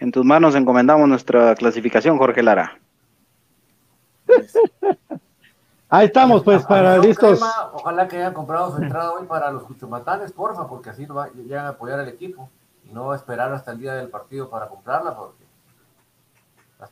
En 0.00 0.10
tus 0.10 0.24
manos 0.24 0.56
encomendamos 0.56 1.08
nuestra 1.08 1.54
clasificación, 1.54 2.18
Jorge 2.18 2.42
Lara. 2.42 2.80
Ahí 5.88 6.06
estamos, 6.06 6.42
pues, 6.42 6.64
para 6.66 6.98
listos. 6.98 7.40
ojalá 7.74 8.08
que 8.08 8.16
hayan 8.16 8.34
comprado 8.34 8.74
su 8.74 8.82
entrada 8.82 9.12
hoy 9.12 9.26
para 9.28 9.52
los 9.52 9.62
Cuchumatanes, 9.62 10.32
porfa, 10.32 10.66
porque 10.66 10.90
así 10.90 11.06
llegan 11.46 11.66
a 11.66 11.68
apoyar 11.68 12.00
al 12.00 12.08
equipo 12.08 12.50
y 12.90 12.92
no 12.92 13.14
esperar 13.14 13.52
hasta 13.52 13.70
el 13.70 13.78
día 13.78 13.94
del 13.94 14.08
partido 14.08 14.50
para 14.50 14.66
comprarla. 14.66 15.14
Porque 15.14 15.44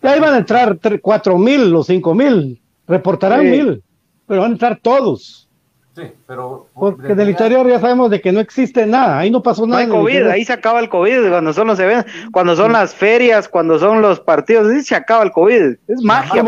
ya 0.00 0.16
iban 0.16 0.32
a 0.32 0.38
entrar 0.38 0.78
cuatro 1.02 1.36
mil 1.38 1.74
o 1.74 1.82
cinco 1.82 2.14
mil, 2.14 2.62
reportarán 2.86 3.50
mil, 3.50 3.82
pero 4.30 4.42
van 4.42 4.52
a 4.52 4.54
entrar 4.54 4.78
todos. 4.80 5.48
Sí, 5.96 6.02
pero. 6.24 6.68
Porque 6.72 7.16
del 7.16 7.30
interior 7.30 7.68
ya 7.68 7.80
sabemos 7.80 8.12
de 8.12 8.20
que 8.20 8.30
no 8.30 8.38
existe 8.38 8.86
nada, 8.86 9.18
ahí 9.18 9.28
no 9.28 9.42
pasó 9.42 9.66
nada. 9.66 9.84
No 9.84 9.92
hay 9.92 10.00
COVID, 10.00 10.26
ahí 10.28 10.44
se 10.44 10.52
acaba 10.52 10.78
el 10.78 10.88
COVID, 10.88 11.30
cuando 11.30 11.52
son 11.52 11.66
los 11.66 11.80
eventos, 11.80 12.12
cuando 12.30 12.54
son 12.54 12.70
las 12.70 12.94
ferias, 12.94 13.48
cuando 13.48 13.76
son 13.80 14.00
los 14.00 14.20
partidos, 14.20 14.70
ahí 14.70 14.82
se 14.82 14.94
acaba 14.94 15.24
el 15.24 15.32
COVID. 15.32 15.78
Es 15.88 16.02
magia. 16.04 16.44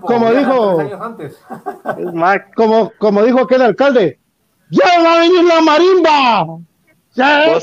Como, 0.00 0.30
dijo. 0.30 0.80
es 1.98 2.14
magia. 2.14 2.46
Como, 2.54 2.92
como 2.96 3.24
dijo 3.24 3.40
aquel 3.40 3.62
alcalde, 3.62 4.20
¡Ya 4.70 5.02
va 5.02 5.14
a 5.14 5.18
venir 5.18 5.42
la 5.42 5.60
marimba! 5.62 6.46
¿Ya? 7.16 7.58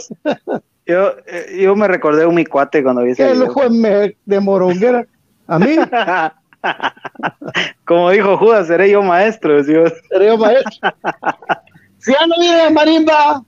yo, 0.86 1.12
eh, 1.26 1.58
yo 1.62 1.74
me 1.78 1.88
recordé 1.88 2.26
un 2.26 2.36
mi 2.36 2.46
cuate 2.46 2.84
cuando 2.84 3.04
vi 3.04 3.12
ese 3.12 3.32
El 3.32 3.44
ojo 3.44 3.62
de 3.70 4.40
moronguera. 4.42 5.08
A 5.48 5.58
mí. 5.58 5.78
Como 7.86 8.12
dijo 8.12 8.38
Judas, 8.38 8.68
seré 8.68 8.92
yo 8.92 9.02
maestro. 9.02 9.64
Seré 9.64 10.28
yo 10.28 10.38
maestro. 10.38 10.72
si 12.00 12.12
ya 12.12 12.28
no 12.28 12.36
viene 12.40 12.70
marimba, 12.70 13.44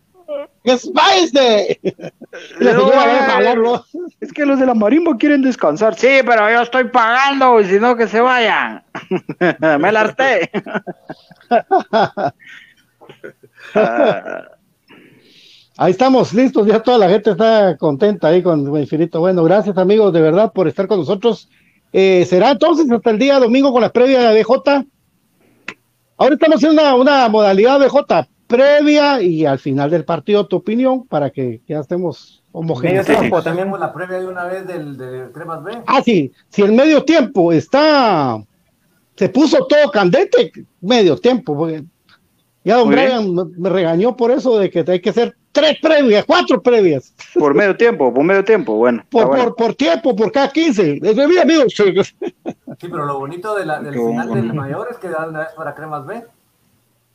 es 0.64 0.92
de. 1.32 1.80
es 4.20 4.34
que 4.34 4.46
los 4.46 4.60
de 4.60 4.66
la 4.66 4.74
marimba 4.74 5.16
quieren 5.18 5.42
descansar. 5.42 5.96
Sí, 5.96 6.20
pero 6.26 6.50
yo 6.50 6.62
estoy 6.62 6.86
pagando, 6.86 7.60
y 7.62 7.66
si 7.66 7.80
no, 7.80 7.96
que 7.96 8.08
se 8.08 8.20
vayan. 8.20 8.84
Me 9.80 9.92
la 9.92 10.02
harté. 10.02 10.50
Ahí 15.78 15.92
estamos 15.92 16.34
listos, 16.34 16.66
ya 16.68 16.82
toda 16.82 16.98
la 16.98 17.10
gente 17.10 17.32
está 17.32 17.76
contenta 17.78 18.30
ahí 18.30 18.42
con 18.42 18.76
Infinito. 18.78 19.20
Bueno, 19.20 19.44
gracias 19.44 19.78
amigos 19.78 20.14
de 20.14 20.22
verdad 20.22 20.54
por 20.54 20.68
estar 20.68 20.88
con 20.88 21.00
nosotros. 21.00 21.50
Eh, 21.98 22.26
será 22.26 22.52
entonces 22.52 22.92
hasta 22.92 23.10
el 23.10 23.18
día 23.18 23.40
domingo 23.40 23.72
con 23.72 23.82
la 23.82 23.90
previa 23.90 24.20
de 24.30 24.44
BJ. 24.44 24.86
Ahora 26.18 26.36
estamos 26.36 26.62
en 26.62 26.72
una, 26.72 26.94
una 26.94 27.30
modalidad 27.30 27.80
BJ 27.80 28.28
previa 28.48 29.22
y 29.22 29.46
al 29.46 29.60
final 29.60 29.90
del 29.90 30.04
partido 30.04 30.46
tu 30.46 30.58
opinión 30.58 31.08
para 31.08 31.30
que 31.30 31.62
ya 31.66 31.80
estemos 31.80 32.44
homogéneos. 32.52 33.06
Tenemos 33.06 33.80
la 33.80 33.94
previa 33.94 34.20
de 34.20 34.28
una 34.28 34.44
vez 34.44 34.68
del 34.68 34.98
de 34.98 35.32
Cremas 35.32 35.64
B. 35.64 35.72
Ah, 35.88 36.02
sí, 36.04 36.34
si 36.50 36.64
el 36.64 36.74
medio 36.74 37.06
tiempo 37.06 37.54
está, 37.54 38.44
se 39.16 39.30
puso 39.30 39.66
todo 39.66 39.90
candente, 39.90 40.52
medio 40.82 41.16
tiempo, 41.16 41.56
porque 41.56 41.86
ya 42.66 42.76
don 42.76 42.90
Brian 42.90 43.34
me 43.58 43.70
regañó 43.70 44.18
por 44.18 44.32
eso 44.32 44.60
de 44.60 44.70
que 44.70 44.84
hay 44.86 45.00
que 45.00 45.14
ser 45.14 45.38
tres 45.56 45.80
previas, 45.82 46.26
cuatro 46.26 46.62
previas. 46.62 47.14
Por 47.34 47.56
medio 47.56 47.76
tiempo, 47.76 48.14
por 48.14 48.24
medio 48.24 48.44
tiempo, 48.44 48.76
bueno. 48.76 49.04
Por, 49.10 49.30
por, 49.30 49.56
por, 49.56 49.74
tiempo, 49.74 50.16
por 50.16 50.32
cada 50.32 50.50
15. 50.50 51.00
Es 51.02 51.16
mi 51.16 51.38
amigos. 51.38 51.74
Sí, 51.76 51.84
pero 52.82 53.06
lo 53.06 53.20
bonito 53.20 53.56
de 53.56 53.66
la, 53.66 53.80
del 53.80 53.94
final 53.94 54.34
del 54.34 54.54
mayor 54.54 54.90
es 54.92 54.98
que 54.98 55.10
dan 55.10 55.30
una 55.30 55.40
vez 55.40 55.50
para 55.56 55.74
cremas 55.74 56.06
B. 56.06 56.24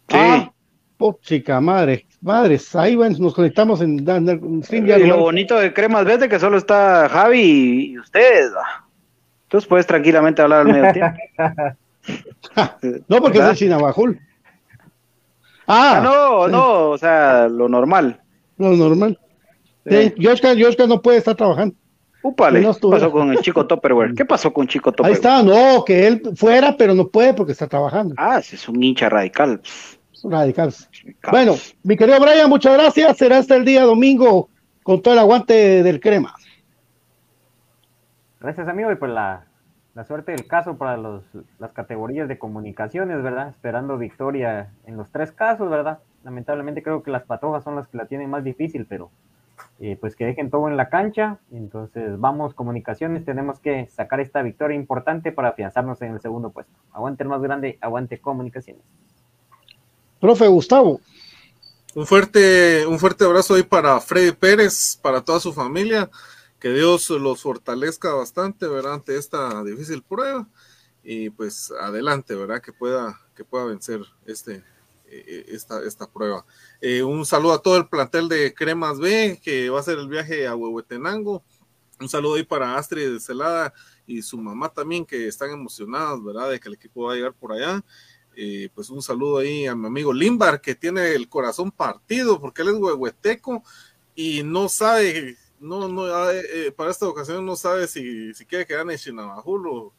Sí. 0.09 0.17
Ah, 0.19 0.51
chica 1.23 1.61
madre, 1.61 2.07
madres, 2.21 2.75
ahí 2.75 2.97
nos 2.97 3.35
conectamos 3.35 3.81
en, 3.81 4.07
en 4.09 4.63
fin, 4.63 4.87
Y 4.87 5.07
lo 5.07 5.19
bonito 5.19 5.57
de 5.57 5.73
cremas 5.73 6.05
B 6.05 6.15
es 6.15 6.29
que 6.29 6.41
solo 6.41 6.59
está 6.59 7.09
Javi 7.09 7.93
y 7.93 7.99
ustedes. 7.99 8.53
Entonces 9.45 9.69
puedes 9.69 9.87
tranquilamente 9.87 10.43
hablar 10.43 10.61
al 10.61 10.73
medio 10.73 10.93
tiempo. 10.93 11.19
no, 13.09 13.21
porque 13.21 13.39
es 13.39 13.45
el 13.45 13.57
Chinabajul. 13.57 14.21
Ah, 15.67 15.99
ah, 15.99 16.01
no, 16.01 16.49
no, 16.49 16.91
o 16.91 16.99
sea, 16.99 17.47
lo 17.49 17.69
normal. 17.69 18.21
Lo 18.61 18.77
normal. 18.77 19.19
Sí. 19.89 20.15
Yoshka, 20.19 20.55
no 20.87 21.01
puede 21.01 21.19
estar 21.19 21.35
trabajando. 21.35 21.75
Upale, 22.23 22.61
¿qué 22.61 22.67
pasó 22.91 23.11
con 23.11 23.31
el 23.31 23.39
chico 23.39 23.67
Topperware? 23.67 24.15
¿Qué 24.15 24.27
pasó 24.27 24.53
con 24.53 24.67
chico 24.69 24.93
Topperware? 24.93 25.13
Ahí 25.13 25.15
está, 25.15 25.43
no, 25.43 25.83
que 25.87 26.07
él 26.07 26.23
fuera, 26.37 26.77
pero 26.77 26.95
no 26.95 27.09
puede 27.09 27.33
porque 27.33 27.53
está 27.53 27.67
trabajando. 27.67 28.15
Ah, 28.19 28.39
es 28.39 28.69
un 28.69 28.83
hincha 28.83 29.09
radical. 29.09 29.63
Radical. 30.23 30.75
Bueno, 31.31 31.55
mi 31.83 31.97
querido 31.97 32.21
Brian, 32.21 32.51
muchas 32.51 32.75
gracias. 32.75 33.17
Será 33.17 33.39
hasta 33.39 33.57
el 33.57 33.65
día 33.65 33.85
domingo 33.85 34.51
con 34.83 35.01
todo 35.01 35.15
el 35.15 35.21
aguante 35.21 35.83
del 35.83 35.99
crema. 35.99 36.35
Gracias, 38.39 38.69
amigo, 38.69 38.93
y 38.93 38.97
por 38.97 39.09
la, 39.09 39.47
suerte 40.07 40.33
del 40.33 40.47
caso 40.47 40.77
para 40.77 40.99
los, 40.99 41.23
las 41.59 41.73
categorías 41.73 42.29
de 42.29 42.39
comunicaciones, 42.39 43.23
¿verdad? 43.23 43.49
Esperando 43.49 43.97
victoria 43.97 44.73
en 44.85 44.99
los 44.99 45.11
tres 45.11 45.33
casos, 45.33 45.71
¿verdad? 45.71 46.01
Lamentablemente 46.25 46.83
creo 46.83 47.03
que 47.03 47.11
las 47.11 47.25
patojas 47.25 47.65
son 47.65 47.77
las 47.77 47.89
que 47.89 47.97
la 47.97 48.07
tienen 48.07 48.31
más 48.31 48.45
difícil, 48.45 48.87
pero 48.87 49.11
eh, 49.79 49.97
pues 50.01 50.17
que 50.17 50.25
dejen 50.27 50.51
todo 50.51 50.69
en 50.69 50.77
la 50.77 50.89
cancha. 50.89 51.39
Entonces, 51.51 52.19
vamos, 52.19 52.55
comunicaciones, 52.55 53.25
tenemos 53.25 53.59
que 53.61 53.87
sacar 53.89 54.21
esta 54.21 54.43
victoria 54.43 54.77
importante 54.77 55.33
para 55.33 55.49
afianzarnos 55.49 56.01
en 56.03 56.13
el 56.13 56.21
segundo 56.21 56.51
puesto. 56.51 56.73
Aguante 56.93 57.23
el 57.23 57.29
más 57.29 57.41
grande, 57.41 57.79
aguante 57.81 58.21
comunicaciones. 58.21 58.83
Profe 60.21 60.47
Gustavo. 60.49 61.01
Un 61.95 62.07
fuerte, 62.07 62.87
un 62.87 62.99
fuerte 62.99 63.25
abrazo 63.25 63.55
ahí 63.55 63.63
para 63.63 63.99
Freddy 64.01 64.33
Pérez, 64.33 64.99
para 65.03 65.23
toda 65.23 65.41
su 65.41 65.53
familia 65.53 66.09
que 66.61 66.69
Dios 66.69 67.09
los 67.11 67.43
fortalezca 67.43 68.13
bastante, 68.13 68.69
¿verdad? 68.69 68.95
Ante 68.95 69.17
esta 69.17 69.65
difícil 69.65 70.03
prueba 70.03 70.47
y 71.03 71.31
pues 71.31 71.73
adelante, 71.81 72.35
¿verdad? 72.35 72.61
Que 72.61 72.73
pueda, 72.73 73.19
que 73.35 73.45
pueda 73.45 73.65
vencer 73.65 74.03
este, 74.27 74.63
esta, 75.49 75.83
esta 75.85 76.11
prueba. 76.11 76.45
Eh, 76.81 77.03
un 77.03 77.27
saludo 77.27 77.53
a 77.53 77.63
todo 77.63 77.77
el 77.77 77.89
plantel 77.89 78.29
de 78.29 78.55
Cremas 78.55 78.99
B 78.99 79.41
que 79.43 79.71
va 79.71 79.79
a 79.79 79.81
hacer 79.81 79.99
el 79.99 80.09
viaje 80.09 80.47
a 80.47 80.55
Huehuetenango. 80.55 81.43
Un 82.01 82.09
saludo 82.09 82.35
ahí 82.35 82.45
para 82.45 82.77
Astrid 82.77 83.13
de 83.13 83.21
Celada 83.21 83.75
y 84.07 84.23
su 84.23 84.39
mamá 84.39 84.69
también 84.71 85.05
que 85.05 85.27
están 85.27 85.51
emocionadas, 85.51 86.23
¿verdad? 86.23 86.51
De 86.51 86.61
que 86.61 86.69
el 86.69 86.75
equipo 86.75 87.05
va 87.05 87.13
a 87.13 87.17
llegar 87.17 87.35
por 87.35 87.53
allá. 87.53 87.85
Eh, 88.37 88.71
pues 88.75 88.91
un 88.91 89.03
saludo 89.03 89.39
ahí 89.39 89.67
a 89.67 89.75
mi 89.75 89.87
amigo 89.87 90.13
Limbar 90.13 90.61
que 90.61 90.75
tiene 90.75 91.13
el 91.15 91.29
corazón 91.29 91.71
partido 91.73 92.41
porque 92.41 92.63
él 92.63 92.69
es 92.69 92.75
huehueteco 92.75 93.63
y 94.15 94.45
no 94.45 94.69
sabe 94.69 95.37
no, 95.61 95.89
no, 95.89 96.31
eh, 96.31 96.43
eh, 96.53 96.73
para 96.73 96.91
esta 96.91 97.07
ocasión 97.07 97.45
no 97.45 97.55
sabe 97.55 97.87
si, 97.87 98.33
si 98.35 98.47
quiere 98.47 98.67
que 98.67 98.75
gane 98.75 98.97
Shinabajul 98.97 99.69
o, 99.69 99.93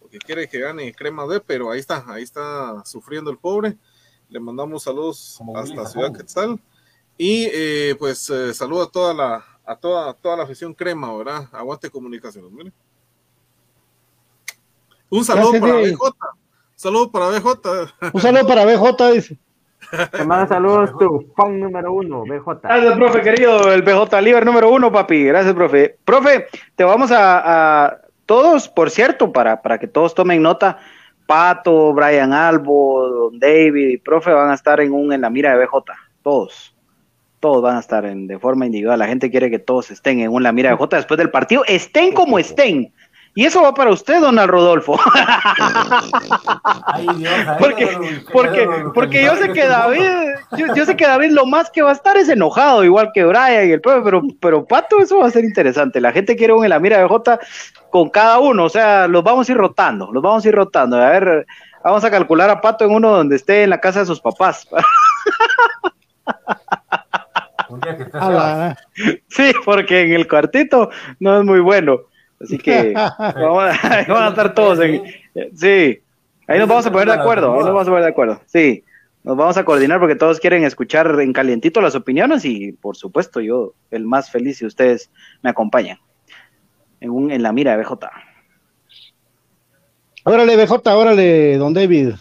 o, 0.00 0.08
que 0.08 0.18
quiere 0.18 0.46
que 0.46 0.60
gane 0.60 0.94
Crema 0.94 1.26
D, 1.26 1.40
pero 1.40 1.70
ahí 1.70 1.80
está, 1.80 2.04
ahí 2.06 2.22
está 2.22 2.84
sufriendo 2.84 3.30
el 3.30 3.38
pobre. 3.38 3.78
Le 4.28 4.40
mandamos 4.40 4.82
saludos 4.82 5.40
hasta 5.54 5.86
Ciudad 5.86 6.12
Quetzal. 6.12 6.60
Y 7.18 7.48
eh, 7.52 7.96
pues 7.98 8.30
saludo 8.52 8.82
a 8.82 8.90
toda 8.90 9.14
la, 9.14 9.44
a 9.64 9.76
toda, 9.76 10.14
toda 10.14 10.36
la 10.36 10.42
afición 10.44 10.74
crema, 10.74 11.14
¿verdad? 11.16 11.48
Aguante 11.52 11.90
comunicaciones, 11.90 12.50
mire. 12.50 12.72
Un 15.08 15.24
saludo 15.24 15.52
para 15.60 15.74
BJ. 15.74 16.00
Un 16.02 16.14
saludo 16.74 17.10
para 17.10 17.26
BJ. 17.28 17.92
Un 18.12 18.20
saludo 18.20 18.46
para 18.46 18.64
BJ, 18.64 19.12
dice. 19.12 19.38
Te 20.10 20.24
manda 20.24 20.48
saludos 20.48 20.90
tu 20.98 21.32
fan 21.36 21.60
número 21.60 21.92
uno, 21.92 22.22
BJ. 22.22 22.60
Gracias, 22.62 22.94
profe, 22.96 23.22
querido, 23.22 23.72
el 23.72 23.82
BJ 23.82 24.20
Liver 24.20 24.44
número 24.44 24.70
uno, 24.70 24.90
papi. 24.90 25.24
Gracias, 25.24 25.54
profe. 25.54 25.98
Profe, 26.04 26.46
te 26.74 26.84
vamos 26.84 27.10
a, 27.12 28.00
todos, 28.24 28.68
por 28.68 28.90
cierto, 28.90 29.32
para, 29.32 29.62
para 29.62 29.78
que 29.78 29.86
todos 29.86 30.14
tomen 30.14 30.42
nota. 30.42 30.78
Pato, 31.26 31.92
Brian 31.92 32.32
Albo, 32.32 33.08
Don 33.08 33.38
David 33.38 33.88
y 33.88 33.98
profe 33.98 34.30
van 34.30 34.50
a 34.50 34.54
estar 34.54 34.80
en 34.80 34.92
un 34.92 35.12
en 35.12 35.20
la 35.20 35.30
mira 35.30 35.56
de 35.56 35.64
BJ. 35.64 35.92
Todos. 36.22 36.74
Todos 37.40 37.62
van 37.62 37.76
a 37.76 37.80
estar 37.80 38.04
en, 38.04 38.26
de 38.26 38.38
forma 38.38 38.66
individual. 38.66 38.98
La 38.98 39.06
gente 39.06 39.30
quiere 39.30 39.50
que 39.50 39.58
todos 39.58 39.90
estén 39.90 40.20
en 40.20 40.32
un 40.32 40.42
la 40.42 40.52
mira 40.52 40.70
de 40.70 40.76
BJ 40.76 40.96
después 40.96 41.18
del 41.18 41.30
partido. 41.30 41.62
Estén 41.66 42.12
como 42.12 42.38
estén. 42.38 42.92
Y 43.36 43.44
eso 43.44 43.60
va 43.60 43.74
para 43.74 43.90
usted, 43.90 44.18
Donald 44.18 44.48
Rodolfo. 44.48 44.96
porque, 47.60 48.22
porque, 48.32 48.66
porque 48.94 49.22
yo 49.22 49.36
sé 49.36 49.52
que 49.52 49.66
David, 49.66 50.08
yo, 50.74 50.86
sé 50.86 50.96
que 50.96 51.06
David 51.06 51.32
lo 51.32 51.44
más 51.44 51.70
que 51.70 51.82
va 51.82 51.90
a 51.90 51.92
estar 51.92 52.16
es 52.16 52.30
enojado, 52.30 52.82
igual 52.82 53.10
que 53.12 53.26
Brian 53.26 53.68
y 53.68 53.72
el 53.72 53.82
profe, 53.82 54.00
pero, 54.02 54.22
pero 54.40 54.64
Pato, 54.64 55.00
eso 55.00 55.18
va 55.18 55.26
a 55.26 55.30
ser 55.30 55.44
interesante. 55.44 56.00
La 56.00 56.12
gente 56.12 56.34
quiere 56.34 56.54
un 56.54 56.64
en 56.64 56.70
la 56.70 56.80
mira 56.80 56.96
de 56.96 57.06
J 57.06 57.38
con 57.90 58.08
cada 58.08 58.38
uno, 58.38 58.64
o 58.64 58.70
sea, 58.70 59.06
los 59.06 59.22
vamos 59.22 59.46
a 59.46 59.52
ir 59.52 59.58
rotando, 59.58 60.10
los 60.10 60.22
vamos 60.22 60.42
a 60.42 60.48
ir 60.48 60.54
rotando. 60.54 60.96
A 60.96 61.10
ver, 61.10 61.44
vamos 61.84 62.04
a 62.04 62.10
calcular 62.10 62.48
a 62.48 62.62
Pato 62.62 62.86
en 62.86 62.92
uno 62.92 63.10
donde 63.10 63.36
esté 63.36 63.64
en 63.64 63.70
la 63.70 63.80
casa 63.80 64.00
de 64.00 64.06
sus 64.06 64.18
papás. 64.18 64.66
sí, 69.28 69.52
porque 69.62 70.00
en 70.00 70.14
el 70.14 70.26
cuartito 70.26 70.88
no 71.20 71.38
es 71.38 71.44
muy 71.44 71.60
bueno. 71.60 72.00
Así 72.40 72.58
que 72.58 72.92
vamos 72.92 73.64
a, 73.64 74.04
van 74.08 74.24
a 74.24 74.28
estar 74.28 74.54
todos 74.54 74.78
en, 74.80 75.02
sí, 75.54 76.00
ahí 76.46 76.58
nos 76.58 76.68
vamos 76.68 76.86
a 76.86 76.92
poner 76.92 77.08
de 77.08 77.14
acuerdo, 77.14 77.52
ahí 77.52 77.60
nos 77.60 77.68
vamos 77.68 77.88
a 77.88 77.90
poner 77.90 78.04
de 78.04 78.10
acuerdo, 78.10 78.40
sí, 78.46 78.84
nos 79.24 79.36
vamos 79.36 79.56
a 79.56 79.64
coordinar 79.64 79.98
porque 79.98 80.14
todos 80.14 80.38
quieren 80.38 80.64
escuchar 80.64 81.18
en 81.20 81.32
calientito 81.32 81.80
las 81.80 81.94
opiniones 81.94 82.44
y 82.44 82.72
por 82.72 82.96
supuesto 82.96 83.40
yo 83.40 83.72
el 83.90 84.04
más 84.04 84.30
feliz 84.30 84.58
si 84.58 84.66
ustedes 84.66 85.10
me 85.42 85.50
acompañan 85.50 85.98
en, 87.00 87.10
un, 87.10 87.30
en 87.30 87.42
la 87.42 87.52
mira 87.52 87.76
de 87.76 87.82
BJ. 87.82 88.08
Órale 90.24 90.56
BJ, 90.56 90.94
órale 90.94 91.56
don 91.56 91.72
David. 91.72 92.14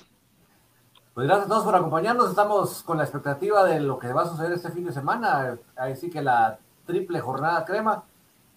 Pues 1.14 1.28
gracias 1.28 1.46
a 1.46 1.50
todos 1.50 1.64
por 1.64 1.76
acompañarnos, 1.76 2.30
estamos 2.30 2.84
con 2.84 2.98
la 2.98 3.04
expectativa 3.04 3.64
de 3.66 3.80
lo 3.80 4.00
que 4.00 4.12
va 4.12 4.24
a 4.24 4.28
suceder 4.28 4.52
este 4.54 4.72
fin 4.72 4.86
de 4.86 4.92
semana, 4.92 5.58
así 5.76 6.10
que 6.10 6.22
la 6.22 6.58
triple 6.86 7.20
jornada 7.20 7.66
crema 7.66 8.04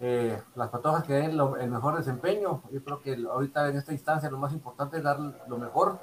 eh, 0.00 0.40
las 0.54 0.68
patojas 0.68 1.02
que 1.04 1.12
den 1.14 1.32
el 1.32 1.70
mejor 1.70 1.96
desempeño. 1.96 2.62
Yo 2.70 2.84
creo 2.84 3.00
que 3.00 3.16
ahorita 3.30 3.68
en 3.68 3.76
esta 3.76 3.92
instancia 3.92 4.30
lo 4.30 4.38
más 4.38 4.52
importante 4.52 4.98
es 4.98 5.02
dar 5.02 5.18
lo 5.18 5.58
mejor, 5.58 5.98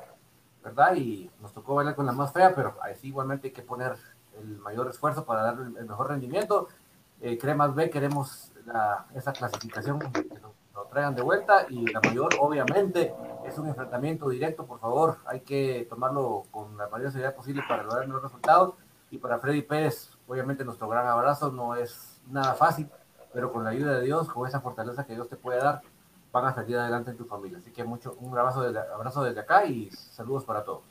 ¿verdad? 0.64 0.96
Y 0.96 1.30
nos 1.42 1.54
tocó 1.54 1.76
bailar 1.76 1.96
con 1.96 2.06
la 2.06 2.12
más 2.12 2.34
fea, 2.34 2.54
pero 2.54 2.76
así 2.82 3.08
igualmente 3.08 3.48
hay 3.48 3.54
que 3.54 3.62
poner 3.62 3.96
el 4.38 4.58
mayor 4.58 4.90
esfuerzo 4.90 5.26
para 5.26 5.44
dar 5.44 5.54
el, 5.60 5.86
mejor 5.88 6.10
rendimiento. 6.10 6.68
Eh, 7.22 7.38
Cremas 7.38 7.74
B, 7.74 7.90
queremos 7.90 8.52
esa 9.14 9.32
clasificación 9.32 10.00
que 10.00 10.40
lo, 10.42 10.54
traigan 10.90 11.16
de 11.16 11.22
vuelta 11.22 11.66
y 11.70 11.88
la 11.88 12.02
mayor, 12.02 12.34
obviamente, 12.40 13.14
es 13.46 13.58
un 13.58 13.68
enfrentamiento 13.68 14.30
directo, 14.30 14.66
por 14.66 14.80
favor, 14.80 15.18
hay 15.26 15.42
que 15.42 15.86
tomarlo 15.90 16.44
con 16.52 16.78
la 16.78 16.88
mayor 16.90 17.12
seriedad 17.12 17.36
posible 17.36 17.64
para 17.68 17.84
lograr 17.84 18.08
los 18.08 18.22
resultados. 18.22 18.76
Y 19.12 19.18
para 19.18 19.40
Freddy 19.40 19.62
Pérez, 19.62 20.18
obviamente 20.28 20.66
nuestro 20.66 20.88
gran 20.90 21.08
abrazo 21.08 21.52
no 21.52 21.76
es 21.76 22.20
nada 22.28 22.54
fácil, 22.56 22.90
pero 23.36 23.52
con 23.52 23.66
la 23.66 23.72
ayuda 23.72 24.00
de 24.00 24.06
Dios, 24.06 24.30
con 24.30 24.48
esa 24.48 24.62
fortaleza 24.62 25.06
que 25.06 25.14
Dios 25.14 25.30
te 25.30 25.36
puede 25.36 25.60
dar, 25.60 25.82
van 26.32 26.46
a 26.46 26.56
salir 26.56 26.78
adelante 26.78 27.12
en 27.12 27.18
tu 27.18 27.26
familia. 27.26 27.58
Así 27.58 27.70
que 27.70 27.84
mucho, 27.84 28.16
un 28.22 28.36
abrazo 28.36 28.64
desde, 28.64 28.80
abrazo 28.80 29.26
desde 29.26 29.42
acá 29.42 29.66
y 29.66 29.90
saludos 29.92 30.46
para 30.46 30.64
todos. 30.64 30.84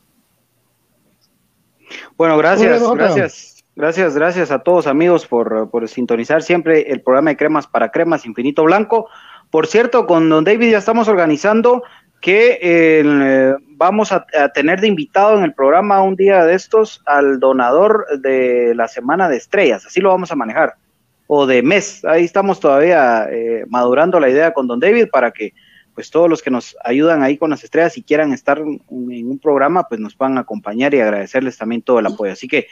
Bueno, 2.19 2.37
gracias, 2.37 2.83
gracias, 2.95 3.65
gracias, 3.75 4.15
gracias 4.15 4.51
a 4.51 4.59
todos 4.59 4.87
amigos 4.87 5.27
por, 5.27 5.71
por 5.71 5.89
sintonizar 5.89 6.43
siempre 6.43 6.93
el 6.93 7.01
programa 7.01 7.31
de 7.31 7.39
Cremas 7.39 7.67
para 7.67 7.91
Cremas 7.91 8.27
Infinito 8.27 8.63
Blanco. 8.65 9.09
Por 9.51 9.67
cierto, 9.67 10.07
con 10.07 10.29
Don 10.29 10.45
David 10.45 10.73
ya 10.73 10.79
estamos 10.79 11.09
organizando 11.09 11.83
que 12.21 12.59
eh, 12.61 13.55
vamos 13.71 14.13
a, 14.13 14.27
a, 14.39 14.51
tener 14.51 14.83
de 14.83 14.89
invitado 14.89 15.39
en 15.39 15.45
el 15.45 15.55
programa 15.55 16.03
un 16.03 16.17
día 16.17 16.45
de 16.45 16.55
estos 16.55 17.03
al 17.07 17.41
donador 17.41 18.07
de 18.19 18.75
la 18.75 18.89
Semana 18.89 19.31
de 19.31 19.39
Estrellas. 19.39 19.87
Así 19.87 20.01
lo 20.01 20.11
vamos 20.11 20.31
a 20.31 20.37
manejar 20.37 20.77
o 21.27 21.47
de 21.47 21.63
mes. 21.63 22.05
Ahí 22.05 22.25
estamos 22.25 22.61
todavía 22.61 23.27
eh, 23.31 23.65
madurando 23.69 24.21
la 24.21 24.29
idea 24.29 24.53
con 24.53 24.67
Don 24.67 24.81
David 24.81 25.09
para 25.11 25.31
que 25.31 25.55
pues 25.95 26.11
todos 26.11 26.29
los 26.29 26.43
que 26.43 26.51
nos 26.51 26.77
ayudan 26.83 27.23
ahí 27.23 27.39
con 27.39 27.51
las 27.51 27.63
estrellas 27.63 27.97
y 27.97 28.03
quieran 28.03 28.33
estar 28.33 28.59
en 28.59 28.81
un 28.91 29.39
programa, 29.39 29.87
pues 29.89 30.01
nos 30.01 30.17
puedan 30.17 30.39
acompañar 30.39 30.93
y 30.93 31.01
agradecerles 31.01 31.57
también 31.57 31.83
todo 31.83 32.01
el 32.01 32.07
apoyo. 32.07 32.33
Así 32.33 32.49
que 32.49 32.67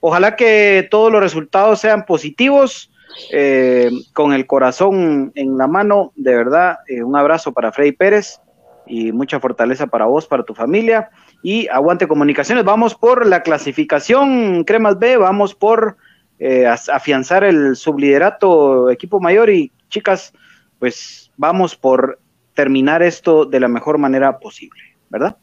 ojalá 0.00 0.36
que 0.36 0.86
todos 0.88 1.10
los 1.10 1.20
resultados 1.20 1.80
sean 1.80 2.06
positivos, 2.06 2.92
eh, 3.32 3.90
con 4.12 4.32
el 4.32 4.46
corazón 4.46 5.32
en 5.34 5.58
la 5.58 5.66
mano, 5.66 6.12
de 6.14 6.34
verdad, 6.34 6.78
eh, 6.86 7.02
un 7.02 7.16
abrazo 7.16 7.52
para 7.52 7.72
Freddy 7.72 7.92
Pérez 7.92 8.40
y 8.86 9.12
mucha 9.12 9.40
fortaleza 9.40 9.86
para 9.86 10.06
vos, 10.06 10.26
para 10.26 10.44
tu 10.44 10.54
familia 10.54 11.10
y 11.42 11.68
aguante 11.68 12.08
comunicaciones. 12.08 12.64
Vamos 12.64 12.94
por 12.94 13.26
la 13.26 13.42
clasificación 13.42 14.64
Cremas 14.64 14.98
B, 14.98 15.16
vamos 15.16 15.54
por 15.54 15.96
eh, 16.38 16.66
afianzar 16.66 17.44
el 17.44 17.76
subliderato 17.76 18.90
equipo 18.90 19.20
mayor 19.20 19.50
y 19.50 19.72
chicas, 19.88 20.32
pues 20.78 21.30
vamos 21.36 21.74
por 21.76 22.20
terminar 22.54 23.02
esto 23.02 23.44
de 23.44 23.60
la 23.60 23.68
mejor 23.68 23.98
manera 23.98 24.38
posible, 24.38 24.80
¿verdad? 25.08 25.36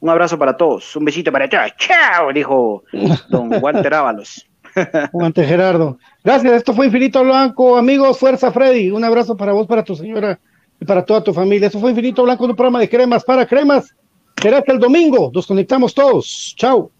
Un 0.00 0.08
abrazo 0.08 0.38
para 0.38 0.56
todos, 0.56 0.96
un 0.96 1.04
besito 1.04 1.30
para 1.30 1.48
todos. 1.48 1.72
Chao, 1.76 2.32
dijo 2.32 2.84
don 3.28 3.52
Walter 3.62 3.94
Ábalos. 3.94 4.46
Ante 5.20 5.44
Gerardo. 5.44 5.98
Gracias, 6.24 6.52
esto 6.52 6.72
fue 6.74 6.86
Infinito 6.86 7.22
Blanco. 7.22 7.76
Amigos, 7.76 8.18
fuerza 8.18 8.52
Freddy. 8.52 8.90
Un 8.90 9.04
abrazo 9.04 9.36
para 9.36 9.52
vos, 9.52 9.66
para 9.66 9.84
tu 9.84 9.94
señora 9.94 10.38
y 10.80 10.84
para 10.84 11.04
toda 11.04 11.22
tu 11.22 11.34
familia. 11.34 11.66
Esto 11.66 11.80
fue 11.80 11.90
Infinito 11.90 12.22
Blanco, 12.22 12.44
un 12.44 12.54
programa 12.54 12.80
de 12.80 12.88
cremas 12.88 13.24
para 13.24 13.46
cremas. 13.46 13.94
Será 14.40 14.58
hasta 14.58 14.72
el 14.72 14.78
domingo. 14.78 15.30
Nos 15.34 15.46
conectamos 15.46 15.94
todos. 15.94 16.54
Chao. 16.56 16.90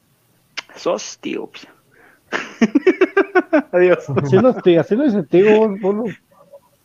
Sos 0.77 1.19
tío. 1.21 1.51
Adiós. 3.73 4.07
Así 4.23 4.37
no, 4.37 4.49
así 4.81 4.97
no 4.97 5.05
es 5.05 5.29
tío. 5.29 5.77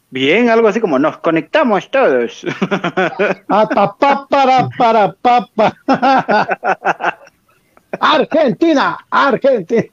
Bien, 0.09 0.49
algo 0.49 0.67
así 0.67 0.79
como 0.79 0.97
nos 0.97 1.17
conectamos 1.17 1.89
todos. 1.91 2.45
Hasta 3.49 3.95
pa, 3.95 4.27
para, 4.29 4.69
para, 4.77 5.11
papa. 5.13 5.75
Argentina, 7.99 8.97
Argentina. 9.09 9.91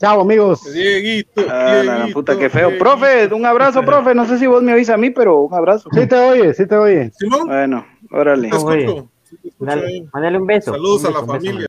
Chao, 0.00 0.22
amigos. 0.22 0.72
Dieguito, 0.72 1.42
ah, 1.48 1.82
la 1.84 2.08
puta, 2.12 2.38
qué 2.38 2.48
feo. 2.48 2.78
Profe, 2.78 3.26
un 3.34 3.44
abrazo, 3.44 3.84
profe. 3.84 4.14
No 4.14 4.24
sé 4.24 4.38
si 4.38 4.46
vos 4.46 4.62
me 4.62 4.72
oís 4.72 4.88
a 4.88 4.96
mí, 4.96 5.10
pero 5.10 5.42
un 5.42 5.54
abrazo. 5.54 5.90
Sí 5.92 6.06
te 6.06 6.16
oye, 6.16 6.54
sí 6.54 6.66
te 6.66 6.74
oye. 6.74 7.12
Bueno, 7.46 7.86
órale. 8.10 8.50
Mándale 9.58 10.38
un 10.38 10.46
beso. 10.46 10.72
Saludos 10.72 11.04
a 11.04 11.10
la 11.10 11.24
familia. 11.24 11.52